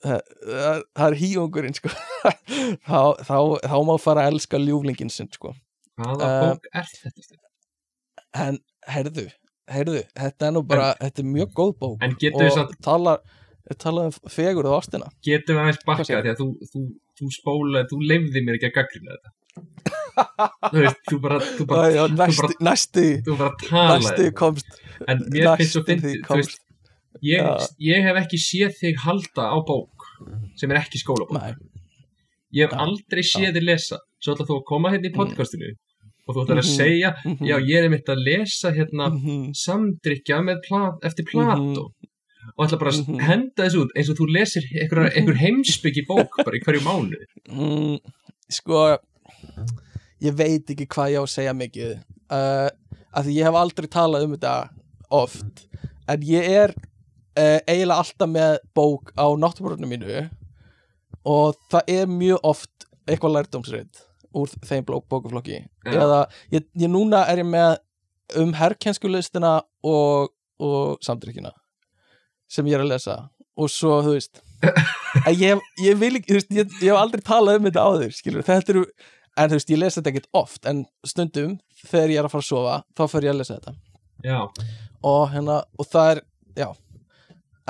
það 0.02 0.22
það- 0.96 1.08
er 1.10 1.18
híungurinn 1.20 1.76
sko. 1.78 1.92
Þá, 2.88 3.02
þá, 3.26 3.36
þá 3.68 3.76
má 3.88 3.94
fara 4.02 4.24
að 4.26 4.34
elska 4.36 4.60
ljúflingin 4.62 5.12
sinn 5.14 5.30
sko. 5.34 5.52
Hvaða 6.00 6.28
Eh, 6.32 6.42
bók 6.48 6.68
er 6.74 6.88
þetta? 6.96 7.38
En 8.42 8.58
heyrðu, 8.88 9.26
heyrðu 9.72 10.02
þetta 10.18 10.48
er 10.48 10.54
nú 10.56 10.62
bara, 10.68 10.92
þetta 11.02 11.22
er 11.24 11.28
mjög 11.28 11.52
góð 11.58 11.72
bók 11.82 12.06
En 12.06 12.14
getum 12.22 12.42
við 12.46 12.50
og 12.54 12.56
samt, 12.56 12.78
talar, 13.68 13.78
talar 13.84 14.06
um 14.06 14.30
fegur 14.30 14.66
og 14.70 14.78
ástina. 14.82 15.10
Getum 15.24 15.56
við 15.58 15.62
aðeins 15.64 15.84
bakka 15.86 16.04
því 16.08 16.18
að 16.32 16.40
þú, 16.42 16.48
þú, 16.72 16.82
þú 17.20 17.30
spóla, 17.36 17.84
þú 17.92 18.00
leifði 18.12 18.44
mér 18.46 18.58
ekki 18.60 18.70
að 18.72 18.76
gaggrina 18.80 19.16
þetta. 19.18 19.32
Þú 20.72 20.82
veist, 20.82 21.02
þú 21.10 21.18
bara, 21.24 21.38
þú 21.58 21.66
bara, 21.70 21.88
Æ, 21.88 21.96
já, 21.96 22.04
næsti, 22.20 22.56
næsti, 22.68 23.06
þú 23.28 23.38
bara 23.40 23.52
talaði. 23.62 24.04
næsti 24.06 24.26
komst 24.42 24.78
En 25.08 25.18
mér 25.32 25.58
finnst 25.60 25.78
þú 25.78 26.14
komst. 26.28 26.36
veist, 26.38 26.60
ég, 27.24 28.04
hef 28.06 28.20
ekki 28.24 28.40
séð 28.40 28.76
þig 28.80 28.98
halda 29.06 29.44
á 29.52 29.58
bók 29.68 30.08
sem 30.60 30.72
er 30.72 30.82
ekki 30.82 31.00
skólabók. 31.02 31.32
Nei, 31.38 31.54
ég 32.54 32.68
hef 32.68 32.76
Já. 32.76 32.82
aldrei 32.86 33.24
séð 33.24 33.56
þig 33.58 33.64
lesa. 33.68 33.98
Svo 34.22 34.36
ætla 34.36 34.46
þú 34.50 34.60
að 34.60 34.66
koma 34.70 34.92
hérna 34.94 35.10
í 35.10 35.16
podcastinu 35.16 35.72
og 36.28 36.36
þú 36.36 36.44
ætlar 36.46 36.60
að 36.62 36.68
Mhm. 36.68 36.78
segja 36.78 37.10
Mhm. 37.26 37.48
já 37.48 37.56
ég 37.60 37.76
er 37.78 37.84
einmitt 37.90 38.06
að 38.10 38.24
lesa 38.26 38.72
hérna 38.72 39.10
Mhm. 39.12 39.54
samdrykja 39.56 40.38
með 40.44 40.58
plat, 40.68 41.00
eftir 41.04 41.26
Plato 41.26 41.92
og 42.58 42.66
ætla 42.68 42.80
bara 42.82 42.92
að 42.92 43.08
Mhm. 43.08 43.20
henda 43.28 43.64
þessu 43.66 43.82
út 43.86 43.92
eins 43.96 44.10
og 44.12 44.18
þú 44.20 44.28
lesir 44.36 44.64
einhver, 44.82 45.10
einhver 45.16 45.40
heimsbyggi 45.42 46.06
bók 46.08 46.36
bara 46.44 46.58
í 46.58 46.64
hverju 46.66 46.82
mánu 46.86 47.18
mm, 47.50 47.98
Sko 48.52 48.98
Ég 50.22 50.36
veit 50.38 50.70
ekki 50.70 50.86
hvað 50.86 51.12
ég 51.16 51.18
á 51.18 51.24
að 51.26 51.32
segja 51.34 51.54
mikið. 51.58 51.94
Uh, 52.30 52.70
af 53.12 53.26
því 53.26 53.34
ég 53.40 53.48
hef 53.48 53.56
aldrei 53.58 53.88
talað 53.90 54.26
um 54.28 54.36
þetta 54.36 54.52
oft 55.10 55.64
en 56.08 56.22
ég 56.28 56.46
er 56.46 56.74
uh, 56.76 57.58
eiginlega 57.66 57.98
alltaf 58.04 58.30
með 58.30 58.58
bók 58.78 59.10
á 59.18 59.26
náttúrunum 59.42 59.90
mínu 59.90 60.30
og 61.26 61.58
það 61.74 61.90
er 61.96 62.06
mjög 62.12 62.40
oft 62.52 62.86
eitthvað 63.10 63.34
lærdómsreit 63.36 64.04
úr 64.38 64.54
þeim 64.64 64.86
bókaflokki. 64.88 65.58
Eða 65.90 66.22
ég, 66.54 66.64
ég 66.78 66.88
núna 66.94 67.26
er 67.28 67.42
ég 67.42 67.50
með 67.50 67.80
um 68.40 68.54
herrkenskulistina 68.56 69.58
og, 69.84 70.30
og 70.62 71.02
samdrykkina 71.04 71.52
sem 72.52 72.68
ég 72.70 72.78
er 72.78 72.84
að 72.86 72.94
lesa. 72.94 73.18
Og 73.60 73.72
svo, 73.72 74.00
þú 74.06 74.16
veist 74.16 74.42
ég, 75.42 75.62
ég 75.82 75.98
vil 76.00 76.14
ekki, 76.20 76.30
þú 76.30 76.38
veist, 76.38 76.54
ég, 76.56 76.78
ég 76.82 76.92
hef 76.92 77.00
aldrei 77.00 77.24
talað 77.26 77.60
um 77.60 77.68
þetta 77.68 77.88
áður, 77.88 78.14
skilur, 78.16 78.46
þetta 78.48 78.74
eru 78.76 78.86
en 79.40 79.50
þú 79.50 79.58
veist, 79.58 79.74
ég 79.74 79.82
lesa 79.82 80.00
þetta 80.00 80.12
ekkert 80.14 80.30
oft 80.38 80.70
en 80.70 80.84
stundum 81.08 81.58
þegar 81.82 82.14
ég 82.14 82.22
er 82.22 82.28
að 82.28 82.36
fara 82.36 82.46
að 82.46 82.50
sofa 82.50 82.78
þá 82.98 83.04
fer 83.12 83.28
ég 83.28 83.34
að 83.34 83.42
lesa 83.42 83.58
þetta. 83.58 83.76
Já, 84.22 84.40
og 85.12 85.22
hérna, 85.34 85.58
og 85.80 85.90
það 85.90 86.14
er, 86.14 86.24
já 86.62 86.70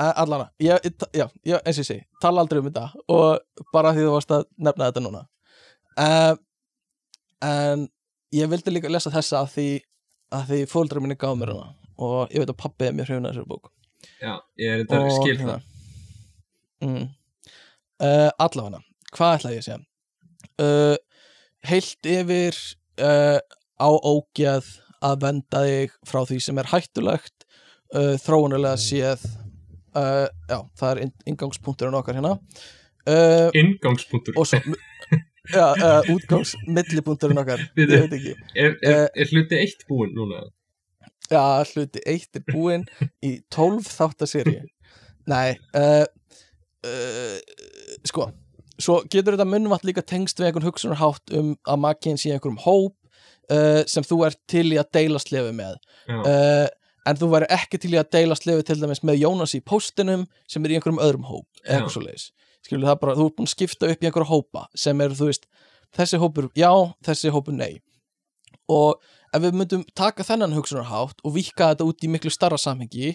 allana, 0.02 0.48
ég, 0.62 0.88
já, 1.14 1.26
ég, 1.46 1.60
eins 1.62 1.78
og 1.78 1.84
ég 1.84 1.88
segi 1.88 2.02
tala 2.22 2.42
aldrei 2.42 2.62
um 2.62 2.68
þetta 2.68 2.88
og 3.12 3.66
bara 3.74 3.92
því 3.94 4.06
þú 4.06 4.14
varst 4.16 4.34
að 4.34 4.46
nefna 4.58 4.88
þetta 4.90 5.04
núna. 5.04 5.22
Uh, 5.92 6.34
en 7.44 7.86
ég 8.34 8.50
vildi 8.50 8.72
líka 8.72 8.90
lesa 8.90 9.12
þessa 9.12 9.42
að 9.42 9.54
því 9.56 9.68
að 10.32 10.48
því 10.48 10.64
fóldrar 10.70 11.04
minni 11.04 11.18
gáð 11.20 11.38
mér 11.40 11.52
hana 11.52 11.72
og 12.02 12.32
ég 12.32 12.42
veit 12.42 12.50
að 12.50 12.60
pappi 12.62 12.88
er 12.88 12.96
mjög 12.96 13.10
hrifin 13.10 13.28
að 13.28 13.34
þessari 13.34 13.50
bók 13.52 13.70
já, 14.22 14.34
ég 14.58 14.72
er 14.72 14.82
þetta 14.84 15.00
skil 15.16 15.36
hérna. 15.38 15.56
það. 15.58 15.68
Mm. 16.82 17.08
uh, 18.02 18.30
allavega 18.42 18.80
hvað 19.14 19.34
ætla 19.38 19.52
ég 19.54 19.60
að 19.62 19.66
segja? 19.68 19.80
Uh, 20.62 20.96
heilt 21.70 22.08
yfir 22.10 22.58
uh, 23.02 23.38
á 23.78 23.88
ógeð 23.90 24.68
að 25.02 25.20
venda 25.24 25.62
þig 25.66 25.94
frá 26.06 26.20
því 26.28 26.38
sem 26.42 26.58
er 26.62 26.70
hættulegt 26.72 27.46
uh, 27.94 28.14
þróunulega 28.22 28.78
séð 28.82 29.22
uh, 29.94 30.26
já, 30.50 30.58
það 30.78 30.88
er 30.92 31.00
inn- 31.06 31.26
inngangspunkturinn 31.34 31.98
okkar 31.98 32.18
hérna. 32.18 32.36
Inngangspunktur 33.58 34.36
og 34.38 34.46
svo 34.46 34.60
já, 35.50 35.64
útgangs 36.12 36.52
millipunkturinn 36.70 37.40
okkar 37.42 37.64
ég 37.78 37.90
veit 37.90 38.12
ekki. 38.18 38.34
er, 38.54 38.76
er, 38.78 38.92
Eh, 38.92 39.06
er 39.24 39.32
hluti 39.32 39.58
eitt 39.58 39.82
búinn 39.88 40.12
núna 40.14 40.44
Já, 41.32 41.64
hluti 41.72 42.02
eitt 42.08 42.38
er 42.38 42.44
búinn 42.48 42.86
í 43.24 43.36
12 43.54 43.88
þáttaseri 43.88 44.58
Nei 45.30 45.54
uh, 45.78 46.04
uh, 46.86 47.38
Sko 48.08 48.30
Svo 48.82 49.02
getur 49.06 49.36
þetta 49.36 49.46
munnvatt 49.46 49.84
líka 49.86 50.02
tengst 50.02 50.40
við 50.40 50.48
einhvern 50.48 50.66
hugsunarhátt 50.66 51.34
um 51.38 51.52
að 51.68 51.82
makkinn 51.84 52.18
sé 52.18 52.32
einhverjum 52.32 52.62
hóp 52.64 52.94
uh, 53.52 53.82
sem 53.86 54.06
þú 54.06 54.22
ert 54.26 54.40
til 54.50 54.64
í 54.72 54.78
að 54.80 54.88
deila 54.96 55.20
slefi 55.22 55.52
með. 55.54 55.76
En 56.08 57.18
þú 57.20 57.28
væri 57.34 57.50
ekki 57.52 57.78
til 57.78 57.92
í 57.92 58.00
að 58.00 58.08
deila 58.16 58.34
slefi 58.38 58.64
til 58.66 58.78
dæmis 58.80 59.04
með 59.06 59.20
Jónas 59.20 59.54
í 59.54 59.60
póstinum 59.62 60.24
sem 60.50 60.64
er 60.64 60.72
í 60.72 60.80
einhverjum 60.80 61.02
öðrum 61.04 61.28
hóp 61.28 61.62
eitthvað 61.62 61.92
svo 61.94 62.02
leiðis 62.02 62.26
skilur 62.66 62.88
það 62.88 63.00
bara, 63.02 63.16
þú 63.18 63.26
ert 63.26 63.38
búin 63.38 63.48
að 63.48 63.54
skipta 63.56 63.90
upp 63.90 64.04
í 64.04 64.08
einhverja 64.08 64.30
hópa 64.30 64.66
sem 64.78 65.02
eru, 65.04 65.18
þú 65.18 65.28
veist, 65.30 65.48
þessi 65.96 66.20
hópur 66.22 66.48
já, 66.58 66.70
þessi 67.06 67.32
hópur 67.34 67.56
nei. 67.56 67.82
Og 68.70 69.02
ef 69.32 69.42
við 69.44 69.58
myndum 69.58 69.84
taka 69.96 70.26
þennan 70.26 70.54
hugsunarhátt 70.56 71.22
og 71.24 71.36
vika 71.36 71.72
þetta 71.72 71.88
út 71.88 72.04
í 72.04 72.10
miklu 72.12 72.32
starra 72.32 72.58
samhengi 72.60 73.14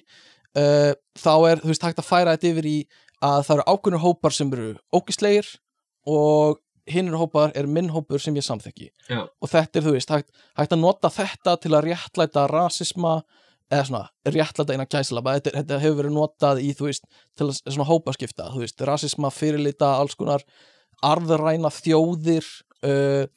uh, 0.57 0.94
þá 1.18 1.34
er, 1.49 1.61
þú 1.64 1.72
veist, 1.72 1.85
hægt 1.85 2.02
að 2.02 2.10
færa 2.10 2.35
þetta 2.35 2.52
yfir 2.52 2.69
í 2.69 2.77
að 3.26 3.44
það 3.48 3.56
eru 3.56 3.68
ákveðnir 3.73 4.03
hópar 4.03 4.35
sem 4.35 4.53
eru 4.53 4.69
ógislegir 4.94 5.49
og 6.07 6.61
hinnir 6.88 7.18
hópar 7.19 7.52
er 7.57 7.68
minn 7.68 7.89
hópur 7.91 8.22
sem 8.23 8.35
ég 8.38 8.45
samþekki 8.45 8.91
Já. 9.10 9.26
og 9.26 9.52
þetta 9.52 9.80
er, 9.80 9.85
þú 9.88 9.95
veist, 9.98 10.14
hægt, 10.14 10.45
hægt 10.60 10.76
að 10.76 10.84
nota 10.84 11.11
þetta 11.11 11.57
til 11.64 11.73
að 11.76 11.89
réttlæta 11.89 12.45
rasisma 12.52 13.18
eða 13.68 13.88
svona, 13.89 14.03
réttlæta 14.31 14.76
eina 14.77 14.88
gæslaba 14.88 15.35
þetta, 15.38 15.53
þetta 15.57 15.81
hefur 15.84 15.99
verið 16.02 16.15
notað 16.15 16.61
í, 16.64 16.72
þú 16.77 16.88
veist 16.88 17.10
til 17.35 17.49
að 17.49 17.57
svona 17.65 17.89
hópaskipta, 17.89 18.48
þú 18.53 18.64
veist, 18.64 18.85
rasisma 18.88 19.34
fyrirlita, 19.34 19.91
alls 19.98 20.15
konar 20.19 20.45
arðræna 21.06 21.72
þjóðir 21.73 22.48
uh, 22.88 23.27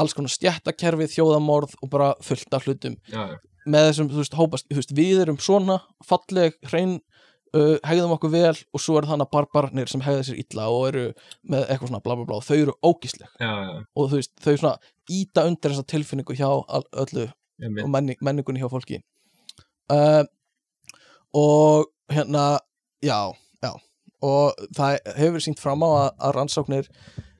alls 0.00 0.16
konar 0.16 0.32
stjættakerfi, 0.32 1.10
þjóðamorð 1.16 1.76
og 1.82 1.92
bara 1.92 2.12
fullt 2.24 2.56
af 2.56 2.66
hlutum. 2.68 2.96
Já, 3.12 3.36
með 3.68 3.90
þessum, 3.90 4.10
þú 4.12 4.22
veist, 4.22 4.36
hópast, 4.38 4.68
þú 4.70 4.80
veist, 4.80 4.94
við 4.96 5.22
erum 5.24 5.38
svona 5.42 5.80
falleg, 6.06 6.56
hrein 6.70 6.98
uh, 7.56 7.76
hegðum 7.86 8.14
okkur 8.16 8.32
vel 8.32 8.54
og 8.54 8.82
svo 8.82 8.98
eru 9.00 9.10
þannig 9.10 9.30
barbarnir 9.32 9.90
sem 9.90 10.02
hegða 10.04 10.26
sér 10.28 10.40
illa 10.42 10.68
og 10.72 10.86
eru 10.90 11.04
með 11.48 11.66
eitthvað 11.66 11.92
svona 11.92 12.04
bla 12.04 12.16
bla 12.18 12.28
bla 12.28 12.38
og 12.40 12.46
þau 12.46 12.56
eru 12.56 12.76
ógísleg. 12.84 13.28
Já, 13.40 13.50
já, 13.50 13.82
og 13.94 14.10
þú 14.10 14.20
veist, 14.20 14.34
þau 14.44 14.54
svona 14.54 14.74
íta 15.18 15.44
undir 15.48 15.74
þessa 15.74 15.88
tilfinningu 15.92 16.38
hjá 16.38 16.48
öllu 16.48 17.28
ég 17.28 17.84
og 17.84 17.92
menning, 17.92 18.20
menningunni 18.24 18.62
hjá 18.62 18.70
fólki. 18.72 19.02
Uh, 19.92 20.24
og 21.36 21.88
hérna 22.12 22.58
já, 23.04 23.32
já. 23.62 23.72
Og 24.24 24.68
það 24.74 24.98
hefur 25.18 25.44
sínt 25.44 25.62
fram 25.62 25.84
á 25.86 25.88
að, 25.88 26.08
að 26.26 26.36
rannsóknir 26.36 26.92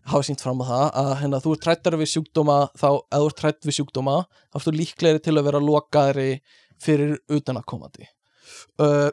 hafa 0.09 0.26
sínt 0.26 0.43
fram 0.44 0.62
á 0.62 0.66
það 0.68 0.86
að 1.02 1.10
hérna, 1.22 1.40
þú 1.44 1.55
ert 1.55 1.64
trættar 1.66 1.97
við 2.01 2.12
sjúkdóma 2.12 2.59
þá, 2.78 2.89
ef 2.98 3.18
þú 3.18 3.28
ert 3.30 3.40
trætt 3.43 3.68
við 3.68 3.76
sjúkdóma 3.78 4.16
þá 4.28 4.59
ertu 4.60 4.74
líklegri 4.76 5.24
til 5.24 5.36
að 5.36 5.48
vera 5.48 5.60
lokaðri 5.62 6.30
fyrir 6.82 7.18
utanakomandi 7.35 8.09
uh, 8.82 9.10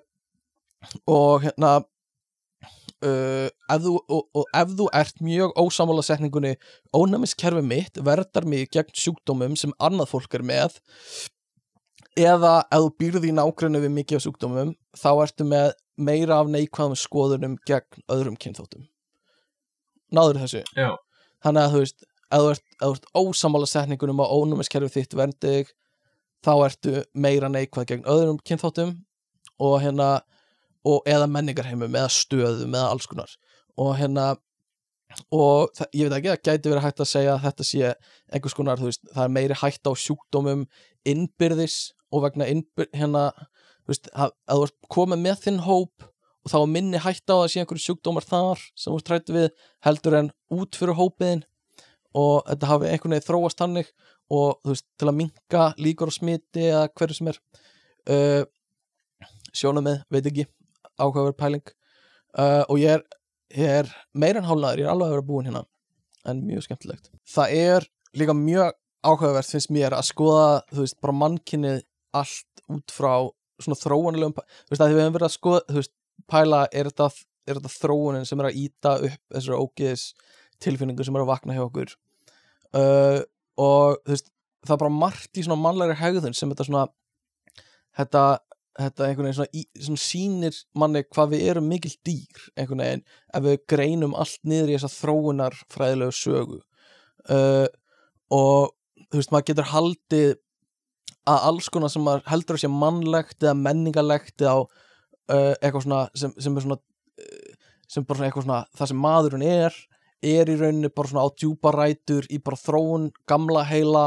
og 1.10 1.46
hérna 1.46 1.72
uh, 1.82 3.48
ef 3.50 3.86
þú, 3.86 3.96
og, 4.00 4.26
og 4.38 4.50
ef 4.62 4.74
þú 4.80 4.90
ert 5.02 5.24
mjög 5.26 5.56
ósamála 5.60 6.06
setningunni 6.06 6.56
ónæmiskerfi 6.96 7.64
mitt 7.66 8.02
verðar 8.06 8.48
mig 8.50 8.72
gegn 8.74 8.94
sjúkdómum 8.96 9.58
sem 9.60 9.76
annað 9.80 10.12
fólk 10.14 10.38
er 10.40 10.46
með 10.46 10.80
eða 12.16 12.58
ef 12.72 12.86
þú 12.86 12.92
býrði 13.02 13.32
í 13.34 13.36
nágrinni 13.36 13.84
við 13.84 13.96
mikið 14.00 14.20
af 14.20 14.28
sjúkdómum 14.28 14.76
þá 14.96 15.10
ertu 15.16 15.48
með 15.52 15.72
meira 15.96 16.42
af 16.42 16.52
neikvæðum 16.52 17.00
skoðunum 17.00 17.58
gegn 17.68 18.06
öðrum 18.12 18.40
kynþóttum 18.40 18.88
náður 20.16 20.42
þessu. 20.44 20.62
Já, 20.78 20.92
þannig 21.46 21.64
að 21.64 21.74
þú 21.74 21.82
veist, 21.84 22.06
ef 22.26 22.46
þú 22.46 22.54
ert, 22.54 22.66
ert 22.90 23.10
ósamála 23.16 23.70
setningunum 23.70 24.24
á 24.24 24.26
ónæmiskerfi 24.28 24.94
þitt 24.96 25.18
verndi 25.18 25.52
þig 25.58 25.74
þá 26.46 26.54
ertu 26.68 26.96
meira 27.14 27.50
neikvæð 27.52 27.92
gegn 27.92 28.10
öðrum 28.10 28.40
kynþóttum 28.46 28.96
og 29.62 29.78
hérna 29.82 30.10
og, 30.86 31.02
eða 31.10 31.28
menningarheimum, 31.32 31.96
eða 31.98 32.12
stöðum 32.14 32.76
eða 32.76 32.92
alls 32.94 33.08
konar. 33.10 33.32
Og 33.82 33.96
hérna 33.98 34.34
og 35.34 35.72
það, 35.76 35.90
ég 35.96 36.10
veit 36.10 36.18
ekki, 36.18 36.32
það 36.32 36.42
gæti 36.50 36.72
verið 36.72 36.86
hægt 36.86 37.04
að 37.04 37.12
segja 37.12 37.36
að 37.36 37.46
þetta 37.46 37.68
sé 37.70 37.92
einhvers 38.34 38.58
konar, 38.58 38.82
þú 38.82 38.90
veist, 38.90 39.06
það 39.14 39.24
er 39.28 39.34
meiri 39.38 39.60
hægt 39.62 39.90
á 39.90 39.92
sjúkdómum 40.02 40.66
innbyrðis 41.08 41.78
og 42.12 42.26
vegna 42.26 42.50
innbyr, 42.52 42.90
hérna, 42.96 43.30
þú 43.86 43.94
veist, 43.94 44.10
að, 44.14 44.36
að 44.50 44.62
þú 44.62 44.68
ert 44.68 44.90
komið 44.98 45.24
með 45.26 45.42
þinn 45.46 45.62
hóp 45.66 46.10
og 46.46 46.52
þá 46.54 46.58
minni 46.70 47.00
hægt 47.02 47.32
á 47.34 47.36
að 47.42 47.48
sé 47.52 47.62
einhverju 47.64 47.84
sjúkdómar 47.88 48.26
þar 48.30 48.62
sem 48.78 48.94
ert 48.96 49.08
trætt 49.08 49.32
við 49.34 49.48
heldur 49.86 50.18
en 50.20 50.32
út 50.54 50.78
fyrir 50.78 50.98
hópiðin 51.00 51.42
og 52.16 52.44
þetta 52.48 52.70
hafi 52.72 52.90
einhvern 52.92 53.16
veginn 53.16 53.28
þróast 53.28 53.64
hannig 53.66 53.90
og 54.32 54.60
þú 54.64 54.72
veist, 54.74 54.86
til 54.98 55.10
að 55.12 55.18
minka 55.20 55.64
líkur 55.82 56.10
á 56.10 56.14
smiti 56.16 56.68
eða 56.70 56.86
hverju 56.98 57.18
sem 57.18 57.32
er 57.34 57.40
uh, 58.10 58.44
sjónamið, 59.56 60.02
veit 60.12 60.30
ekki 60.30 60.46
áhugaverð 61.02 61.38
pæling 61.40 61.66
uh, 62.40 62.64
og 62.70 62.80
ég 62.82 62.96
er, 62.98 63.04
ég 63.56 63.74
er 63.82 63.92
meira 64.18 64.42
en 64.42 64.48
hálnaður, 64.50 64.82
ég 64.84 64.88
er 64.88 64.94
alveg 64.94 65.10
að 65.10 65.16
vera 65.18 65.28
búin 65.30 65.50
hérna 65.50 65.66
en 66.26 66.40
mjög 66.48 66.66
skemmtilegt. 66.66 67.12
Það 67.30 67.52
er 67.60 67.86
líka 68.18 68.34
mjög 68.38 68.74
áhugavert 69.06 69.52
finnst 69.52 69.70
mér 69.76 69.94
að 69.94 70.08
skoða, 70.08 70.46
þú 70.74 70.82
veist, 70.82 70.98
bara 71.04 71.14
mannkynnið 71.20 71.84
allt 72.18 72.64
út 72.74 72.94
frá 72.96 73.12
svona 73.62 73.78
þróunulegum, 73.78 74.34
pæ- 74.34 74.46
þú 74.66 74.74
veist, 74.74 74.82
að 74.82 74.96
við 74.96 75.04
hefum 75.04 75.16
verið 75.20 75.28
að 75.30 75.36
skoða, 75.36 75.60
þú 75.70 75.78
veist, 75.78 75.94
pæla, 76.32 76.66
er 76.72 76.90
þetta 76.92 77.10
er 77.46 77.60
þetta 77.60 77.74
þróunin 77.76 78.26
sem 78.28 78.42
er 78.42 78.50
að 78.50 78.60
íta 78.64 78.96
upp 79.06 79.36
þessari 79.36 79.62
ógeðis 79.62 80.06
tilfinningu 80.64 81.06
sem 81.06 81.18
er 81.18 81.24
að 81.26 81.32
vakna 81.32 81.56
hjá 81.58 81.66
okkur? 81.66 81.94
Uh, 82.76 83.22
og 83.62 84.00
þú 84.04 84.16
veist, 84.16 84.32
það 84.66 84.76
er 84.76 84.82
bara 84.82 85.00
margt 85.00 85.40
í 85.40 85.46
svona 85.46 85.62
mannlegri 85.62 85.98
hegðun 86.00 86.36
sem 86.36 86.52
þetta 86.52 86.68
svona 86.68 86.86
þetta, 87.96 88.24
þetta 88.80 89.08
einhvern 89.08 89.30
veginn 89.30 89.38
svona, 89.40 89.54
í, 89.54 89.66
svona 89.88 90.04
sýnir 90.04 90.62
manni 90.78 91.04
hvað 91.06 91.36
við 91.36 91.46
erum 91.52 91.70
mikil 91.72 91.94
dýr 92.08 92.48
einhvern 92.56 92.84
veginn 92.84 93.06
ef 93.38 93.46
við 93.46 93.60
greinum 93.72 94.16
allt 94.18 94.42
niður 94.48 94.74
í 94.74 94.78
þessa 94.80 94.94
þróunar 94.96 95.60
fræðilegu 95.74 96.18
sögu. 96.18 96.64
Uh, 97.30 97.68
og 98.34 98.74
þú 99.12 99.22
veist, 99.22 99.32
maður 99.34 99.48
getur 99.52 99.72
haldið 99.72 100.34
að 101.26 101.48
alls 101.50 101.70
konar 101.74 101.90
sem 101.90 102.10
heldur 102.30 102.58
að 102.58 102.66
sé 102.66 102.70
mannlegt 102.70 103.40
eða 103.42 103.56
menningalegt 103.58 104.42
eða 104.42 104.58
á 104.58 104.60
uh, 105.32 105.54
eitthvað 105.60 105.86
svona 105.88 106.02
sem, 106.18 106.34
sem 106.42 106.56
er 106.58 106.66
svona 106.66 106.80
uh, 106.80 107.52
sem 107.88 108.06
bara 108.06 108.20
svona 108.20 108.30
eitthvað 108.30 108.48
svona 108.48 108.62
það 108.78 108.92
sem 108.92 109.04
maðurinn 109.06 109.48
er 109.48 109.82
er 110.26 110.50
í 110.50 110.56
rauninni 110.60 110.92
bara 110.94 111.12
svona 111.12 111.26
á 111.26 111.30
djúpa 111.38 111.74
rætur 111.76 112.28
í 112.34 112.40
bara 112.44 112.60
þróun 112.60 113.10
gamla 113.30 113.66
heila 113.70 114.06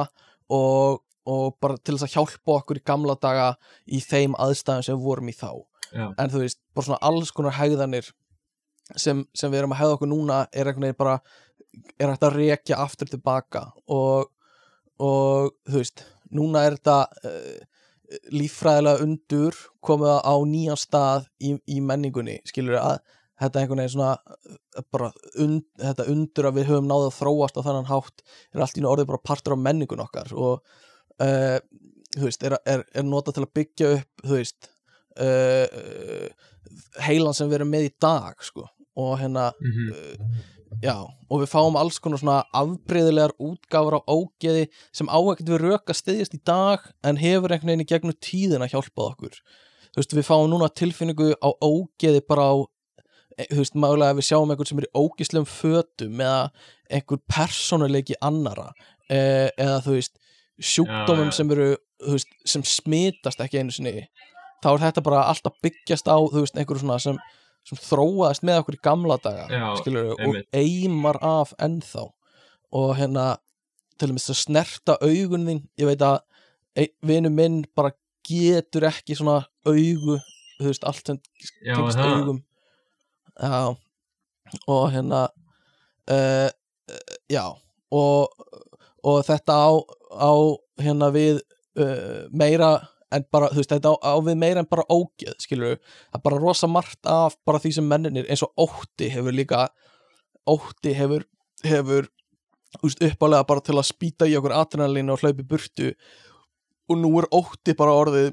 og, 0.51 1.03
og 1.29 1.59
bara 1.63 1.79
til 1.79 1.97
þess 1.97 2.09
að 2.09 2.15
hjálpa 2.17 2.57
okkur 2.59 2.81
í 2.81 2.87
gamla 2.87 3.19
daga 3.21 3.51
í 3.87 4.01
þeim 4.03 4.37
aðstæðum 4.39 4.87
sem 4.87 4.97
við 4.99 5.05
vorum 5.07 5.31
í 5.31 5.37
þá 5.37 5.51
Já. 5.89 6.09
en 6.11 6.33
þú 6.33 6.43
veist, 6.43 6.61
bara 6.77 6.89
svona 6.89 7.03
alls 7.11 7.31
konar 7.33 7.57
hegðanir 7.57 8.11
sem, 8.97 9.23
sem 9.37 9.53
við 9.53 9.63
erum 9.63 9.77
að 9.77 9.83
hegða 9.83 9.99
okkur 9.99 10.11
núna 10.11 10.41
er 10.53 10.69
einhvern 10.69 10.89
veginn 10.89 11.01
bara 11.01 11.19
er 12.01 12.11
hægt 12.11 12.27
að 12.27 12.39
rekja 12.39 12.81
aftur 12.83 13.11
tilbaka 13.13 13.69
og, 13.87 14.31
og 14.99 15.55
þú 15.69 15.83
veist 15.83 16.05
núna 16.35 16.65
er 16.67 16.79
þetta 16.79 16.99
uh, 17.25 17.78
líffræðilega 18.33 19.05
undur 19.05 19.57
komið 19.85 20.15
á 20.25 20.35
nýjan 20.49 20.81
stað 20.81 21.27
í, 21.45 21.55
í 21.69 21.79
menningunni 21.85 22.39
skilur 22.49 22.79
að 22.81 22.99
þetta 23.39 23.61
einhvern 23.61 23.83
veginn 23.83 23.93
svona 23.95 24.15
uh, 24.19 24.85
bara 24.91 25.11
und, 25.45 25.67
þetta 25.79 26.07
undur 26.11 26.49
að 26.49 26.57
við 26.59 26.71
höfum 26.73 26.89
náðu 26.91 27.11
að 27.11 27.19
þróast 27.21 27.61
á 27.61 27.67
þannan 27.67 27.91
hátt 27.91 28.25
er 28.55 28.65
allt 28.65 28.81
í 28.81 28.87
orðið 28.89 29.11
bara 29.13 29.25
partur 29.31 29.55
af 29.55 29.63
menningun 29.67 30.03
okkar 30.03 30.33
og 30.35 30.65
uh, 31.23 31.59
veist, 32.19 32.43
er, 32.49 32.57
er, 32.67 32.83
er 32.97 33.07
notað 33.07 33.39
til 33.39 33.47
að 33.47 33.55
byggja 33.61 33.93
upp 33.99 34.27
veist 34.33 34.71
uh, 35.21 36.29
heilan 37.07 37.37
sem 37.37 37.51
við 37.51 37.61
erum 37.61 37.73
með 37.77 37.91
í 37.91 37.95
dag 38.03 38.41
sko 38.43 38.67
og 38.99 39.19
hérna 39.21 39.51
Mhm. 39.63 39.93
uh, 39.93 40.47
já, 40.83 40.97
og 41.05 41.43
við 41.43 41.51
fáum 41.53 41.79
alls 41.81 41.99
konar 42.03 42.21
svona 42.21 42.43
afbreyðilegar 42.57 43.35
útgáfur 43.43 43.99
á 43.99 44.01
ógeði 44.05 44.67
sem 44.95 45.11
á 45.11 45.19
ekkert 45.19 45.53
við 45.55 45.63
rök 45.65 45.93
að 45.93 46.01
styðjast 46.01 46.37
í 46.37 46.41
dag 46.47 46.85
en 47.07 47.21
hefur 47.21 47.55
einhvern 47.55 47.73
veginn 47.73 47.85
í 47.87 47.89
gegnum 47.89 48.19
tíðina 48.23 48.69
hjálpað 48.71 49.13
okkur. 49.13 49.39
Þú 49.89 50.03
veist, 50.03 50.17
við 50.19 50.29
fáum 50.29 50.51
núna 50.53 50.69
tilfinningu 50.71 51.33
á 51.41 51.49
ógeði 51.65 52.23
bara 52.29 52.47
á 52.53 52.55
e, 53.39 53.49
þú 53.51 53.61
veist, 53.63 53.79
mögulega 53.79 54.15
ef 54.15 54.21
við 54.21 54.29
sjáum 54.29 54.53
einhvern 54.53 54.71
sem 54.71 54.83
er 54.83 54.89
í 54.89 54.95
ógislegum 55.03 55.51
fötum 55.51 56.23
eða 56.25 56.41
einhver 56.99 57.23
persónuleiki 57.31 58.19
annara 58.25 58.71
e, 59.09 59.19
eða 59.57 59.83
þú 59.87 59.99
veist 59.99 60.19
sjúkdómum 60.59 61.31
sem 61.35 61.51
eru 61.55 61.75
þú 62.03 62.17
veist, 62.17 62.35
sem 62.47 62.65
smitast 62.67 63.43
ekki 63.43 63.63
einu 63.63 63.75
sinni 63.75 64.09
þá 64.63 64.71
er 64.73 64.85
þetta 64.89 65.05
bara 65.07 65.27
alltaf 65.31 65.59
byggjast 65.63 66.11
á 66.11 66.19
þú 66.19 66.43
veist, 66.43 66.59
einhverju 66.59 66.85
svona 66.85 66.99
sem, 67.03 67.19
sem 67.69 67.81
þróaðist 67.81 68.47
með 68.47 68.63
okkur 68.63 68.79
í 68.79 68.81
gamla 68.89 69.19
daga 69.23 69.47
Já, 69.53 69.67
skilur, 69.81 70.15
og 70.17 70.39
eimar 70.57 71.19
af 71.25 71.53
ennþá. 71.61 72.07
Og 72.79 72.91
hérna 72.99 73.29
til 73.99 74.11
dæmis 74.11 74.29
að 74.33 74.41
snerta 74.43 74.97
augun 75.03 75.47
þín 75.49 75.63
ég 75.81 75.91
veit 75.91 76.05
að 76.05 76.21
ein, 76.79 76.93
vinu 77.07 77.33
minn 77.35 77.63
bara 77.77 77.93
getur 78.29 78.87
ekki 78.89 79.17
svona 79.19 79.41
augu 79.67 80.19
þú 80.59 80.67
veist, 80.67 80.87
allt 80.87 81.07
sem 81.07 81.21
það. 81.65 82.15
augum. 82.19 82.43
Já 83.39 83.77
og 84.65 84.91
hérna 84.93 85.27
uh, 86.11 86.49
já 87.29 87.45
og, 87.93 88.33
og 89.05 89.19
þetta 89.27 89.53
á, 89.53 89.71
á 90.17 90.33
hérna 90.81 91.11
við 91.13 91.41
uh, 91.81 92.25
meira 92.33 92.79
en 93.15 93.25
bara, 93.33 93.49
þú 93.53 93.63
veist, 93.63 93.73
þetta 93.73 93.95
á, 93.95 93.97
á 94.05 94.15
við 94.25 94.39
meira 94.41 94.63
en 94.63 94.69
bara 94.71 94.87
ógeð, 94.93 95.35
skilur 95.41 95.75
við, 95.75 95.83
það 96.11 96.21
er 96.21 96.25
bara 96.29 96.41
rosa 96.43 96.69
margt 96.71 97.09
af 97.09 97.39
bara 97.49 97.61
því 97.63 97.75
sem 97.79 97.89
menninir, 97.89 98.29
eins 98.29 98.45
og 98.45 98.53
ótti 98.69 99.11
hefur 99.13 99.37
líka, 99.37 99.67
ótti 100.49 100.95
hefur 100.97 101.25
hefur, 101.67 102.09
þú 102.79 102.91
veist, 102.91 103.05
uppálega 103.11 103.47
bara 103.49 103.65
til 103.65 103.79
að 103.79 103.89
spýta 103.89 104.29
í 104.29 104.37
okkur 104.39 104.55
adrenalínu 104.57 105.15
og 105.15 105.25
hlaupi 105.25 105.47
burtu 105.49 105.93
og 106.89 107.01
nú 107.01 107.11
er 107.21 107.29
ótti 107.35 107.75
bara 107.79 107.97
orðið 107.97 108.31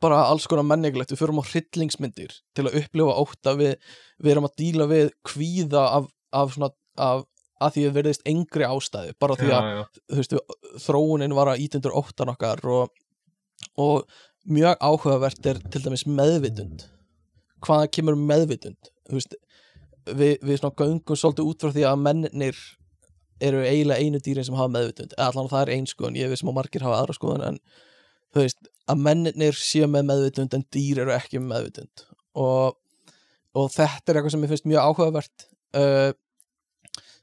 bara 0.00 0.24
alls 0.28 0.46
konar 0.48 0.66
menningilegt, 0.68 1.12
við 1.12 1.22
förum 1.22 1.40
á 1.40 1.44
hryllingsmyndir 1.48 2.34
til 2.56 2.66
að 2.66 2.78
upplifa 2.82 3.16
ótta. 3.22 3.54
Við, 3.58 3.76
við 4.20 4.32
erum 4.34 4.48
að 4.48 4.56
díla 4.60 4.86
við 4.90 5.12
kvíða 5.26 5.84
af, 5.98 6.08
af 6.36 6.54
svona, 6.54 6.70
af, 7.00 7.24
að 7.60 7.76
því 7.76 7.86
að 7.88 7.96
verðist 7.98 8.26
engri 8.28 8.68
ástæðu, 8.68 9.14
bara 9.20 9.36
því 9.40 9.50
að 9.50 9.68
já, 9.68 9.78
já. 9.78 10.02
þú 10.12 10.20
veist, 10.20 10.36
við, 10.36 10.58
þróunin 10.84 11.36
var 11.36 11.52
að 11.52 11.64
ítundur 11.66 11.96
óttan 12.00 12.32
okkar 12.34 12.64
og, 12.68 12.92
og 13.80 14.08
mjög 14.48 14.80
áhugavert 14.80 15.46
er 15.46 15.60
til 15.70 15.84
dæmis 15.84 16.06
meðvitund. 16.08 16.86
Hvaða 17.64 17.90
kemur 17.92 18.16
meðvitund? 18.16 18.90
Veist, 19.10 19.34
við, 20.06 20.38
við 20.42 20.60
svona 20.60 20.76
göngum 20.78 21.18
svolítið 21.18 21.50
út 21.50 21.64
frá 21.64 21.74
því 21.74 21.86
að 21.90 22.04
mennir 22.06 22.60
eru 23.40 23.62
eiginlega 23.64 24.04
einu 24.04 24.20
dýrin 24.20 24.46
sem 24.46 24.56
hafa 24.56 24.72
meðvitund. 24.72 25.16
Allan 25.20 25.50
það 25.50 25.64
er 25.64 25.72
ein 25.76 25.88
skoðun, 25.88 26.18
ég 26.20 26.30
veist 26.30 26.44
sem 26.44 26.52
að 26.52 26.58
margir 26.58 26.84
hafa 26.84 27.00
aðra 27.00 27.16
skoðun 27.16 27.46
en 27.46 27.60
þú 28.34 28.44
veist, 28.44 28.70
að 28.90 29.04
mennir 29.06 29.58
séu 29.58 29.88
með 29.90 30.08
meðvitund 30.10 30.56
en 30.56 30.66
dýr 30.74 31.02
eru 31.04 31.14
ekki 31.14 31.40
með 31.40 31.52
meðvitund. 31.54 32.04
Og, 32.40 32.76
og 33.56 33.70
þetta 33.74 34.12
er 34.12 34.20
eitthvað 34.20 34.34
sem 34.36 34.44
ég 34.44 34.52
finnst 34.52 34.68
mjög 34.70 34.90
áhugavert. 34.90 35.46
Uh, 35.76 36.10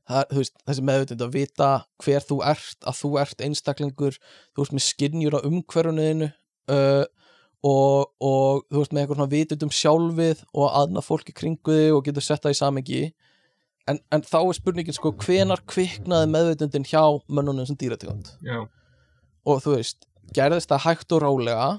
það, 0.08 0.34
veist, 0.40 0.58
þessi 0.68 0.88
meðvitund 0.88 1.24
að 1.26 1.36
vita 1.36 1.70
hver 2.04 2.26
þú 2.26 2.40
ert, 2.48 2.80
að 2.88 3.00
þú 3.02 3.12
ert 3.22 3.46
einstaklingur 3.48 4.18
þú 4.18 4.64
veist 4.64 4.76
með 4.76 4.86
skinnjur 4.88 5.38
á 5.38 5.46
umhverfunuðinu 5.48 6.30
uh, 6.74 7.06
og, 7.68 8.12
og 8.24 8.66
þú 8.70 8.82
veist 8.82 8.94
með 8.94 9.04
eitthvað 9.04 9.20
svona 9.20 9.34
vitund 9.34 9.66
um 9.68 9.74
sjálfið 9.74 10.44
og 10.54 10.68
aðna 10.82 11.04
fólki 11.06 11.36
kringu 11.36 11.80
þig 11.80 11.96
og 11.96 12.06
getur 12.08 12.26
sett 12.26 12.46
það 12.46 12.56
í 12.56 12.60
samengi 12.62 13.02
en, 13.92 14.00
en 14.14 14.26
þá 14.26 14.40
er 14.42 14.58
spurningin 14.58 14.96
sko 14.96 15.14
hvenar 15.24 15.64
kviknaði 15.70 16.32
meðvitundin 16.34 16.88
hjá 16.88 17.04
mönnunum 17.28 17.68
sem 17.68 17.80
dýrategund? 17.80 18.34
Og 19.48 19.62
þú 19.64 19.78
veist, 19.78 20.08
gerðist 20.36 20.72
það 20.72 20.84
hægt 20.86 21.16
og 21.16 21.24
rálega 21.24 21.70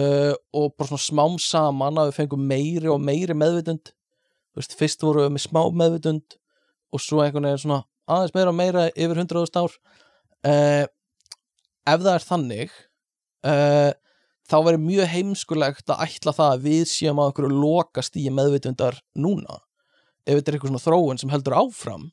uh, 0.00 0.32
og 0.56 0.72
bara 0.78 0.90
svona 0.90 1.04
smám 1.04 1.36
saman 1.42 2.00
að 2.00 2.10
við 2.10 2.18
fengum 2.22 2.48
meiri 2.48 2.90
og 2.92 3.02
meiri 3.04 3.36
meðvitund. 3.36 3.92
Veist, 4.56 4.76
fyrst 4.78 5.02
voru 5.04 5.26
við 5.26 5.34
með 5.34 5.44
smá 5.48 5.60
meðvitund 5.74 6.38
og 6.94 7.02
svo 7.02 7.20
einhvern 7.24 7.48
veginn 7.48 7.64
svona 7.64 7.82
aðeins 8.10 8.34
meira 8.36 8.52
og 8.52 8.58
meira 8.58 8.86
yfir 8.92 9.20
100.000 9.20 9.60
ár. 9.60 9.76
Uh, 10.44 10.84
ef 11.88 12.02
það 12.04 12.10
er 12.14 12.26
þannig 12.28 12.74
uh, 13.48 13.92
þá 14.44 14.56
verður 14.58 14.82
mjög 14.84 15.10
heimskulegt 15.14 15.92
að 15.92 16.04
ætla 16.06 16.34
það 16.36 16.52
að 16.52 16.66
við 16.68 16.84
séum 16.90 17.20
að 17.22 17.32
okkur 17.32 17.48
lokast 17.52 18.18
í 18.20 18.26
meðvitundar 18.32 19.00
núna. 19.16 19.60
Ef 20.24 20.38
þetta 20.38 20.50
er 20.50 20.58
eitthvað 20.58 20.72
svona 20.74 20.84
þróun 20.84 21.20
sem 21.20 21.32
heldur 21.32 21.58
áfram 21.58 22.08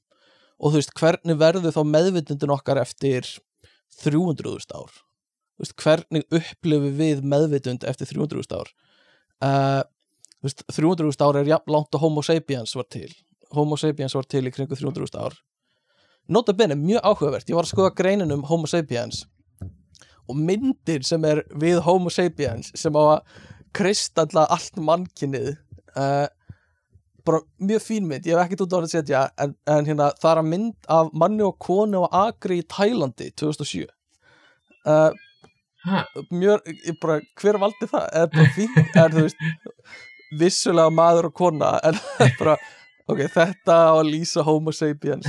og 0.62 0.74
þú 0.74 0.78
veist, 0.78 0.94
hvernig 1.00 1.40
verður 1.42 1.74
þá 1.76 1.82
meðvitundin 1.90 2.54
okkar 2.54 2.82
eftir 2.82 3.26
300.000 4.04 4.78
ár? 4.78 4.92
Þú 5.58 5.66
veist, 5.66 5.76
hvernig 5.82 6.28
upplifum 6.38 7.00
við 7.00 7.24
meðvitund 7.26 7.88
eftir 7.90 8.12
300.000 8.14 8.62
ár? 8.62 8.72
Uh, 9.42 9.82
þú 10.38 10.48
veist, 10.48 10.64
300.000 10.70 11.28
ár 11.28 11.42
er 11.42 11.52
jafn 11.56 11.76
langt 11.76 11.98
og 11.98 12.06
homo 12.06 12.24
sapiens 12.26 12.78
var 12.78 12.88
til 12.94 13.12
homo 13.56 13.78
sapiens 13.80 14.16
var 14.18 14.28
til 14.30 14.46
í 14.48 14.54
kringu 14.54 14.76
300.000 14.76 15.22
ár. 15.22 15.38
Nota 16.32 16.54
bene, 16.56 16.78
mjög 16.80 17.04
áhugavert 17.04 17.50
ég 17.50 17.58
var 17.58 17.68
að 17.68 17.74
skoða 17.74 17.96
greinin 17.98 18.34
um 18.34 18.44
homo 18.48 18.70
sapiens 18.70 19.26
og 20.30 20.38
myndir 20.38 21.04
sem 21.04 21.24
er 21.28 21.42
við 21.60 21.82
homo 21.86 22.12
sapiens 22.14 22.70
sem 22.78 22.96
á 22.96 23.04
að 23.18 23.40
kristalla 23.76 24.46
allt 24.54 24.78
mannkinnið 24.80 25.56
uh, 25.98 26.28
bara 27.26 27.42
mjög 27.62 27.84
fín 27.86 28.08
mynd, 28.10 28.26
ég 28.26 28.38
hef 28.38 28.46
ekkert 28.46 28.64
út 28.66 28.76
á 28.76 28.78
að 28.80 28.92
setja 28.94 29.24
en, 29.42 29.56
en 29.70 29.90
hérna, 29.90 30.12
það 30.22 30.32
er 30.32 30.42
að 30.42 30.50
mynd 30.54 30.90
af 30.96 31.12
manni 31.14 31.44
og 31.46 31.58
konu 31.62 32.06
á 32.08 32.28
Agri 32.28 32.62
í 32.62 32.68
Tælandi 32.70 33.32
2007 33.38 33.84
uh, 34.86 35.12
Ha, 35.82 36.04
mjög, 36.30 36.68
ég 36.86 36.98
bara, 37.02 37.16
hver 37.42 37.58
valdi 37.58 37.88
það? 37.90 38.04
Er 38.14 38.28
bara 38.30 38.50
fínt, 38.54 38.98
er 39.02 39.16
þú 39.16 39.24
veist 39.26 39.40
vissulega 40.38 40.94
maður 40.94 41.32
og 41.32 41.34
kona 41.40 41.72
en 41.88 41.98
bara, 42.40 42.54
ok, 43.08 43.26
þetta 43.34 43.80
á 43.90 43.94
að 43.96 44.12
lýsa 44.12 44.46
homo 44.46 44.74
sapiens. 44.76 45.28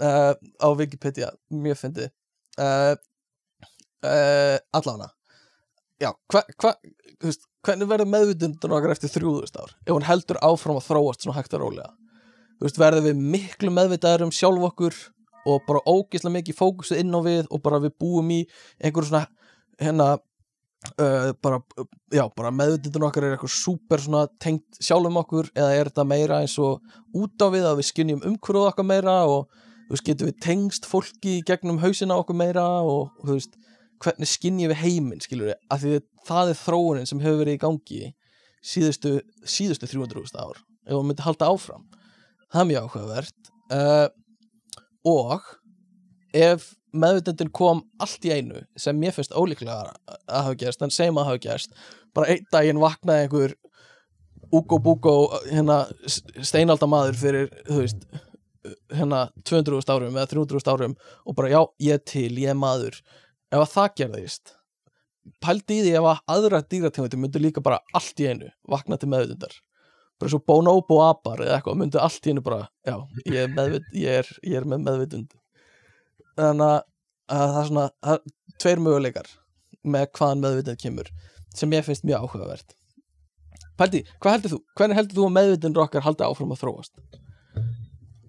Uh, 0.00 0.32
á 0.64 0.68
Wikipedia, 0.76 1.32
mjög 1.52 1.80
fyndið. 1.84 2.14
Uh, 2.58 2.94
uh, 4.06 4.58
allafna 4.74 5.14
já, 6.04 6.10
hva, 6.30 6.42
hva, 6.60 6.74
veist, 7.22 7.46
hvernig 7.64 7.90
verður 7.90 8.10
meðvitundun 8.12 8.76
okkar 8.76 8.94
eftir 8.94 9.12
3000 9.14 9.60
ár? 9.62 9.74
Ef 9.86 9.94
hún 9.94 10.06
heldur 10.06 10.40
áfram 10.44 10.80
að 10.80 10.88
þróast 10.88 11.24
svona 11.24 11.38
hægt 11.38 11.56
og 11.56 11.64
rólega. 11.64 11.90
Veist, 12.62 12.78
verður 12.80 13.08
við 13.08 13.24
miklu 13.34 13.72
meðvitaður 13.74 14.28
um 14.28 14.34
sjálf 14.34 14.68
okkur 14.70 15.00
og 15.50 15.64
bara 15.68 15.82
ógislega 15.84 16.38
mikið 16.38 16.58
fókusu 16.58 16.98
inn 17.00 17.12
á 17.12 17.20
við 17.24 17.48
og 17.50 17.62
bara 17.64 17.82
við 17.82 17.96
búum 18.00 18.30
í 18.32 18.44
einhverju 18.80 19.10
svona 19.10 19.26
hérna 19.80 20.14
uh, 21.00 21.32
bara, 21.42 21.60
já, 22.12 22.24
bara 22.36 22.52
meðvitundun 22.54 23.06
okkar 23.08 23.26
er 23.26 23.36
eitthvað 23.36 23.54
súper 23.54 24.04
tengt 24.42 24.80
sjálfum 24.80 25.20
okkur 25.22 25.50
eða 25.54 25.74
er 25.74 25.90
þetta 25.90 26.06
meira 26.08 26.40
eins 26.44 26.56
og 26.62 26.82
út 27.16 27.44
á 27.44 27.48
við 27.54 27.68
að 27.68 27.78
við 27.80 27.90
skynjum 27.90 28.24
umhverfuð 28.30 28.68
okkar 28.70 28.88
meira 28.88 29.16
og 29.28 29.48
þú 29.84 29.94
veist, 29.96 30.06
getum 30.08 30.30
við 30.30 30.40
tengst 30.44 30.88
fólki 30.88 31.38
gegnum 31.46 31.80
hausina 31.82 32.18
okkur 32.20 32.38
meira 32.38 32.66
og 32.82 33.12
þú 33.22 33.38
veist, 33.38 33.56
hvernig 34.04 34.30
skynjum 34.30 34.72
við 34.72 34.82
heiminn 34.82 35.24
skilur 35.24 35.52
við, 35.52 35.58
af 35.70 35.82
því 35.82 35.96
að 35.98 36.06
það 36.28 36.52
er 36.52 36.60
þróunin 36.60 37.10
sem 37.10 37.24
hefur 37.24 37.42
verið 37.42 37.58
í 37.58 37.64
gangi 37.64 38.04
síðustu, 38.64 39.18
síðustu 39.44 39.88
300.000 39.90 40.40
ár 40.40 40.62
ef 40.84 40.96
hún 40.96 41.08
myndi 41.08 41.24
halda 41.24 41.48
áfram. 41.52 41.84
Það 42.52 42.60
er 42.60 42.68
mjög 42.70 42.88
áhugavert. 42.88 43.52
Uh, 43.72 44.08
og 45.08 45.46
ef 46.36 46.72
meðvitundin 46.94 47.50
kom 47.54 47.82
allt 48.02 48.26
í 48.26 48.32
einu 48.34 48.62
sem 48.78 48.96
mér 48.98 49.14
finnst 49.16 49.34
ólíklega 49.34 49.92
að 50.06 50.18
hafa 50.30 50.56
gerst 50.60 50.84
en 50.84 50.94
segjum 50.94 51.20
að 51.20 51.30
hafa 51.30 51.42
gerst. 51.46 51.74
Bara 52.14 52.34
einn 52.34 52.46
daginn 52.54 52.82
vaknaði 52.82 53.26
einhver 53.26 53.56
Ugo 54.54 54.78
Bugo 54.78 55.14
hérna 55.48 55.82
steinaldamaður 56.14 57.18
fyrir 57.18 57.50
veist 57.66 58.04
hérna 58.94 59.26
200.000 59.42 59.92
árum 59.92 60.16
eða 60.16 60.30
300.000 60.30 60.72
árum 60.72 60.96
og 61.24 61.36
bara 61.36 61.50
já, 61.52 61.60
ég 61.84 61.98
er 61.98 62.04
til, 62.06 62.30
ég 62.40 62.52
er 62.52 62.58
maður. 62.58 63.00
Ef 63.52 63.60
að 63.60 63.72
það 63.74 63.96
gerðist 64.00 64.54
pældi 65.44 65.78
í 65.78 65.84
því 65.84 65.92
ef 65.98 66.08
að 66.08 66.34
aðra 66.34 66.60
dýrategundir 66.64 67.20
myndu 67.20 67.40
líka 67.40 67.62
bara 67.64 67.80
allt 67.96 68.20
í 68.20 68.28
einu 68.28 68.50
vakna 68.70 68.98
til 69.00 69.10
meðvitundar. 69.12 69.54
Bara 70.20 70.30
svo 70.30 70.40
bonobo 70.46 71.00
apar 71.04 71.42
eða 71.42 71.58
eitthvað 71.58 71.80
myndu 71.80 72.00
allt 72.00 72.26
í 72.26 72.34
einu 72.34 72.44
bara 72.44 72.66
já, 72.86 72.96
ég 73.26 73.40
er, 73.46 73.54
meðvit, 73.56 73.88
ég 73.98 74.20
er, 74.22 74.30
ég 74.44 74.60
er 74.60 74.68
með 74.68 74.84
meðvitund 74.88 75.34
þannig 76.38 76.70
að, 76.70 76.78
að 77.34 77.44
það 77.54 77.60
er 77.60 77.68
svona 77.70 77.86
það 78.08 78.24
tveir 78.62 78.82
möguleikar 78.86 79.28
með 79.84 80.08
hvaðan 80.18 80.42
meðvitund 80.44 80.82
kemur 80.84 81.12
sem 81.54 81.76
ég 81.76 81.86
finnst 81.86 82.06
mjög 82.08 82.24
áhugavert 82.24 82.74
Pældi, 83.74 84.04
hvað 84.22 84.36
heldur 84.36 84.52
þú? 84.52 84.58
Hvernig 84.78 84.98
heldur 85.00 85.18
þú 85.18 85.24
að 85.26 85.32
meðvitundur 85.34 85.82
okkar 85.82 86.04
haldi 86.04 86.22
áfram 86.22 86.52
að 86.54 86.60
þróast? 86.60 86.92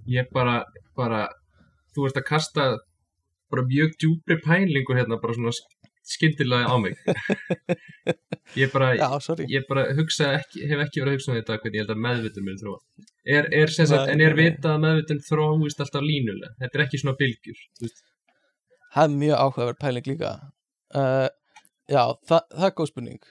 Ég 0.10 0.30
bara, 0.34 0.56
bara, 0.98 1.19
þú 1.94 2.07
ert 2.07 2.18
að 2.18 2.26
kasta 2.32 2.65
bara 3.53 3.65
mjög 3.69 3.94
djúpri 4.02 4.40
pælingu 4.41 4.98
hérna, 4.98 5.19
bara 5.22 5.36
svona 5.38 5.53
skyndilega 6.06 6.69
á 6.69 6.76
mig. 6.82 6.98
Ég 8.56 8.72
bara, 8.73 8.91
Já, 8.95 9.07
ég 9.49 9.65
bara 9.69 9.88
hugsa 9.98 10.32
ekki, 10.38 10.65
hef 10.69 10.84
ekki 10.86 11.02
verið 11.02 11.11
að 11.11 11.18
hugsa 11.18 11.32
um 11.32 11.38
þetta 11.40 11.57
hvernig 11.60 11.80
ég 11.80 11.86
held 11.86 11.94
að 11.95 12.03
meðvitun 12.06 12.45
minn 12.45 12.60
þróa. 12.61 12.77
Er, 13.26 13.48
er 13.57 13.73
sem 13.73 13.88
sagt, 13.90 14.11
en 14.14 14.22
er 14.22 14.36
nei. 14.38 14.44
vitað 14.44 14.76
að 14.76 14.84
meðvitun 14.84 15.23
þróist 15.26 15.82
alltaf 15.82 16.06
línulega? 16.06 16.53
Þetta 16.61 16.77
er 16.77 16.84
ekki 16.86 17.02
svona 17.02 17.18
bylgjur. 17.19 17.64
Það 18.95 19.07
er 19.07 19.15
mjög 19.19 19.41
áhugaverð 19.44 19.80
pæling 19.82 20.06
líka 20.07 20.30
uh, 20.95 21.26
Já, 21.91 22.03
það, 22.30 22.45
það 22.53 22.68
er 22.69 22.76
góð 22.77 22.91
spurning 22.91 23.26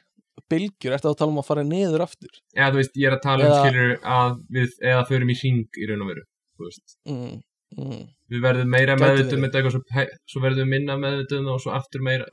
Bylgjur, 0.53 0.93
ertu 0.97 1.09
að 1.09 1.17
tala 1.21 1.33
um 1.33 1.41
að 1.41 1.47
fara 1.49 1.65
niður 1.65 2.05
aftur? 2.05 2.35
Eða 2.53 2.73
þú 2.75 2.81
veist, 2.83 2.99
ég 3.01 3.09
er 3.09 3.15
að 3.17 3.23
tala 3.25 3.47
um 3.47 3.49
Eða- 3.49 3.63
skilur 3.63 3.95
að 4.15 4.35
við, 4.57 4.75
eða 4.91 5.05
förum 5.09 5.31
í 5.33 5.37
hring 5.41 5.79
í 5.81 5.89
raun 5.89 6.03
og 6.05 6.11
veru, 6.11 6.25
þú 6.59 6.67
veist. 6.69 6.97
Mm, 7.09 7.39
mm, 7.79 8.03
Við 8.33 8.41
verðum 8.45 8.71
meira 8.73 8.97
verið. 8.97 9.35
með 9.37 9.57
eitthvað, 9.59 9.75
svo, 9.75 9.83
pe- 9.91 10.19
svo 10.31 10.41
verðum 10.45 10.65
við 10.65 10.71
minna 10.73 10.97
meðvitum 11.01 11.49
og 11.53 11.61
svo 11.61 11.75
aftur 11.77 12.05
meira, 12.05 12.27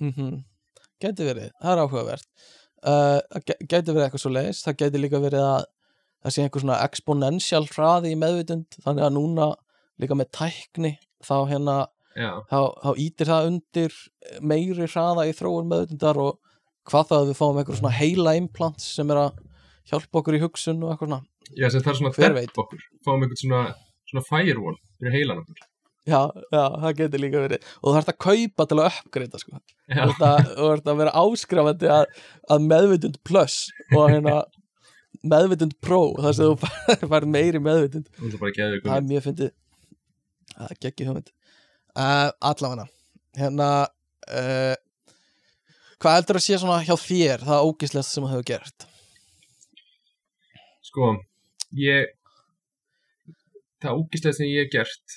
mm 0.00 0.38
Gæti 0.98 1.22
verið, 1.28 1.52
það 1.62 1.72
er 1.72 1.80
áhugavert 1.84 2.26
uh, 2.82 3.20
Gæti 3.70 3.92
verið 3.94 4.04
eitthvað 4.08 4.22
svo 4.24 4.32
leiðis 4.34 4.62
Það 4.66 4.76
gæti 4.82 5.00
líka 5.02 5.20
verið 5.22 5.44
að 5.46 5.60
það 6.18 6.34
sé 6.34 6.42
einhver 6.42 6.64
svona 6.64 6.78
exponential 6.82 7.64
hraði 7.70 8.10
í 8.10 8.18
meðvitund 8.18 8.78
þannig 8.82 9.06
að 9.06 9.14
núna 9.14 9.46
líka 10.02 10.16
með 10.18 10.30
tækni 10.34 10.90
þá 11.22 11.36
hérna 11.52 11.76
þá, 12.50 12.58
þá 12.82 12.90
ítir 12.98 13.30
það 13.30 13.48
undir 13.52 13.94
meiri 14.42 14.88
hraða 14.90 15.28
í 15.30 15.34
þróun 15.38 15.70
meðvitundar 15.70 16.18
og 16.18 16.40
hvað 16.90 17.10
það 17.12 17.22
að 17.22 17.30
við 17.30 17.38
fáum 17.38 17.60
einhver 17.62 17.78
svona 17.78 17.94
heila 17.94 18.34
implants 18.40 18.88
sem 18.98 19.10
er 19.14 19.20
að 19.22 19.38
hjálpa 19.92 20.18
okkur 20.20 20.38
í 20.38 20.42
hugsun 20.42 20.82
og 20.82 20.90
eitthvað 20.96 21.12
svona 21.12 21.22
já 21.54 21.70
sem 21.70 21.84
það 21.86 21.92
er 21.94 22.00
svona 22.02 22.34
veit? 22.34 22.58
okkur. 22.58 22.82
Fáum 23.06 23.22
einhvern 23.22 23.40
svona, 23.40 23.62
svona 24.10 24.24
firewall 24.28 24.78
fyrir 24.98 25.14
heilan 25.16 25.42
okkur. 25.42 25.64
Já, 26.08 26.20
já, 26.54 26.62
það 26.80 26.94
getur 27.02 27.20
líka 27.20 27.40
verið. 27.44 27.64
Og 27.82 27.90
þú 27.90 27.94
þarfst 27.98 28.12
að 28.14 28.20
kaupa 28.24 28.64
til 28.70 28.78
að 28.78 28.86
uppgreita 28.88 29.40
sko. 29.42 29.58
Þú 29.92 30.14
þarft 30.22 30.86
að, 30.88 31.00
vera 31.02 31.12
áskrafandi 31.20 31.90
að, 31.92 32.06
að 32.54 32.64
meðvitund 32.70 33.18
plus 33.28 33.56
og 33.92 34.06
hérna 34.08 34.36
meðvitund 35.28 35.76
pro 35.84 36.00
þar 36.16 36.36
sem 36.38 36.48
þú 36.54 37.08
fær- 37.12 37.28
meiri 37.36 37.60
meðvitund. 37.60 38.08
Það 38.16 38.38
það 38.86 38.94
er 38.96 39.08
mjög 39.10 39.26
fyndið. 39.28 39.52
Það 40.54 40.72
er 40.72 40.80
geggið 40.86 41.10
hugmynd. 41.10 41.32
Uh, 41.98 42.28
allavega. 42.52 42.88
Hérna 43.38 43.68
uh, 43.84 44.74
hvað 46.00 46.18
heldur 46.20 46.38
að 46.40 46.46
sé 46.46 46.58
svona 46.62 46.80
hjá 46.86 46.94
þér 47.04 47.44
það 47.48 47.68
ógislegast 47.68 48.14
sem 48.14 48.24
þú 48.24 48.32
hefur 48.32 48.48
gert? 48.48 48.88
Sko, 50.88 51.08
ég, 51.76 52.14
það 53.82 53.98
ógislega 54.02 54.34
sem 54.38 54.46
ég 54.50 54.64
hef 54.66 54.72
gert, 54.72 55.16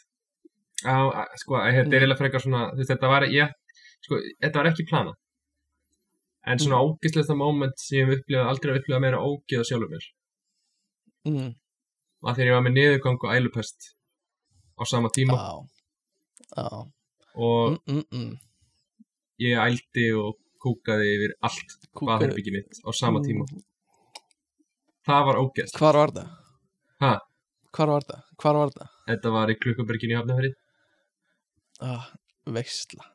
á, 0.85 0.95
sko, 1.41 1.55
þetta 1.57 1.88
Mm. 1.88 1.93
er 1.93 1.99
eiginlega 2.01 2.17
frekar 2.21 2.41
svona, 2.43 2.61
þú 2.73 2.77
veist, 2.81 2.91
þetta 2.93 3.07
var, 3.13 3.23
ég, 3.29 3.51
sko, 4.05 4.19
þetta 4.41 4.55
var 4.61 4.69
ekki 4.71 4.88
plana. 4.89 5.13
En 6.45 6.57
svona 6.57 6.77
mm. 6.81 6.85
ógislega 6.89 7.35
moment 7.38 7.77
sem 7.77 7.97
ég 7.99 8.07
hef 8.07 8.19
upplifað, 8.19 8.47
aldrei 8.49 8.73
hef 8.73 8.81
upplifað 8.81 9.01
meira 9.01 9.19
ógeða 9.21 9.65
sjálfur 9.69 9.89
mér. 9.93 10.05
mm, 11.25 11.51
Að 12.23 12.35
þegar 12.38 12.47
ég 12.49 12.55
var 12.57 12.63
með 12.65 12.73
niðurgang 12.77 13.19
og 13.25 13.33
ælupest 13.33 13.95
á 14.77 14.83
sama 14.85 15.09
tíma 15.09 15.33
á, 15.38 15.53
á, 16.57 16.65
og 17.35 17.79
mm, 17.88 17.97
mm, 17.97 18.05
mm. 18.13 18.38
ég 19.41 19.57
ældi 19.57 20.05
og 20.17 20.38
kúkaði 20.61 21.07
yfir 21.15 21.31
allt 21.41 21.71
Kúkar- 21.93 22.07
baðherbyggi 22.21 22.51
mitt 22.53 22.77
á 22.85 22.89
sama 22.93 23.19
tíma. 23.25 23.45
Mm, 23.49 23.61
Það 25.05 25.25
var 25.25 25.35
ógeðst. 25.41 25.77
hvar 25.81 25.93
var 25.97 26.11
það? 26.13 26.27
Hvar 27.72 27.88
var 27.88 28.03
það? 28.10 28.22
hvar 28.41 28.56
var 28.60 28.69
það? 28.76 28.89
þetta 29.07 29.31
var 29.31 29.48
í 29.53 29.56
klukkuberginu 29.61 30.15
í 30.15 30.19
Hafnafjörði. 30.19 30.53
Ah, 31.81 32.10
veistla 32.48 33.06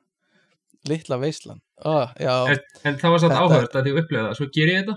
litla 0.86 1.16
veistlan 1.18 1.60
ah, 1.84 2.12
En, 2.18 2.58
en 2.86 2.96
það 3.00 3.10
var 3.14 3.20
Þetta- 3.24 3.38
áhugavert 3.42 3.74
að 3.76 3.84
því 3.86 3.92
að 3.92 4.00
upplega 4.02 4.24
það, 4.28 4.36
svo 4.38 4.46
ger 4.54 4.70
ég 4.72 4.80
þetta 4.84 4.96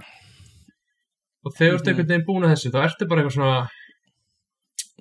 og 1.45 1.53
þegar 1.55 1.71
þú 1.71 1.75
ert 1.75 1.85
Mhm. 1.85 1.89
einhvern 1.89 2.09
veginn 2.11 2.25
búin 2.27 2.45
að 2.45 2.51
þessu, 2.53 2.71
þá 2.73 2.79
ertu 2.85 3.07
bara 3.09 3.21
eitthvað 3.21 3.35
svona, 3.37 3.69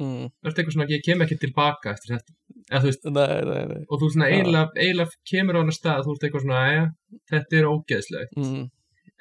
mm, 0.01 0.27
ertu 0.47 0.61
eitthvað 0.63 0.75
svona, 0.77 0.89
ég 0.95 1.03
kem 1.05 1.23
ekki 1.25 1.39
tilbaka 1.43 1.91
eftir 1.93 2.15
þetta. 2.17 2.33
Eða, 2.71 2.81
þú 2.81 2.89
veist, 2.89 3.05
nei, 3.05 3.41
nei, 3.49 3.65
nei 3.73 3.85
og 3.89 4.01
þú 4.01 4.11
svona 4.15 4.29
eiginlega, 4.31 5.07
kemur 5.29 5.57
á 5.59 5.61
hana 5.63 5.75
stað, 5.75 6.05
þú 6.07 6.15
ert 6.15 6.27
eitthvað 6.29 6.45
svona, 6.47 6.61
aðja, 6.69 6.85
þetta 7.33 7.59
er 7.59 7.71
ógeðslegt. 7.73 8.37
mm, 8.37 8.71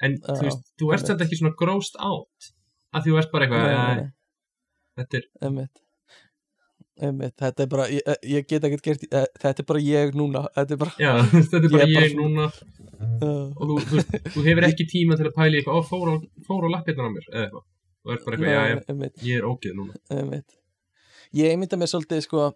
En 0.00 0.12
þú 0.22 0.42
veist, 0.46 0.62
þú 0.78 0.92
ert 0.94 1.06
samt 1.10 1.20
ekki 1.26 1.36
svona 1.40 1.56
grossed 1.58 1.96
out, 1.98 2.52
að 2.94 3.04
þú 3.08 3.18
ert 3.18 3.32
bara 3.32 3.46
eitthvað, 3.46 3.64
nei, 3.66 3.74
"Æ, 3.74 3.86
nei, 3.88 3.96
nei. 4.02 4.12
Þetta 4.98 5.20
er, 5.20 5.26
Einmitt. 5.46 5.82
Einmitt. 6.98 7.34
Þetta 7.38 7.62
er 7.64 7.68
bara, 7.70 7.86
ég, 7.94 8.02
ég 8.26 8.46
get 8.50 8.64
ekkert 8.66 8.82
gert 8.88 9.04
eh, 9.14 9.26
Þetta 9.38 9.62
er 9.62 9.66
bara 9.68 9.82
ég 9.86 10.16
núna 10.18 10.40
Þetta 10.56 10.74
er 10.74 10.80
bara 10.80 10.94
já, 10.98 11.12
þetta 11.32 11.60
er 11.60 11.74
bara 11.74 11.86
Ég 11.86 11.90
er 11.90 11.94
bara 11.94 12.06
ég 12.08 12.14
svona- 12.16 12.28
núna 12.28 12.46
og 13.54 13.68
þú, 13.70 13.74
þú, 13.86 14.02
þú 14.34 14.42
hefur 14.48 14.64
ekki 14.66 14.84
tíma 14.90 15.14
til 15.20 15.28
að 15.28 15.34
pæla 15.36 15.54
í 15.54 15.60
eitthvað, 15.60 15.76
ó, 15.78 15.82
fór 15.86 16.08
á, 16.10 16.14
fór 16.48 16.64
á 16.66 16.68
lappirnar 16.74 17.06
á 17.06 17.10
mér, 17.14 17.26
eða 17.30 17.42
eitthvað. 17.44 17.66
Þú 18.02 18.12
ert 18.16 18.24
bara 18.26 18.38
eitthvað, 18.38 18.80
einmitt, 18.90 19.20
ég 19.28 19.38
er 19.38 19.46
ógeð 19.46 19.76
núna. 19.78 20.00
einmitt. 20.10 20.56
Ég 21.38 21.52
einmynda 21.54 21.78
mér 21.78 21.90
svolítið 21.92 22.24
sko 22.26 22.48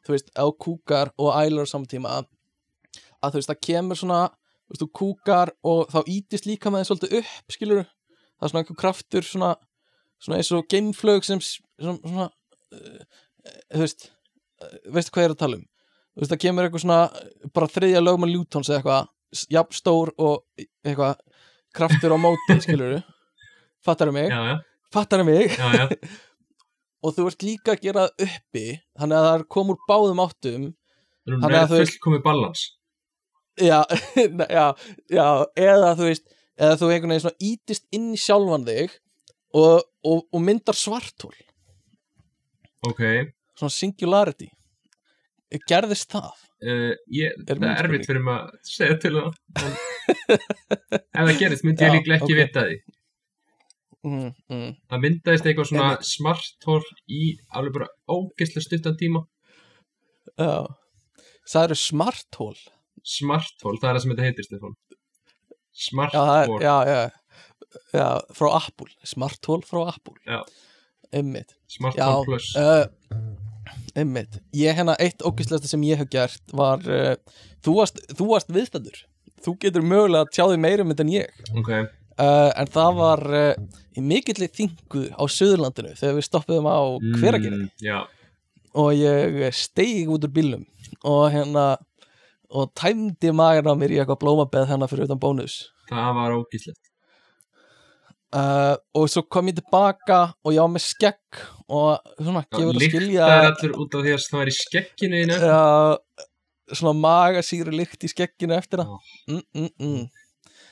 Þú 0.00 0.14
veist, 0.14 0.30
á 0.32 0.44
kúkar 0.56 1.10
og 1.20 1.34
ælur 1.36 1.68
samtíma 1.68 2.14
að 2.22 3.34
þú 3.34 3.36
veist, 3.42 3.50
það 3.52 3.60
kemur 3.68 3.98
svona 4.00 4.20
þú 4.80 4.86
kúkar 4.96 5.52
og 5.66 5.90
þá 5.92 5.98
ítist 6.08 6.46
líka 6.48 6.72
með 6.72 6.80
þeim 6.86 6.88
svolítið 6.88 7.16
upp, 7.20 7.52
skilur 7.52 7.82
það 7.84 8.46
er 8.46 8.52
svona 8.54 8.62
einhver 8.64 8.78
kraftur 8.80 9.26
svona, 9.28 9.50
svona 10.22 10.38
eins 10.40 10.52
og 10.56 10.64
geimflög 10.72 11.26
sem 11.28 11.42
svona, 11.80 11.98
svona 12.04 12.26
uh, 12.76 13.02
þú 13.74 13.82
veist 13.84 14.06
uh, 14.08 14.74
veistu 14.96 15.14
hvað 15.14 15.24
ég 15.24 15.28
er 15.30 15.34
að 15.36 15.42
tala 15.44 15.58
um? 15.60 15.66
Þú 16.10 16.22
veist, 16.24 16.32
það 16.34 16.42
kemur 16.44 16.66
eitthvað 16.66 16.84
svona 16.84 17.00
bara 17.56 17.70
þriðja 17.76 18.02
lögman 18.04 18.32
Ljútons 18.34 18.70
eða 18.72 18.80
eitthvað 18.80 19.46
jafn 19.54 19.76
stór 19.78 20.10
og 20.18 20.64
eitthvað 20.84 21.20
kraftur 21.76 22.14
á 22.14 22.18
móti, 22.18 22.56
skilur 22.64 22.98
fattar 23.86 24.10
mig, 24.12 24.28
Já, 24.28 24.40
já, 24.50 24.56
fattar 24.92 25.22
mig? 25.24 25.54
Já, 25.56 25.68
já, 25.78 25.86
og 27.06 27.14
þú 27.16 27.28
ert 27.30 27.44
líka 27.46 27.72
að 27.76 27.84
gera 27.86 28.08
uppi 28.20 28.64
þannig 28.98 29.16
að 29.20 29.28
það 29.30 29.46
kom 29.54 29.70
úr 29.72 29.78
báðum 29.88 30.20
áttum 30.26 30.66
þú 30.70 31.38
Þannig 31.40 31.56
að 31.60 31.70
þú 31.70 31.78
veist- 31.78 31.94
fullkomið 31.96 32.22
balans. 32.26 32.62
já, 33.70 33.80
já 35.12 35.26
eða 35.60 35.90
þú 35.98 36.06
veist, 36.08 36.26
eða 36.60 36.76
þú 36.80 36.90
einhvern 36.90 37.12
veginn 37.14 37.22
svona 37.26 37.44
ítist 37.50 37.84
inn 37.94 38.06
í 38.16 38.20
sjálfan 38.20 38.64
þig 38.66 38.94
og, 39.56 39.82
og, 40.06 40.22
og 40.32 40.42
myndar 40.44 40.76
svartól 40.78 41.34
Ok, 42.88 43.02
svona 43.58 43.74
singularity 43.74 44.48
gerðist 45.68 46.12
það 46.14 46.30
uh, 46.30 46.94
ég, 47.10 47.34
Er 47.50 47.58
það 47.58 47.68
er 47.72 47.84
erfitt 47.88 48.06
fyrir 48.08 48.22
maður 48.24 48.54
að 48.54 48.70
segja 48.70 48.96
til 49.02 49.12
það. 49.16 49.38
En 49.60 51.22
ef 51.24 51.28
það 51.30 51.38
gerist, 51.42 51.66
myndi 51.66 51.86
ég 51.86 51.96
líklega 51.96 52.20
ekki 52.20 52.36
ok. 52.36 52.40
vita 52.40 52.64
því. 52.68 52.76
mm, 54.06 54.28
mm. 54.54 54.70
Það 54.92 55.02
myndaðist 55.06 55.48
eitthvað 55.50 55.70
svona 55.72 55.88
Einmitt. 55.90 56.10
smarthól 56.12 56.82
í 57.10 57.22
alveg 57.50 57.76
bara 57.80 57.90
ógeðslega 58.14 58.66
stuttan 58.68 58.98
tíma. 59.00 59.24
já 60.38 60.54
það 61.50 61.64
eru 61.68 61.80
smarthól 61.80 62.54
Smarthól, 63.00 63.78
það 63.80 63.88
er 63.88 63.96
það 63.96 64.02
sem 64.04 64.10
þetta 64.12 64.26
heitir, 64.28 64.46
Stefán. 64.46 64.74
það 64.76 65.04
Smarthól, 65.80 66.58
já, 66.60 66.74
já, 66.84 67.00
já, 67.96 68.08
frá 68.36 68.48
Apple 68.58 68.90
smarthól 69.08 69.62
frá 69.64 69.80
Apple 69.88 70.18
Já. 70.28 70.40
Einmitt. 71.14 71.54
Smarthól 71.70 72.02
Já, 72.02 72.24
plus. 72.24 72.48
uh, 72.56 72.86
einmitt. 73.98 74.40
Ég 74.56 74.76
hérna, 74.78 74.96
eitt 74.98 75.22
ógæslegasta 75.26 75.70
sem 75.70 75.82
ég 75.88 76.00
hef 76.00 76.10
gert 76.12 76.54
var, 76.56 76.84
uh, 76.86 77.14
þú 77.64 77.76
varst, 77.80 78.02
þú 78.16 78.28
varst 78.32 78.52
viðstæður 78.54 79.04
þú 79.40 79.56
getur 79.62 79.84
mögulega 79.86 80.26
að 80.26 80.32
tjá 80.36 80.44
þig 80.50 80.60
meira 80.60 80.84
um 80.84 80.90
þetta 80.92 81.04
en 81.06 81.12
ég. 81.14 81.44
Ok, 81.56 81.70
uh, 81.72 82.50
en 82.60 82.72
það 82.74 82.96
var 82.98 83.22
í 83.96 84.02
mikilli 84.04 84.48
þingu 84.52 85.06
á 85.16 85.22
Suðurlandinu 85.24 85.94
þegar 85.96 86.18
við 86.18 86.26
stoppuðum 86.28 86.68
á 86.68 86.80
hveragerði. 87.22 87.62
Mm, 87.64 87.70
já, 87.80 87.98
og 88.76 88.90
ég 88.94 89.56
steig 89.56 90.10
út 90.12 90.26
úr 90.28 90.34
bílnum 90.34 90.66
og 91.06 91.30
hérna 91.32 91.64
og 92.50 92.70
tæmdi 92.78 93.32
magan 93.32 93.70
á 93.70 93.74
mér 93.78 93.94
í 93.94 94.00
eitthvað 94.02 94.22
blómabeð 94.24 94.68
hérna 94.70 94.90
fyrir 94.90 95.08
utan 95.08 95.22
bónus. 95.22 95.70
Það 95.90 96.14
var 96.18 96.36
ógíslegt 96.36 96.89
uh, 98.36 98.76
og 98.96 99.08
svo 99.10 99.24
kom 99.28 99.50
ég 99.50 99.58
tilbaka 99.58 100.20
og 100.44 100.54
ég 100.54 100.62
var 100.62 100.72
með 100.74 100.84
skegg 100.86 101.42
og 101.70 102.14
svona 102.18 102.44
gefur 102.46 102.72
að 102.74 102.86
skilja 102.86 103.26
Líktar 103.26 103.50
allur 103.50 103.76
út 103.84 103.98
af 103.98 104.06
því 104.06 104.14
að 104.14 104.24
það 104.24 104.40
var 104.40 104.52
í 104.52 104.56
skekkinu 104.56 105.20
þínu 105.20 105.38
Já, 105.40 105.60
svona 106.80 106.96
magasýri 107.04 107.76
lykt 107.76 108.06
í 108.06 108.12
skegginu 108.12 108.56
eftir 108.58 108.82
það 108.82 108.94
Ó. 108.94 108.98
mm, 109.30 109.44
mm, 109.54 109.70
mm. 109.84 110.08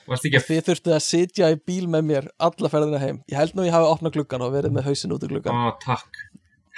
Þið 0.09 0.63
þurftuð 0.65 0.95
að 0.97 1.05
sitja 1.05 1.51
í 1.53 1.59
bíl 1.61 1.85
með 1.93 2.07
mér 2.09 2.31
alla 2.41 2.71
ferðina 2.73 3.03
heim 3.03 3.21
ég 3.29 3.37
held 3.37 3.57
nú 3.59 3.67
ég 3.67 3.75
hafi 3.77 3.91
opnað 3.91 4.17
gluggan 4.17 4.47
og 4.47 4.55
verið 4.55 4.75
með 4.75 4.89
hausin 4.89 5.13
út 5.15 5.27
að 5.27 5.35
gluggan 5.35 5.59
Á, 5.59 5.69
takk 5.85 6.25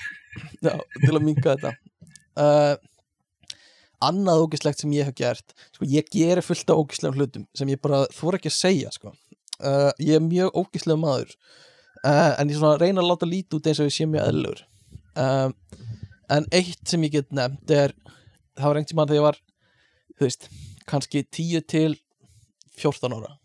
Já, 0.67 0.75
til 0.99 1.15
að 1.15 1.25
minka 1.27 1.55
þetta 1.55 1.77
uh, 2.41 2.75
annað 4.01 4.45
ógislegt 4.45 4.83
sem 4.83 4.93
ég 4.97 5.09
hef 5.09 5.17
gert 5.19 5.55
sko, 5.75 5.87
ég 5.89 6.09
gerir 6.13 6.45
fullt 6.45 6.73
af 6.73 6.81
ógislegum 6.81 7.19
hlutum 7.19 7.47
sem 7.57 7.71
ég 7.71 7.81
bara 7.83 8.07
þóra 8.15 8.41
ekki 8.41 8.51
að 8.51 8.57
segja 8.57 8.93
sko. 8.95 9.13
Uh, 9.61 9.91
ég 10.01 10.17
er 10.19 10.25
mjög 10.25 10.57
ógislegum 10.57 11.05
maður. 11.05 11.37
Uh, 12.01 12.33
en 12.41 12.49
ég 12.49 12.57
svona 12.57 12.81
reyna 12.81 13.03
að 13.03 13.11
láta 13.13 13.29
lítið 13.29 13.59
út 13.59 13.67
eins 13.69 13.81
og 13.83 13.91
ég 13.91 13.95
sé 13.95 14.07
mjög 14.09 14.29
eðlur 14.31 14.61
uh, 15.21 15.51
en 16.31 16.47
eitt 16.55 16.83
sem 16.89 17.03
ég 17.05 17.17
get 17.19 17.35
nefnt 17.35 17.73
er 17.75 17.95
það 18.57 18.67
var 18.67 18.79
einhvern 18.81 18.91
tímann 18.91 19.11
þegar 19.11 19.21
ég 19.21 19.27
var 19.27 19.41
þú 20.21 20.27
veist, 20.27 20.49
kannski 20.91 21.25
10 21.25 21.67
til 21.71 21.97
14 22.81 23.17
ára. 23.17 23.37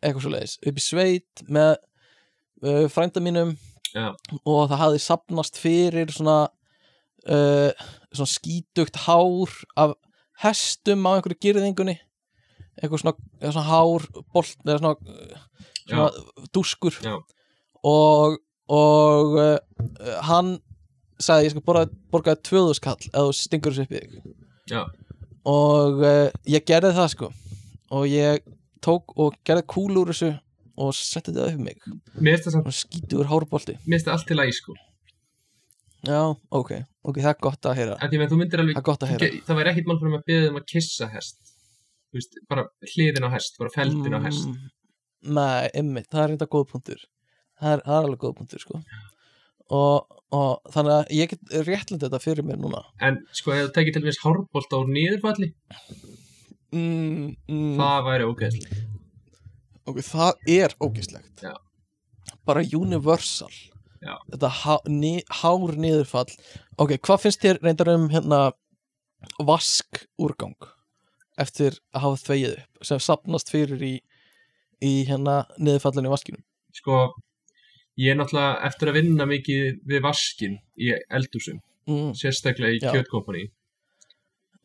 Eitthvað 0.00 0.24
svo 0.24 0.32
leiðis, 0.32 0.56
upp 0.66 0.78
í 0.80 0.84
sveit 0.84 1.42
með 1.50 1.72
uh, 2.64 2.86
frænda 2.92 3.22
mínum 3.22 3.56
Já. 3.94 4.12
og 4.44 4.70
það 4.70 4.80
hafði 4.84 5.02
sapnast 5.04 5.58
fyrir 5.60 6.12
svona 6.14 6.38
uh, 7.26 7.70
svona 8.10 8.30
skítugt 8.30 9.02
hár 9.06 9.54
af 9.78 9.96
hestum 10.44 11.04
á 11.06 11.10
einhverju 11.16 11.40
girðingunni 11.42 11.98
eitthvað 12.80 13.02
svona, 13.02 13.14
svona 13.44 13.66
hár 13.68 14.06
bolt, 14.34 14.56
eða 14.66 14.78
svona, 14.80 14.94
uh, 14.96 15.66
svona 15.84 16.48
dúskur. 16.54 16.96
Já. 17.04 17.18
og 17.84 18.38
og 18.70 19.34
uh, 19.34 19.56
hann 20.28 20.58
sagði 21.20 21.48
ég 21.48 21.54
skal 21.54 21.64
borga, 21.66 21.88
borga 22.12 22.36
2000 22.38 22.78
skall 22.78 22.98
eða 23.10 23.24
þú 23.26 23.36
stingur 23.36 23.74
þessu 23.74 23.86
upp 23.88 23.96
í 23.96 24.02
þig. 24.04 24.36
Já. 24.70 24.82
og 25.50 26.04
uh, 26.04 26.28
ég 26.48 26.66
gerði 26.68 26.94
það 26.98 27.10
sko. 27.16 27.32
Og 27.90 28.06
ég 28.06 28.44
tók 28.84 29.16
og 29.18 29.34
gerði 29.46 29.66
kúl 29.74 29.98
úr 29.98 30.12
þessu 30.12 30.30
og 30.80 30.94
setti 30.96 31.34
þetta 31.34 31.50
upp 31.50 31.64
mig. 31.66 31.82
Samt- 32.46 32.62
og 32.62 32.76
skítugur 32.76 33.28
hárbolti. 33.32 33.76
Mér 33.84 33.98
finnst 33.98 34.08
það 34.08 34.16
allt 34.16 34.30
til 34.30 34.38
að 34.38 34.52
í 34.52 34.56
sko. 34.56 34.76
Já, 36.08 36.20
ok, 36.56 36.70
ok, 37.04 37.18
það 37.18 37.32
er 37.34 37.40
gott 37.44 37.66
að 37.68 37.74
heyra. 37.76 37.96
Því 38.00 38.20
með 38.22 38.30
það 38.54 38.62
er 38.70 38.84
gott 38.86 39.02
að 39.04 39.10
heyra. 39.10 39.32
Það 39.44 39.58
væri 39.58 39.72
ekkit 39.74 39.90
mál 39.90 39.98
fyrir 39.98 40.14
mig 40.14 40.22
að 40.22 40.30
beða 40.30 40.52
um 40.52 40.60
að 40.62 40.68
kissa 40.70 41.08
hest 41.12 41.50
veist, 42.16 42.36
bara 42.50 42.66
hliðin 42.92 43.26
á 43.26 43.30
hest 43.34 43.58
Bara 43.60 43.72
feldin 43.74 44.16
á 44.16 44.20
hest. 44.26 44.48
Mm, 44.50 44.76
Nei, 45.36 45.68
einmitt, 45.76 46.08
það 46.08 46.22
er 46.22 46.30
reynda 46.32 46.48
góð 46.48 46.68
punktur. 46.72 47.00
Það 47.60 47.74
er, 47.74 47.82
það 47.84 47.96
er 47.96 48.06
alveg 48.06 48.22
góð 48.22 48.36
punktur 48.38 48.62
sko. 48.62 48.78
Og, 49.70 50.20
og 50.34 50.72
þannig 50.74 50.94
að 50.96 51.10
ég 51.18 51.34
get 51.34 51.52
réttlega 51.68 52.06
þetta 52.06 52.22
fyrir 52.24 52.46
mér 52.48 52.62
núna. 52.62 52.80
En 53.04 53.20
sko, 53.36 53.52
ef 53.52 53.68
þú 53.68 53.74
tekið 53.76 53.98
til 53.98 54.06
þess 54.08 54.22
hárbolt 54.24 54.72
á 54.72 54.78
niðurfalli? 54.88 55.50
Mm, 56.70 57.36
mm, 57.50 57.74
Það 57.76 58.08
væri 58.08 58.30
ógeðslega 58.30 58.86
ok, 59.90 60.00
það 60.06 60.50
er 60.50 60.74
ógislegt 60.82 61.44
Já. 61.44 61.54
bara 62.46 62.64
universal. 62.76 63.52
Já. 64.00 64.16
þetta 64.32 64.48
há, 64.48 64.74
ni, 64.88 65.20
hár 65.42 65.74
niðurfall. 65.76 66.30
Ok, 66.80 66.94
hvað 67.04 67.24
finnst 67.26 67.42
þér 67.44 67.58
reyndar 67.60 67.90
um 67.92 68.06
hérna 68.08 68.38
vask 69.44 70.06
úrgang 70.16 70.56
eftir 71.42 71.78
að 71.94 72.04
hafa 72.04 72.22
þvegið 72.26 72.54
upp 72.58 72.86
sem 72.90 73.02
sapnast 73.02 73.52
fyrir 73.52 73.82
í 73.86 73.94
í 74.80 74.92
hérna 75.08 75.42
niðurfallinu 75.60 76.08
í 76.08 76.12
vaskinum. 76.14 76.44
Sko, 76.72 76.98
ég 78.00 78.12
er 78.14 78.20
náttúrulega 78.20 78.68
eftir 78.68 78.90
að 78.90 78.96
vinna 79.00 79.26
mikið 79.28 79.80
við 79.90 80.04
vaskin 80.04 80.54
í 80.80 80.92
eldhúsum 81.10 81.58
mm, 81.90 82.12
Sérstaklega 82.18 82.76
í 82.76 82.80
kjötkompani 82.84 83.48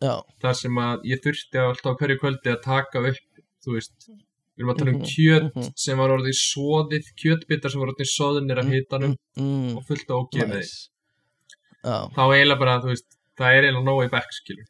Þar 0.06 0.57
sem 0.60 0.77
að 0.77 1.07
ég 1.10 1.23
þurfti 1.23 1.61
alltaf 1.61 1.95
á 1.95 1.99
hverju 1.99 2.22
kvöldi 2.22 2.53
að 2.53 2.61
taka 2.65 3.02
upp 3.10 3.41
Þú 3.65 3.73
veist, 3.73 3.95
við 4.06 4.61
erum 4.61 4.72
að 4.72 4.80
tala 4.81 4.91
um 4.93 4.99
Mhm, 4.99 5.07
kjöt 5.10 5.47
mhm. 5.56 5.72
sem 5.81 5.97
var 5.97 6.14
orðið 6.14 6.38
soðið 6.38 7.07
Kjötbitar 7.23 7.73
sem 7.73 7.81
var 7.81 7.93
orðið 7.95 8.11
soðinir 8.11 8.61
af 8.61 8.69
hitanum 8.69 9.15
mm, 9.39 9.72
Og 9.80 9.88
fullt 9.89 10.14
á 10.14 10.15
ógeðið. 10.22 10.61
Nice. 10.61 10.77
já, 11.81 11.97
þá 12.14 12.23
eiginlega 12.30 12.61
bara, 12.61 12.77
þú 12.84 12.93
veist, 12.93 13.10
það 13.39 13.57
er 13.57 13.68
eiginlega 13.68 13.85
nóg 13.89 14.03
í 14.06 14.11
bekk, 14.14 14.38
skilur. 14.38 14.69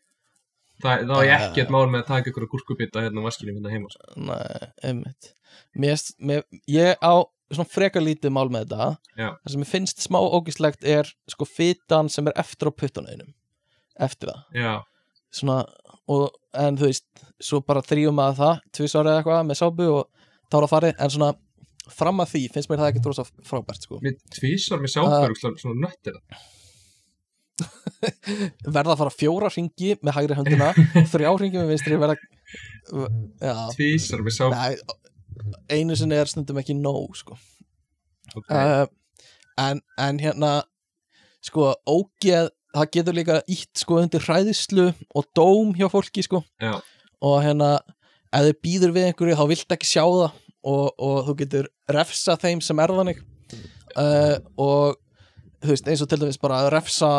Það, 0.85 1.05
þá 1.09 1.15
er 1.19 1.27
ég 1.27 1.35
Ah. 1.35 1.45
ekkert 1.49 1.71
mál 1.73 1.85
með 1.91 2.01
að 2.03 2.09
taka 2.11 2.31
ykkur 2.31 2.47
gúrkubita 2.53 3.01
hérna 3.05 3.23
á 3.23 3.27
vaskinu 3.27 3.55
hérna 3.55 3.71
heima, 3.73 3.89
sko. 3.89 4.11
nei, 4.15 4.69
einmitt 4.83 5.31
mér, 5.75 6.01
mér, 6.19 6.43
ég 6.69 6.95
á 7.01 7.13
svona 7.53 7.69
frekar 7.69 8.01
lítið 8.05 8.31
mál 8.33 8.49
með 8.49 8.65
þetta 8.65 8.97
Já. 9.17 9.29
það 9.45 9.51
sem 9.53 9.61
ég 9.65 9.71
finnst 9.71 10.01
smá 10.05 10.17
ógislegt 10.21 10.83
er 10.83 11.09
sko 11.29 11.45
fitan 11.45 12.09
sem 12.09 12.27
er 12.27 12.33
eftir 12.41 12.69
á 12.69 12.71
puttunauðinum 12.73 13.33
eftir 13.99 14.29
það 14.31 14.59
Já, 14.63 14.73
svona, 15.31 15.59
og, 16.07 16.29
en 16.53 16.77
þú 16.77 16.89
veist 16.89 17.05
svo 17.41 17.61
bara 17.65 17.81
þrýjum 17.85 18.19
að 18.23 18.37
það, 18.41 18.59
tvisar 18.73 19.05
eða 19.09 19.21
eitthvað 19.21 19.47
með 19.49 19.59
sápu 19.61 19.87
og 19.99 20.07
þá 20.51 20.57
er 20.59 20.65
að 20.67 20.73
farið 20.73 20.95
en 21.05 21.09
svona 21.15 21.31
fram 21.95 22.17
að 22.23 22.31
því 22.33 22.41
finnst 22.53 22.69
mér 22.71 22.79
það 22.81 22.91
ekki 22.91 23.01
tróðs 23.05 23.31
frábært 23.45 23.83
sko. 23.85 23.99
mér 24.01 24.15
tvísar 24.33 24.79
með 24.81 24.89
Ah. 24.89 24.95
sáfur 24.97 25.35
uh, 25.53 25.57
svona 25.61 25.87
nöttir 25.87 26.15
það. 26.17 26.45
verða 28.75 28.93
að 28.95 28.99
fara 29.03 29.13
fjóra 29.13 29.49
ringi 29.53 29.95
með 30.03 30.17
hægri 30.17 30.37
höndina 30.39 30.69
þrjá 31.13 31.31
ringi 31.41 31.59
með 31.61 31.71
vinstri 31.73 31.99
verða 32.01 32.17
já, 33.41 33.55
Tvísar 33.75 34.23
sáfur. 34.29 34.55
nei, 34.55 34.77
einu 35.71 35.97
sinni 35.97 36.17
er 36.19 36.29
stundum 36.31 36.59
ekki 36.61 36.75
nóg 36.77 37.15
sko. 37.19 37.37
Ok, 38.35 38.49
uh, 38.51 38.85
en, 39.61 39.81
en 40.01 40.19
hérna 40.21 40.53
sko 41.45 41.73
ógeð 41.87 42.49
það 42.75 42.89
getur 42.97 43.15
líka 43.15 43.41
ítt 43.51 43.83
sko 43.83 43.99
undir 44.01 44.23
hræðislu 44.25 44.89
og 45.15 45.27
dóm 45.37 45.75
hjá 45.77 45.87
fólki 45.91 46.23
sko 46.25 46.41
Já. 46.61 46.79
og 47.23 47.37
hérna 47.45 47.77
ef 48.35 48.49
þið 48.49 48.57
býður 48.65 48.95
við 48.97 49.07
einhverju 49.09 49.37
þá 49.39 49.45
vilt 49.53 49.75
ekki 49.77 49.87
sjá 49.87 50.03
það 50.03 50.41
og, 50.65 50.87
og 50.97 51.17
þú 51.29 51.35
getur 51.43 51.69
refsa 51.93 52.35
þeim 52.41 52.63
sem 52.65 52.81
er 52.83 52.93
þannig 52.97 53.21
uh, 53.95 54.35
og 54.59 54.97
þú 55.63 55.71
veist 55.71 55.87
eins 55.91 56.03
og 56.03 56.11
til 56.11 56.19
dæmis 56.21 56.41
bara 56.41 56.63
að 56.63 56.73
refsa 56.75 57.11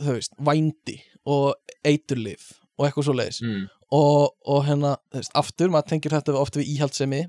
þú 0.00 0.18
veist 0.18 0.36
vændi 0.50 0.98
og 1.24 1.54
eiturlif 1.86 2.52
og 2.78 2.86
eitthvað 2.86 3.08
svo 3.08 3.16
leiðis 3.16 3.40
mm, 3.44 3.64
og, 3.94 4.34
og 4.50 4.66
hérna, 4.66 4.96
þú 5.12 5.20
veist, 5.22 5.34
aftur 5.38 5.72
maður 5.72 5.90
tengir 5.92 6.16
þetta 6.16 6.36
oft 6.40 6.58
við 6.58 6.70
íhaldsemi 6.74 7.22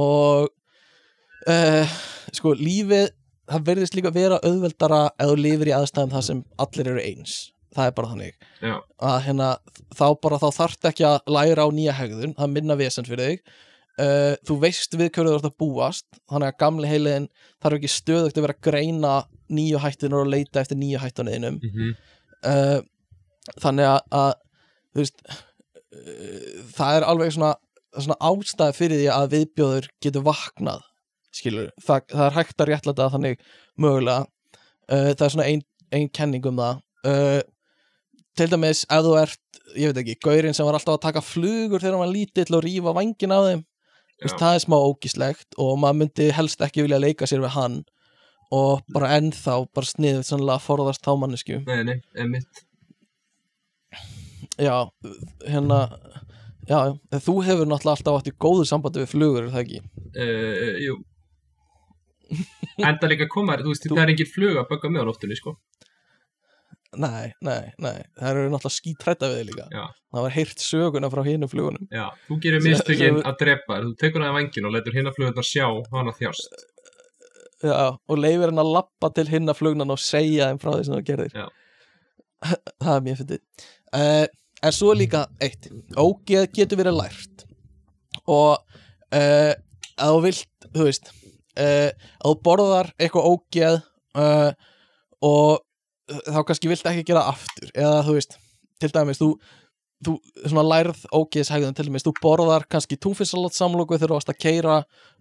og 0.00 0.50
uh, 1.50 1.96
sko, 2.32 2.54
lífið 2.58 3.10
það 3.50 3.64
verðist 3.66 3.96
líka 3.98 4.12
vera 4.14 4.38
auðveldara 4.46 5.00
ef 5.18 5.32
þú 5.32 5.38
lifir 5.40 5.70
í 5.70 5.74
aðstæðum 5.74 6.12
það 6.14 6.26
sem 6.28 6.44
allir 6.64 6.92
eru 6.92 7.02
eins. 7.02 7.38
Það 7.70 7.86
er 7.86 7.96
bara 7.96 8.10
þannig. 8.10 8.46
Já, 8.58 8.76
að 9.06 9.16
hérna, 9.26 9.48
þá 9.94 10.06
bara 10.24 10.38
þá 10.42 10.46
þarft 10.56 10.88
ekki 10.90 11.06
að 11.06 11.18
læra 11.36 11.66
á 11.66 11.68
nýja 11.74 11.94
hegðun, 11.94 12.34
það 12.38 12.54
minna 12.56 12.76
vesen 12.78 13.06
fyrir 13.06 13.28
þig 13.28 13.58
uh, 14.00 14.34
þú 14.48 14.56
veist 14.64 14.96
við 14.96 15.12
hverju 15.14 15.34
þú 15.34 15.38
ert 15.38 15.48
að 15.50 15.58
búast 15.62 16.08
þannig 16.30 16.50
að 16.50 16.58
gamli 16.64 16.90
heiliðin 16.90 17.30
þarf 17.62 17.78
ekki 17.78 17.92
stöðugt 17.94 18.40
að 18.40 18.46
vera 18.46 18.56
að 18.56 18.66
greina 18.68 19.14
nýju 19.50 19.82
hættunar 19.82 20.24
og 20.24 20.32
leita 20.32 20.62
eftir 20.62 20.80
nýju 20.80 21.02
hættuninum 21.02 21.60
mhm, 21.62 21.94
uh, 22.48 22.78
þannig 23.60 23.90
að, 23.90 24.00
að 24.20 24.30
þú 24.90 25.04
veist 25.04 25.24
uh, 25.30 26.60
það 26.76 27.00
er 27.00 27.08
alveg 27.12 27.34
svona, 27.36 27.54
svona 27.96 28.20
ástæði 28.30 28.78
fyrir 28.78 29.02
því 29.02 29.10
að 29.16 29.32
viðbjóður 29.36 29.90
getur 30.04 30.26
vaknað 30.26 30.86
skilur, 31.34 31.70
það, 31.82 32.04
það 32.12 32.26
er 32.26 32.36
hægt 32.36 32.62
að 32.62 32.70
réttlæta 32.70 33.06
það 33.06 33.16
þannig 33.16 33.42
mögulega. 33.80 34.26
Það 34.90 35.24
er 35.26 35.34
svona 35.34 35.48
ein, 35.48 35.64
ein 35.94 36.08
kenning 36.14 36.46
um 36.50 36.60
það. 36.60 36.80
Til 38.38 38.48
dæmis 38.50 38.84
ef 38.86 39.04
þú 39.06 39.16
ert, 39.20 39.60
ég 39.76 39.90
veit 39.90 40.00
ekki, 40.02 40.16
gaurinn 40.24 40.56
sem 40.56 40.66
var 40.66 40.78
alltaf 40.78 40.96
að 40.96 41.04
taka 41.06 41.22
flugur 41.24 41.82
þegar 41.82 41.96
hann 41.96 42.04
var 42.04 42.12
lítill 42.14 42.56
og 42.56 42.64
rífa 42.64 42.94
vangin 42.96 43.34
af 43.34 43.46
þeim, 43.46 43.62
Já, 44.20 44.36
það 44.36 44.54
er 44.56 44.62
smá 44.66 44.76
ógíslegt 44.76 45.56
og 45.58 45.78
maður 45.80 45.98
myndi 46.02 46.26
helst 46.36 46.60
ekki 46.66 46.84
vilja 46.84 47.00
leika 47.00 47.28
sér 47.30 47.40
við 47.44 47.54
hann 47.56 47.78
og 48.52 48.82
bara 48.92 49.14
ennþá 49.16 49.54
bara 49.72 49.86
sniðið 49.88 50.24
sannlega 50.26 50.58
að 50.58 50.66
forðast 50.66 51.06
þá 51.06 51.12
mannesku 51.22 51.60
nei, 51.64 51.84
nei, 51.86 51.96
emitt. 52.18 52.64
Já, 54.60 54.90
hérna 55.46 55.78
Já, 56.70 56.92
þú 57.24 57.32
hefur 57.42 57.66
náttúrulega 57.66 57.96
alltaf 57.96 58.18
átt 58.20 58.28
í 58.30 58.34
góðu 58.44 58.64
sambandi 58.68 59.00
við 59.02 59.08
flugur, 59.10 59.46
er 59.48 59.54
það 59.54 59.62
ekki? 59.64 59.78
Uh, 60.14 60.76
jú. 60.84 60.98
Enda 62.86 63.08
líka 63.10 63.26
koma 63.32 63.56
þér, 63.56 63.64
þú 63.64 63.72
veist, 63.72 63.86
Þú- 63.88 63.96
það 63.96 64.02
er 64.04 64.12
engin 64.12 64.28
flug 64.30 64.58
að 64.60 64.68
bögga 64.70 64.90
með 64.92 65.02
á 65.02 65.06
nóttunni, 65.08 65.38
sko. 65.40 65.54
Nei, 66.98 67.30
nei, 67.46 67.70
nei, 67.78 68.00
það 68.18 68.30
eru 68.32 68.48
náttúrulega 68.50 68.74
skítrætta 68.74 69.28
við 69.30 69.44
líka. 69.52 69.66
Já, 69.70 69.84
Það 70.10 70.24
var 70.24 70.32
heyrt 70.34 70.62
söguna 70.64 71.10
frá 71.12 71.20
hinu 71.22 71.46
flugunum. 71.46 71.86
Já, 71.94 72.08
þú 72.26 72.38
gerir 72.42 72.64
mistökin 72.64 73.20
að 73.22 73.36
drepa 73.44 73.76
þú 73.84 73.92
tekur 74.00 74.24
það 74.24 74.32
í 74.32 74.36
vangin 74.40 74.66
og 74.66 74.74
letur 74.74 74.96
hinna 74.98 75.12
flugurnar 75.14 75.46
sjá 75.46 75.66
hana 75.92 76.14
þjást. 76.16 76.64
Já, 77.62 77.76
og 77.94 78.18
leifir 78.18 78.50
hann 78.50 78.62
að 78.64 78.72
lappa 78.74 79.12
til 79.14 79.26
hinna 79.30 79.54
flugnan 79.54 79.94
og 79.94 80.02
segja 80.02 80.50
þeim 80.50 80.60
frá 80.64 80.72
því 80.72 80.88
sem 80.88 80.96
það 80.96 81.06
gerðir. 81.12 81.38
Já. 81.38 81.46
það 82.82 82.92
er 82.96 83.06
mjög 83.06 83.22
fyndið. 83.22 83.40
Uh, 83.94 84.26
en 84.66 84.76
svo 84.80 84.96
líka 84.98 85.22
eitt. 85.46 85.70
Ógeð 85.94 86.50
getur 86.58 86.82
verið 86.82 86.98
lært. 86.98 87.46
Og 88.26 88.58
uh, 89.14 89.54
að 90.00 90.16
þú 90.16 90.20
vilt 90.26 90.70
þú 90.74 90.90
veist 90.90 91.14
uh, 91.14 91.90
að 91.94 92.26
þú 92.26 92.36
borðar 92.50 92.94
eitthvað 92.98 93.30
ógeð 93.30 93.82
og 95.20 95.60
þá 96.26 96.42
kannski 96.48 96.70
vilt 96.70 96.86
ekki 96.90 97.08
gera 97.10 97.24
það 97.24 97.32
aftur. 97.34 97.72
Eða 97.74 98.04
þú 98.06 98.16
veist, 98.18 98.36
til 98.80 98.90
dæmis 98.94 99.20
þú, 99.20 99.28
þú 100.06 100.14
svona 100.40 100.66
lærð 100.66 101.00
ógeðshægðun 101.16 101.78
til 101.78 101.86
dæmis, 101.88 102.06
þú 102.06 102.14
borðar 102.22 102.66
kannski 102.72 102.98
túnfissalat 103.00 103.56
samloku 103.56 103.98
þegar 103.98 104.12
þú 104.14 104.18
varst 104.18 104.32
að 104.32 104.42
keira 104.42 104.76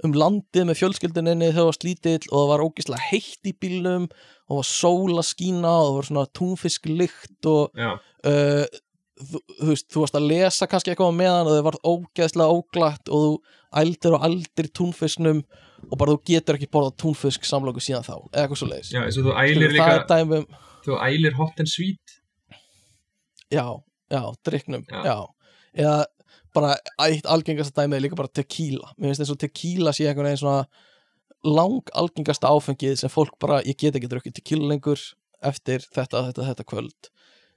um 0.07 0.15
landið 0.15 0.69
með 0.69 0.81
fjölskylduninni 0.81 1.49
þegar 1.51 1.61
þú 1.61 1.69
varst 1.71 1.87
lítill 1.87 2.19
og 2.29 2.35
það 2.35 2.51
var 2.53 2.65
ógeðslega 2.67 3.07
heitt 3.09 3.49
í 3.51 3.55
bílnum 3.59 4.09
og 4.49 4.61
var 4.61 4.69
sól 4.69 5.17
að 5.17 5.27
skína 5.29 5.73
og 5.73 5.89
það 5.89 5.97
var 5.97 6.09
svona 6.09 6.29
túnfisklykt 6.39 7.49
og 7.51 7.81
uh, 7.83 8.79
þú, 9.19 9.41
þú 9.59 9.71
veist, 9.73 9.87
þú 9.91 10.03
varst 10.03 10.19
að 10.19 10.29
lesa 10.31 10.67
kannski 10.69 10.93
eitthvað 10.93 11.17
meðan 11.19 11.49
og 11.49 11.57
þau 11.57 11.65
var 11.67 11.79
ógeðslega 11.91 12.59
óglatt 12.59 13.11
og 13.11 13.25
þú 13.25 13.57
ældir 13.83 14.15
og 14.17 14.25
ældir 14.25 14.71
túnfisknum 14.73 15.43
og 15.89 15.99
bara 15.99 16.15
þú 16.15 16.23
getur 16.27 16.57
ekki 16.57 16.71
borðað 16.71 16.97
túnfisk 17.03 17.45
samloku 17.47 17.83
síðan 17.83 18.07
þá, 18.07 18.15
eða 18.31 18.41
eitthvað 18.45 18.61
svo 18.61 18.69
leiðis 18.71 18.93
þú 20.85 20.97
ælir 21.05 21.35
hot 21.37 21.59
and 21.59 21.69
sweet. 21.71 22.15
Já, 23.49 23.65
já, 24.11 24.21
drikknum 24.45 24.83
Já. 24.89 25.03
já. 25.05 25.17
eða 25.73 26.05
bara 26.53 26.75
eitt 27.05 27.27
algengasta 27.29 27.81
dæmi 27.83 27.97
er 27.97 28.03
líka 28.05 28.17
bara 28.17 28.31
tequila. 28.33 28.91
Mér 28.97 29.11
finnst 29.11 29.23
eins 29.25 29.33
og 29.33 29.39
tequila 29.41 29.93
sé 29.93 30.07
einhvern 30.09 30.29
veginn 30.29 30.41
svona 30.41 30.65
lang 31.45 31.91
algengasta 31.95 32.49
áfengið 32.51 32.97
sem 32.99 33.11
fólk 33.11 33.37
bara, 33.39 33.61
ég 33.63 33.77
get 33.79 33.95
ekki 33.95 34.09
drukkið 34.11 34.37
tequila 34.41 34.69
lengur 34.73 34.99
eftir 35.45 35.85
þetta, 35.85 36.25
þetta, 36.29 36.47
þetta 36.49 36.65
kvöld 36.67 37.09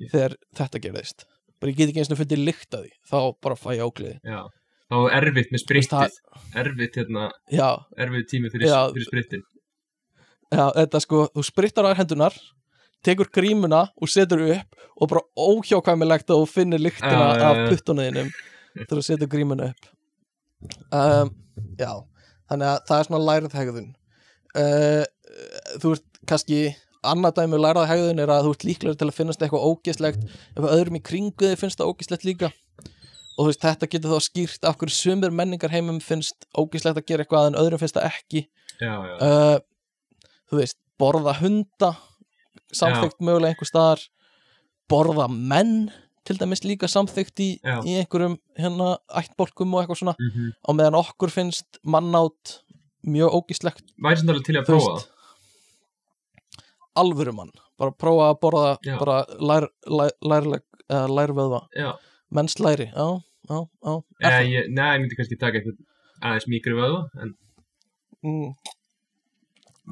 Já. 0.02 0.08
þegar 0.12 0.36
þetta 0.60 0.82
gerðist. 0.86 1.24
Bara 1.60 1.72
ég 1.72 1.78
get 1.78 1.92
ekki 1.92 2.02
eins 2.02 2.12
og 2.12 2.20
fundið 2.20 2.44
lykt 2.46 2.76
að 2.76 2.84
því. 2.86 2.92
Þá 3.10 3.18
bara 3.42 3.58
fæ 3.58 3.68
ég 3.76 3.84
ákliði 3.86 4.16
Já, 4.28 4.40
þá 4.92 4.96
er 5.02 5.16
erfitt 5.22 5.52
með 5.54 5.64
sprittið. 5.64 6.20
Erfitt, 6.62 7.00
hérna, 7.00 7.28
erfitt 7.96 8.30
tími 8.30 8.52
fyrir, 8.52 8.76
fyrir 8.92 9.08
sprittin. 9.08 9.44
Já, 10.52 10.66
þetta 10.76 11.00
sko, 11.00 11.26
þú 11.32 11.46
sprittar 11.48 11.88
á 11.88 11.96
hendunar 11.96 12.36
tekur 13.04 13.30
grímuna 13.34 13.86
og 13.96 14.10
setur 14.10 14.44
upp 14.54 14.78
og 14.96 15.10
bara 15.10 15.24
óhjákvæmilegt 15.38 16.30
að 16.30 16.42
þú 16.42 16.48
finnir 16.50 16.82
lyktina 16.82 17.32
já. 17.34 17.44
af 17.48 17.60
puttunuðinum 17.70 18.30
þegar 18.76 18.94
þú 18.94 19.04
setur 19.06 19.30
grímuna 19.32 19.72
upp. 19.72 19.90
Um, 20.94 21.34
já 21.80 21.92
þannig 22.52 22.68
að 22.68 22.80
það 22.88 22.98
er 22.98 23.08
svona 23.08 23.26
lærið 23.26 23.58
hegðun. 23.58 23.90
Uh, 24.52 25.04
þú 25.82 25.94
ert 25.96 26.22
kannski 26.28 26.58
annað 27.02 27.38
dæmi 27.40 27.58
um 27.58 27.64
lærið 27.64 27.88
hegðun 27.90 28.22
er 28.22 28.32
að 28.32 28.46
þú 28.46 28.54
ert 28.56 28.66
líklega 28.68 29.00
til 29.00 29.08
að 29.08 29.16
finnast 29.16 29.42
eitthvað 29.42 29.66
ógeslegt 29.70 30.26
ef 30.28 30.68
öðrum 30.68 30.98
í 30.98 31.02
kringu 31.02 31.48
þið 31.48 31.58
finnst 31.60 31.80
það 31.80 31.92
ógeslegt 31.92 32.28
líka. 32.28 32.52
Og 33.32 33.46
þú 33.46 33.48
veist, 33.48 33.64
þetta 33.64 33.88
getur 33.88 34.12
þá 34.12 34.26
skýrt 34.26 34.66
af 34.68 34.78
hverju 34.78 34.94
sumir 34.94 35.32
menningar 35.34 35.72
heimum 35.72 36.02
finnst 36.04 36.44
ógeslegt 36.52 37.00
að 37.00 37.06
gera 37.08 37.24
eitthvað 37.24 37.48
en 37.48 37.58
öðrum 37.62 37.80
finnst 37.80 37.96
það 37.96 38.08
ekki. 38.10 38.42
Já, 38.76 38.92
já, 38.92 39.14
uh, 39.24 40.34
þú 40.52 40.60
veist, 40.60 40.78
borða 41.00 41.34
hunda 41.40 41.94
samþykkt 42.76 43.20
mögulega 43.24 43.52
einhver 43.52 43.68
staðar 43.68 44.02
borða 44.90 45.28
menn 45.30 45.90
til 46.26 46.38
dæmis 46.38 46.62
líka 46.64 46.88
samþykkt 46.90 47.42
í, 47.42 47.48
Já. 47.58 47.80
í 47.82 47.96
einhverjum 48.00 48.36
hérna 48.58 48.94
ættbólkum 49.18 49.74
og 49.74 49.82
eitthvað 49.82 50.02
svona 50.02 50.14
mm 50.18 50.52
á 50.62 50.70
meðan 50.78 50.98
okkur 51.00 51.32
finnst 51.34 51.80
mannátt 51.82 52.60
mjög 53.02 53.34
ógíslegt 53.38 53.84
Væri 53.98 54.20
sem 54.20 54.30
alveg 54.30 54.46
til 54.46 54.58
að 54.60 54.68
prófa 54.68 54.92
veist, 54.94 55.08
alvöru 56.94 57.34
mann 57.34 57.50
bara 57.80 57.94
prófa 58.04 58.30
að 58.30 58.40
borða 58.44 58.68
Já. 58.86 58.96
bara 59.00 59.18
lær, 59.40 59.68
lær, 59.86 60.14
lærleg, 60.22 60.64
lærvöðva 60.88 61.66
Já, 61.74 61.90
mennslæri, 62.30 62.92
já, 62.92 63.08
já, 63.48 63.58
já 63.58 63.94
eh, 64.20 64.28
það? 64.28 64.52
ég, 64.52 64.70
Nei, 64.70 64.92
ég 64.94 65.02
myndi 65.02 65.18
kannski 65.18 65.40
taka 65.40 65.58
eitthvað 65.58 65.80
aðeins 66.22 66.48
mýkri 66.52 66.78
vöðu 66.78 67.02
En 67.18 67.34
mm. 68.22 68.54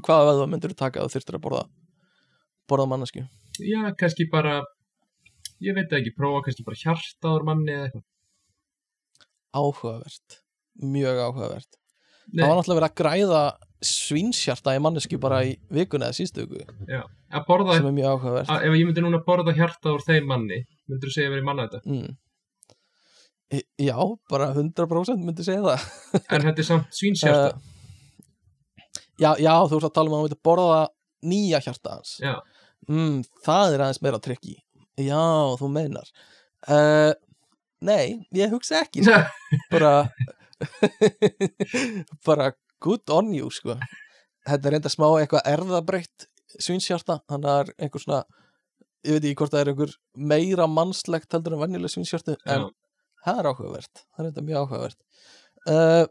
hvaða 0.05 0.31
vöðva 0.31 0.51
myndur 0.52 0.74
þú 0.74 0.78
taka 0.85 1.02
að 1.02 1.11
þú 1.11 1.19
þyrftir 1.19 1.40
að 1.40 1.47
borða 1.48 1.66
borða 2.70 2.86
mannesku 2.94 3.24
já, 3.60 3.80
kannski 3.98 4.28
bara 4.32 4.60
Ég 5.60 5.74
veit 5.76 5.90
ekki, 5.92 6.14
prófa 6.16 6.38
kannski 6.47 6.64
bara 6.64 6.78
hjartaður 6.80 7.42
manni 7.44 7.72
eða 7.74 7.82
eitthvað. 7.90 8.05
Áhugavert. 9.60 10.36
Mjög 10.80 11.18
áhugavert. 11.26 11.76
Nei, 12.30 12.40
það 12.44 12.48
var 12.48 12.56
náttúrulega 12.60 12.78
verið 12.78 12.86
að 12.86 12.94
græða 13.01 13.40
svínshjarta 13.90 14.72
í 14.76 14.80
mannesku 14.84 15.18
bara 15.20 15.40
í 15.48 15.52
vikuna 15.74 16.09
eða 16.09 16.16
sístu 16.16 16.47
viku. 16.47 16.76
Já, 16.88 17.02
borða 17.48 17.76
sem 17.76 17.88
er 17.90 17.94
mjög 17.97 18.09
áhugavert. 18.14 18.52
að, 18.55 18.64
Ef 18.70 18.76
ég 18.78 18.88
myndi 18.88 19.05
núna 19.05 19.20
borða 19.26 19.55
hjartað 19.56 19.97
úr 19.98 20.05
þeim 20.06 20.28
manni 20.30 20.60
Myndur 20.88 21.10
þú 21.10 21.14
segja 21.18 21.32
vera 21.34 21.44
manna 21.51 21.66
þetta? 21.68 21.82
Mm. 21.90 22.16
Í- 23.59 23.66
Já, 23.90 23.98
bara 24.30 24.48
100% 24.55 25.26
myndi 25.26 25.44
segja 25.44 25.60
það. 25.66 25.84
En 26.38 26.47
þetta 26.47 26.64
er 26.64 26.68
samt 26.70 26.97
svínshjarta 26.97 27.51
Eh, 27.51 27.68
Já, 29.20 29.34
já, 29.36 29.52
þú 29.68 29.76
ert 29.82 29.90
að 29.90 29.94
tala 29.98 30.09
um 30.09 30.14
að 30.16 30.22
þú 30.22 30.28
myndi 30.30 30.40
borða 30.48 30.80
nýja 31.28 31.59
hjarta 31.66 31.98
hans. 31.98 32.14
Já, 32.24 32.38
mm, 32.89 33.20
Það 33.44 33.74
er 33.74 33.85
aðeins 33.85 34.02
meira 34.05 34.20
trikki 34.23 34.57
Já, 35.01 35.20
þú 35.57 35.69
meinar. 35.73 36.09
Uh, 36.69 37.12
Nei, 37.81 38.27
ég 38.36 38.52
hugsa 38.52 38.82
ekki 38.85 39.05
sko. 39.07 39.16
bara 39.73 39.93
bara 42.27 42.51
good 42.85 43.09
on 43.12 43.32
you 43.32 43.48
sko. 43.52 43.78
þetta 44.44 44.69
er 44.69 44.74
reynda 44.77 44.93
smá 44.93 45.07
eitthvað 45.15 45.48
erðabreitt 45.48 46.27
svínshjarta 46.61 47.20
þannig 47.31 47.48
að 47.48 47.57
það 47.57 47.62
er 47.62 47.73
einhver 47.86 48.05
svona 48.05 48.20
ég 49.07 49.16
veit 49.16 49.24
ekki 49.24 49.39
hvort 49.40 49.55
það 49.55 49.62
er 49.62 49.73
einhver 49.73 49.97
meira 50.32 50.69
mannslegt 50.69 51.32
heldur 51.36 51.57
en 51.57 51.62
venjuleg 51.65 51.93
svínshjartu 51.94 52.36
en 52.44 52.66
já, 52.66 52.70
það 53.24 53.40
er 53.40 53.51
áhugavert. 53.51 54.02
Það 54.02 54.20
er 54.23 54.28
reynda 54.28 54.47
mjög 54.48 54.65
áhugavert. 54.66 54.98
Uh, 55.70 56.05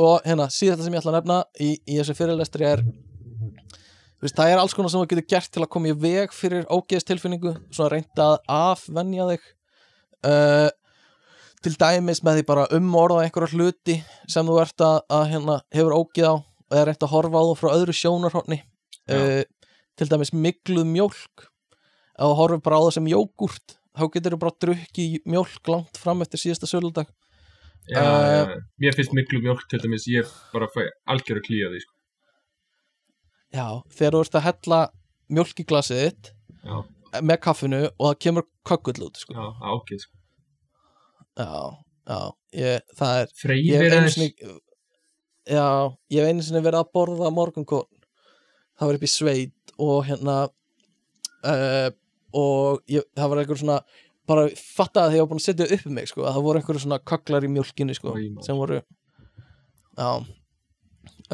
og 0.00 0.24
hérna, 0.24 0.48
síðan 0.52 0.80
sem 0.86 0.94
ég 0.96 1.02
ætla 1.02 1.12
að 1.12 1.18
nefna 1.18 1.38
í, 1.60 1.70
í 1.84 1.98
þessu 1.98 2.16
fyrirlestri 2.16 2.68
er 2.68 2.84
veist, 4.22 4.36
það 4.38 4.52
er 4.52 4.60
alls 4.62 4.74
konar 4.76 4.92
sem 4.92 5.02
þú 5.02 5.08
getur 5.10 5.26
gert 5.34 5.50
til 5.52 5.64
að 5.64 5.70
koma 5.74 5.90
í 5.90 5.96
veg 6.04 6.32
fyrir 6.36 6.64
ógeðstilfinningu 6.70 7.52
svona 7.74 7.90
reynda 7.96 8.28
að 8.30 8.38
afvenja 8.58 9.26
þig. 9.32 9.48
Uh, 10.22 10.70
til 11.62 11.74
dæmis 11.78 12.22
með 12.26 12.40
því 12.40 12.44
bara 12.48 12.66
umorða 12.74 13.24
einhverja 13.26 13.54
hluti 13.56 13.96
sem 14.30 14.46
þú 14.46 14.58
ert 14.62 14.82
að, 14.86 14.98
að 15.14 15.24
hérna, 15.32 15.58
hefur 15.74 15.96
ógeð 15.98 16.28
á 16.30 16.34
eða 16.72 16.84
reynt 16.88 17.06
að 17.06 17.12
horfa 17.12 17.42
á 17.42 17.44
þú 17.50 17.56
frá 17.60 17.70
öðru 17.76 17.94
sjónarhorni. 17.98 18.60
Já. 19.10 19.18
uh, 19.18 19.72
til 19.98 20.08
dæmis 20.10 20.32
mikluð 20.32 20.86
mjólk. 20.88 21.48
Ef 22.16 22.28
þú 22.28 22.36
horfir 22.38 22.62
bara 22.64 22.78
á 22.78 22.82
það 22.86 22.94
sem 22.98 23.10
jógurt 23.12 23.76
þá 23.92 24.04
getur 24.14 24.34
þú 24.36 24.38
bara 24.44 24.58
drukkið 24.64 25.18
mjólk 25.28 25.68
langt 25.68 25.98
fram 26.00 26.22
eftir 26.24 26.40
síðasta 26.40 26.70
söludag. 26.70 27.10
Já, 27.90 27.98
Eh, 27.98 27.98
já, 27.98 28.60
Mér 28.78 28.94
finnst 28.94 29.10
miklu 29.12 29.40
mjólk 29.42 29.64
til 29.68 29.80
dæmis 29.82 30.04
Ég 30.06 30.28
bara 30.52 30.68
fæ 30.70 30.84
algjör 31.10 31.40
að 31.40 31.46
klíja 31.48 31.70
því 31.72 31.80
sko. 31.82 31.94
Já, 33.52 33.66
þegar 33.92 34.16
þú 34.16 34.24
ert 34.24 34.38
að 34.38 34.46
hella 34.48 34.80
mjólk 35.32 35.62
í 35.62 35.68
glasið 35.68 36.02
þitt 36.06 36.32
Já, 36.62 36.76
með 37.20 37.38
kaffinu 37.44 37.80
og 37.90 38.04
það 38.06 38.18
kemur 38.26 38.46
kökkull 38.68 39.06
út 39.08 39.18
sko. 39.20 39.34
já, 39.34 39.46
ágæð 39.60 40.04
sko. 40.04 40.14
já, 41.42 41.48
já, 42.12 42.20
ég, 42.60 42.86
það 42.98 43.16
er 43.22 43.32
Freyðir 43.42 44.08
sinni 44.14 44.28
já, 45.48 45.66
ég 46.12 46.22
hef 46.22 46.30
einu 46.30 46.46
sinni 46.46 46.62
verið 46.62 46.82
að 46.84 46.92
borða 46.94 47.32
morgunkórn 47.34 47.90
það 48.78 48.88
var 48.88 48.98
upp 49.00 49.06
í 49.08 49.10
sveit 49.10 49.74
og 49.82 49.98
hérna 50.06 50.36
uh, 50.46 51.90
og 52.32 52.82
ég, 52.90 53.04
það 53.18 53.32
var 53.32 53.42
einhver 53.42 53.60
svona 53.60 53.78
bara 54.28 54.46
fattaði 54.54 55.08
að 55.10 55.16
ég 55.16 55.24
var 55.24 55.30
búin 55.32 55.40
að 55.42 55.46
setja 55.48 55.66
upp 55.76 55.86
um 55.90 55.96
mig 55.98 56.08
sko, 56.08 56.22
að 56.24 56.36
það 56.36 56.44
voru 56.46 56.60
einhverju 56.60 56.84
svona 56.84 57.00
köklar 57.10 57.44
í 57.44 57.50
mjólkinni 57.52 57.96
sko, 57.98 58.14
maður. 58.14 58.44
sem 58.46 58.60
voru 58.60 58.78
já 59.98 60.10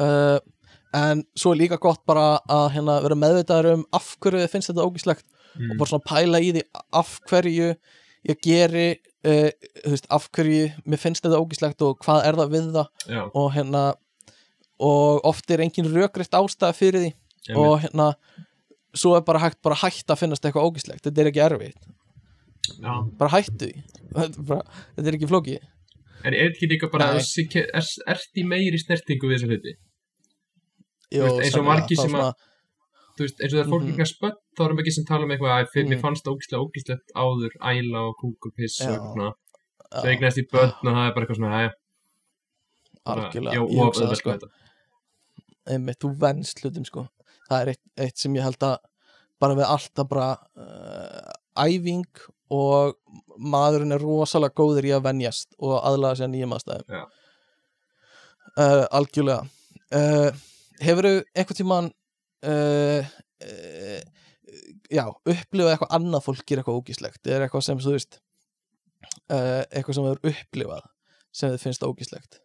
uh, 0.01 0.39
en 0.95 1.23
svo 1.37 1.53
er 1.53 1.61
líka 1.61 1.77
gott 1.81 2.01
bara 2.09 2.39
að 2.49 2.65
hérna, 2.77 2.97
vera 3.03 3.17
meðvitaður 3.19 3.75
um 3.75 3.85
af 3.95 4.15
hverju 4.21 4.41
þið 4.41 4.53
finnst 4.53 4.71
þetta 4.71 4.87
ógíslegt 4.87 5.25
mm. 5.27 5.71
og 5.71 5.79
bara 5.81 5.91
svona 5.91 6.07
pæla 6.09 6.41
í 6.41 6.51
því 6.55 6.63
af 6.97 7.13
hverju 7.29 7.69
ég 8.29 8.41
geri 8.43 8.87
uh, 9.27 9.49
veist, 9.85 10.09
af 10.09 10.27
hverju 10.35 10.69
mér 10.89 11.01
finnst 11.01 11.25
þetta 11.25 11.41
ógíslegt 11.41 11.85
og 11.85 11.99
hvað 12.03 12.25
er 12.27 12.39
það 12.39 12.53
við 12.55 12.69
það 12.75 13.09
Já, 13.13 13.23
og 13.27 13.49
hérna 13.55 13.83
og 14.79 15.25
oft 15.27 15.51
er 15.51 15.63
engin 15.63 15.91
rökriðt 15.91 16.37
ástæða 16.39 16.75
fyrir 16.75 17.03
því 17.03 17.11
einmitt. 17.11 17.57
og 17.59 17.79
hérna 17.83 18.11
svo 18.97 19.15
er 19.17 19.25
bara 19.27 19.43
hægt 19.43 19.61
bara 19.65 19.77
hægt 19.77 20.09
að 20.09 20.23
finnast 20.23 20.45
eitthvað 20.45 20.71
ógíslegt 20.71 21.05
þetta 21.05 21.21
er 21.21 21.29
ekki 21.29 21.43
erfitt, 21.45 21.91
já. 22.79 22.93
bara 23.19 23.33
hættu 23.35 23.69
því 23.69 23.83
þetta 24.15 24.63
þetta 24.95 25.05
er 25.05 25.19
ekki 25.19 25.29
flókið 25.33 25.67
En 26.19 26.33
er 26.35 26.49
þetta 26.49 26.57
ekki 26.57 26.67
líka 26.67 26.87
bara 26.91 27.13
er, 27.15 27.85
Ert 28.11 28.35
í 28.35 28.43
meiri 28.43 28.79
snertingu 28.81 29.29
við 29.29 29.37
þessa 29.37 29.47
hluti? 29.53 29.73
Jó, 31.09 31.23
veist, 31.25 31.39
eins 31.45 31.55
og 31.57 31.65
þá 31.65 31.95
sem 32.03 32.15
að- 32.19 32.33
veist, 33.19 33.39
eins 33.41 33.53
og 33.53 33.57
þegar 33.57 33.69
fólk 33.73 33.83
Mhm. 33.83 33.91
ekki 33.93 34.03
að 34.05 34.11
spött 34.13 34.39
þá 34.55 34.61
erum 34.65 34.79
ekki 34.83 34.93
sem 34.93 35.05
tala 35.05 35.23
um 35.25 35.31
eitthvað 35.33 35.53
að 35.57 35.87
mér 35.89 36.01
fannst 36.03 36.23
það 36.25 36.33
ógíslega 36.35 36.63
ógíslegt 36.65 37.07
áður 37.15 37.53
æla 37.71 37.99
og 38.09 38.15
kúk 38.21 38.45
og 38.45 38.53
piss 38.55 38.81
og 38.81 38.87
Já. 38.87 38.91
eitthvað 38.93 39.13
svona 39.13 39.33
svo 39.89 40.03
já, 40.05 40.11
eignast 40.13 40.37
í 40.37 40.45
börn 40.51 40.87
og 40.87 40.93
það 40.93 41.07
er 41.09 41.13
bara 41.15 41.25
eitthvað 41.25 41.39
svona 41.39 41.55
aðja, 41.59 41.71
algjörlega, 43.09 43.61
og 43.61 43.69
það 43.69 44.03
auðvelt 44.03 44.17
sko. 44.21 44.29
með 44.29 44.39
þetta. 44.39 44.49
Einmitt, 45.69 45.99
þú 45.99 46.11
venst 46.19 46.61
hlutum 46.63 46.85
sko. 46.85 47.07
Það 47.49 47.61
er 47.61 47.67
eitt, 47.73 47.81
eitt 47.97 48.17
sem 48.17 48.33
ég 48.35 48.41
held 48.45 48.59
að 48.59 48.77
bara 49.39 49.55
við 49.55 49.65
alltaf 49.65 50.09
bara 50.09 50.37
uh, 50.57 51.31
æfing 51.57 52.05
og 52.51 52.95
maðurinn 53.39 53.93
er 53.93 53.99
rosalega 54.03 54.53
góður 54.57 54.85
í 54.89 54.93
að 54.95 55.03
venjast 55.09 55.53
og 55.59 55.81
aðlaga 55.83 56.15
sér 56.21 56.29
nýjum 56.33 56.53
aðstæðum. 56.57 57.07
Uh, 58.57 58.85
algjörlega. 58.91 59.47
Uh, 59.93 60.31
hefurðu 60.83 61.23
einhvern 61.33 61.59
tímann 61.59 61.89
uh, 62.47 63.09
uh, 63.45 63.99
já, 64.91 65.05
upplifað 65.05 65.73
eitthvað 65.73 65.95
annað 65.97 66.25
fólk 66.27 66.45
gera 66.45 66.63
eitthvað 66.63 66.79
ógíslegt? 66.81 67.21
Er 67.27 67.45
eitthvað 67.45 67.65
sem 67.67 67.81
þú 67.83 67.95
veist 67.95 68.19
uh, 69.29 69.63
eitthvað 69.69 69.97
sem 69.97 70.09
hefur 70.09 70.33
upplifað 70.33 70.87
sem 71.31 71.53
þið 71.53 71.65
finnst 71.65 71.85
ógíslegt? 71.85 72.41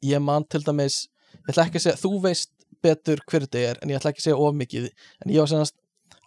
Ég 0.00 0.22
man 0.24 0.46
til 0.48 0.62
dæmis 0.64 1.02
ég 1.34 1.52
ætla 1.52 1.66
ekki 1.66 1.76
að 1.76 1.84
segja, 1.84 2.00
þú 2.00 2.22
veist 2.24 2.54
betur 2.80 3.20
hver 3.28 3.44
þetta 3.44 3.60
er 3.60 3.80
en 3.82 3.92
ég 3.92 4.00
ætla 4.00 4.12
ekki 4.12 4.22
að 4.22 4.28
segja 4.30 4.40
of 4.40 4.56
mikið 4.56 4.86
en 4.88 5.32
ég 5.34 5.42
var 5.42 5.50
senast 5.50 5.76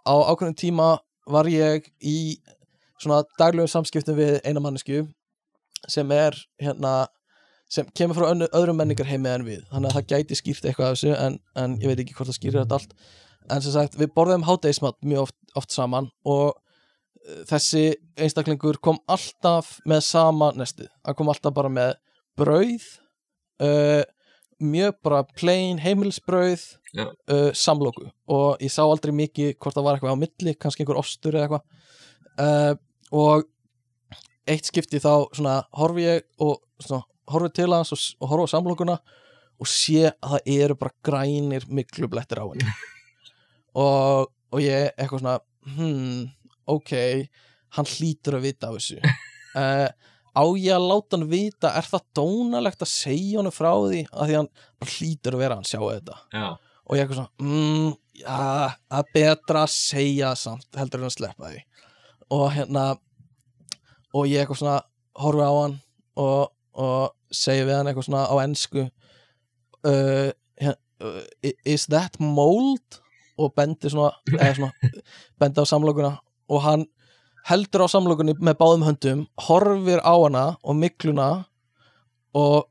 á 0.06 0.14
ákveðnum 0.14 0.58
tíma 0.60 0.90
var 1.26 1.50
ég 1.50 1.88
í 1.98 2.38
svona 3.02 3.24
daglegum 3.40 3.72
samskiptum 3.72 4.18
við 4.20 4.40
eina 4.46 4.62
mannesku 4.64 5.04
sem 5.90 6.12
er 6.16 6.38
hérna 6.62 7.08
sem 7.74 7.90
kemur 7.98 8.20
frá 8.20 8.30
öðrum 8.46 8.78
menningar 8.78 9.10
heimi 9.10 9.32
en 9.32 9.46
við. 9.48 9.62
Þannig 9.72 9.90
að 9.90 9.98
það 9.98 10.10
gæti 10.14 10.38
skýrt 10.38 10.68
eitthvað 10.70 10.90
af 10.90 10.98
þessu 10.98 11.14
en, 11.18 11.38
en 11.58 11.78
ég 11.82 11.90
veit 11.90 12.02
ekki 12.04 12.18
hvort 12.18 12.30
það 12.30 12.40
skýrir 12.40 12.60
þetta 12.62 12.80
allt. 12.80 12.98
En 13.52 13.64
sem 13.64 13.74
sagt, 13.76 13.98
við 14.00 14.12
borðum 14.16 14.46
hádegismat 14.48 15.00
mjög 15.04 15.28
oft, 15.28 15.38
oft 15.60 15.74
saman 15.76 16.10
og 16.30 16.54
uh, 16.54 17.40
þessi 17.50 17.86
einstaklingur 18.22 18.80
kom 18.84 19.02
alltaf 19.12 19.80
með 19.90 20.04
sama 20.08 20.52
nestið, 20.56 20.92
hann 21.04 21.18
kom 21.18 21.32
alltaf 21.34 21.56
bara 21.56 21.72
með 21.74 21.96
brauð 22.40 22.86
uh, 23.64 24.04
mjög 24.64 25.00
bara 25.04 25.24
plain 25.36 25.82
heimilsbrauð 25.84 26.62
Já. 26.94 27.08
uh, 27.10 27.50
samloku. 27.58 28.06
Og 28.32 28.62
ég 28.64 28.72
sá 28.72 28.84
aldrei 28.86 29.14
mikið 29.16 29.56
hvort 29.58 29.76
það 29.76 29.88
var 29.88 29.98
eitthvað 29.98 30.16
á 30.16 30.24
milli, 30.24 30.54
kannski 30.56 30.86
einhver 30.86 31.02
ostur 31.02 31.36
eða 31.36 31.48
eitthvað. 31.48 31.66
Uh, 32.34 32.76
og 33.14 33.50
eitt 34.50 34.68
skipti 34.68 35.02
þá 35.02 35.28
svona 35.34 35.58
horfi 35.78 36.06
ég 36.08 36.24
og 36.44 36.62
svona 36.82 37.04
horfi 37.32 37.54
til 37.60 37.72
hans 37.74 37.94
og, 37.96 38.02
og 38.22 38.32
horfi 38.32 38.50
á 38.50 38.54
samlokuna 38.56 38.98
og 39.62 39.70
sé 39.70 40.10
að 40.10 40.34
það 40.34 40.52
eru 40.56 40.78
bara 40.80 40.98
grænir 41.06 41.68
miklu 41.70 42.10
blettir 42.12 42.42
á 42.42 42.46
henni. 42.50 42.68
Og, 43.74 44.28
og 44.54 44.60
ég 44.62 44.92
eitthvað 44.92 45.24
svona 45.24 45.40
hmm, 45.74 46.28
ok 46.70 46.92
hann 47.74 47.88
hlýtur 47.90 48.38
að 48.38 48.44
vita 48.46 48.70
af 48.70 48.76
þessu. 48.78 49.00
Uh, 49.58 49.88
á 50.42 50.44
ég 50.62 50.76
að 50.76 50.86
láta 50.92 51.18
hann 51.18 51.26
vita 51.32 51.72
er 51.80 51.88
það 51.90 52.06
dónalegt 52.20 52.86
að 52.86 52.92
segja 52.92 53.42
hann 53.42 53.54
frá 53.54 53.72
því 53.72 54.04
að 54.12 54.30
því 54.30 54.38
hann 54.38 54.52
hlýtur 54.94 55.38
að 55.38 55.44
vera 55.44 55.58
hann 55.58 55.70
sjá 55.70 55.80
þetta? 55.82 56.20
Já, 56.34 56.46
og 56.86 56.98
ég 56.98 57.04
eitthvað 57.04 57.20
svona 57.22 57.50
mm, 57.50 57.90
já, 58.20 58.38
það 58.94 59.00
er 59.00 59.12
betra 59.18 59.64
að 59.64 59.74
segja 59.76 60.34
samt 60.44 60.82
heldur 60.82 61.02
en 61.02 61.10
að 61.10 61.16
sleppa 61.18 61.50
því. 61.50 61.64
Og 62.34 62.46
hérna 62.54 62.86
og 64.14 64.30
ég 64.30 64.44
eitthvað 64.44 64.62
svona 64.62 64.80
horfi 65.24 65.46
á 65.50 65.54
hann 65.54 65.80
og, 66.22 66.54
og 66.74 67.14
segi 67.34 67.66
við 67.68 67.78
hann 67.78 67.90
eitthvað 67.90 68.08
svona 68.08 68.26
á 68.30 68.36
ensku 68.44 68.86
uh, 69.88 70.30
uh, 70.64 71.22
is 71.66 71.88
that 71.92 72.20
mold? 72.20 73.00
Og 73.34 73.50
bendi 73.58 73.90
svona, 73.90 74.12
svona 74.30 74.70
bendi 75.42 75.64
á 75.64 75.66
samlokuna. 75.66 76.12
Og 76.54 76.62
hann 76.62 76.86
heldur 77.50 77.86
á 77.86 77.88
samlokunni 77.92 78.36
með 78.38 78.60
báðum 78.60 78.86
höndum 78.88 79.24
horfir 79.48 80.04
á 80.06 80.14
hana 80.14 80.44
og 80.62 80.78
mikluna 80.80 81.30
og, 82.38 82.70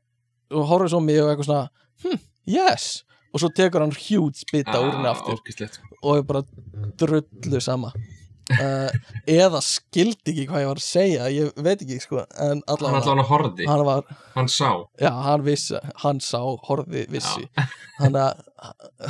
og 0.49 0.69
horfir 0.71 0.93
svo 0.93 1.01
mig 1.03 1.19
og 1.21 1.33
eitthvað 1.33 1.49
svona 1.49 1.67
hm, 2.05 2.21
yes. 2.49 3.03
Og 3.33 3.41
svo 3.41 3.49
tekur 3.53 3.83
hann 3.83 3.95
huge 3.97 4.47
bita 4.51 4.79
úr 4.79 4.95
henni 4.95 5.09
aftur. 5.09 5.39
ógislegt 5.41 5.81
og 6.03 6.17
er 6.19 6.25
bara 6.27 6.43
drullu 6.99 7.61
sama 7.61 7.93
uh, 8.51 8.89
eða 9.29 9.61
skildi 9.63 10.33
ekki 10.33 10.45
hvað 10.49 10.63
ég 10.63 10.69
var 10.69 10.81
að 10.81 10.85
segja 10.85 11.29
ég 11.31 11.61
veit 11.63 11.83
ekki 11.83 11.99
sko 12.03 12.23
Hann 12.33 12.63
allavega 12.71 13.25
horfði, 13.29 13.67
hann 13.69 13.83
var, 13.87 14.09
hann 14.35 14.49
sá. 14.51 14.69
Já 15.01 15.11
hann 15.27 15.45
vissi 15.45 15.79
hann 16.03 16.21
sá, 16.23 16.41
horfði, 16.67 17.05
vissi. 17.13 17.47
Þannig 17.99 18.21
að 18.23 18.43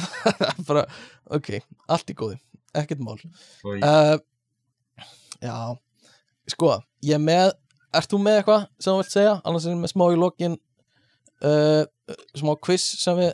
bara, 0.70 0.86
ok, 1.34 1.56
allt 1.94 2.14
í 2.14 2.18
góði 2.18 2.40
ekkert 2.78 3.04
mál. 3.06 3.20
Uh, 3.64 4.18
já 5.44 5.58
sko, 6.50 6.78
ég 7.06 7.18
er 7.18 7.24
með 7.24 7.54
ert 7.94 8.10
þú 8.10 8.22
með 8.26 8.40
eitthvað 8.42 8.68
sem 8.82 8.92
þú 8.92 9.02
vilt 9.02 9.14
segja? 9.14 9.34
Annars 9.46 9.68
er 9.68 9.76
ég 9.76 9.82
með 9.84 9.94
smá 9.94 10.08
í 10.10 10.18
lokin. 10.18 10.58
Uh, 11.44 11.84
smá 12.38 12.54
quiz 12.64 12.84
sem 13.02 13.18
við 13.20 13.34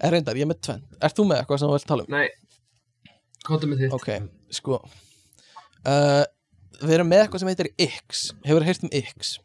er 0.00 0.14
reyndar, 0.14 0.38
ég 0.38 0.46
er 0.46 0.50
með 0.50 0.62
tvenn 0.66 0.82
ert 1.02 1.16
þú 1.16 1.26
með 1.28 1.42
eitthvað 1.42 1.60
sem 1.60 1.70
þú 1.70 1.76
vilt 1.76 1.88
tala 1.90 2.06
um? 2.06 2.14
Nei, 2.14 2.28
hvað 3.46 3.66
með 3.70 3.82
þitt? 3.84 3.96
ok, 3.96 4.10
sko 4.54 4.80
uh, 5.88 6.24
við 6.80 6.96
erum 6.96 7.10
með 7.10 7.24
eitthvað 7.24 7.42
sem 7.44 7.50
heitir 7.52 7.70
X. 7.86 8.24
Hefur 8.46 8.66
heyrt 8.66 8.86
um 8.86 8.92
X? 9.00 9.36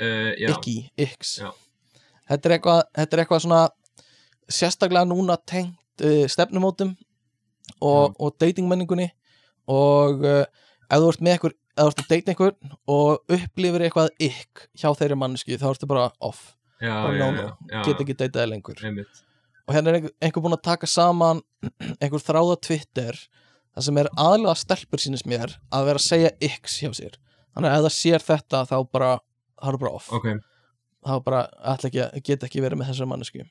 Uh, 0.00 0.32
já, 0.40 0.50
Ekki, 0.52 0.76
X. 1.00 1.38
Já. 1.42 1.50
þetta, 2.30 2.48
er 2.48 2.56
eitthvað, 2.58 2.80
þetta 2.98 3.16
er 3.16 3.24
eitthvað 3.24 3.44
svona 3.46 3.62
sérstaklega 4.52 5.08
núna 5.08 5.36
tengt 5.46 6.04
uh, 6.04 6.24
stefnumótum 6.30 6.94
og, 7.80 8.16
og 8.20 8.34
datingmenningunni 8.40 9.08
og 9.72 10.24
ef 10.28 10.98
þú 11.00 11.06
ert 11.08 11.22
með 11.24 11.36
eitthvað 11.36 11.54
ef 11.74 11.82
þú 11.82 11.86
ert 11.90 12.02
að 12.02 12.10
date 12.10 12.32
einhvern 12.32 12.74
og 12.94 13.34
upplifir 13.34 13.84
eitthvað 13.86 14.10
ykk 14.22 14.66
hjá 14.78 14.90
þeirri 14.98 15.16
mannesku 15.18 15.56
þá 15.58 15.66
ertu 15.72 15.88
bara 15.90 16.10
off, 16.22 16.42
já, 16.78 16.92
bara 16.92 17.16
já, 17.16 17.46
já, 17.70 17.78
get 17.86 18.02
ekki 18.04 18.16
dataði 18.20 18.50
lengur. 18.52 18.82
Einmitt. 18.84 19.22
og 19.66 19.74
hérna 19.74 19.90
er 19.90 19.98
einhver, 19.98 20.14
einhver 20.20 20.44
búinn 20.44 20.58
að 20.58 20.66
taka 20.68 20.90
saman 20.90 21.42
einhver 21.98 22.22
þráða 22.22 22.60
Twitter 22.68 23.18
það 23.74 23.86
sem 23.88 24.00
er 24.00 24.10
aðlega 24.24 24.56
stelpur 24.60 25.02
sínist 25.02 25.28
mér 25.30 25.56
að 25.74 25.88
vera 25.90 26.00
að 26.00 26.06
segja 26.06 26.32
ykks 26.48 26.78
hjá 26.82 26.90
sér. 26.96 27.18
Þannig 27.54 27.70
að 27.70 27.76
ef 27.76 27.84
það 27.86 27.96
sér 27.98 28.26
þetta 28.28 28.62
þá 28.70 28.76
bara 28.94 29.10
það 29.60 29.72
er 29.72 29.80
bara 29.82 29.94
off. 29.98 30.08
Ok, 30.14 30.30
þá 31.04 31.14
bara 31.26 31.42
ætla 31.74 31.90
ekki 31.90 32.02
að 32.04 32.24
geta 32.28 32.48
ekki 32.48 32.64
verið 32.64 32.80
með 32.80 32.92
þessar 32.92 33.10
mannesku 33.10 33.44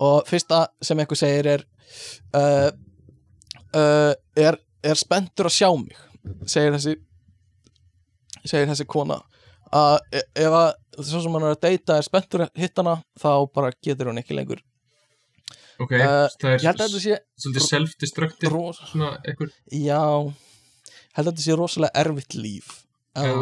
og 0.00 0.24
fyrsta 0.28 0.62
sem 0.80 1.00
einhver 1.02 1.18
segir 1.18 1.48
er 1.50 1.64
uh, 2.36 2.70
uh, 3.76 4.12
er, 4.40 4.56
er 4.80 5.00
spenntur 5.00 5.50
að 5.50 5.56
sjá 5.58 5.68
mig 5.76 5.98
segir 6.48 6.72
þessi 6.76 6.96
segir 8.48 8.70
þessi 8.70 8.86
kona. 8.88 9.20
Að 9.76 9.98
e- 10.16 10.26
ef 10.46 10.56
að 10.56 11.04
svo 11.04 11.20
sem 11.22 11.36
hann 11.36 11.46
er 11.46 11.54
að 11.54 11.62
deyta 11.66 11.98
er 12.00 12.06
spenntur 12.06 12.46
að 12.46 12.62
hitta 12.62 12.82
hana 12.82 12.96
þá 13.20 13.32
bara 13.52 13.72
getur 13.84 14.10
hún 14.10 14.20
ekki 14.20 14.36
lengur 14.36 14.62
ok, 15.80 15.92
Uh, 15.96 16.26
það 16.40 16.50
er 16.52 16.64
svolítið 17.40 17.64
self-destructive 17.66 18.60
svona 18.80 19.10
eitthvað 19.24 19.54
já 19.72 20.00
held 21.16 21.26
að 21.26 21.30
þetta 21.32 21.44
sé 21.46 21.56
rosalega 21.58 22.02
erfitt 22.04 22.36
líf 22.38 22.68
ef, 23.16 23.40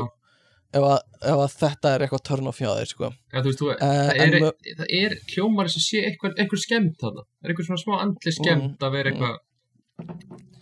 ef, 0.72 0.84
að, 0.84 0.98
ef 1.32 1.42
að 1.44 1.56
þetta 1.62 1.92
er 1.96 2.04
eitthvað 2.06 2.22
törn 2.28 2.48
og 2.50 2.56
fjáðir 2.56 2.88
sko. 2.92 3.10
Já, 3.32 3.38
þú 3.42 3.48
veist, 3.50 3.60
þú, 3.62 3.68
uh, 3.74 3.82
það, 3.82 4.22
er, 4.24 4.38
mö- 4.44 4.76
það 4.80 4.94
er 5.02 5.16
hljómar 5.34 5.70
sem 5.74 5.84
sé 5.84 6.02
eitthvað, 6.08 6.36
eitthvað 6.40 6.62
skemmt 6.64 6.98
þarna 7.02 7.24
Það 7.26 7.44
er 7.48 7.52
eitthvað 7.54 7.68
svona 7.70 7.82
smá 7.84 7.94
andli 8.04 8.34
skemmt 8.38 8.86
að 8.88 8.96
vera 8.98 9.12
eitthvað 9.12 9.36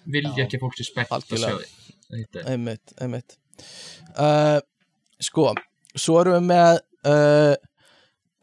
vilja 0.06 0.30
Mm. 0.32 0.38
Já. 0.38 0.44
ekki 0.46 0.58
fólk 0.62 0.76
sé 0.78 0.84
spekt 0.86 1.10
að 1.12 1.24
sjá 1.36 1.50
því 1.58 2.44
einmitt, 2.46 2.92
einmitt 3.02 3.34
uh, 4.16 4.60
sko, 5.20 5.50
svo 5.98 6.20
erum 6.22 6.36
við 6.38 6.46
með 6.52 6.78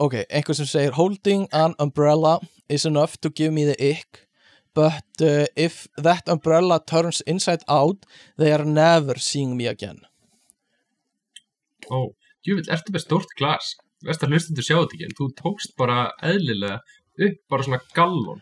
ok, 0.03 0.15
einhver 0.29 0.55
sem 0.57 0.67
segir 0.69 0.95
holding 0.97 1.45
an 1.55 1.75
umbrella 1.79 2.37
is 2.69 2.85
enough 2.89 3.15
to 3.21 3.29
give 3.29 3.51
me 3.55 3.63
the 3.69 3.77
ick 3.91 4.23
but 4.75 5.21
uh, 5.21 5.45
if 5.55 5.87
that 6.01 6.27
umbrella 6.27 6.79
turns 6.89 7.21
inside 7.27 7.61
out 7.69 8.05
they 8.41 8.51
are 8.51 8.65
never 8.65 9.19
seeing 9.19 9.55
me 9.57 9.67
again. 9.69 9.99
Ó, 11.91 12.07
djúvill, 12.45 12.69
ertu 12.73 12.93
með 12.95 13.03
stórt 13.05 13.33
glas? 13.39 13.73
Verst 14.03 14.23
að 14.25 14.33
hlustundur 14.33 14.65
sjá 14.65 14.77
þetta 14.79 14.95
ekki 14.97 15.07
en 15.07 15.15
þú 15.19 15.27
tókst 15.39 15.75
bara 15.79 15.99
eðlilega 16.25 16.79
upp 17.27 17.37
bara 17.53 17.65
svona 17.67 17.79
gallon. 17.95 18.41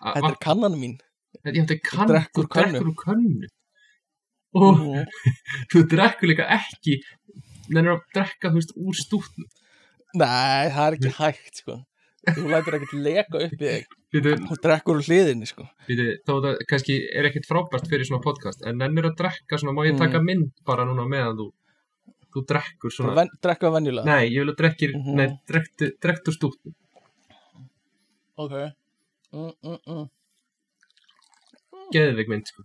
A- 0.00 0.14
þetta 0.16 0.30
er 0.32 0.38
kannan 0.46 0.76
mín. 0.80 0.94
Þetta 1.44 1.74
er 1.76 1.80
kann, 1.84 2.08
drekkur 2.12 2.46
þú 2.46 2.54
drekkur 2.54 2.90
úr 2.92 2.98
könnu. 3.04 3.50
Og 4.60 4.78
Mhm. 4.78 5.04
þú 5.72 5.82
drekkur 5.92 6.30
líka 6.30 6.46
ekki 6.56 7.00
nennir 7.70 7.96
að 7.98 8.06
drekka, 8.14 8.50
þú 8.50 8.56
veist, 8.60 8.72
úr 8.76 8.96
stútn 8.98 9.44
nei, 10.14 10.70
það 10.74 10.86
er 10.86 10.96
ekki 10.98 11.12
hægt 11.18 11.60
sko. 11.62 11.76
Þú 12.30 12.48
lætur 12.52 12.76
ekkert 12.76 12.92
leka 13.00 13.38
upp 13.46 13.54
í 13.54 13.70
þig. 13.70 13.86
Þú 14.10 14.56
drekkur 14.64 14.98
úr 14.98 15.06
hliðinni 15.06 15.46
sko. 15.48 15.64
Býtu, 15.88 16.06
þó 16.26 16.32
það 16.44 16.58
kannski 16.68 16.96
er 17.16 17.28
ekkert 17.30 17.46
frábært 17.48 17.86
fyrir 17.88 18.04
svona 18.08 18.20
podcast 18.24 18.64
en 18.66 18.76
nennir 18.82 19.06
að 19.08 19.16
drekka 19.22 19.56
svona, 19.60 19.72
má 19.76 19.86
ég 19.86 19.96
taka 19.98 20.18
Mm. 20.20 20.26
mynd 20.26 20.50
bara 20.66 20.84
núna 20.84 21.06
meðan 21.08 21.36
þú 21.38 21.46
þú 22.34 22.44
drekkur 22.46 22.90
svona? 22.94 23.14
Ven, 23.14 23.30
drekka 23.42 23.70
venjulega. 23.70 24.04
Nei, 24.04 24.28
ég 24.30 24.44
vil 24.44 24.52
að 24.52 24.58
drekkir, 24.60 24.92
Mhm. 24.94 25.14
nei, 25.16 25.28
drektu, 25.48 25.92
drektu 26.02 26.30
úr 26.30 26.36
stútn 26.36 26.74
ok. 28.36 28.72
Mm, 29.32 29.52
mm, 29.62 29.78
mm. 29.86 30.10
Geðveik 31.94 32.28
mynd, 32.28 32.46
sko. 32.46 32.62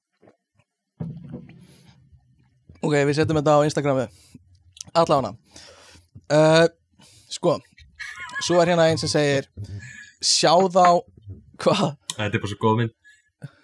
Ok, 2.85 2.93
við 2.93 3.15
setjum 3.17 3.39
þetta 3.39 3.55
á 3.57 3.65
Instagrami 3.65 4.05
Allána 4.93 5.31
uh, 6.31 6.67
Sko 7.35 7.57
Svo 8.45 8.59
er 8.61 8.71
hérna 8.71 8.87
einn 8.89 8.99
sem 9.01 9.11
segir 9.11 9.49
Sjá 10.23 10.53
þá 10.71 10.85
Hvað? 11.61 11.91
Þetta 12.15 12.31
er 12.31 12.41
bara 12.41 12.51
svo 12.53 12.61
góð 12.63 12.79
mynd 12.81 12.95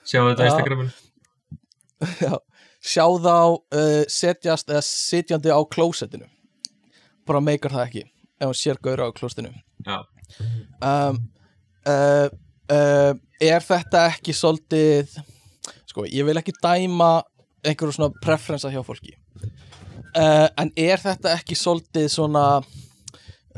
Sjáu 0.07 0.27
þetta 0.31 0.43
á 0.43 0.45
Já. 0.45 0.51
Instagramin 0.51 0.91
já, 2.21 2.33
sjá 2.81 3.03
þá 3.21 3.35
uh, 3.37 4.03
setjast 4.09 4.71
eða 4.71 4.83
sitjandi 4.85 5.53
á 5.53 5.59
klósettinu 5.69 6.25
bara 7.29 7.41
meikar 7.45 7.75
það 7.75 7.83
ekki 7.85 8.01
ef 8.41 8.47
hún 8.49 8.57
sér 8.57 8.79
gaura 8.81 9.05
á 9.05 9.13
klósettinu 9.13 9.51
Já. 9.85 9.99
um, 10.81 11.19
uh, 11.85 12.25
uh, 12.73 13.13
er 13.41 13.65
þetta 13.67 14.07
ekki 14.09 14.33
svolítið 14.33 15.13
sko, 15.89 16.07
ég 16.09 16.25
vil 16.25 16.39
ekki 16.41 16.55
dæma 16.57 17.11
einhverju 17.61 17.99
svona 17.99 18.17
preferensa 18.23 18.71
hjá 18.73 18.81
fólki 18.85 19.13
uh, 19.45 20.49
en 20.57 20.73
er 20.73 21.01
þetta 21.01 21.35
ekki 21.37 21.57
svolítið 21.59 22.09
svona 22.13 22.45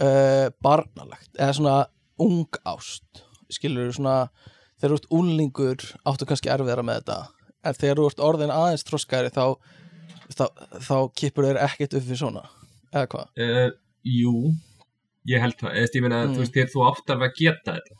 uh, 0.01 0.49
barnalegt 0.63 1.31
eða 1.39 1.53
svona 1.57 1.77
ung 2.23 2.47
ást. 2.65 3.23
Skilur 3.53 3.91
svona 3.93 4.29
þegar 4.79 4.93
þú 4.93 4.99
ert 4.99 5.09
úlingur 5.19 5.85
áttu 6.09 6.27
kannski 6.29 6.51
erfiðara 6.53 6.83
með 6.85 7.01
þetta. 7.03 7.17
En 7.63 7.77
þegar 7.79 8.01
þú 8.01 8.07
ert 8.11 8.23
orðin 8.27 8.51
aðeins 8.53 8.83
þroskari 8.87 9.31
þá, 9.33 9.45
þá, 10.35 10.45
þá 10.83 10.95
kipur 11.15 11.47
þeir 11.47 11.61
ekkert 11.63 11.93
upp 11.99 12.07
við 12.09 12.19
svona 12.23 12.45
eða 12.93 13.07
hvað? 13.13 13.29
Uh, 13.39 13.69
jú, 14.03 14.33
ég 15.31 15.41
held 15.43 15.55
það. 15.61 15.77
Eða 15.79 15.95
ég 15.97 16.03
meina, 16.07 16.23
Mm. 16.25 16.33
þú 16.35 16.43
veist, 16.43 16.53
þér, 16.57 16.71
þú 16.73 16.83
áttar 16.91 17.23
að 17.23 17.35
geta 17.39 17.77
þetta. 17.77 17.99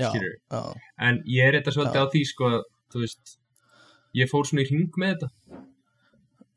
Já, 0.00 0.08
Skilurðu? 0.08 0.38
já, 0.50 0.60
en 1.04 1.18
ég 1.28 1.44
er 1.50 1.58
þetta 1.58 1.72
svolítið 1.76 1.98
Já. 2.00 2.04
á 2.08 2.12
því 2.14 2.22
sko, 2.30 2.48
þú 2.94 3.00
veist 3.02 3.34
ég 4.16 4.30
fór 4.30 4.46
svona 4.48 4.62
í 4.64 4.68
hring 4.70 4.96
með 4.96 5.10
þetta 5.12 5.28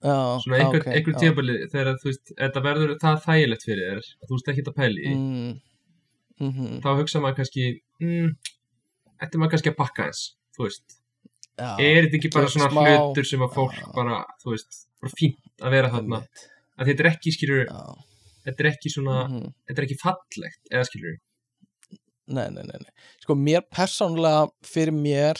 já 0.05 0.17
svona 0.43 0.59
einhver, 0.59 0.83
ok, 0.83 0.89
einhver 0.93 1.15
já. 1.15 1.19
tímabili 1.23 1.55
þegar 1.71 1.99
þú 2.01 2.09
veist, 2.09 2.33
þetta 2.41 2.63
verður 2.65 2.93
það 3.01 3.21
þægilegt 3.25 3.65
fyrir 3.67 3.87
þér 3.89 4.09
þú 4.25 4.33
veist 4.35 4.51
ekki 4.53 4.65
að 4.65 4.77
pæli 4.79 5.07
mm, 5.11 5.53
mm 6.45 6.77
þá 6.85 6.89
hugsa 6.99 7.23
maður 7.23 7.39
kannski 7.41 7.67
mm, 8.03 8.33
ætti 9.25 9.41
maður 9.41 9.55
kannski 9.55 9.73
að 9.73 9.79
pakka 9.81 10.09
eins 10.09 10.23
þú 10.55 10.67
veist, 10.67 10.97
já, 11.55 11.69
er 11.73 12.01
þetta 12.07 12.19
ekki 12.19 12.33
bara 12.35 12.51
svona 12.55 12.71
smá- 12.71 12.89
hlutur 12.89 13.29
sem 13.31 13.45
að 13.45 13.55
fólk 13.59 13.77
Já. 13.79 13.87
bara, 13.95 14.23
þú 14.43 14.55
veist, 14.55 14.81
bara 15.01 15.15
fínt 15.19 15.63
að 15.65 15.77
vera 15.77 15.93
þarna 15.93 16.21
að 16.75 16.91
þetta 16.91 17.05
er 17.05 17.11
ekki, 17.13 17.35
skilur, 17.35 17.63
já, 17.69 18.11
þetta 18.49 18.65
er 18.65 18.71
ekki 18.73 18.91
svona 18.93 19.21
mhm. 19.25 19.55
þetta 19.67 19.81
er 19.81 19.89
ekki 19.89 20.01
fallegt, 20.01 20.61
eða 20.71 20.89
skilur 20.89 21.21
Nei, 22.25 22.47
nei, 22.49 22.63
nei, 22.65 22.79
nei. 22.81 22.93
Sko, 23.21 23.35
mér 23.37 23.61
persónulega, 23.69 24.47
fyrir 24.65 24.95
mér 24.97 25.37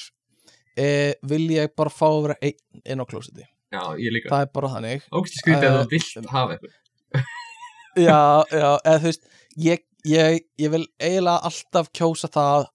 eh, 0.78 1.16
vil 1.26 1.48
ég 1.56 1.74
bara 1.78 1.90
fá 1.90 2.06
að 2.12 2.22
vera 2.28 2.36
einn 2.46 2.84
inn 2.84 3.02
á 3.02 3.06
klósiti. 3.10 3.48
Já, 3.76 3.82
ég 4.06 4.16
líka, 4.16 4.32
Það 4.34 4.46
er 4.48 4.52
bara 4.58 4.72
þannig. 4.76 5.06
ógst 5.20 5.40
skrítið 5.42 5.70
að 5.70 5.80
Eh, 5.80 5.86
þú 5.86 5.94
vilt 5.96 6.32
hafa 6.36 6.56
eitthvað 6.58 6.82
Já, 8.06 8.20
já, 8.52 8.70
eða 8.84 8.98
þú 9.00 9.10
veist, 9.12 9.28
ég, 9.70 9.84
ég, 10.10 10.40
ég 10.60 10.72
vil 10.74 10.84
eiginlega 11.00 11.48
alltaf 11.50 11.92
kjósa 11.96 12.28
það 12.34 12.66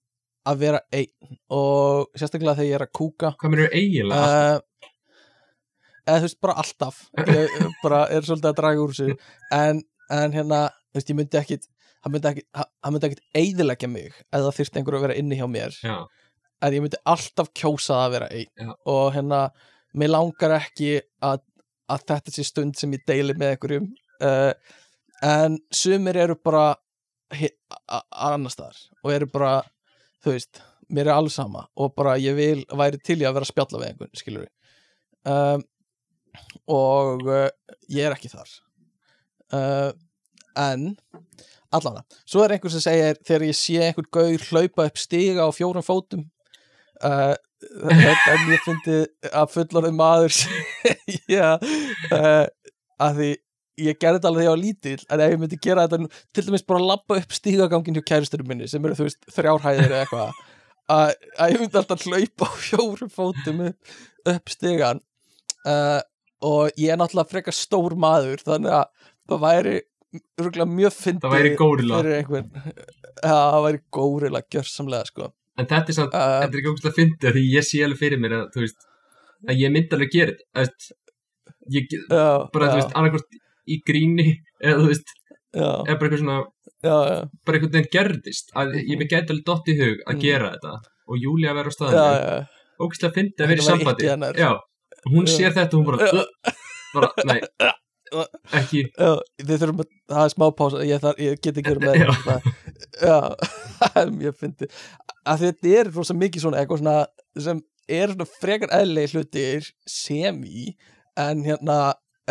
að 0.49 0.61
vera 0.63 0.79
einn 0.97 1.35
og 1.53 2.07
sérstaklega 2.17 2.55
þegar 2.57 2.69
ég 2.71 2.77
er 2.79 2.85
að 2.87 2.93
kúka. 2.97 3.29
hvað 3.37 3.51
mér 3.53 3.67
er 3.67 3.75
eiginlega 3.77 4.29
Uh, 4.31 4.87
eða 6.07 6.17
þú 6.23 6.25
veist, 6.25 6.39
bara 6.41 6.55
alltaf. 6.63 7.01
Ég 7.29 7.67
bara 7.83 7.99
er 8.09 8.25
svolítið 8.25 8.49
að 8.49 8.57
draga 8.57 8.81
úr 8.81 8.95
þessu. 8.97 9.17
En, 9.53 9.83
en 10.17 10.33
hérna, 10.33 10.61
þú 10.89 10.97
veist, 10.97 11.11
ég 11.13 11.19
myndi 11.19 11.39
ekkit, 11.41 11.67
hann 12.01 12.15
myndi 12.15 12.31
ekkit, 12.31 12.47
hann 12.57 12.95
myndi 12.95 13.09
ekkit 13.11 13.21
eiðilegja 13.37 13.89
mig 13.93 14.09
eða 14.31 14.47
það 14.47 14.57
þyrfti 14.57 14.81
einhver 14.81 14.97
að 14.97 15.05
vera 15.05 15.19
inni 15.21 15.37
hjá 15.37 15.45
mér. 15.53 15.77
já, 15.85 15.99
en 16.65 16.73
ég 16.79 16.83
myndi 16.87 16.99
alltaf 17.13 17.51
kjósa 17.57 17.93
það 17.93 18.01
að 18.07 18.15
vera 18.17 18.31
Já. 18.41 18.73
og 18.95 19.05
hérna, 19.15 19.43
mér 19.97 20.11
langar 20.13 20.53
ekki 20.59 20.93
að, 21.25 21.41
að 21.91 22.05
þetta 22.11 22.33
sé 22.35 22.45
stund 22.47 22.77
sem 22.79 22.93
ég 22.95 23.03
deili 23.07 23.35
með 23.37 23.55
einhverjum 23.55 23.87
uh, 24.23 24.53
en 25.25 25.57
sumir 25.75 26.17
eru 26.23 26.35
bara 26.39 26.75
hi- 27.35 27.53
a- 27.73 27.81
a- 27.99 28.05
annars 28.33 28.55
staðar 28.57 28.79
og 29.03 29.11
eru 29.15 29.27
bara, 29.33 29.57
þú 30.23 30.35
veist 30.35 30.61
mér 30.91 31.07
er 31.11 31.15
alveg 31.17 31.35
sama 31.35 31.65
og 31.79 31.93
bara 31.95 32.17
ég 32.19 32.35
vil 32.35 32.63
væri 32.75 32.99
til 33.03 33.19
í 33.21 33.27
að 33.27 33.37
vera 33.37 33.47
að 33.47 33.51
spjalla 33.53 33.81
við 33.83 33.89
einhvern, 33.91 34.15
skilur 34.19 34.45
við 34.47 35.31
um, 35.31 35.63
og 36.71 37.27
uh, 37.27 37.47
ég 37.91 38.07
er 38.07 38.15
ekki 38.15 38.31
þar. 38.31 38.51
Uh, 39.51 39.91
en 40.59 40.89
allavega, 41.75 42.03
svo 42.27 42.43
er 42.43 42.53
einhver 42.55 42.71
sem 42.73 42.83
segir 42.83 43.19
þegar 43.27 43.45
ég 43.49 43.57
sé 43.59 43.77
einhvern 43.83 44.09
gaur 44.15 44.45
hlaupa 44.49 44.85
upp 44.89 44.99
stiga 44.99 45.47
á 45.47 45.49
fjórum 45.55 45.83
fótum 45.85 46.25
uh, 47.03 47.35
þetta 47.61 48.33
er 48.33 48.43
mjög 48.47 48.65
fyndið 48.65 49.31
að 49.31 49.53
fullorðið 49.55 49.95
maður. 49.99 50.41
Já 51.35 51.47
uh, 51.57 52.45
að 53.01 53.17
því 53.19 53.31
ég 53.81 53.99
gerði 54.01 54.19
þetta 54.19 54.29
alveg 54.29 54.41
þegar 54.41 54.47
ég 54.47 54.53
var 54.53 54.61
lítill 54.61 55.05
en 55.07 55.23
ef 55.23 55.33
ég 55.33 55.41
myndi 55.41 55.59
gera 55.63 55.85
þetta 55.89 56.21
til 56.35 56.45
dæmis 56.47 56.65
bara 56.67 56.87
labba 56.91 57.19
upp 57.21 57.35
stígagangin 57.35 57.97
hjá 57.97 58.07
kæristurum 58.11 58.49
minni 58.51 58.67
sem 58.69 58.83
eru 58.85 58.97
þú 58.97 59.07
veist 59.07 59.29
þrjárhæðir 59.35 59.87
eða 59.87 60.01
eitthvað 60.05 60.41
að, 60.95 61.13
að 61.37 61.53
ég 61.53 61.63
myndi 61.63 61.81
alltaf 61.81 62.05
hlaupa 62.05 62.49
á 62.49 62.53
fjórum 62.65 63.13
fótum 63.13 63.63
upp, 63.69 63.95
upp 64.35 64.53
stigan 64.53 65.01
uh, 65.65 66.01
og 66.45 66.81
ég 66.81 66.93
er 66.93 66.99
náttúrulega 66.99 67.31
frekar 67.31 67.57
stór 67.57 67.95
maður 67.99 68.43
þannig 68.45 68.75
að 68.81 69.09
það 69.31 69.43
væri 69.45 69.77
mjög 70.67 70.97
fyndið 70.97 71.27
það 71.27 71.37
væri 71.37 71.53
górila 71.59 72.01
það 73.21 73.59
væri 73.67 73.83
górila 73.97 74.43
gjörsamlega 74.51 75.07
sko 75.09 75.31
en 75.61 75.69
þetta 75.71 75.93
er 75.93 75.97
samt, 75.99 76.15
uh, 76.17 76.33
þetta 76.41 76.57
er 76.57 76.61
ekki 76.61 76.71
ógst 76.73 76.87
að 76.89 76.97
fyndi 76.97 77.33
því 77.37 77.43
ég 77.53 77.67
sé 77.69 77.81
alveg 77.85 78.01
fyrir 78.01 78.21
mér 78.23 78.37
að, 78.39 78.47
þú 78.55 78.63
veist 78.65 78.87
að 79.49 79.61
ég 79.63 79.73
myndi 79.75 79.97
alveg 79.97 80.13
gera 80.15 80.35
þetta 80.57 80.95
ég, 81.77 81.95
já, 81.95 82.25
bara, 82.53 82.67
já, 82.67 82.71
þú 82.71 82.79
veist, 82.81 82.95
annarkvort 82.99 83.39
í 83.71 83.77
gríni 83.87 84.27
eða 84.61 84.79
þú 84.81 84.87
veist, 84.91 85.13
eða 85.53 85.97
bara 85.99 86.09
eitthvað 86.09 86.23
svona 86.23 86.39
bara 86.81 87.57
einhvern 87.59 87.75
veginn 87.75 87.91
gerðist 87.93 88.51
að 88.57 88.73
ég 88.81 88.97
með 89.01 89.09
gæti 89.13 89.33
alveg 89.35 89.45
dott 89.51 89.69
í 89.69 89.75
hug 89.77 89.99
að 90.07 90.15
Mm. 90.15 90.21
gera 90.23 90.51
þetta 90.55 90.73
og 91.11 91.17
Júlia 91.21 91.53
verður 91.57 91.73
á 91.73 91.75
staðinu 91.75 92.01
já. 92.01 92.47
ógæslega 92.81 93.13
fyndi 93.17 93.43
að 93.45 93.51
vera 93.51 93.61
í 93.61 93.67
sambandi. 93.67 94.09
já, 94.41 94.51
hún 95.11 95.27
sér 95.29 95.53
þetta 95.57 95.77
og 95.77 95.81
hún 95.81 95.87
bara, 95.91 96.09
uh, 96.09 96.53
bara 96.95 97.09
nei, 97.29 97.39
ekki. 98.59 98.81
Já, 98.97 99.11
þið 99.41 99.61
þurfum 99.61 99.83
að 99.83 100.23
er 100.23 100.31
smá 100.33 100.45
pása 100.57 100.81
ég, 100.87 101.05
ég 101.25 101.41
get 101.43 101.59
ekki 101.61 101.75
verið 101.75 101.85
með 101.85 101.95
þetta 102.01 102.70
Já, 103.01 103.35
það 103.79 103.99
er 104.03 104.13
mjög 104.15 104.39
fyndið. 104.39 104.79
Að 105.27 105.45
þetta 105.45 105.73
er 105.79 105.91
rosa 105.95 106.15
mikið 106.17 106.45
svona 106.45 106.61
eitthvað 106.61 106.81
svona 106.83 106.95
sem 107.45 107.61
er 107.91 108.13
svona 108.13 108.27
frekar 108.39 108.73
eðlegi 108.75 109.15
hlutir 109.15 109.69
sem 109.89 110.41
í 110.47 110.71
en 111.19 111.43
hérna 111.45 111.77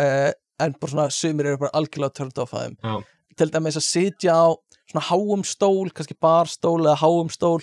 uh, 0.01 0.31
en 0.61 0.75
bara 0.77 0.93
svona 0.93 1.07
sumir 1.13 1.49
eru 1.51 1.61
bara 1.61 1.73
algjörlega 1.77 2.17
törnd 2.17 2.41
á 2.41 2.45
þeim. 2.49 2.75
Já. 2.81 2.95
til 3.39 3.47
dæmis 3.53 3.79
að 3.79 3.87
sitja 3.87 4.35
á 4.35 4.47
svona 4.91 5.05
háum 5.07 5.43
stól, 5.47 5.89
kannski 5.95 6.17
barstól 6.19 6.81
eða 6.83 6.99
háum 6.99 7.29
stól 7.31 7.61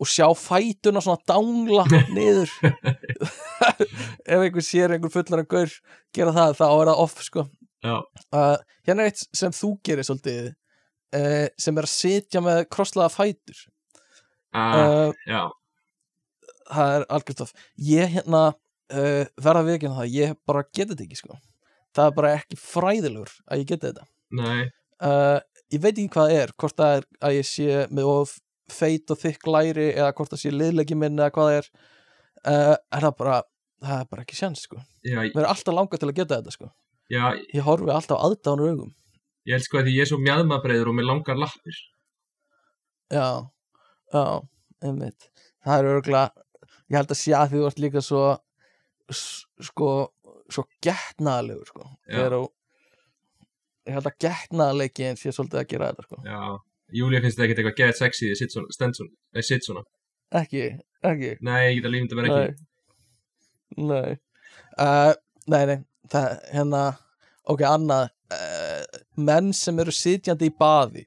og 0.00 0.08
sjá 0.08 0.30
fætuna 0.32 1.02
svona 1.04 1.20
dangla 1.28 1.84
niður. 2.16 2.50
Ef 4.30 4.40
einhver 4.40 4.64
sér 4.64 4.94
einhver 4.96 5.12
fullar 5.12 5.42
en 5.42 5.50
gaur 5.50 5.74
gera 6.16 6.32
það, 6.34 6.56
þá 6.62 6.66
er 6.70 6.90
það 6.90 7.02
off 7.04 7.20
sko. 7.26 7.46
Uh, 7.84 8.56
hérna 8.84 9.04
er 9.04 9.12
eitt 9.12 9.22
sem 9.36 9.52
þú 9.56 9.74
gerir 9.84 10.04
svolítið 10.04 10.50
uh, 11.16 11.46
sem 11.60 11.78
er 11.78 11.86
að 11.86 11.92
sitja 11.92 12.42
með 12.44 12.64
krosslaða 12.72 13.12
fætur. 13.14 13.60
Uh, 14.50 15.12
uh, 15.30 15.46
það 16.70 16.96
er 16.96 17.06
algjört 17.14 17.44
of 17.44 17.52
ég 17.86 18.10
hérna 18.16 18.42
uh, 18.50 19.24
verða 19.38 19.62
við 19.66 19.76
ekki 19.76 19.92
það, 19.94 20.10
ég 20.16 20.34
bara 20.48 20.64
geti 20.66 20.90
þetta 20.92 21.06
ekki 21.06 21.20
sko. 21.20 21.38
Það 21.96 22.08
er 22.08 22.16
bara 22.18 22.34
ekki 22.38 22.58
fræðilegur 22.62 23.32
að 23.46 23.62
ég 23.62 23.70
geti 23.70 23.90
þetta. 23.90 24.06
Ég 25.70 25.82
veit 25.82 25.94
ekki 25.94 26.10
hvað 26.10 26.30
það 26.30 26.40
er 26.40 26.52
hvort 26.58 26.78
það 26.78 26.96
er 26.96 27.08
að 27.26 27.36
ég 27.36 27.46
sé 27.46 27.80
með 27.94 28.10
of 28.10 28.36
feit 28.70 29.10
og 29.10 29.18
þykk 29.18 29.48
læri 29.50 29.86
eða 29.92 30.12
hvort 30.18 30.34
það 30.34 30.42
sé 30.44 30.52
liðlegi 30.54 30.98
minn 30.98 31.18
eða 31.18 31.32
hvað 31.34 31.50
það 31.50 31.58
er. 31.60 31.70
Er 32.50 33.06
það 33.06 33.16
bara 33.18 33.40
það 33.80 34.02
er 34.02 34.08
bara 34.12 34.24
ekki 34.26 34.38
sjans 34.38 34.64
sko. 34.66 34.78
Mér 35.06 35.42
er 35.42 35.50
alltaf 35.50 35.74
langað 35.74 36.02
til 36.02 36.10
að 36.10 36.16
geta 36.20 36.38
þetta 36.38 36.54
sko. 36.54 36.70
Já 37.10 37.24
ég 37.50 37.66
horfi 37.66 37.90
alltaf 37.90 38.22
aðdánur 38.22 38.70
augum 38.70 38.92
ég 39.48 39.56
held 39.56 39.66
sko 39.66 39.80
að 39.80 39.90
ég 39.94 40.04
er 40.04 40.10
svo 40.10 40.20
mjadmabreiður 40.22 40.92
og 40.92 40.96
með 40.98 41.08
langar 41.10 41.40
lappir. 41.40 41.80
Já, 43.10 43.26
já, 44.14 44.24
einmitt. 44.84 45.28
Það 45.64 45.80
er 45.80 45.90
örgulega 45.94 46.46
Ég 46.90 46.98
held 46.98 47.12
að 47.14 47.18
sé 47.20 47.34
að 47.38 47.52
því 47.52 47.58
þú 47.60 47.66
ert 47.68 47.80
líka 47.84 48.00
svo 48.02 48.22
sko, 49.14 49.90
svo 50.50 50.64
getnaðalegur 50.82 51.68
sko. 51.70 51.84
Þegar 52.08 52.34
þú 52.34 52.48
Ég 53.88 53.96
held 53.96 54.08
að 54.10 54.18
getnaðaleikin 54.22 55.16
sé 55.18 55.32
svolítið 55.32 55.60
að 55.62 55.70
gera 55.70 55.86
þetta 55.90 56.04
sko. 56.04 56.18
Já, 56.26 56.40
Júlia 57.00 57.20
finnst 57.24 57.40
ekkert 57.40 57.62
eitthvað 57.62 57.78
get 57.78 57.98
sexy 57.98 58.28
sitt 58.38 58.52
svona, 58.54 58.74
stend 58.74 58.98
svona, 58.98 59.14
nei, 59.34 59.44
sitt 59.46 59.66
svona. 59.66 59.82
Ekki, 60.36 60.66
ekki. 61.10 61.30
Nei, 61.46 61.60
ég 61.64 61.78
get 61.78 61.88
að 61.88 61.94
lífnda 61.96 62.18
mér 62.18 62.28
ekki. 62.28 62.66
Nei. 63.80 63.88
Nei. 63.88 64.18
Uh, 64.76 65.14
Nei, 65.50 65.62
nei, 65.66 65.78
það, 66.12 66.34
hérna 66.52 66.82
Ok, 67.50 67.64
annað. 67.66 68.10
Uh, 68.30 68.99
Menn 69.16 69.52
sem 69.56 69.78
eru 69.82 69.90
sitjandi 69.94 70.50
í 70.50 70.54
baði. 70.58 71.06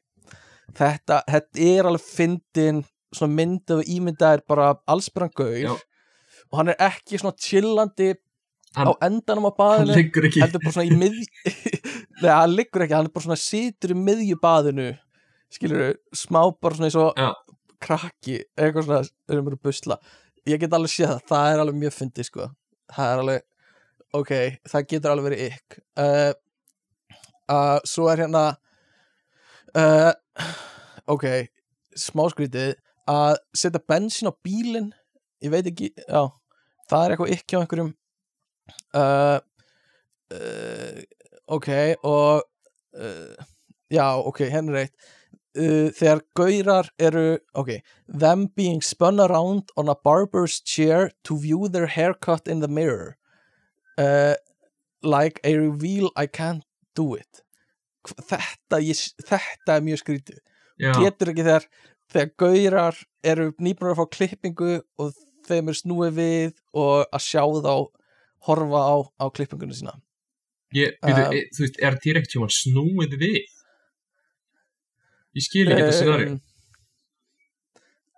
Þetta, 0.73 1.21
þetta 1.29 1.59
er 1.69 1.85
alveg 1.89 2.01
fyndin 2.07 2.83
Svona 3.13 3.35
mynd 3.37 3.69
af 3.69 3.83
ímyndaðir 3.85 4.41
bara 4.49 4.71
allsbrann 4.89 5.29
gaur 5.37 5.53
Já. 5.53 5.73
Og 6.49 6.57
hann 6.57 6.71
er 6.73 6.79
ekki 6.81 7.19
svona 7.21 7.35
chillandi 7.37 8.15
Hann- 8.73 8.89
á 8.89 8.91
endanum 9.05 9.45
á 9.45 9.51
hann 9.53 9.59
baðinu 9.59 9.95
liggur 9.99 10.25
ekki. 10.25 10.41
bara 10.63 10.85
í 10.87 10.95
mið 10.97 11.19
Nei, 12.23 12.31
hann 12.31 12.55
liggur 12.57 12.81
ekki, 12.81 12.95
hann 12.97 13.05
er 13.05 13.13
bara 13.13 13.25
svona 13.27 13.37
situr 13.37 13.93
í 13.93 13.97
miðju 13.99 14.39
baðinu 14.41 14.87
skilur 15.53 15.93
smá 16.17 16.41
bara 16.57 16.73
svona 16.79 16.89
eins 16.89 16.97
og 16.97 17.13
Já. 17.21 17.29
krakki, 17.85 18.39
eitthvað 18.57 18.87
svona 18.89 19.37
um 19.43 19.51
að 19.51 19.59
busla. 19.61 19.99
Ég 20.49 20.57
get 20.63 20.73
alveg 20.73 20.89
séð 20.89 21.11
það, 21.11 21.21
það 21.29 21.49
er 21.53 21.61
alveg 21.61 21.77
mjög 21.83 21.93
fyndið 21.99 22.27
sko. 22.31 22.47
Það 22.95 23.11
er 23.11 23.21
alveg 23.21 23.45
ok, 24.17 24.31
það 24.73 24.87
getur 24.89 25.13
alveg 25.13 25.27
verið 25.29 25.43
ykk. 25.51 25.77
Uh, 26.01 26.31
uh, 27.53 27.79
svo 27.87 28.09
er 28.11 28.23
hérna 28.25 28.43
uh, 29.77 30.11
ok 31.13 31.27
smá 31.99 32.25
skrítið 32.33 32.75
að 33.09 33.35
setja 33.57 33.83
bensín 33.89 34.31
á 34.31 34.33
bílinn 34.45 34.91
ég 35.43 35.53
veit 35.53 35.67
ekki, 35.69 35.91
já 35.93 36.23
það 36.89 37.03
er 37.03 37.15
eitthvað 37.15 37.35
ykk 37.35 37.53
hjá 37.53 37.59
einhverjum 37.61 37.91
uh, 38.97 39.39
ok 41.53 41.69
og 42.09 42.49
já, 43.93 44.07
ok, 44.17 44.39
henni 44.49 44.73
reitt 44.73 44.93
uh, 45.57 45.89
þegar 45.93 46.21
gaurar 46.37 46.89
eru 46.99 47.25
ok, 47.53 47.75
them 48.07 48.47
being 48.55 48.81
spun 48.81 49.19
around 49.19 49.69
on 49.77 49.89
a 49.89 49.95
barber's 49.95 50.59
chair 50.59 51.11
to 51.23 51.37
view 51.37 51.67
their 51.67 51.87
haircut 51.87 52.47
in 52.47 52.59
the 52.59 52.67
mirror. 52.67 53.17
Uh, 53.97 54.33
like 55.03 55.39
a 55.43 55.55
reveal 55.57 56.09
I 56.15 56.25
can't 56.25 56.63
do 56.95 57.13
it 57.13 57.42
þetta, 58.11 58.79
ég, 58.83 58.99
þetta 59.23 59.77
er 59.77 59.85
mjög 59.85 60.03
skrítið 60.03 60.41
getur 60.77 61.31
ekki 61.31 61.45
þegar 61.45 61.67
þegar 62.13 62.31
gaurar 62.37 63.01
eru 63.25 63.51
nýbúin 63.61 63.93
að 63.93 63.99
fá 64.01 64.05
klippingu 64.17 64.73
og 65.01 65.13
þeim 65.47 65.71
er 65.71 65.77
snúið 65.77 66.15
við 66.17 66.55
og 66.77 67.05
að 67.09 67.25
sjá 67.25 67.43
þá 67.63 67.75
horfa 68.47 68.81
á, 68.83 68.95
á 69.23 69.25
klippingunum 69.33 69.77
sína. 69.77 69.97
Ég, 70.73 70.97
byrju, 71.03 71.25
Um, 71.27 71.35
e, 71.37 71.43
þú 71.53 71.63
veist, 71.63 71.77
er 71.79 71.99
þér 72.01 72.19
ekkert 72.19 72.33
sjóman 72.33 72.53
snúið 72.53 73.15
við? 73.21 73.53
Ég 75.33 75.45
skil 75.45 75.67
ekki 75.67 75.83
þetta 75.83 75.99
scenari. 75.99 76.31
Um, 76.33 76.41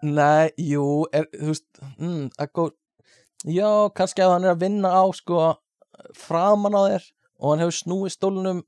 Nei, 0.06 0.52
jú 0.62 1.06
er, 1.16 1.28
þú 1.34 1.52
veist 1.52 1.84
mm, 1.98 2.26
að 2.41 2.52
góð 2.57 2.74
já, 3.56 3.70
kannski 3.98 4.24
að 4.24 4.34
hann 4.36 4.48
er 4.48 4.53
að 4.53 4.64
vinna 4.66 4.91
á 4.91 5.03
sko, 5.16 5.44
framan 6.18 6.78
á 6.78 6.82
þér 6.86 7.07
og 7.40 7.52
hann 7.52 7.64
hefur 7.64 7.78
snúið 7.80 8.16
stólunum 8.16 8.64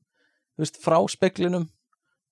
veist, 0.60 0.80
frá 0.82 0.98
speklinum 1.12 1.68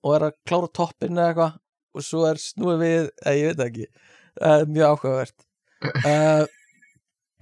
og 0.06 0.18
er 0.18 0.28
að 0.28 0.36
klára 0.48 0.70
toppin 0.74 1.18
eða 1.18 1.32
eitthvað 1.32 1.56
og 1.96 2.04
svo 2.04 2.26
er 2.28 2.42
snúið 2.42 2.82
við, 2.82 3.08
eða 3.24 3.36
ég 3.40 3.52
veit 3.52 3.64
ekki. 3.66 3.86
Uh, 4.36 4.64
mjög 4.68 4.90
áhugavert. 4.92 5.46
Uh, 6.04 6.44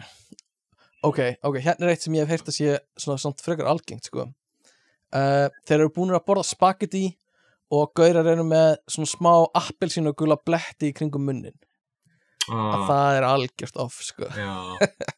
ok, 1.09 1.19
ok, 1.41 1.57
hérna 1.65 1.87
er 1.87 1.95
eitt 1.95 2.05
sem 2.05 2.15
ég 2.19 2.27
hef 2.27 2.35
heyrt 2.35 2.51
að 2.51 2.57
sé 2.59 2.77
svona 3.01 3.23
samt 3.23 3.41
frekar 3.41 3.71
algengt 3.71 4.11
sko. 4.11 4.27
Uh, 5.13 5.49
þeir 5.65 5.79
eru 5.79 5.93
búin 5.95 6.13
að 6.13 6.25
borða 6.29 6.45
spagetti 6.45 7.07
og 7.73 7.91
gaurar 7.97 8.29
eru 8.29 8.45
með 8.45 8.75
svona 8.91 9.09
smá 9.09 9.33
appelsínu 9.57 10.13
og 10.13 10.19
gula 10.21 10.37
bletti 10.37 10.91
í 10.91 10.95
kringum 10.95 11.25
munnin. 11.25 11.57
Að 12.43 12.53
Ah, 12.53 12.81
það 12.89 13.17
er 13.17 13.25
algjört 13.25 13.77
off 13.79 14.01
sko. 14.03 14.27
Já. 14.35 14.53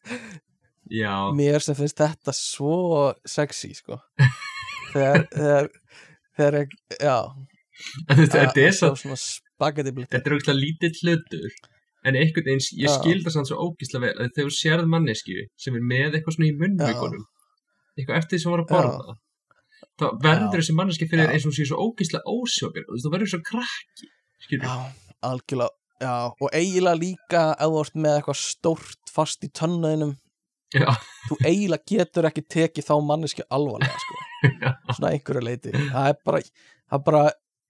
Já, 0.85 1.33
mér 1.33 1.63
sem 1.65 1.73
finnst 1.73 1.97
þetta 1.97 2.29
svo 2.37 3.09
sexy 3.25 3.71
sko 3.73 3.97
þegar 4.95 5.27
þegar, 5.35 5.69
þegar 6.39 6.59
ég, 6.61 6.75
já. 6.97 7.17
Þetta 8.15 8.41
er 8.41 8.71
að 8.71 8.99
svo, 9.03 9.15
þetta 9.59 10.21
er 10.21 10.35
auðvitað 10.35 10.61
lítill 10.61 10.95
hlutur 11.03 11.49
en 12.05 12.17
einhvern 12.19 12.45
veginn, 12.45 12.65
ég 12.79 12.89
Já. 12.89 12.95
skil 12.99 13.21
það 13.25 13.35
samt 13.35 13.49
svo 13.49 13.61
ógísla 13.65 14.01
vel 14.03 14.13
að 14.13 14.33
þegar 14.35 14.49
þú 14.49 14.57
sérð 14.57 14.89
mannesku 14.91 15.37
sem 15.59 15.77
er 15.77 15.85
með 15.91 16.17
eitthvað 16.17 16.37
svona 16.37 16.49
í 16.49 16.57
munnvíkunum 16.59 17.23
eitthvað 17.95 18.19
eftir 18.19 18.35
því 18.35 18.41
sem 18.43 18.53
var 18.53 18.63
að 18.63 18.73
borða 18.73 19.15
þá 19.95 20.05
verður 20.25 20.59
þessi 20.59 20.75
manneski 20.77 21.07
fyrir 21.09 21.31
eins 21.31 21.47
og 21.47 21.55
sé 21.55 21.65
svo 21.69 21.87
ógísla 21.87 22.21
ósjókir 22.29 22.85
þú 22.91 23.13
verður 23.13 23.31
svo 23.33 23.41
krakki 23.47 24.11
skilur, 24.45 24.67
já, 24.67 24.75
algjörlega 25.25 26.05
já, 26.05 26.15
og 26.29 26.47
eiginlega 26.51 27.01
líka 27.01 27.43
ef 27.55 27.73
þú 27.73 27.81
ert 27.81 27.99
með 28.05 28.19
eitthvað 28.19 28.41
stórt 28.43 29.15
fast 29.15 29.47
í 29.47 29.51
tönnaðinum 29.55 30.13
já, 30.75 30.89
þú 31.29 31.39
eiginlega 31.45 31.89
getur 31.91 32.29
ekki 32.29 32.43
tekið 32.55 32.87
þá 32.89 32.93
manneski 33.05 33.45
alvarlega 33.49 34.03
sko. 34.03 34.21
Svona 34.95 35.11
einhverju 35.15 35.43
leiti 35.45 35.73
það 35.73 36.11
er 36.11 36.21
bara, 36.27 36.41
það 36.85 36.99
er 36.99 37.03
bara 37.09 37.23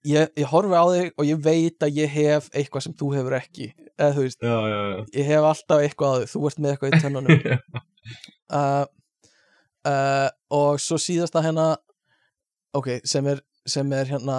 ég, 0.06 0.30
ég 0.38 0.50
horfi 0.50 0.76
á 0.76 0.84
þig 0.92 1.10
og 1.16 1.28
ég 1.28 1.40
veit 1.46 1.86
að 1.86 2.00
ég 2.00 2.12
hef 2.12 2.48
eitthvað 2.52 2.86
sem 2.86 2.96
þú 2.98 3.10
hefur 3.16 3.36
ekki. 3.38 3.70
Eða 3.96 4.12
þú 4.16 4.26
veist, 4.26 4.42
já, 4.42 4.56
já, 4.70 4.78
já. 4.92 5.00
ég 5.18 5.30
hef 5.30 5.48
alltaf 5.50 5.82
eitthvað 5.82 6.16
að 6.18 6.28
þú 6.32 6.42
ert 6.50 6.60
með 6.60 6.74
eitthvað 6.74 6.94
í 6.96 7.04
tönnunum. 7.04 7.42
Uh, 8.46 8.84
uh, 9.82 10.28
og 10.54 10.76
svo 10.78 10.94
síðasta 11.02 11.40
hérna 11.42 11.64
ok, 12.78 13.00
sem 13.02 13.26
er, 13.26 13.40
sem 13.66 13.90
er 13.98 14.06
hérna 14.06 14.36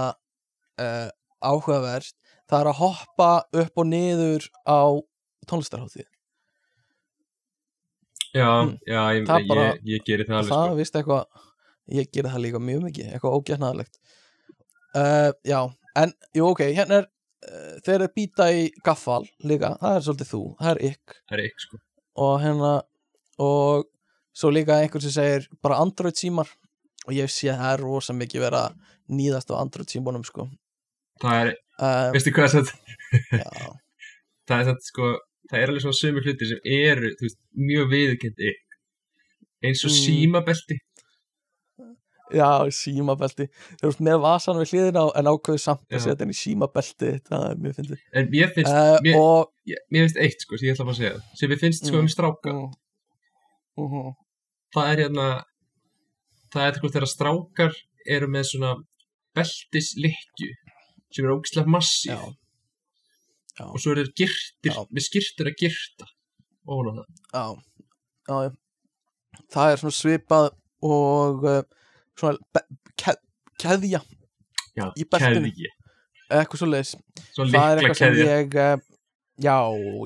uh, 0.79 1.09
áhugavert. 1.43 2.15
Það 2.47 2.61
er 2.61 2.69
að 2.71 2.79
hoppa 2.79 3.27
upp 3.65 3.81
og 3.83 3.89
niður 3.91 4.47
á 4.63 4.95
tónlistarháttið 5.51 6.07
já, 8.37 8.49
já 8.87 9.01
ég, 9.17 9.25
Það 9.27 9.47
bara- 9.51 9.67
ég, 9.73 9.83
ég 9.95 10.05
geri 10.07 10.25
það 10.29 10.37
alveg 10.39 10.53
það 10.53 10.63
sko. 10.63 10.71
er 10.71 10.79
vist 10.81 10.97
eitthvað 11.01 11.43
ég 11.97 12.09
gerir 12.15 12.31
það 12.33 12.43
líka 12.45 12.61
mjög 12.69 12.81
mikið, 12.87 13.11
eitthvað 13.15 13.37
ógætnaðalegt 13.37 13.99
uh, 15.01 15.31
já, 15.47 15.59
en 16.03 16.13
jú 16.37 16.49
ok, 16.51 16.63
hérna 16.77 17.01
er 17.01 17.07
uh, 17.07 17.75
þeir 17.85 17.95
eru 17.99 18.09
býta 18.17 18.47
í 18.53 18.63
gaffal 18.85 19.23
líka, 19.47 19.73
það 19.81 19.99
er 19.99 20.05
svolítið 20.07 20.31
þú, 20.33 20.41
það 20.61 20.71
er 20.75 20.81
ykk 20.91 21.17
það 21.19 21.37
er 21.39 21.43
ekki 21.47 21.65
sko. 21.67 21.81
Og 22.27 22.35
hérna 22.41 22.71
og 23.45 23.85
svo 24.37 24.49
líka 24.53 24.79
einhver 24.81 25.03
sem 25.05 25.13
segir 25.13 25.47
bara 25.63 25.79
Android 25.83 26.17
símar 26.17 26.49
og 27.07 27.13
ég 27.15 27.29
sé 27.31 27.51
að 27.53 27.61
það 27.61 27.73
er 27.75 27.83
rosa 27.85 28.15
mikið 28.17 28.43
verið 28.47 28.63
að 28.65 28.95
nýðast 29.17 29.53
á 29.53 29.55
Android 29.61 29.89
símónum 29.93 30.25
sko. 30.27 30.47
Það 31.21 31.37
er, 31.45 31.51
uh, 31.79 32.09
veistu 32.13 32.33
hvað 32.35 32.55
það 32.57 32.71
já, 33.39 33.69
það 34.49 34.57
er 34.59 34.67
satt 34.71 34.89
sko 34.89 35.13
það 35.49 35.59
er 35.61 35.67
alveg 35.71 35.83
svona 35.85 35.99
sömu 36.01 36.23
hlutir 36.25 36.47
sem 36.51 36.59
eru 36.65 37.11
veist, 37.21 37.39
mjög 37.55 37.87
viðurkendi 37.93 38.51
eins 39.65 39.83
og 39.85 39.91
Mm. 39.91 39.97
símabelti. 40.03 40.77
Já, 42.27 42.67
símabelti. 42.75 43.45
Þú 43.79 43.87
ert 43.87 44.01
með 44.03 44.17
vasan 44.21 44.57
við 44.59 44.71
hliðina 44.73 44.99
á- 45.07 45.15
en 45.15 45.29
ákveðu 45.31 45.59
samt 45.63 45.85
að 45.89 46.01
setja 46.03 46.19
henni 46.25 46.35
símabelti 46.35 47.11
það 47.23 47.45
er 47.51 47.55
mjög 47.63 47.75
fyndið 47.77 47.99
en 48.19 48.27
mér 48.33 48.49
finnst, 48.53 48.73
uh, 48.73 48.97
mér, 49.05 49.15
og 49.15 49.51
ég, 49.65 49.77
mér 49.91 50.03
finnst 50.03 50.17
eitt 50.25 50.41
sko 50.43 50.57
sem 50.57 50.67
ég 50.67 50.75
ætla 50.75 50.91
að 50.91 50.97
segja. 50.99 51.21
Sem 51.39 51.49
mér 51.49 51.59
finnst 51.61 51.85
sko 51.87 51.95
Mm. 51.95 51.99
um 51.99 52.07
stráka. 52.11 52.51
Mm, 53.77 53.87
mm, 53.87 54.13
það 54.75 54.91
er 54.91 54.97
hérna 55.05 55.43
það 56.51 56.67
er 56.67 56.73
sko 56.81 56.87
þegar 56.89 57.07
strákar 57.15 57.73
eru 58.07 58.27
með 58.27 58.43
svona 58.51 58.75
beltislikju 59.33 60.51
sem 61.11 61.25
er 61.25 61.31
ógislega 61.31 61.67
massíf 61.67 62.35
já, 63.57 63.63
og 63.67 63.79
svo 63.81 63.93
eru 63.95 64.03
þeir 64.05 64.13
girtir 64.21 64.73
Já. 64.75 64.81
með 64.93 65.05
skirtur 65.07 65.49
að 65.51 65.57
girta. 65.63 66.09
Á 66.67 66.73
það. 66.77 67.05
Já, 68.27 68.51
það 69.53 69.71
er 69.73 69.81
svona 69.81 69.97
svipað 69.97 70.49
og 70.87 71.47
uh, 71.47 71.61
svona 72.19 72.63
ke, 72.99 73.15
keðja 73.61 74.01
já, 74.77 74.85
Í 74.99 75.05
beltinu. 75.07 75.47
keðji, 75.47 75.71
eitthvað 76.27 76.61
svo 76.61 76.67
svona 76.67 77.49
það 77.53 77.71
er 77.71 77.81
eitthvað 77.81 77.99
sem 78.01 78.13
keðja. 78.17 78.27
ég 78.41 78.59
uh, 78.61 78.85
já, 79.47 79.57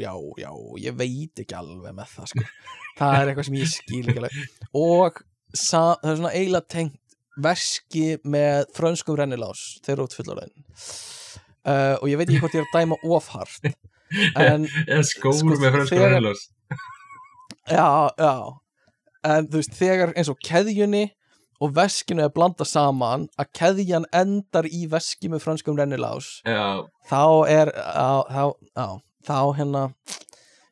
já, 0.05 0.13
já, 0.45 0.51
ég 0.85 0.97
veit 1.01 1.43
ekki 1.43 1.57
alveg 1.57 1.95
með 1.97 2.15
það 2.15 2.31
sko. 2.33 2.47
Það 3.01 3.13
er 3.17 3.29
eitthvað 3.31 3.45
sem 3.47 3.55
ég 3.55 3.69
skil 3.71 4.01
ekki 4.11 4.19
alveg. 4.19 4.39
Og 4.77 5.21
það 5.55 5.91
er 6.03 6.17
svona 6.19 6.31
eiginlega 6.35 6.67
tengt 6.73 6.97
verski 7.41 8.03
með 8.27 8.65
frönskum 8.75 9.15
rennilás 9.17 9.61
þegar 9.85 10.01
þú 10.01 10.07
ert 10.09 10.17
fullorðin 10.19 10.65
uh, 11.67 11.95
og 11.99 12.09
ég 12.09 12.19
veit 12.19 12.29
ekki 12.29 12.41
hvort 12.41 12.57
ég 12.57 12.63
er 12.63 12.69
að 12.69 12.77
dæma 12.79 12.99
ofhart 13.17 13.71
en 14.47 14.67
eða 14.87 15.05
skór 15.07 15.37
Sko, 15.37 15.55
með 15.55 15.77
fransku 15.77 16.01
rennilás 16.01 16.47
já, 17.69 17.87
já. 18.17 18.35
En 19.21 19.47
þú 19.51 19.59
veist, 19.59 19.75
þegar 19.77 20.15
eins 20.17 20.31
og 20.31 20.39
keðjunni 20.41 21.05
og 21.61 21.75
veskinu 21.77 22.25
er 22.25 22.33
blanda 22.33 22.65
saman 22.65 23.27
að 23.39 23.51
keðjan 23.59 24.07
endar 24.17 24.65
í 24.65 24.87
veski 24.89 25.29
með 25.29 25.43
frönskum 25.45 25.77
rennilás 25.77 26.39
já, 26.47 26.81
þá 27.09 27.23
er 27.51 27.71
á, 27.77 28.25
þá, 28.25 28.43
á, 28.73 28.87
þá 29.27 29.37
hérna 29.59 29.83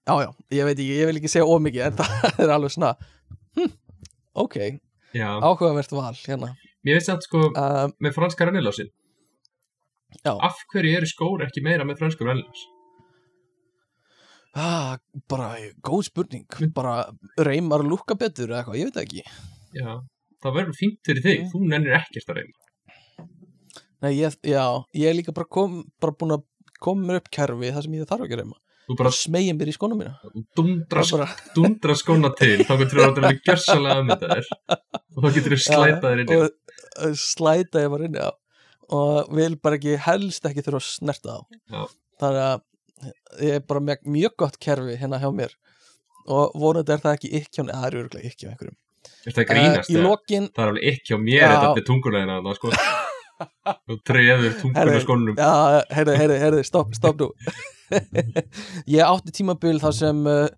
já, 0.09 0.13
já, 0.25 0.29
ég 0.57 0.69
veit 0.69 0.79
ekki, 0.79 0.95
ég 0.97 1.11
vil 1.11 1.19
ekki 1.21 1.31
segja 1.31 1.49
ómikið 1.49 1.85
en 1.91 1.97
það 1.99 2.41
er 2.45 2.55
alveg 2.55 2.73
svona 2.73 2.95
hm, 3.59 3.75
ok, 4.45 4.57
áhugavert 5.19 5.93
val 5.93 6.15
hérna. 6.17 6.55
Mér 6.85 6.97
finnst 6.97 7.11
það 7.11 7.25
sko 7.27 7.43
um, 7.51 7.93
með 8.01 8.15
franska 8.15 8.49
rennilásin 8.49 8.89
Já. 10.25 10.33
af 10.33 10.57
hverju 10.73 10.97
eru 10.97 11.07
skór 11.09 11.43
ekki 11.45 11.61
meira 11.63 11.85
með 11.87 11.99
fransku 12.01 12.25
rennilás 12.27 12.65
ah, 14.59 14.97
bara 15.29 15.51
góð 15.85 16.07
spurning. 16.09 16.45
Bara 16.75 17.03
reymar 17.37 17.83
að 17.83 17.91
lúkka 17.93 18.15
betur 18.19 18.49
eða 18.49 18.63
eitthvað, 18.63 18.79
ég 18.79 18.89
veit 18.89 18.97
ekki. 19.03 19.21
Já, 19.77 19.91
það 20.43 20.55
verður 20.57 20.77
fínt 20.79 20.99
fyrir 21.05 21.23
þig, 21.25 21.43
Mm. 21.43 21.51
þú 21.53 21.61
nennir 21.69 21.95
ekkert 21.99 22.31
að 22.33 22.39
reyna. 22.39 23.27
Nei, 24.01 24.13
ég, 24.17 24.35
já, 24.47 24.63
ég 24.95 25.09
er 25.09 25.15
líka 25.15 25.33
bara, 25.35 25.45
kom, 25.45 25.83
bara 26.01 26.15
búin 26.15 26.33
að 26.37 26.43
koma 26.79 27.05
mér 27.07 27.21
upp 27.21 27.29
kerfi 27.31 27.71
það 27.71 27.83
sem 27.85 27.93
ég 27.99 28.09
þarf 28.09 28.25
ekki 28.25 28.37
að 28.37 28.41
reyma. 28.43 28.57
Þú 28.89 28.97
bara 28.97 29.11
smegja 29.13 29.53
mér 29.53 29.69
í 29.69 29.75
skónum 29.77 29.99
mína. 30.01 30.15
Dundra, 30.57 31.03
bara, 31.11 31.27
dundra 31.55 31.95
skóna 31.99 32.31
til 32.35 32.63
þá 32.65 32.73
getur 32.81 32.99
þú 32.99 33.05
að 33.05 33.17
vera 33.19 33.33
gjörsalega 33.45 33.97
að 33.99 34.05
mynda 34.09 34.29
þér. 34.33 34.47
Og 35.15 35.23
þá 35.23 35.29
getur 35.37 35.53
þú 35.55 35.59
slæta 35.67 36.05
þér 36.09 36.21
inn 36.23 36.33
og 36.35 36.45
uh, 36.49 37.13
slæta 37.13 37.83
ég 37.85 37.91
bara 37.93 38.09
inn 38.09 38.17
á 38.17 38.29
og 38.95 39.31
vil 39.35 39.55
bara 39.61 39.79
ekki 39.79 39.97
helst 40.05 40.45
ekki 40.49 40.63
þurfa 40.65 40.81
að 40.81 40.89
snerta 40.89 41.37
á 41.37 41.39
Já. 41.69 41.81
þannig 42.21 42.43
að 42.49 43.45
ég 43.45 43.57
er 43.59 43.65
bara 43.69 43.83
með 43.85 44.05
mjög 44.17 44.35
gott 44.43 44.59
kerfi 44.59 44.97
hérna 44.99 45.19
hjá 45.21 45.29
mér 45.35 45.53
og 46.29 46.55
vonandi 46.59 46.93
er 46.93 47.03
það 47.03 47.17
ekki 47.17 47.33
ekki 47.39 47.63
það 47.69 47.85
er 47.89 47.99
örgulega 48.03 48.31
ekki 48.31 48.47
á 48.47 48.51
einhverjum 48.53 48.77
Er 49.27 49.35
það 49.35 49.45
grínast? 49.49 49.89
Eh, 49.89 49.95
eða? 49.95 50.03
lokin 50.05 50.47
Það 50.55 50.63
er 50.63 50.71
alveg 50.73 50.87
ekki 50.93 51.15
á 51.15 51.17
mér 51.23 51.39
Já. 51.39 51.49
þetta 51.53 51.69
með 51.77 51.85
tungulegina 51.87 52.35
þarna, 52.39 52.55
sko. 52.57 52.71
Þú 53.87 53.95
treður 54.09 54.55
tungulegskónum. 54.59 55.37
Já, 55.39 55.51
heyrðu, 55.95 56.15
heyrðu, 56.19 56.37
heyrðu, 56.43 56.63
stopp, 56.67 56.95
stopp 56.97 57.21
nú 57.21 57.29
Ég 58.95 59.03
átti 59.05 59.33
tímabil 59.39 59.79
þar 59.81 59.95
sem 59.95 60.19
uh, 60.27 60.49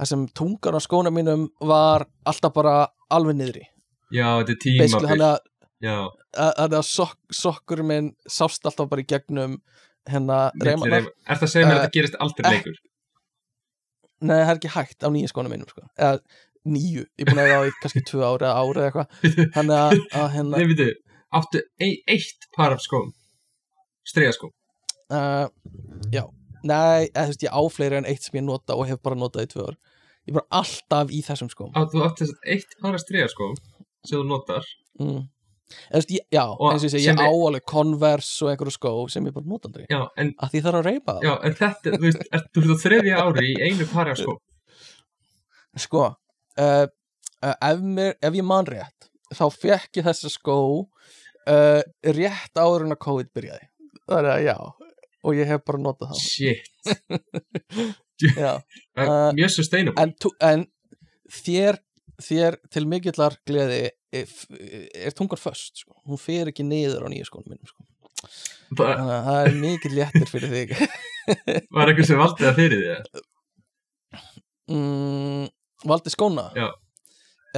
þar 0.00 0.10
sem 0.12 0.24
tungan 0.40 0.78
á 0.78 0.80
skóna 0.82 1.12
mínum 1.14 1.44
var 1.60 2.06
alltaf 2.28 2.54
bara 2.56 2.76
alveg 3.12 3.36
niðri 3.38 3.66
Já, 4.12 4.40
þetta 4.40 4.56
er 4.56 4.60
tímabil. 4.64 5.30
Þannig 5.82 6.78
að, 6.78 6.86
sok, 6.88 7.16
sokkur 7.34 7.82
minn 7.86 8.12
sást 8.30 8.64
alltaf 8.68 8.88
bara 8.90 9.02
í 9.02 9.08
gegnum 9.10 9.58
hérna 10.08 10.38
reymanar. 10.62 11.10
Er 11.26 11.38
það 11.38 11.46
að 11.48 11.52
segja 11.52 11.68
mér 11.68 11.76
að 11.76 11.82
Eh, 11.82 11.84
þetta 11.84 11.96
gerist 11.98 12.16
aldrei 12.22 12.46
eh, 12.46 12.56
leikur? 12.56 12.80
Nei, 14.22 14.38
það 14.38 14.52
er 14.52 14.56
ekki 14.60 14.72
hægt 14.76 15.06
á 15.06 15.08
nýju 15.10 15.30
skóna 15.32 15.50
mínum 15.50 15.68
sko. 15.70 15.82
eða 15.98 16.20
nýju, 16.62 17.04
ég 17.18 17.24
er 17.24 17.30
búin 17.30 17.40
að 17.42 17.48
eiga 17.48 17.58
á 17.58 17.66
í 17.66 17.72
kannski 17.82 18.02
tvö 18.06 18.22
ári 18.22 18.46
eða 18.46 18.60
ári 18.62 18.82
eða 18.82 18.90
eitthvað 18.90 19.48
þannig 19.56 19.80
að, 19.80 20.02
að 20.20 20.28
hérna 20.36 20.60
Nei, 20.60 20.68
veitu, 20.70 20.86
áttu 21.38 21.62
ein, 21.82 21.96
eitt 22.14 22.46
par 22.54 22.74
af 22.76 22.84
skóm? 22.84 23.08
Stregaskóm? 24.06 24.52
uh, 25.10 25.48
Já, 26.14 26.22
nei, 26.62 27.08
eða, 27.10 27.24
þú 27.24 27.32
veist, 27.32 27.46
ég 27.48 27.58
á 27.58 27.62
fleiri 27.74 27.98
en 27.98 28.06
eitt 28.10 28.26
sem 28.28 28.38
ég 28.38 28.46
nota 28.46 28.78
og 28.78 28.86
hef 28.90 29.02
bara 29.02 29.18
notað 29.18 29.48
í 29.48 29.52
tvö 29.54 29.66
ár 29.72 29.78
Ég 30.22 30.30
er 30.30 30.38
bara 30.38 30.60
alltaf 30.62 31.10
í 31.10 31.18
þessum 31.26 31.50
skóm 31.50 31.74
Á, 31.74 31.82
þú 31.90 32.06
átt 32.06 32.22
þess 32.22 32.36
að 32.36 32.50
eitt 32.54 32.76
par 32.78 32.94
af 32.94 33.02
stregaskóm 33.02 33.56
sem 34.06 34.18
þú 34.20 34.24
notar 34.30 34.68
mm. 35.02 35.22
Veist, 35.92 36.10
ég, 36.16 36.24
Já, 36.32 36.42
Og 36.52 36.66
eins 36.72 36.84
og 36.86 36.94
ég 36.98 37.06
ég 37.08 37.20
á 37.22 37.28
alveg 37.28 37.64
Converse 37.72 38.44
og 38.44 38.50
einhverju 38.52 38.74
skó 38.76 38.92
sem 39.12 39.26
ég 39.28 39.34
bara 39.36 39.48
nota 39.48 39.68
aldrei. 39.70 39.86
Já, 39.90 40.00
en, 40.20 40.32
að 40.38 40.52
því 40.54 40.62
þarf 40.66 40.80
að 40.80 40.88
reypa 40.88 41.14
það. 41.18 41.26
Já, 41.28 41.32
en 41.48 41.56
þetta, 41.60 41.94
þú 41.96 42.02
veist, 42.06 42.26
þú 42.52 42.64
veist, 42.64 42.72
á 42.72 42.82
þriðja 42.86 43.22
ári 43.26 43.46
í 43.52 43.56
einu 43.68 43.88
pari 43.92 44.14
af 44.14 44.20
skóm 44.22 44.40
Sko, 45.82 46.04
uh, 46.60 46.84
uh, 47.42 47.54
ef, 47.70 47.80
mér, 47.80 48.16
ef 48.20 48.34
ég 48.36 48.44
man 48.44 48.66
rétt 48.68 49.08
þá 49.32 49.44
fekk 49.56 49.96
ég 50.02 50.04
þessa 50.10 50.28
skó 50.28 50.56
uh, 50.84 51.80
rétt 52.12 52.60
áður 52.60 52.84
en 52.84 52.92
að 52.92 53.00
COVID 53.06 53.30
byrjaði. 53.32 53.68
Það 54.04 54.18
er 54.18 54.28
að 54.34 54.42
já 54.50 54.56
og 55.22 55.36
ég 55.38 55.46
hef 55.48 55.62
bara 55.64 55.78
notað 55.78 56.10
þá 56.12 56.18
Shit, 56.18 56.66
mjög 59.38 59.50
sustainable 59.54 60.02
en, 60.02 60.12
tú- 60.20 60.34
en 60.42 60.64
þér, 61.32 61.78
þér 62.26 62.56
til 62.72 62.84
mikillar 62.90 63.36
gleði 63.48 63.80
er, 64.12 64.32
er 65.06 65.16
tungar 65.16 65.40
föst 65.40 65.82
sko. 65.84 65.96
hún 66.08 66.20
fer 66.20 66.50
ekki 66.52 66.64
niður 66.66 67.06
á 67.06 67.08
nýju 67.12 67.28
skónum 67.28 67.54
mínum 67.54 67.68
sko. 67.70 67.84
Þannig 68.72 69.12
að 69.12 69.24
það 69.26 69.40
er 69.46 69.56
mikill 69.60 69.94
léttir 69.96 70.28
fyrir 70.30 70.52
þig 70.52 70.74
Var 71.74 71.90
eitthvað 71.90 72.06
sem 72.08 72.20
valdi 72.22 72.44
það 72.46 72.58
fyrir 72.60 72.82
því? 72.82 73.22
mm, 74.70 75.46
Valdi 75.90 76.12
skóna 76.14 76.44
Já. 76.56 76.68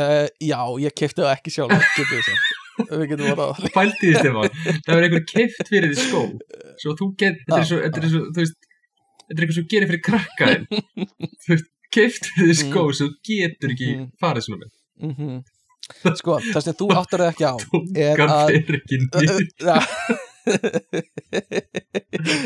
uh, 0.00 0.26
já, 0.40 0.60
ég 0.84 0.94
kefti 0.96 1.22
það 1.22 1.34
ekki 1.36 1.52
sjálf 1.54 1.88
getur 1.98 2.22
við 2.90 3.04
getum 3.12 3.28
voru 3.30 3.46
á 3.46 3.50
Pældi 3.76 4.00
því, 4.00 4.14
Stefán 4.18 4.56
Það 4.86 4.90
var 4.96 5.06
einhver 5.06 5.26
keift 5.30 5.70
fyrir 5.70 5.92
því 5.92 6.08
skó 6.08 6.22
Svo 6.82 6.96
þú 6.98 7.10
get, 7.20 7.38
þetta 7.44 7.60
er 7.60 9.38
eitthvað 9.38 9.54
svo 9.58 9.66
gerir 9.70 9.90
fyrir 9.92 10.02
krakkaðin 10.08 10.66
Þú 11.44 11.52
veist, 11.52 11.68
keift 11.94 12.28
fyrir 12.34 12.50
því 12.52 12.56
skó 12.60 12.84
Svo 12.90 13.08
þú 13.08 13.10
getur 13.30 13.74
ekki 13.74 13.90
Mhm. 13.94 14.06
farið 14.22 14.46
svona 14.48 14.62
með. 14.64 14.72
Mm 15.08 15.42
sko, 16.16 16.38
það 16.40 16.62
sem 16.64 16.76
þú 16.80 16.86
áttar 16.96 17.20
það 17.20 17.32
ekki 17.34 17.44
á 17.44 17.54
er 18.00 18.16
Tungan 18.16 18.30
að 18.32 18.46
fyrir 18.54 18.78
ekki 18.78 18.96
Ja. 19.68 19.78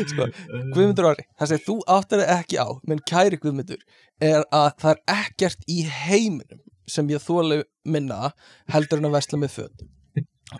sko, 0.09 0.25
Guðmundur 0.73 1.07
Orri, 1.11 1.25
það 1.39 1.51
sem 1.53 1.61
þú 1.65 1.75
áttar 1.95 2.21
það 2.23 2.33
ekki 2.35 2.59
á 2.59 2.67
menn 2.89 3.01
kæri 3.07 3.39
Guðmundur 3.41 3.81
er 4.23 4.43
að 4.55 4.69
það 4.81 4.91
er 4.93 5.01
ekkert 5.15 5.63
í 5.71 5.79
heiminum 5.87 6.61
sem 6.89 7.09
ég 7.13 7.21
þóli 7.23 7.61
minna 7.85 8.31
heldur 8.73 8.99
en 9.01 9.09
að 9.11 9.15
vesla 9.19 9.39
með 9.43 9.55
föt. 9.59 9.83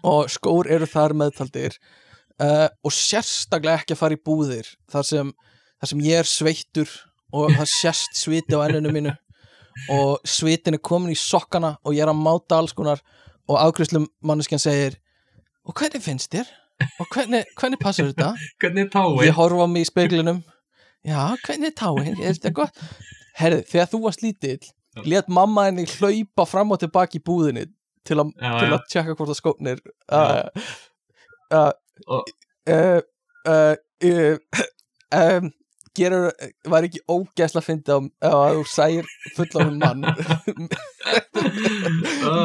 Og 0.06 0.28
skór 0.30 0.70
eru 0.70 0.86
þar 0.90 1.16
meðtaldir 1.18 1.76
uh, 2.40 2.68
og 2.86 2.94
sérstaklega 2.94 3.82
ekki 3.82 3.96
að 3.98 4.02
fara 4.04 4.18
í 4.18 4.22
búðir 4.30 4.68
þar 4.94 5.08
sem, 5.10 5.32
þar 5.82 5.92
sem 5.94 6.04
ég 6.06 6.22
er 6.22 6.30
sveittur 6.30 6.92
og 7.36 7.52
það 7.54 7.72
sérst 7.72 8.18
sviti 8.18 8.58
á 8.58 8.66
enninu 8.66 8.94
mínu 8.94 9.16
og 9.94 10.26
svitin 10.28 10.76
er 10.76 10.84
komin 10.84 11.14
í 11.14 11.18
sokkana 11.18 11.76
og 11.84 11.96
ég 11.96 12.04
er 12.04 12.12
að 12.12 12.22
máta 12.22 12.58
alls 12.60 12.74
konar 12.76 13.02
og 13.50 13.60
afgriðslum 13.62 14.08
manneskjan 14.26 14.62
segir 14.62 14.98
og 15.66 15.76
hvernig 15.78 16.04
finnst 16.04 16.34
þér? 16.34 16.50
og 17.00 17.10
hvernig, 17.12 17.44
hvernig 17.60 17.80
passar 17.82 18.08
þetta? 18.08 18.34
Hvernig 18.62 18.88
er 18.88 18.92
táin? 18.94 19.18
ég 19.28 19.36
horfa 19.36 19.68
á 19.68 19.70
mig 19.70 19.86
í 19.86 19.90
speiklinum 19.90 20.42
já, 21.06 21.36
hvernig 21.46 21.72
er 21.72 21.78
táin? 21.78 22.16
er 22.18 22.36
þetta 22.38 22.54
gott? 22.62 22.84
herðu, 23.40 23.64
þegar 23.72 23.92
þú 23.94 24.04
varst 24.08 24.26
lítill 24.26 24.60
let 25.06 25.30
mamma 25.32 25.68
henni 25.70 25.86
hlaupa 25.88 26.48
fram 26.50 26.74
og 26.74 26.82
tilbaki 26.82 27.22
í 27.22 27.24
búðinni 27.24 27.68
til, 28.08 28.18
að 28.20 28.82
tjekka 28.90 29.14
hvort 29.14 29.30
það 29.30 29.38
skóknir 29.38 29.82
uh, 30.12 30.50
uh, 31.54 31.72
uh, 32.74 34.36
um, 35.14 35.52
gerur, 36.00 36.32
var 36.74 36.88
ekki 36.88 37.02
ógæsla 37.12 37.62
að 37.62 37.68
finna 37.68 38.00
að 38.30 38.58
þú 38.58 38.64
sæir 38.74 39.12
fullan 39.38 39.78
mann 39.82 40.08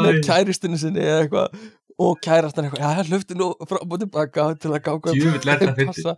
með 0.04 0.20
kæristinu 0.26 0.78
sinni 0.80 1.04
eða 1.04 1.24
eitthvað. 1.24 1.64
Og 2.04 2.18
kærastan 2.26 2.66
eitthvað, 2.66 2.82
já, 2.82 3.06
hlöftu 3.10 3.36
nú 3.38 3.52
fram 3.70 3.92
og 3.94 4.00
tilbaka 4.02 4.48
til 4.58 4.72
að 4.74 4.82
ganga 4.88 5.14
það 5.14 6.16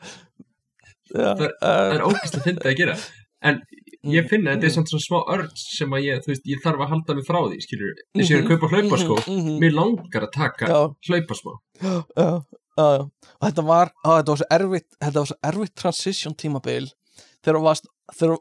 já, 1.12 1.30
Það- 1.36 1.92
er 1.94 2.04
ógæslega 2.06 2.40
að 2.40 2.46
finna 2.48 2.70
að 2.70 2.78
gera. 2.80 2.96
En 3.46 3.60
ég 4.06 4.24
Mm, 4.24 4.28
finna 4.30 4.50
að 4.50 4.56
þetta 4.56 4.66
er 4.66 4.70
mm. 4.70 4.74
samt 4.76 4.90
svona 4.92 5.04
smá 5.04 5.18
örd 5.34 5.56
sem 5.60 5.94
að 5.96 6.04
ég, 6.06 6.20
þú 6.24 6.30
veist, 6.32 6.44
ég 6.46 6.60
þarf 6.62 6.82
að 6.84 6.90
halda 6.92 7.16
mig 7.16 7.26
frá 7.26 7.38
því, 7.42 7.58
skilur 7.64 7.94
Þess 7.96 8.26
að 8.26 8.30
ég 8.30 8.36
er 8.36 8.44
að 8.44 8.50
kaupa 8.52 8.70
hlaupaskó. 8.72 9.16
Mhm, 9.26 9.40
mhm. 9.40 9.56
Mér 9.62 9.74
langar 9.76 10.26
að 10.26 10.32
taka 10.36 10.68
já, 10.70 10.78
hlaupasmá 11.08 11.52
já, 11.82 11.94
já, 12.16 12.28
já. 12.76 13.10
þetta 13.46 13.64
var, 13.66 13.92
þetta 14.04 14.30
var 14.30 14.40
svo 14.40 14.48
erfitt 14.58 14.88
þetta 15.02 15.18
var 15.18 15.30
svo 15.30 15.38
erfitt 15.50 15.74
transition 15.82 16.34
tímabil 16.34 16.88
þegar 17.44 17.58
þú 17.58 17.66
varst 17.66 17.90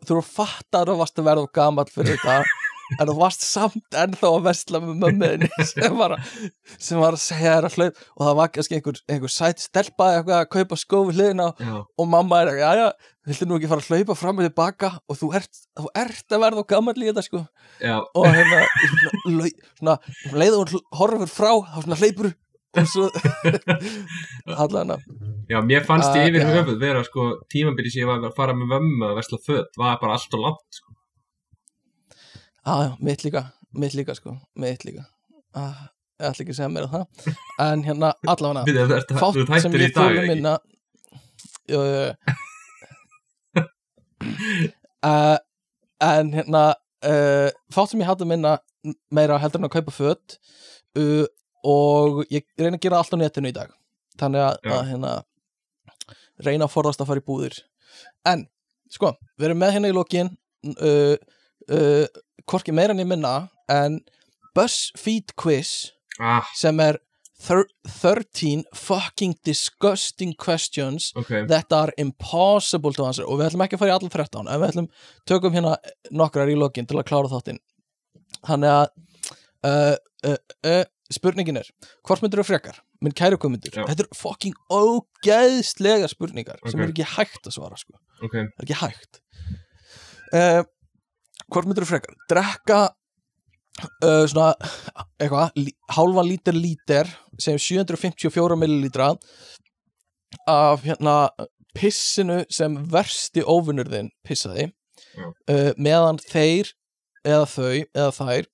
þú 0.06 0.22
fattar 0.28 0.86
að 0.86 0.94
þú 0.94 1.02
varst 1.02 1.20
að 1.20 1.28
verða 1.30 1.48
of 1.48 1.52
gamall 1.56 1.90
fyrir 1.92 2.20
þetta 2.20 2.44
en 3.00 3.10
þú 3.10 3.16
varst 3.18 3.46
samt 3.46 3.98
ennþá 3.98 4.30
að 4.30 4.44
vesla 4.46 4.82
með 4.84 5.00
mömmuðinni 5.02 5.50
sem 5.72 5.98
var 5.98 6.16
að, 6.16 6.30
sem 6.78 7.02
var 7.02 7.18
að 7.18 7.24
segja 7.24 7.56
þér 7.56 7.68
að 7.70 7.78
hlaup 7.80 8.02
og 8.04 8.28
það 8.28 8.38
var 8.40 8.52
kannski 8.58 8.78
einhver, 8.78 9.02
einhver 9.10 9.34
sætt 9.34 9.64
stelpa 9.64 10.12
eitthvað 10.14 10.38
að 10.44 10.52
kaupa 10.54 10.80
skó 10.80 11.02
við 11.08 11.20
hliðina 11.20 11.50
Já, 11.58 11.76
og 11.82 12.10
mamma 12.12 12.44
er 12.44 12.52
að, 12.54 12.62
já, 12.62 12.84
já, 12.84 13.12
viltu 13.26 13.50
nú 13.50 13.58
ekki 13.58 13.72
fara 13.72 13.86
að 13.86 13.92
hlaupa 13.92 14.18
fram 14.20 14.42
og 14.42 14.46
tilbaka? 14.46 14.92
Og 15.10 15.20
þú 15.20 15.32
ert, 15.40 15.62
þú 15.80 15.92
ert 16.04 16.38
að 16.38 16.44
verða 16.46 16.62
of 16.62 16.70
gamall 16.70 17.02
í 17.02 17.10
þetta 17.10 17.26
sko. 17.26 17.42
Já, 17.82 17.96
og 18.06 18.28
hérna 18.30 18.62
svona, 19.26 19.50
svona 19.80 19.96
um 20.30 20.38
leið 20.44 20.60
og 20.60 20.76
hún 20.76 20.86
horfir 21.02 21.32
frá 21.34 21.52
þá 21.56 21.80
svona 21.80 22.00
hleypur 22.04 22.34
og 22.76 22.92
svo 22.92 23.10
allan 24.66 24.98
að 24.98 25.10
já, 25.50 25.60
mér 25.62 25.84
fannst 25.88 26.10
Ah, 26.12 26.18
ég 26.22 26.30
yfir 26.34 26.42
já. 26.46 26.52
höfuð 26.60 26.80
vera 26.82 27.04
sko 27.04 27.26
tímabili 27.54 27.92
sem 27.92 28.02
ég 28.04 28.08
var 28.10 28.20
að 28.24 28.36
fara 28.38 28.54
með 28.58 28.72
vömmu 28.76 29.06
að 29.10 29.18
vesla 29.20 29.38
föt 29.46 29.78
var 29.78 30.00
bara 30.02 30.14
allt 30.18 30.34
og 30.34 30.40
langt 30.46 30.80
sko. 30.80 30.94
Já, 32.66 32.74
já, 32.86 32.92
mitt 33.00 33.24
líka, 33.24 33.44
mitt 33.74 33.94
líka 33.94 34.16
sko, 34.18 34.38
mitt 34.56 34.86
líka 34.88 35.06
ah, 35.54 35.88
Ég 36.16 36.30
ætla 36.32 36.44
ekki 36.46 36.54
að 36.54 36.58
segja 36.62 36.72
mér 36.72 36.86
um 36.88 36.94
það 36.94 37.06
En 37.68 37.84
hérna, 37.84 38.14
allavega 38.26 39.20
Fátt 39.20 39.62
sem 39.66 39.74
ég 39.76 39.92
þólu 39.94 40.18
ekki? 40.22 40.30
minna 40.32 40.54
Jú, 41.68 41.82
jú, 41.82 41.96
jú 42.00 42.12
uh, 45.04 45.38
En 46.16 46.32
hérna 46.34 46.64
uh, 47.06 47.50
Fátt 47.74 47.92
sem 47.92 48.02
ég 48.02 48.08
hættu 48.10 48.26
minna 48.30 48.58
meira 49.14 49.38
heldur 49.42 49.60
en 49.62 49.68
að 49.70 49.76
kaupa 49.78 49.94
föt 49.96 50.38
uh, 51.00 51.26
Og 51.66 52.24
ég 52.34 52.46
reyna 52.60 52.78
að 52.80 52.84
gera 52.88 53.00
allt 53.02 53.14
á 53.14 53.18
netinu 53.20 53.52
í 53.52 53.56
dag 53.56 53.74
Þannig 54.20 54.42
að, 54.48 54.60
að 54.72 54.86
hérna 54.94 55.14
Reyna 56.44 56.68
að 56.68 56.74
forðast 56.76 57.02
að 57.04 57.12
fara 57.12 57.24
í 57.24 57.26
búðir. 57.26 57.58
En, 58.28 58.48
sko, 58.92 59.14
við 59.40 59.50
erum 59.50 59.62
með 59.64 59.76
hérna 59.78 59.92
í 59.92 59.96
lokin 59.96 60.34
uh, 60.76 61.16
uh, 61.72 62.06
Hvorki 62.46 62.74
meira 62.76 62.94
en 62.94 63.00
ég 63.02 63.08
minna 63.08 63.48
En 63.72 64.02
BuzzFeed 64.54 65.32
quiz 65.40 65.96
Ah, 66.20 66.46
sem 66.56 66.80
er 66.80 67.00
thir 67.46 67.66
13 67.84 68.64
fucking 68.74 69.36
disgusting 69.44 70.34
questions 70.40 71.12
ok. 71.16 71.48
that 71.48 71.74
are 71.74 71.92
impossible 71.98 72.94
to 72.96 73.06
answer. 73.06 73.26
Og 73.28 73.40
við 73.40 73.50
ætlum 73.50 73.66
ekki 73.66 73.76
að 73.76 73.84
fara 73.84 73.92
í 73.92 73.96
allar 73.98 74.14
13 74.14 74.48
en 74.48 74.62
við 74.62 74.72
ætlum 74.72 74.90
tökum 75.28 75.56
hérna 75.56 75.76
nokkrar 76.16 76.52
í 76.52 76.56
lokin 76.58 76.88
til 76.88 77.00
að 77.02 77.08
klára 77.10 77.32
þáttinn. 77.34 77.60
Þannig 78.48 78.72
að 78.72 78.86
uh, 79.68 79.96
uh, 80.32 80.40
uh, 80.72 80.84
spurningin 81.12 81.60
er 81.60 81.70
hvort 82.08 82.24
myndir 82.24 82.42
þú 82.42 82.48
frekar, 82.48 82.80
minn 83.04 83.16
kæru 83.18 83.38
komundur 83.42 83.74
þetta 83.76 84.06
eru 84.06 84.18
fucking 84.18 84.56
ógeðslega 84.72 86.08
spurningar 86.12 86.60
sem 86.66 86.80
Ok. 86.80 86.86
er 86.86 86.94
ekki 86.94 87.08
hægt 87.16 87.50
að 87.50 87.56
svara 87.58 87.78
sko. 87.80 87.98
Ok, 88.24 88.32
það 88.36 88.62
er 88.62 88.68
ekki 88.68 88.80
hægt. 88.82 89.20
Uh, 90.36 90.62
hvort 91.52 91.68
myndir 91.70 91.86
þú 91.86 91.90
frekar? 91.92 92.16
Drekka 92.32 92.80
uh, 94.06 94.24
svona 94.32 94.54
eitthvað, 95.20 95.68
hálfa 95.98 96.24
lítir 96.26 96.56
lítir 96.58 97.12
sem 97.42 97.60
754 97.60 98.58
millilítra 98.60 99.12
af 100.50 100.84
hérna 100.88 101.18
pissinu 101.76 102.42
sem 102.52 102.76
versti 102.92 103.44
óvinnur 103.44 103.88
þinn 103.92 104.10
pissaði 104.26 104.70
uh, 105.20 105.72
meðan 105.78 106.20
þeir 106.24 106.72
eða 107.26 107.46
þau 107.52 107.72
eða 107.84 108.12
þær 108.16 108.48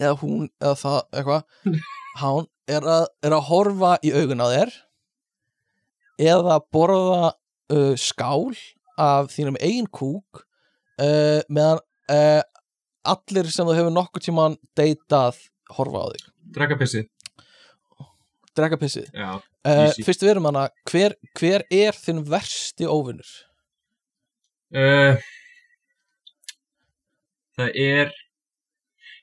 eða 0.00 0.14
hún 0.22 0.48
eða 0.60 0.74
það 0.80 0.98
eitthvað 1.12 1.80
hann 2.22 2.48
er 2.70 2.86
að, 2.86 3.06
er 3.24 3.36
að 3.36 3.46
horfa 3.50 3.94
í 4.04 4.12
augun 4.16 4.42
á 4.42 4.48
þér 4.52 4.74
eða 6.26 6.60
borða 6.72 7.32
uh, 7.32 7.94
skál 8.00 8.54
af 8.96 9.32
þínum 9.34 9.58
eigin 9.60 9.90
kúk 9.92 10.42
uh, 11.02 11.42
meðan 11.48 11.82
uh, 12.12 12.42
allir 13.06 13.50
sem 13.52 13.68
þú 13.68 13.76
hefur 13.76 13.94
nokkuð 13.94 14.28
tímann 14.28 14.56
deytað 14.78 15.44
horfa 15.76 16.02
á 16.02 16.06
þig. 16.14 16.24
Drekka 16.56 16.80
pissi 16.80 17.04
drekka 18.56 18.78
pissið. 18.80 19.08
Já, 19.14 19.36
uh, 19.68 19.88
fyrst 20.06 20.24
við 20.24 20.34
erum 20.34 20.48
hana 20.50 20.66
hver, 20.88 21.16
hver 21.36 21.64
er 21.72 21.96
þinn 21.98 22.22
versti 22.28 22.88
óvinnur 22.88 23.32
uh, 24.76 25.26
Það 27.56 27.82
er 27.82 28.14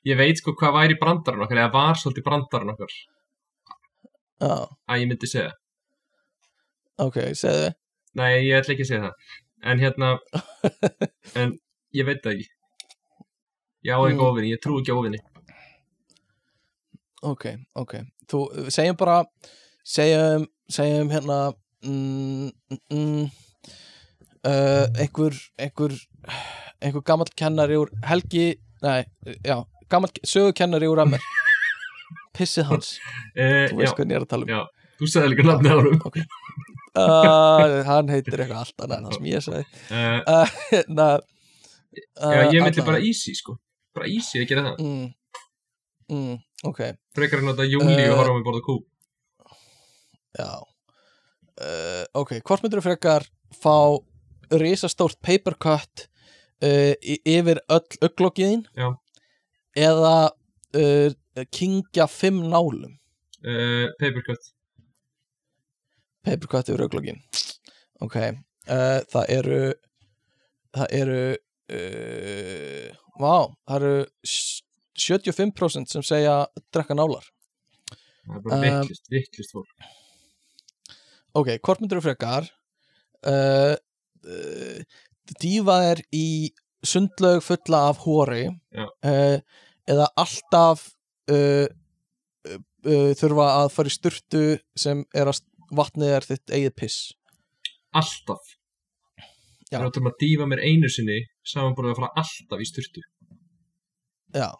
Ég 0.04 0.18
veit 0.20 0.36
sko 0.36 0.52
hvað 0.58 0.74
væri 0.76 0.96
brandarinn 1.00 1.46
okkar 1.46 1.62
eða 1.62 1.72
var 1.72 1.96
svolítið 1.96 2.26
brandarinn 2.26 2.74
okkar 2.74 2.96
já, 4.44 4.54
að 4.92 5.00
ég 5.02 5.08
myndi 5.10 5.28
segja. 5.30 5.52
Ok, 7.02 7.16
segðu 7.34 7.72
Nei, 8.14 8.44
ég 8.46 8.60
ætla 8.60 8.74
ekki 8.76 8.84
að 8.86 8.90
segja 8.92 9.06
það. 9.08 9.30
En 9.64 9.80
hérna 9.82 10.10
En 11.42 11.54
ég 11.96 12.06
veit 12.06 12.20
það 12.22 12.36
ekki. 12.36 12.50
Ég 13.84 13.96
á 13.96 13.98
ekki 14.04 14.18
Mm. 14.20 14.26
ofinni, 14.28 14.52
ég 14.54 14.60
trú 14.62 14.76
ekki 14.80 14.92
ofinni 14.94 15.18
ok, 17.24 17.44
ok. 17.80 17.94
Þú, 18.28 18.40
segjum 18.72 18.96
bara 19.00 19.18
segjum, 19.84 20.44
segjum 20.72 21.10
hérna 21.12 21.38
mm, 21.84 22.50
mm, 22.70 22.80
mm, 22.92 23.24
uh, 24.44 24.86
einhver 25.00 25.36
einhver 25.58 25.94
einhver 26.84 27.04
gamall 27.08 27.32
kennari 27.36 27.78
úr 27.80 27.92
Helgi 28.04 28.50
nei, 28.84 29.04
já, 29.44 29.56
gamall 29.88 30.12
sögukennari 30.24 30.88
úr 30.92 31.00
Ammer 31.06 31.24
pissið 32.36 32.68
hans, 32.70 32.94
uh, 33.34 33.66
þú 33.70 33.78
veist 33.82 33.98
hvernig 33.98 34.14
ég 34.16 34.20
er 34.20 34.26
að 34.26 34.32
tala 34.34 34.46
um. 34.46 34.52
já, 34.54 34.88
þú 35.00 35.10
sagði 35.12 35.32
líka 35.34 35.46
nafni 35.48 35.72
á 35.72 35.76
honum. 35.78 36.00
Uh, 36.94 37.80
hann 37.88 38.10
heitir 38.12 38.38
eitthvað 38.44 38.60
allt 38.60 38.82
annað 38.84 38.98
en 39.00 39.06
það 39.08 39.14
sem 39.16 39.24
ég 39.32 39.42
segi 39.42 39.64
uh, 39.90 40.20
uh, 40.30 40.84
na, 40.94 41.06
Já, 41.94 42.44
ég 42.54 42.60
myndi 42.62 42.82
bara 42.86 43.00
easy 43.02 43.34
sko. 43.38 43.56
Bara 43.94 44.06
easy 44.10 44.40
að 44.42 44.48
gera 44.50 44.62
það. 44.68 44.80
Mm, 44.82 45.08
mm, 46.14 46.36
ok, 46.70 46.80
Frekar 47.14 47.42
að 47.42 47.48
nota 47.50 47.66
júli 47.66 47.94
Uh, 47.94 48.08
og 48.12 48.18
horfa 48.20 48.30
á 48.30 48.36
mig 48.38 48.46
borða 48.46 48.62
kú. 48.66 48.76
já. 50.38 50.48
Uh, 51.54 52.02
ok, 52.18 52.32
hvort 52.42 52.64
myndir 52.64 52.80
þú 52.80 52.86
frekar 52.88 53.26
fá 53.54 53.74
risastórt 54.58 55.20
paper 55.22 55.54
cut 55.62 56.08
uh, 56.66 56.94
yfir 57.22 57.60
öll 57.70 57.98
auglokkiðin 58.02 58.64
Já. 58.74 58.88
eða 59.78 60.14
uh, 60.74 61.14
kingja 61.50 62.06
fimm 62.10 62.42
nálum. 62.52 62.94
Uh, 63.44 63.90
Papercut 64.00 64.52
paper 66.24 66.48
cut 66.48 66.68
yfir 66.72 66.80
auglokkin 66.86 67.18
ok, 68.00 68.14
uh, 68.72 69.00
það 69.12 69.26
eru 69.34 69.58
það 70.72 70.94
eru 71.00 71.18
uh, 71.34 72.86
vá, 73.20 73.34
það 73.68 73.76
eru 73.80 73.90
s- 74.24 74.62
75% 74.96 75.90
sem 75.90 76.04
segja 76.06 76.38
drekka 76.72 76.94
nálar. 76.96 77.26
Það 78.24 78.36
er 78.38 78.42
bara 78.46 78.56
Um, 78.56 78.62
vittlist, 78.64 79.10
vittlist 79.12 79.52
fólk. 79.52 79.88
ok, 81.36 81.50
hvort 81.60 81.80
myndir 81.82 81.98
þú 82.00 82.04
frekar 82.06 82.48
dýfa 85.42 85.76
þér 85.82 86.02
í 86.14 86.26
sundlaug 86.84 87.42
fulla 87.44 87.80
af 87.90 88.00
hóri 88.04 88.46
eða 89.04 90.06
alltaf 90.20 90.93
uh, 91.32 91.66
uh, 92.48 92.58
uh, 92.86 93.10
þurfa 93.20 93.48
að 93.62 93.70
fara 93.76 93.92
í 93.92 93.94
sturtu 93.94 94.44
sem 94.76 95.04
er 95.14 95.30
að 95.32 95.40
vatnið 95.74 96.16
er 96.18 96.28
þitt 96.28 96.54
eigið 96.54 96.76
piss. 96.82 97.00
Alltaf. 97.94 98.54
Já. 99.70 99.78
Það 99.80 99.88
er 99.88 100.08
að 100.10 100.18
dýfa 100.20 100.46
mér 100.50 100.60
einu 100.62 100.88
sinni 100.92 101.18
Saman 101.46 101.74
bara 101.74 101.92
að 101.94 101.98
fara 101.98 102.10
alltaf 102.20 102.60
í 102.62 102.66
styrtu 102.68 103.02
já, 104.34 104.50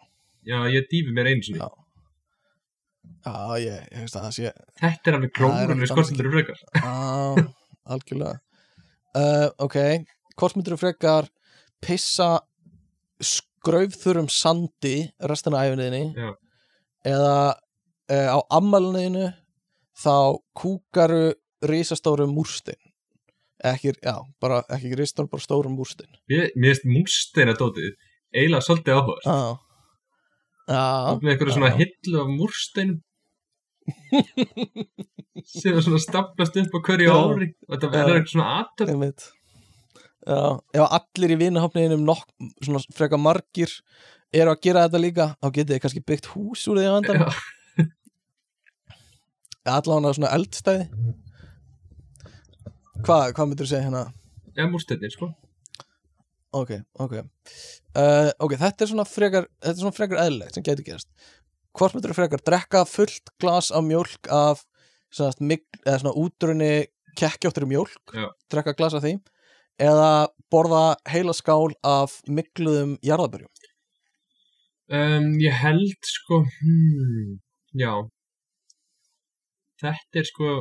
Já, 0.45 0.59
ég 0.73 0.87
dýfi 0.91 1.13
mér 1.15 1.31
einu 1.33 1.45
sinni. 1.45 1.61
Já. 1.61 1.69
já, 3.25 3.37
ég, 3.63 3.85
ég 3.93 4.05
veist 4.05 4.19
að 4.19 4.27
það 4.27 4.35
sé 4.37 4.53
Þetta 4.81 5.11
er 5.11 5.19
alveg 5.19 5.31
er 5.31 5.37
klórulega 5.39 5.77
ekkert 5.77 5.93
skortildur 5.93 6.31
frekar. 6.35 6.65
Já, 6.81 7.45
algjörlega. 7.95 8.35
Uh, 9.15 9.49
Ok, 9.65 9.79
þú 10.41 10.79
frekar 10.81 11.31
pissa 11.85 12.31
skraufþurum 13.25 14.29
sandi 14.33 14.97
restina 15.31 15.61
af 15.61 15.71
æfinniðinni 15.71 16.05
Já. 16.17 16.33
Eða 17.05 17.37
uh, 17.55 18.29
á 18.35 18.39
ammælniðinu 18.59 19.29
þá 19.95 20.41
kúkaru 20.57 21.35
risastórum 21.65 22.35
múrstein. 22.35 22.81
Ekki, 23.65 23.95
já, 24.05 24.17
bara 24.43 24.63
ekki 24.75 24.97
risastórum, 24.99 25.31
bara 25.33 25.45
stórum 25.45 25.77
múrstein. 25.79 26.11
Mér 26.29 26.51
finnst 26.55 26.89
múrsteina 26.89 27.55
dótið 27.57 27.95
eiginlega 28.35 28.67
svolítið 28.67 28.99
áhuga 28.99 29.17
Já. 29.25 29.39
Já, 30.65 30.85
með 31.21 31.31
einhverju 31.35 31.55
svona 31.59 31.71
já. 31.75 31.77
hillu 31.83 32.21
af 32.23 32.31
múrsteinum 32.33 33.01
sem 35.61 35.75
er 35.77 35.83
svona 35.85 36.01
staplast 36.01 36.57
upp 36.57 36.77
á 36.77 36.81
hverju 36.87 37.13
ári. 37.13 37.49
Og 37.69 37.75
þetta 37.75 37.91
verður 37.93 38.19
eitthvað 38.19 38.33
svona 38.33 38.87
einmitt. 38.89 39.27
Já, 40.25 40.41
ef 40.73 40.95
allir 40.97 41.35
í 41.35 41.41
vinahopniðinum 41.43 42.07
nokk, 42.09 42.31
svona 42.65 42.81
frekar 42.97 43.21
margir 43.21 43.75
eru 44.35 44.53
að 44.55 44.63
gera 44.67 44.87
þetta 44.87 45.01
líka, 45.03 45.27
þá 45.41 45.49
getið 45.51 45.75
þið 45.75 45.83
kannski 45.85 46.03
byggt 46.11 46.31
hús 46.35 46.65
úr 46.71 46.81
því 46.81 46.89
að 46.89 46.97
vandan 46.99 47.23
Já. 47.23 47.29
allavega 49.77 50.17
svona 50.19 50.35
eldstæði 50.37 50.89
Hvað, 53.05 53.33
hvað 53.37 53.49
myndir 53.51 53.67
þú 53.67 53.71
segja 53.73 53.85
hérna? 53.85 54.05
Já, 54.55 54.65
múrsteinir, 54.71 55.13
sko 55.13 55.31
Ok, 56.55 56.77
ok 57.03 57.17
uh, 57.19 58.31
Ok, 58.39 58.55
þetta 58.61 58.87
er 58.87 58.91
svona 58.93 59.07
frekar 59.09 59.49
þetta 59.59 59.75
er 59.75 59.81
svona 59.83 59.97
frekar 59.97 60.23
eðlilegt 60.23 60.57
sem 60.57 60.67
getur 60.67 60.87
gerast 60.87 61.11
Hvort 61.75 61.97
myndir 61.97 62.15
þú 62.15 62.19
frekar 62.21 62.45
drekka 62.47 62.85
fullt 62.87 63.33
glas 63.43 63.73
af 63.75 63.83
mjólk 63.87 64.31
af 64.31 64.63
svona, 65.15 65.59
eða 65.83 66.01
svona 66.05 66.15
útrunni 66.23 66.73
kekkjóttur 67.19 67.67
mjólk 67.71 68.15
Já. 68.15 68.29
drekka 68.51 68.77
glas 68.79 68.95
af 68.95 69.05
því 69.05 69.17
eða 69.83 70.29
borða 70.55 70.95
heila 71.11 71.35
skál 71.35 71.75
af 71.83 72.21
mikluðum 72.31 72.95
jarðabörjum 73.03 73.51
um, 74.91 75.31
Ég 75.43 75.57
held, 75.63 76.11
sko 76.11 76.43
hmm, 76.45 77.39
Já. 77.79 77.93
Þetta 79.83 80.21
er 80.21 80.29
sko 80.29 80.53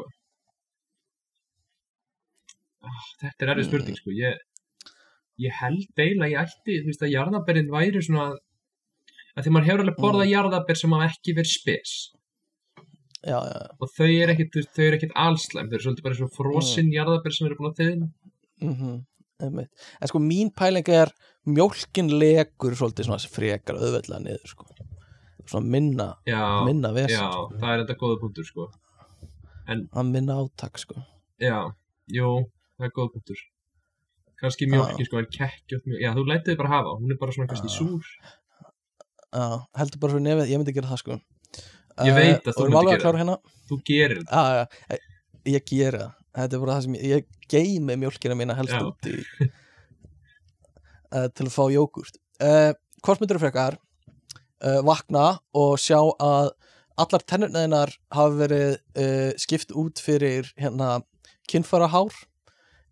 ah, 2.84 3.04
Þetta 3.22 3.46
er 3.46 3.54
erfið 3.56 3.70
spurning, 3.70 4.00
sko. 4.00 4.16
Ég, 4.18 4.42
ég 5.44 5.62
held 5.62 6.02
eiginlega 6.02 6.34
ég 6.34 6.42
ætti 6.48 6.82
Þú 6.82 6.92
veist 6.92 7.06
að 7.06 7.16
jarðaberin 7.16 7.72
væri 7.74 8.04
svona 8.04 8.34
að 9.34 9.46
því 9.46 9.54
maður 9.54 9.70
hefur 9.70 9.82
alveg 9.84 10.02
borðað 10.02 10.30
jarðaber 10.30 10.78
sem 10.78 10.94
hafa 10.94 11.06
ekki 11.10 11.34
verið 11.38 11.54
spes. 11.56 11.94
Já, 13.24 13.38
já, 13.48 13.60
og 13.80 13.90
þau 13.96 14.10
er 14.12 14.34
ekkit, 14.34 14.58
þau 14.76 14.84
er 14.84 14.96
ekkit 14.98 15.14
allslæm 15.24 15.70
þau 15.72 15.78
eru 15.78 15.86
svolítið 15.86 16.06
bara 16.06 16.18
svona 16.18 16.36
frosinn 16.36 16.92
jarðaber 16.92 17.34
sem 17.34 17.48
eru 17.48 17.58
búin 17.60 17.70
að 17.70 17.80
þiðin 17.80 18.02
mm 18.04 18.74
einmitt. 18.74 19.06
En 19.42 20.08
sko 20.08 20.22
mín 20.22 20.52
pæling 20.56 20.88
er 20.94 21.12
mjólkin 21.50 22.12
legur 22.20 22.76
svolítið 22.78 23.10
svona 23.10 23.32
frekar 23.32 23.80
auðveldlega 23.80 24.22
niður 24.24 24.52
sko. 24.54 24.68
svona 25.44 25.68
minna, 25.68 26.08
já, 26.26 26.64
minna 26.64 26.94
já, 26.94 26.96
vesen 26.96 27.58
það 27.60 27.72
er 27.74 27.82
þetta 27.84 27.98
góða 28.00 28.20
punktur 28.22 28.48
sko. 28.48 28.70
Að 29.68 30.08
minna 30.12 30.38
átak 30.40 30.80
sko. 30.80 30.96
já, 31.40 31.74
jú, 32.08 32.30
það 32.78 32.88
er 32.88 32.96
góða 32.96 33.14
punktur. 33.18 33.44
Kannski 34.40 34.68
mjólkin 34.68 35.08
sko 35.08 35.20
en 35.20 35.28
kekkjótt 35.32 35.86
mjólk, 35.88 36.02
já, 36.04 36.14
þú 36.16 36.26
lætið 36.30 36.58
bara 36.60 36.74
hafa 36.78 36.96
hún 37.00 37.12
er 37.12 37.20
bara 37.20 37.36
svona 37.36 37.48
kannski 37.52 37.70
Já. 37.72 37.76
súr. 37.80 38.04
Já, 39.34 39.46
heldur 39.80 40.00
bara 40.00 40.14
fyrir 40.14 40.26
nefið, 40.28 40.50
ég 40.52 40.60
myndi 40.62 40.76
gera 40.76 40.92
það 40.92 41.00
sko. 41.04 41.20
Ég 42.04 42.16
veit 42.18 42.48
að 42.48 42.56
þú 42.56 42.64
erum 42.64 42.74
myndir 42.74 42.80
alveg 42.80 42.92
gera 42.92 43.00
að 43.00 43.04
klára 43.06 43.22
hérna? 43.22 43.38
Þú 43.70 43.78
gerir 43.88 44.20
Já, 44.24 44.44
já, 44.58 44.64
ég, 44.94 45.04
ég 45.54 45.66
gera 45.70 46.00
það 46.04 46.23
Þetta 46.34 46.56
er 46.58 46.62
bara 46.64 46.76
það 46.80 46.86
sem 46.88 46.96
ég, 46.98 47.04
ég 47.14 47.24
geymi 47.54 47.96
mjólkina 48.02 48.36
mína 48.38 48.56
helst 48.58 48.74
Já. 48.74 48.82
út 48.88 49.10
í 49.10 49.16
uh, 51.14 51.28
til 51.30 51.46
að 51.48 51.54
fá 51.54 51.64
jógurt 51.74 52.16
uh, 52.42 52.72
Hvort 53.04 53.22
myndir 53.22 53.38
þú 53.38 53.44
frekar 53.46 53.76
uh, 54.64 54.80
vakna 54.88 55.26
og 55.60 55.76
sjá 55.84 56.00
að 56.24 56.54
allar 57.04 57.24
tennurnaðinar 57.26 57.90
hafa 58.14 58.36
verið 58.38 58.76
skipt 59.42 59.72
út 59.74 59.98
fyrir 59.98 60.52
hérna 60.62 61.00
kinnfarahár 61.50 62.14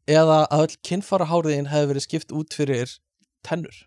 eða 0.10 0.40
að 0.50 0.64
öll 0.66 0.78
kinnfaraháriðin 0.90 1.70
hefði 1.70 1.90
verið 1.92 2.06
skipt 2.08 2.34
út 2.34 2.58
fyrir 2.58 2.90
tennur? 3.46 3.78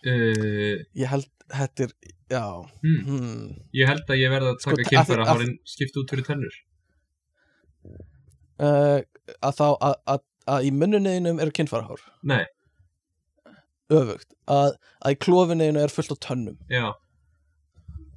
Ég 0.00 1.04
held, 1.12 1.28
þetta 1.52 1.84
er, 1.86 1.92
já. 2.32 2.44
Hmm, 2.80 3.02
hmm. 3.04 3.44
ég 3.76 3.90
held 3.90 4.08
að 4.08 4.20
ég 4.22 4.32
verða 4.32 4.54
að 4.54 4.62
Sko, 4.64 4.70
taka 4.72 4.82
að- 4.86 4.90
kynfæra 4.94 5.22
að- 5.26 5.30
hárin 5.34 5.54
skipt 5.68 6.00
út 6.00 6.10
fyrir 6.14 6.24
tennur 6.30 6.56
Uh, 8.60 9.00
að 9.40 9.54
þá 9.56 9.66
að, 9.70 9.94
að, 10.12 10.24
að 10.54 10.66
í 10.68 10.72
munnuninum 10.76 11.38
eru 11.40 11.54
kinnfarahár 11.56 12.02
nei, 12.28 12.42
öfugt. 13.88 14.28
Að, 14.50 14.74
að 15.00 15.14
í 15.14 15.18
klófinniðinu 15.24 15.80
er 15.84 15.94
fullt 15.94 16.12
af 16.16 16.20
tönnum. 16.26 16.58
Já, 16.72 16.90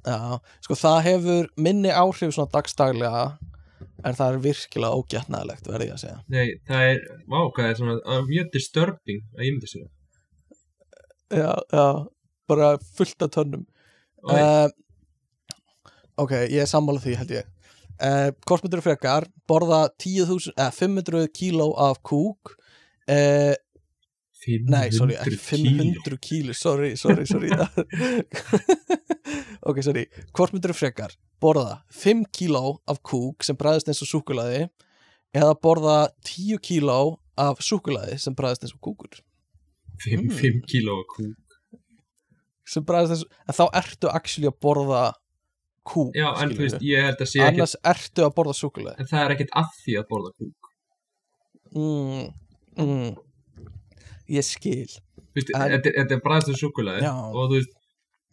Já, 0.04 0.36
sko 0.60 0.76
það 0.76 0.98
hefur 1.06 1.46
minni 1.64 1.88
áhrif 1.88 2.34
svona 2.36 2.52
dagstaglega 2.52 3.24
en 4.04 4.16
það 4.18 4.26
er 4.34 4.42
virkilega 4.44 4.98
ógætnaðilegt 5.00 5.70
verði 5.70 5.86
ég 5.88 5.94
að 5.94 6.02
segja. 6.02 6.18
Nei, 6.28 6.56
það 6.68 6.88
er 6.90 6.98
vá, 7.24 7.38
hvað 7.56 7.68
er 7.70 7.78
svona, 7.78 8.18
mjög 8.28 8.50
disturbing 8.52 9.22
að 9.38 9.46
ég 9.46 9.54
myndi 9.54 9.70
sér 9.72 9.86
Já, 11.34 11.50
já, 11.72 11.86
bara 12.52 12.74
fullt 12.98 13.24
af 13.24 13.32
tönnum. 13.32 13.64
Uh, 14.28 14.68
Ok, 16.20 16.30
ég 16.46 16.60
er 16.62 16.68
sammála 16.70 17.00
því 17.02 17.16
held 17.18 17.32
ég 17.34 17.46
uh, 18.02 18.30
Hvort 18.46 18.64
myndir 18.64 18.82
frekar 18.84 19.28
borða 19.48 19.86
10.000, 20.00 20.54
eða 20.56 20.70
500 20.74 21.28
kíló 21.36 21.70
af 21.80 22.00
kúk. 22.06 22.54
Uh, 23.10 23.54
Nei, 24.44 24.90
sorry, 24.92 25.14
ekki 25.16 25.38
500 25.40 26.18
kíló 26.20 26.52
Sorry, 26.52 26.96
sorry, 27.00 27.24
sorry. 27.24 27.48
Ok, 29.68 29.80
sorry 29.84 30.04
Hvort 30.36 30.52
myndir 30.52 30.74
frekar. 30.76 31.14
Borða 31.40 31.78
5 31.92 32.26
kíló 32.32 32.78
af 32.88 33.00
kúk 33.04 33.44
sem 33.44 33.56
bræðist 33.56 33.88
eins 33.88 34.02
og 34.04 34.10
súkulaði 34.10 34.66
eða 35.34 35.54
borða 35.64 35.96
10 36.28 36.60
kíló 36.64 36.98
af 37.40 37.62
súkulaði 37.64 38.18
sem 38.20 38.36
bræðist 38.36 38.66
eins 38.66 38.76
og 38.76 38.84
kúkur. 38.84 39.16
5, 40.04 40.28
5 40.36 40.60
kíló 40.68 41.00
af 41.00 41.08
kú 41.16 41.30
sem 42.68 42.84
bræðist 42.84 43.16
eins 43.16 43.24
og 43.24 43.58
þá 43.58 43.64
ertu 43.80 44.12
actually 44.12 44.48
að 44.48 44.60
borða 44.64 45.04
kúk 45.84 46.14
já, 46.16 46.26
en 46.42 46.50
þú 46.54 46.62
veist, 46.64 46.80
ég 46.82 47.02
held 47.08 47.20
að 47.20 47.30
sé 47.30 47.40
ekki 47.42 47.54
annars 47.60 47.76
ertu 47.92 48.24
að 48.26 48.34
borða 48.38 48.54
súkulaði 48.58 48.98
en 49.04 49.10
það 49.10 49.24
er 49.24 49.34
ekkert 49.36 49.54
að 49.60 49.70
því 49.84 49.96
að 50.00 50.08
borða 50.12 50.32
kúk. 50.38 50.70
Mm, 51.74 52.26
mm, 52.78 53.16
ég 54.36 54.44
skil. 54.46 54.88
Þú 54.88 55.40
veist, 55.40 55.50
En- 55.54 55.72
þetta 55.74 55.90
er- 55.90 55.98
bræðstu 56.24 56.54
Já. 57.02 57.12
og 57.14 57.50
þú 57.50 57.58
veist, 57.58 57.72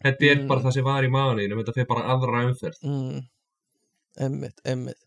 þetta 0.04 0.30
er 0.30 0.36
Mm. 0.36 0.48
bara 0.48 0.60
það 0.62 0.72
sem 0.72 0.84
var 0.84 1.02
í 1.04 1.08
maðurinn 1.10 1.52
þetta 1.62 1.74
fer 1.74 1.86
bara 1.86 2.08
aðra 2.14 2.44
umferð. 2.48 2.78
Mm, 2.82 3.26
emmitt, 4.18 4.60
emmitt 4.64 5.00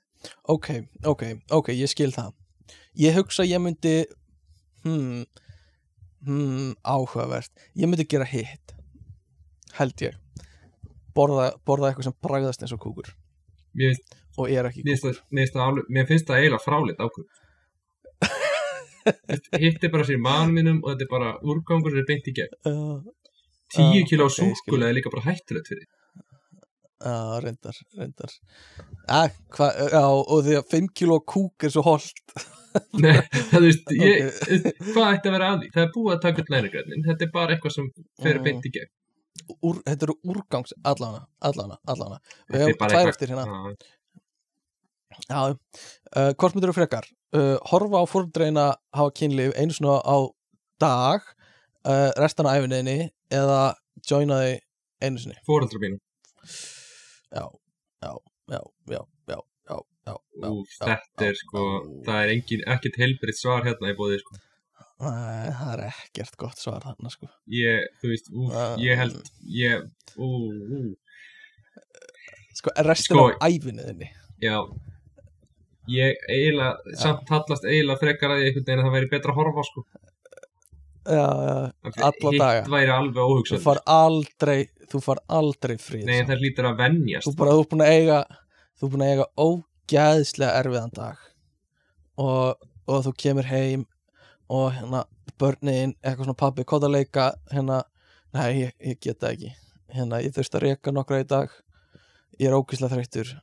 ok, 0.44 0.70
ok, 1.06 1.24
ok, 1.52 1.68
ég 1.74 1.90
skil 1.90 2.12
það. 2.12 2.34
Ég 2.98 3.14
hugsa 3.14 3.44
ég 3.46 3.60
myndi 3.62 4.06
hmm, 4.84 5.24
hmm 6.26 6.74
áhugavert, 6.86 7.52
ég 7.76 7.88
myndi 7.90 8.06
gera 8.08 8.26
hitt 8.26 8.74
held 9.78 9.96
ég 10.02 10.16
borða, 11.16 11.50
borða 11.68 11.90
eitthvað 11.92 12.08
sem 12.10 12.18
bragðast 12.28 12.62
eins 12.66 12.74
og 12.76 12.82
kúkur. 12.86 13.10
Mér 13.76 13.96
og 14.38 14.50
er 14.52 14.68
ekki 14.70 14.84
mér 14.86 15.00
kúkur. 15.00 15.16
það- 15.16 15.24
mér 15.32 15.46
finnst 15.46 15.56
það 15.56 16.08
finnst 16.12 16.28
það 16.30 16.40
eiginlega 16.42 16.66
fráleitt 16.66 17.04
ákvörð 17.06 17.44
hitt 19.62 19.84
er 19.84 19.92
bara 19.94 20.06
sér 20.08 20.20
mann 20.22 20.54
mínum 20.56 20.80
og 20.84 20.94
þetta 20.94 21.06
er 21.06 21.12
bara 21.12 21.30
úrgangur 21.46 21.94
sem 21.94 22.02
er 22.02 22.08
beint 22.10 22.28
í 22.32 22.34
gegn. 22.40 22.56
Uh, 22.66 23.04
10 23.76 23.84
Ah, 23.86 24.08
kíló 24.10 24.26
ok, 24.30 24.32
ég 24.32 24.36
skil. 24.38 24.56
súkulæði 24.62 24.90
er 24.92 24.98
líka 25.00 25.12
bara 25.14 25.26
hættulegt 25.30 25.70
fyrir 25.72 25.86
uh, 27.06 27.36
reyndar, 27.44 27.78
reyndar. 28.00 28.32
Ah, 29.08 29.28
hva, 29.54 29.68
já, 29.92 30.04
og 30.10 30.44
því 30.46 30.56
að 30.60 30.70
5 30.74 30.88
kíló 30.98 31.20
kúk 31.28 31.66
er 31.68 31.74
svo 31.76 31.84
holt 31.86 32.22
Nei, 33.04 33.22
það 33.54 33.62
veist, 33.64 33.92
ég, 33.96 34.40
hvað 34.92 35.14
ætti 35.14 35.30
að 35.30 35.36
vera 35.38 35.50
að 35.54 35.62
því? 35.62 35.68
Það 35.76 35.84
er 35.86 35.92
búið 35.96 36.14
að 36.16 36.24
taka 36.26 36.42
upp 36.44 36.50
lænagrænin, 36.52 37.06
þetta 37.06 37.24
er 37.24 37.30
bara 37.38 37.54
eitthvað 37.56 37.76
sem 37.78 37.86
fer 38.24 38.36
Mm. 38.40 38.44
beint 38.50 38.66
í 38.68 38.72
gegn 38.76 38.90
úr, 39.62 39.82
þetta 39.86 40.08
eru 40.08 40.16
úrgangs 40.26 40.74
allana, 40.84 41.26
allana, 41.40 41.78
allana. 41.92 42.20
Við 42.52 42.66
hefum 42.66 42.90
tvær 42.90 43.12
eftir 43.12 43.34
hérna. 43.34 43.76
Já, 45.30 45.40
uh, 45.48 46.32
hvort 46.36 46.56
myndur 46.56 46.74
þú 46.74 46.78
frekar? 46.80 47.08
Uh, 47.36 47.56
horfa 47.72 48.04
á 48.04 48.06
fórumdreina 48.10 48.66
hafa 48.96 49.14
kynlíf 49.16 49.56
einu 49.60 49.76
svona 49.76 50.02
á 50.04 50.18
dag 50.82 51.24
uh, 51.88 52.12
restan 52.20 52.50
á 52.50 52.56
æfinniðinni 52.58 53.12
eða 53.34 53.60
joina 54.08 54.42
þig 54.44 55.08
einu 55.08 55.24
sinni? 55.24 55.40
Fórumdreina 55.48 56.00
já, 57.32 57.46
já, 58.04 58.12
já, 58.52 58.62
já, 58.92 59.02
já 59.32 59.40
Já, 59.66 60.14
já, 60.38 60.50
Úf, 60.52 60.70
já, 60.78 60.86
þetta 60.86 61.26
er 61.26 61.38
sko, 61.40 61.62
það 62.06 62.20
er 62.22 62.32
engin, 62.36 62.64
ekkert 62.70 63.00
helbriðt 63.02 63.40
svar 63.40 63.64
hérna 63.66 63.90
í 63.90 63.96
bóðið 63.98 64.20
sko. 64.22 64.36
Nei, 65.04 65.50
það 65.52 65.72
er 65.74 65.82
ekkert 65.90 66.38
gott 66.40 66.58
svar 66.62 66.80
þarna 66.86 67.10
sko 67.12 67.28
Ég, 67.52 67.82
þú 68.02 68.12
veist, 68.14 68.30
úf, 68.32 68.54
Ah. 68.56 68.76
ég 68.80 68.96
held, 68.98 69.18
ég, 69.44 69.84
ú, 70.16 70.30
ú, 70.78 70.96
sko, 72.56 72.72
restin 72.88 73.18
Sko- 73.18 73.30
af 73.36 73.50
æfinniðinni 73.50 74.10
já. 74.42 74.58
Ég 75.92 76.16
eiginlega, 76.32 76.96
samt 76.98 77.30
hallast 77.30 77.64
eiginlega 77.68 78.00
frekar 78.02 78.32
að 78.34 78.42
ég 78.42 78.48
einhvern 78.50 78.66
veginn 78.66 78.80
að 78.82 78.88
það 78.88 78.96
væri 78.96 79.10
betra 79.12 79.32
að 79.34 79.38
horfa, 79.42 79.64
sko. 79.68 79.84
já, 81.06 81.28
já, 81.46 81.92
alla 82.02 82.32
daga. 82.40 82.62
Hitt 82.64 82.72
væri 82.74 82.94
alveg 82.96 83.20
þú 83.20 83.26
óhugsað. 83.36 83.62
far 83.62 83.82
aldrei 83.86 84.70
þú 84.90 85.02
far 85.04 85.20
aldrei 85.30 85.76
frið 85.78 86.06
Nei, 86.06 86.24
það 86.26 86.42
lítur 86.42 86.66
að 86.72 86.78
venjast. 86.82 87.28
þú 87.28 87.36
bara, 87.38 87.52
þú 87.52 87.60
er 87.62 87.70
búin 87.74 87.86
að 87.86 87.94
eiga 88.00 88.20
þú 88.80 88.88
er 88.88 88.92
búin 88.96 89.06
að 89.06 89.12
eiga 89.14 89.28
ógæðslega 89.46 90.56
erfiðan 90.64 90.94
dag 90.96 91.18
og, 92.18 92.56
og 92.88 93.04
þú 93.06 93.14
kemur 93.18 93.44
heim 93.52 93.86
og 94.52 94.72
hérna 94.76 95.04
börnin, 95.40 95.96
eitthvað 96.04 96.28
svona 96.28 96.40
pabbi, 96.40 96.66
hvað 96.68 96.88
að 96.88 96.96
leika 96.96 97.30
hérna, 97.52 97.82
nei, 98.36 98.50
ég, 98.60 98.76
ég 98.80 99.00
get 99.02 99.20
það 99.22 99.36
ekki. 99.36 99.52
Hérna, 99.96 100.22
ég 100.24 100.36
þurfti 100.36 100.60
að 100.60 100.66
reka 100.66 100.94
nokkra 100.94 101.22
í 101.24 101.28
dag. 101.30 101.54
Ég 102.40 102.50
er 102.50 102.58
ógæðslega 102.58 102.96
þreyttur. 102.96 103.34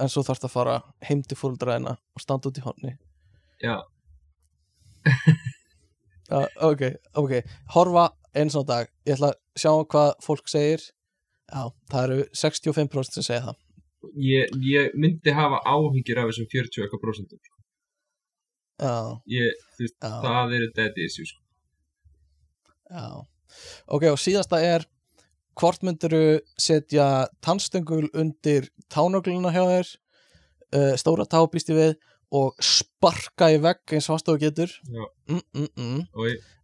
En 0.00 0.10
svo 0.10 0.24
þarfst 0.26 0.48
að 0.48 0.54
fara 0.54 0.76
heim 1.06 1.22
til 1.22 1.38
fóröldræðina 1.38 1.94
og 1.94 2.22
standa 2.22 2.48
út 2.48 2.58
í 2.58 2.62
honni 2.64 2.94
Já, 3.62 3.76
uh, 6.32 6.48
ok, 6.70 6.82
ok, 7.20 7.34
horfa 7.76 8.08
eins 8.34 8.56
og 8.58 8.66
dag, 8.66 8.88
ég 9.06 9.14
ætla 9.14 9.30
að 9.30 9.38
sjá 9.62 9.70
hvað 9.92 10.10
fólk 10.24 10.50
segir. 10.50 10.86
Já, 11.52 11.68
það 11.92 12.04
eru 12.06 12.24
65% 12.40 13.18
sem 13.18 13.26
segja 13.26 13.44
það. 13.50 13.58
Ég, 14.18 14.54
ég 14.66 14.96
myndi 14.98 15.34
hafa 15.36 15.60
áhyggjur 15.62 16.22
af 16.22 16.30
þessum 16.32 16.48
40 16.50 16.84
eitthvað 16.86 17.02
prósentum. 17.04 17.38
já, 17.38 17.61
Ég, 19.30 19.60
þú 19.76 19.84
veist, 19.86 19.96
það 20.26 20.54
eru 20.58 20.68
dead 20.76 20.98
issue, 21.04 21.26
sko. 21.28 21.40
Já, 22.92 23.06
ok 23.88 24.04
og 24.12 24.18
síðasta 24.20 24.58
er 24.64 24.84
hvort 25.60 25.82
myndirðu 25.84 26.40
setja 26.60 27.06
tannstöngul 27.44 28.08
undir 28.16 28.66
tánögluna 28.92 29.52
hjá 29.52 29.62
þér 29.68 29.90
uh, 30.76 30.94
stóra 31.00 31.26
tá 31.28 31.40
býst 31.52 31.68
ég 31.72 31.76
við 31.78 31.94
og 32.32 32.56
sparka 32.64 33.50
í 33.52 33.58
vegg 33.60 33.92
eins 33.92 34.08
fast 34.08 34.28
og 34.32 34.40
getur? 34.40 34.72
Mm, 35.28 35.42
mm, 35.54 35.68
mm. 35.76 35.98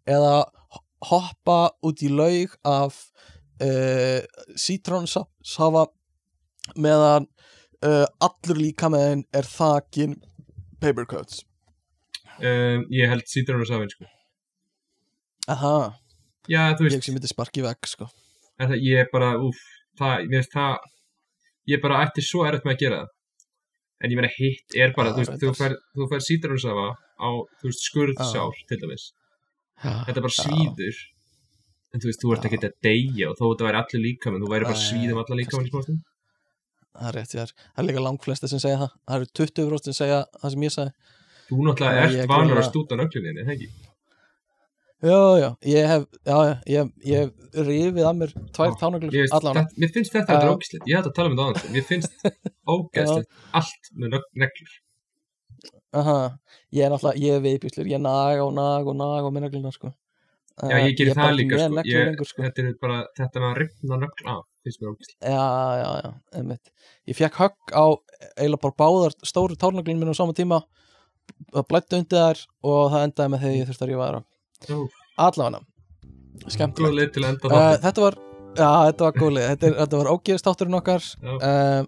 Eða 0.08 0.34
ho- 0.48 0.84
hoppa 1.10 1.58
út 1.84 2.00
í 2.04 2.08
laug 2.12 2.54
af 2.64 2.96
uh, 3.60 4.20
sítrónsafa 4.56 5.86
meðan 6.76 7.28
uh, 7.84 8.06
allur 8.24 8.56
líka 8.60 8.88
meðin 8.92 9.26
er 9.36 9.44
þakin 9.48 10.16
paper 10.80 11.04
cuts 11.08 11.44
um, 12.38 12.86
ég 12.94 13.10
held 13.12 13.26
sítrónusafinn, 13.30 13.92
sko. 13.94 14.08
Aha, 15.48 15.76
Já, 16.48 16.62
þú 16.78 16.86
ég 16.86 16.94
veist, 16.94 17.04
sem 17.04 17.16
myndi 17.16 17.28
sparka 17.28 17.60
í 17.60 17.64
vegg 17.64 17.88
sko 17.88 18.08
það, 18.66 18.80
ég 18.82 19.04
er 19.04 19.12
bara, 19.12 19.34
úf, 19.42 19.60
það, 19.98 20.24
finnst 20.32 20.54
það, 20.54 20.88
ég 21.70 21.82
bara 21.84 22.00
ætti 22.06 22.24
svo 22.24 22.44
erfitt 22.48 22.66
með 22.66 22.74
að 22.74 22.82
gera 22.82 22.98
það. 23.02 23.14
En 23.98 24.12
ég 24.12 24.20
meina 24.20 24.30
hitt 24.30 24.76
er 24.78 24.92
bara, 24.94 25.10
Já, 25.10 25.14
þú 25.18 25.50
veist, 25.50 25.78
þú 25.98 26.08
fær, 26.10 26.24
sítrónusafa 26.26 26.88
á, 26.94 27.28
veist, 27.64 27.86
skurðsár, 27.86 28.60
til 28.70 28.80
dæmis. 28.82 29.08
Þetta 29.82 30.14
er 30.14 30.24
bara 30.26 30.36
svíður. 30.36 31.00
En 31.94 32.02
þú 32.02 32.10
veist, 32.10 32.22
þú 32.22 32.34
ert 32.34 32.46
ekki 32.46 32.60
að 32.62 32.78
deyja 32.84 33.30
og 33.30 33.38
þó 33.38 33.44
þetta 33.48 33.66
væri 33.66 33.80
allir 33.82 34.04
líkamann, 34.04 34.44
þú 34.44 34.52
væri 34.52 34.68
bara 34.68 34.82
svíðum 34.82 35.20
allar 35.22 35.40
líkamann 35.40 35.68
í 35.68 35.72
smástum. 35.72 36.00
Það 36.98 37.08
er 37.08 37.16
rétt, 37.18 37.34
er. 37.38 37.52
Það 37.62 37.82
er 37.82 37.86
líka 37.88 38.02
langflesta 38.02 38.50
sem 38.50 38.62
segja 38.62 38.80
það. 38.82 38.94
Það 39.06 39.18
eru 39.18 39.28
20% 39.38 39.88
sem 39.88 39.96
segja 39.98 40.18
það 40.34 40.54
sem 40.54 40.66
ég 40.66 40.74
sagði. 40.74 41.16
Þú 41.48 41.58
náttúrulega 41.66 42.00
ég 42.02 42.16
ert 42.18 42.24
er 42.24 42.30
vanur 42.32 42.58
að 42.60 42.66
stúta 42.68 42.98
nögluninni, 42.98 43.44
það 43.46 43.54
ekki? 43.56 43.68
Já, 44.98 45.18
já, 45.38 45.48
ég 45.70 45.84
hef, 45.92 46.04
já, 46.26 46.38
ég, 46.66 46.88
ég 47.06 47.20
hef 47.22 47.58
rifið 47.68 48.06
að 48.08 48.16
mér 48.18 48.32
tvær 48.56 48.72
Ó, 48.72 48.78
tánuglur 48.80 49.12
Mér 49.78 49.92
finnst, 49.94 50.10
þetta, 50.16 50.38
uh, 50.42 50.56
ógæslegt, 50.56 50.88
ég 50.90 50.98
hætti 50.98 51.10
að 51.12 51.14
tala 51.14 51.30
um 51.30 51.36
þetta 51.38 51.44
aðeins, 51.46 51.68
mér 51.76 51.84
finnst 51.86 52.26
ógæslegt 52.74 53.30
allt 53.60 53.90
með 53.94 54.12
nög- 54.16 54.26
neglur. 54.42 54.72
Aha, 55.98 56.16
ég 56.74 56.84
er 56.84 56.90
náttúrulega, 56.92 57.22
ég 57.22 57.38
er 57.38 57.44
viðbjúslur, 57.46 57.88
ég 57.94 58.02
nag 58.02 58.42
og 58.42 58.50
nag 58.58 58.90
og 58.90 58.98
nag 58.98 59.28
og 59.28 59.32
minna 59.36 59.48
gluna, 59.52 59.70
sko. 59.72 59.92
Já, 60.58 60.74
ég 60.82 60.96
gerir 60.98 61.14
það 61.14 61.36
líka, 61.38 61.60
sko. 61.62 61.78
Ég, 61.78 61.92
Ég, 61.94 62.08
lengur, 62.10 62.28
sko. 62.32 62.42
þetta 62.48 62.64
er 62.66 62.74
bara, 62.82 62.98
þetta 63.16 63.42
með 63.44 63.48
að 63.52 63.60
ripna 63.62 64.00
nögl 64.02 64.28
af. 64.34 64.42
Já, 65.22 65.46
já, 65.78 65.90
já, 66.02 66.10
einmitt. 66.36 66.72
Ég 67.08 67.16
fekk 67.16 67.38
högg 67.40 67.72
á 67.72 67.84
eiginlega 68.34 68.60
bara 68.66 68.76
báðar 68.82 69.14
stóru 69.24 69.54
tánuglun 69.56 70.02
minn 70.02 70.10
á 70.12 70.18
sama 70.18 70.34
tíma. 70.36 70.58
Það 71.48 71.66
blætti 71.72 71.98
undir 71.98 72.18
þær 72.22 72.40
og 72.68 72.80
það 72.92 73.04
endaði 73.08 73.32
með 73.34 73.42
þegar 73.44 73.56
ég 73.58 73.68
þurfti 73.70 73.84
að 73.86 73.90
rífa 73.92 74.08
þær 74.08 74.18
á. 74.18 74.22
Allavega, 75.18 75.60
skemmtilegt. 76.54 77.16
Uh, 77.18 77.76
þetta 77.82 78.02
var, 78.04 78.18
já, 78.58 78.68
þetta 78.90 79.06
var 79.08 79.16
gólið. 79.18 79.46
Þetta, 79.52 79.70
þetta 79.80 80.00
var 80.02 80.10
ógeðstátturinn 80.12 80.78
okkar. 80.78 81.08
Uh, 81.24 81.80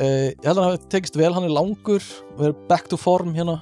ég 0.00 0.42
held 0.44 0.56
að 0.56 0.62
hann 0.62 0.72
hafi 0.72 0.88
tekist 0.92 1.16
vel. 1.20 1.30
Hann 1.36 1.46
er 1.48 1.54
langur 1.54 2.02
við 2.36 2.48
erum 2.50 2.66
back 2.70 2.88
to 2.92 2.98
form 3.00 3.32
hérna. 3.36 3.58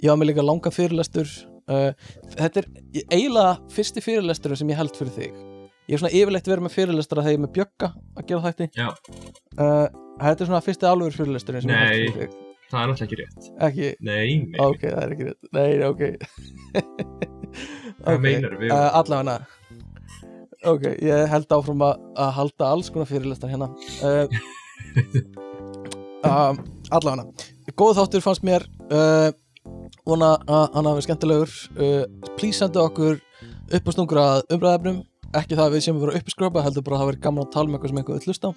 Ég 0.00 0.10
var 0.12 0.18
með 0.20 0.32
líka 0.32 0.44
langa 0.46 0.72
fyrirlestur. 0.74 1.30
Þetta 1.70 2.64
er 2.64 2.66
ég- 2.96 3.06
eiginlega 3.14 3.58
fyrsti 3.70 4.02
fyrirlesturinn 4.02 4.58
sem 4.58 4.72
ég 4.72 4.80
held 4.80 4.96
fyrir 4.98 5.12
þig. 5.14 5.38
Ég 5.90 5.94
er 5.96 6.00
svona 6.02 6.14
yfirleitt 6.16 6.48
verið 6.50 6.64
með 6.66 6.74
fyrirlestura 6.74 7.22
þegar 7.22 7.34
ég 7.34 7.38
er 7.38 7.44
með 7.44 7.54
bjögga 7.58 7.88
að 8.16 8.26
gera 8.30 8.44
þætti. 8.48 8.70
Uh, 9.58 9.88
Þetta 10.20 10.42
er 10.44 10.48
svona 10.50 10.60
fyrsti 10.64 10.84
alveg 10.90 11.14
fyrirlesturinn 11.16 11.62
sem 11.64 11.70
ég 11.70 11.78
Nei. 11.78 11.86
held 11.86 12.14
fyrir 12.16 12.28
þig 12.28 12.46
Það 12.70 12.80
er 12.80 12.90
náttúrulega 12.90 13.06
ekki 13.06 13.18
rétt. 13.20 13.48
Ekki, 13.66 13.86
Nei, 14.06 14.28
nei, 14.46 14.60
ok, 14.62 14.82
það 14.84 15.00
er 15.04 15.14
ekki 15.14 15.26
rétt. 15.28 15.42
Nei, 15.56 15.70
ok. 15.88 16.02
Hvað 18.00 18.14
Ok, 18.14 18.22
meinar 18.24 18.54
við? 18.60 18.70
uh, 18.70 18.90
Allavega. 19.00 19.38
Ok, 20.70 20.84
ég 21.02 21.24
held 21.32 21.54
áfram 21.56 21.82
að, 21.86 22.04
halda 22.36 22.68
alls 22.76 22.90
konar 22.92 23.08
fyrirlestar 23.10 23.50
hérna. 23.50 23.70
Uh, 24.04 24.26
uh, 26.24 26.54
Allavega. 26.96 27.26
Góð 27.80 27.98
þáttur 28.00 28.24
fannst 28.24 28.46
mér. 28.46 28.66
Uh, 28.90 29.30
vona 30.06 30.34
að 30.46 30.66
hann 30.78 30.88
hafi 30.92 31.04
skemmtilegur. 31.08 31.52
Please 32.38 32.58
sendu 32.62 32.82
okkur 32.86 33.18
upp 33.70 33.86
á 33.86 33.90
stungur 33.94 34.18
að 34.22 34.40
umræðefnum 34.56 35.02
ekki 35.38 35.54
það 35.54 35.66
að 35.68 35.74
við 35.76 35.82
séum 35.84 35.98
að 36.00 36.04
vera 36.06 36.18
uppiskröpa 36.18 36.62
heldur 36.66 36.82
bara 36.86 36.96
að 36.96 37.00
það 37.02 37.08
verið 37.10 37.20
gaman 37.26 37.44
að 37.44 37.52
tala 37.54 37.68
um 37.70 37.74
eitthvað 37.76 37.90
sem 37.92 37.98
eitthvað 38.00 38.16
vill 38.18 38.28
hlusta 38.30 38.46
á. 38.50 38.52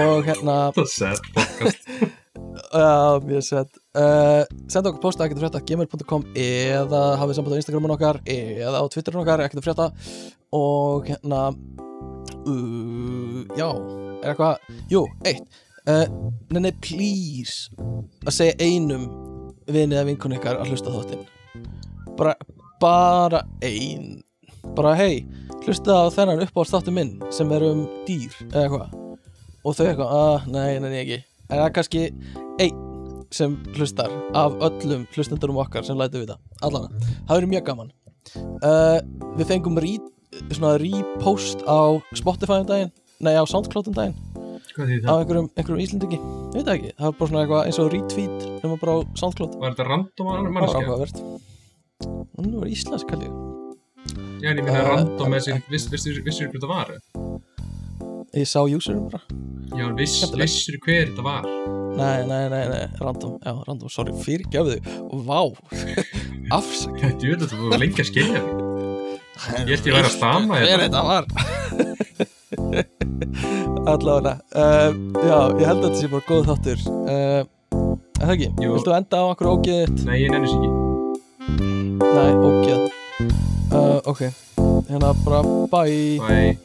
Og 0.00 0.28
hérna 0.28 0.54
Uh, 2.74 3.16
uh, 3.24 4.44
Senda 4.70 4.90
okkur 4.90 5.00
posta 5.02 5.26
ekkert 5.26 5.40
frétta 5.42 5.62
gmail.com 5.66 6.26
eða 6.38 7.00
hafið 7.20 7.38
samband 7.38 7.56
á 7.56 7.60
Instagramun 7.60 7.94
okkar 7.96 8.20
eða 8.28 8.82
á 8.82 8.84
Twitterun 8.92 9.22
okkar 9.22 9.42
ekkert 9.46 9.64
frétta. 9.64 9.90
Og 10.54 11.08
hérna 11.08 11.50
uh, 12.44 13.40
já 13.58 13.68
er 13.70 14.32
eitthvað, 14.32 14.72
jú, 14.92 15.04
eitt. 15.26 15.60
Uh, 15.88 16.04
nenni 16.52 16.74
please 16.84 17.72
að 18.26 18.36
segja 18.36 18.58
einum 18.60 19.08
vinið 19.70 19.96
eða 19.96 20.08
vinkun 20.10 20.36
ykkar 20.36 20.60
að 20.60 20.74
hlusta 20.74 20.92
þáttinn. 20.92 21.24
Bara, 22.18 22.36
bara 22.82 23.44
ein 23.64 24.20
bara 24.76 24.92
hei, 24.98 25.24
hlusta 25.64 26.04
á 26.04 26.12
þennan 26.12 26.44
uppáhaldstáttu 26.44 26.92
minn 26.94 27.16
sem 27.32 27.50
er 27.56 27.64
um 27.70 27.86
dýr 28.06 28.34
eða 28.50 28.66
eitthvað. 28.66 28.96
Og 29.60 29.76
þau 29.76 29.86
eitthvað, 29.88 30.14
að, 30.20 30.48
nei, 30.52 30.70
nei, 30.80 30.88
nei, 30.90 31.02
ekki 31.02 31.20
en 31.50 31.56
það 31.58 31.66
er 31.66 31.74
kannski 31.78 32.02
einn 32.60 32.86
sem 33.30 33.56
hlustar 33.76 34.10
af 34.34 34.56
öllum 34.66 35.04
hlustendurum 35.14 35.58
okkar 35.62 35.84
sem 35.86 35.98
lætu 35.98 36.22
við 36.22 36.32
það 36.32 36.66
allan, 36.66 36.88
það 37.28 37.34
verður 37.36 37.52
mjög 37.52 37.64
gaman. 37.68 37.92
Uh, 38.62 38.98
við 39.38 39.46
fengum 39.50 39.78
repost 40.80 41.62
á 41.66 41.98
Spotify 42.14 42.60
um 42.62 42.66
daginn. 42.68 42.90
Nei 43.20 43.34
á 43.36 43.44
Soundcloud 43.46 43.90
um 43.90 43.94
daginn. 43.96 44.16
Á 44.70 44.80
það? 44.80 45.18
einhverjum, 45.20 45.48
einhverjum 45.58 45.82
Íslendingi. 45.84 46.18
Ég 46.20 46.54
veit 46.56 46.66
það 46.66 46.74
ekki, 46.76 46.90
það 46.96 47.06
var 47.06 47.16
bara 47.18 47.30
svona 47.30 47.40
eitthvað 47.44 47.64
eins 47.66 47.78
og 47.82 47.90
retweet 47.94 48.44
sem 48.62 48.70
var 48.72 48.80
bara 48.82 48.94
á 48.96 48.98
Soundcloud. 49.20 49.56
Var 49.60 49.74
þetta 49.74 49.88
random 49.90 50.30
það 50.30 50.40
var 50.40 50.54
mannskja? 50.56 50.80
áhugavert. 50.80 51.22
Hún 52.40 52.52
var 52.60 52.70
íslensk 52.70 53.10
kalli 53.10 53.28
Já, 54.40 54.48
en 54.50 54.56
ég 54.56 54.64
minna 54.64 54.80
Uh, 54.80 54.88
random 54.88 55.26
en- 55.26 55.32
með 55.34 55.42
sér 55.44 55.58
Vissir 55.68 56.48
hvað 56.48 56.54
þetta 56.56 56.70
var? 56.70 56.94
Ég 58.36 58.46
sá 58.48 58.60
userum 58.62 59.08
bara. 59.10 59.22
Já, 59.76 59.94
viss, 59.96 60.32
vissir 60.34 60.78
hver 60.82 61.06
þetta 61.10 61.22
var. 61.24 61.42
Nei, 61.98 62.18
nei, 62.28 62.44
nei, 62.52 62.64
nei, 62.70 62.84
random, 63.00 63.32
já, 63.42 63.52
random, 63.66 63.88
sorry, 63.92 64.12
fyrirgefðu. 64.24 64.76
Og 65.10 65.18
vá, 65.26 65.40
afsak 66.56 66.96
Þú 67.00 67.06
veit 67.32 67.42
að 67.44 67.50
þú 67.52 67.56
voru 67.64 67.78
lengi 67.82 68.00
að 68.04 68.10
skilja. 68.10 68.40
Ég 69.40 69.72
held 69.72 69.86
ég 69.88 69.94
væri 69.96 70.08
að 70.08 70.16
stama 70.16 70.52
hver 70.60 70.68
hérna. 70.68 70.84
þetta 70.84 71.00
var. 71.08 71.24
Allavega. 73.90 74.34
Uh, 74.52 74.90
já, 75.24 75.38
ég 75.60 75.66
held 75.66 75.80
að 75.80 75.86
þetta 75.88 76.00
sé 76.02 76.06
bara 76.12 76.28
góð 76.28 76.42
þáttur. 76.50 76.78
Uh, 77.00 77.42
það 78.20 78.32
ekki? 78.36 78.48
Jú. 78.60 78.68
Viltu 78.76 78.90
enda 78.98 79.16
á 79.22 79.24
okkur 79.32 79.52
ógeðið? 79.54 79.90
Nei, 80.06 80.18
ég 80.22 80.28
nenni 80.34 80.48
sér 80.50 80.60
ekki. 80.60 80.72
Nei, 82.00 82.30
ógeð 82.36 82.82
uh, 83.72 84.00
ok, 84.04 84.20
hérna 84.88 85.14
bara 85.24 85.42
bye. 85.70 86.18
Bye 86.18 86.58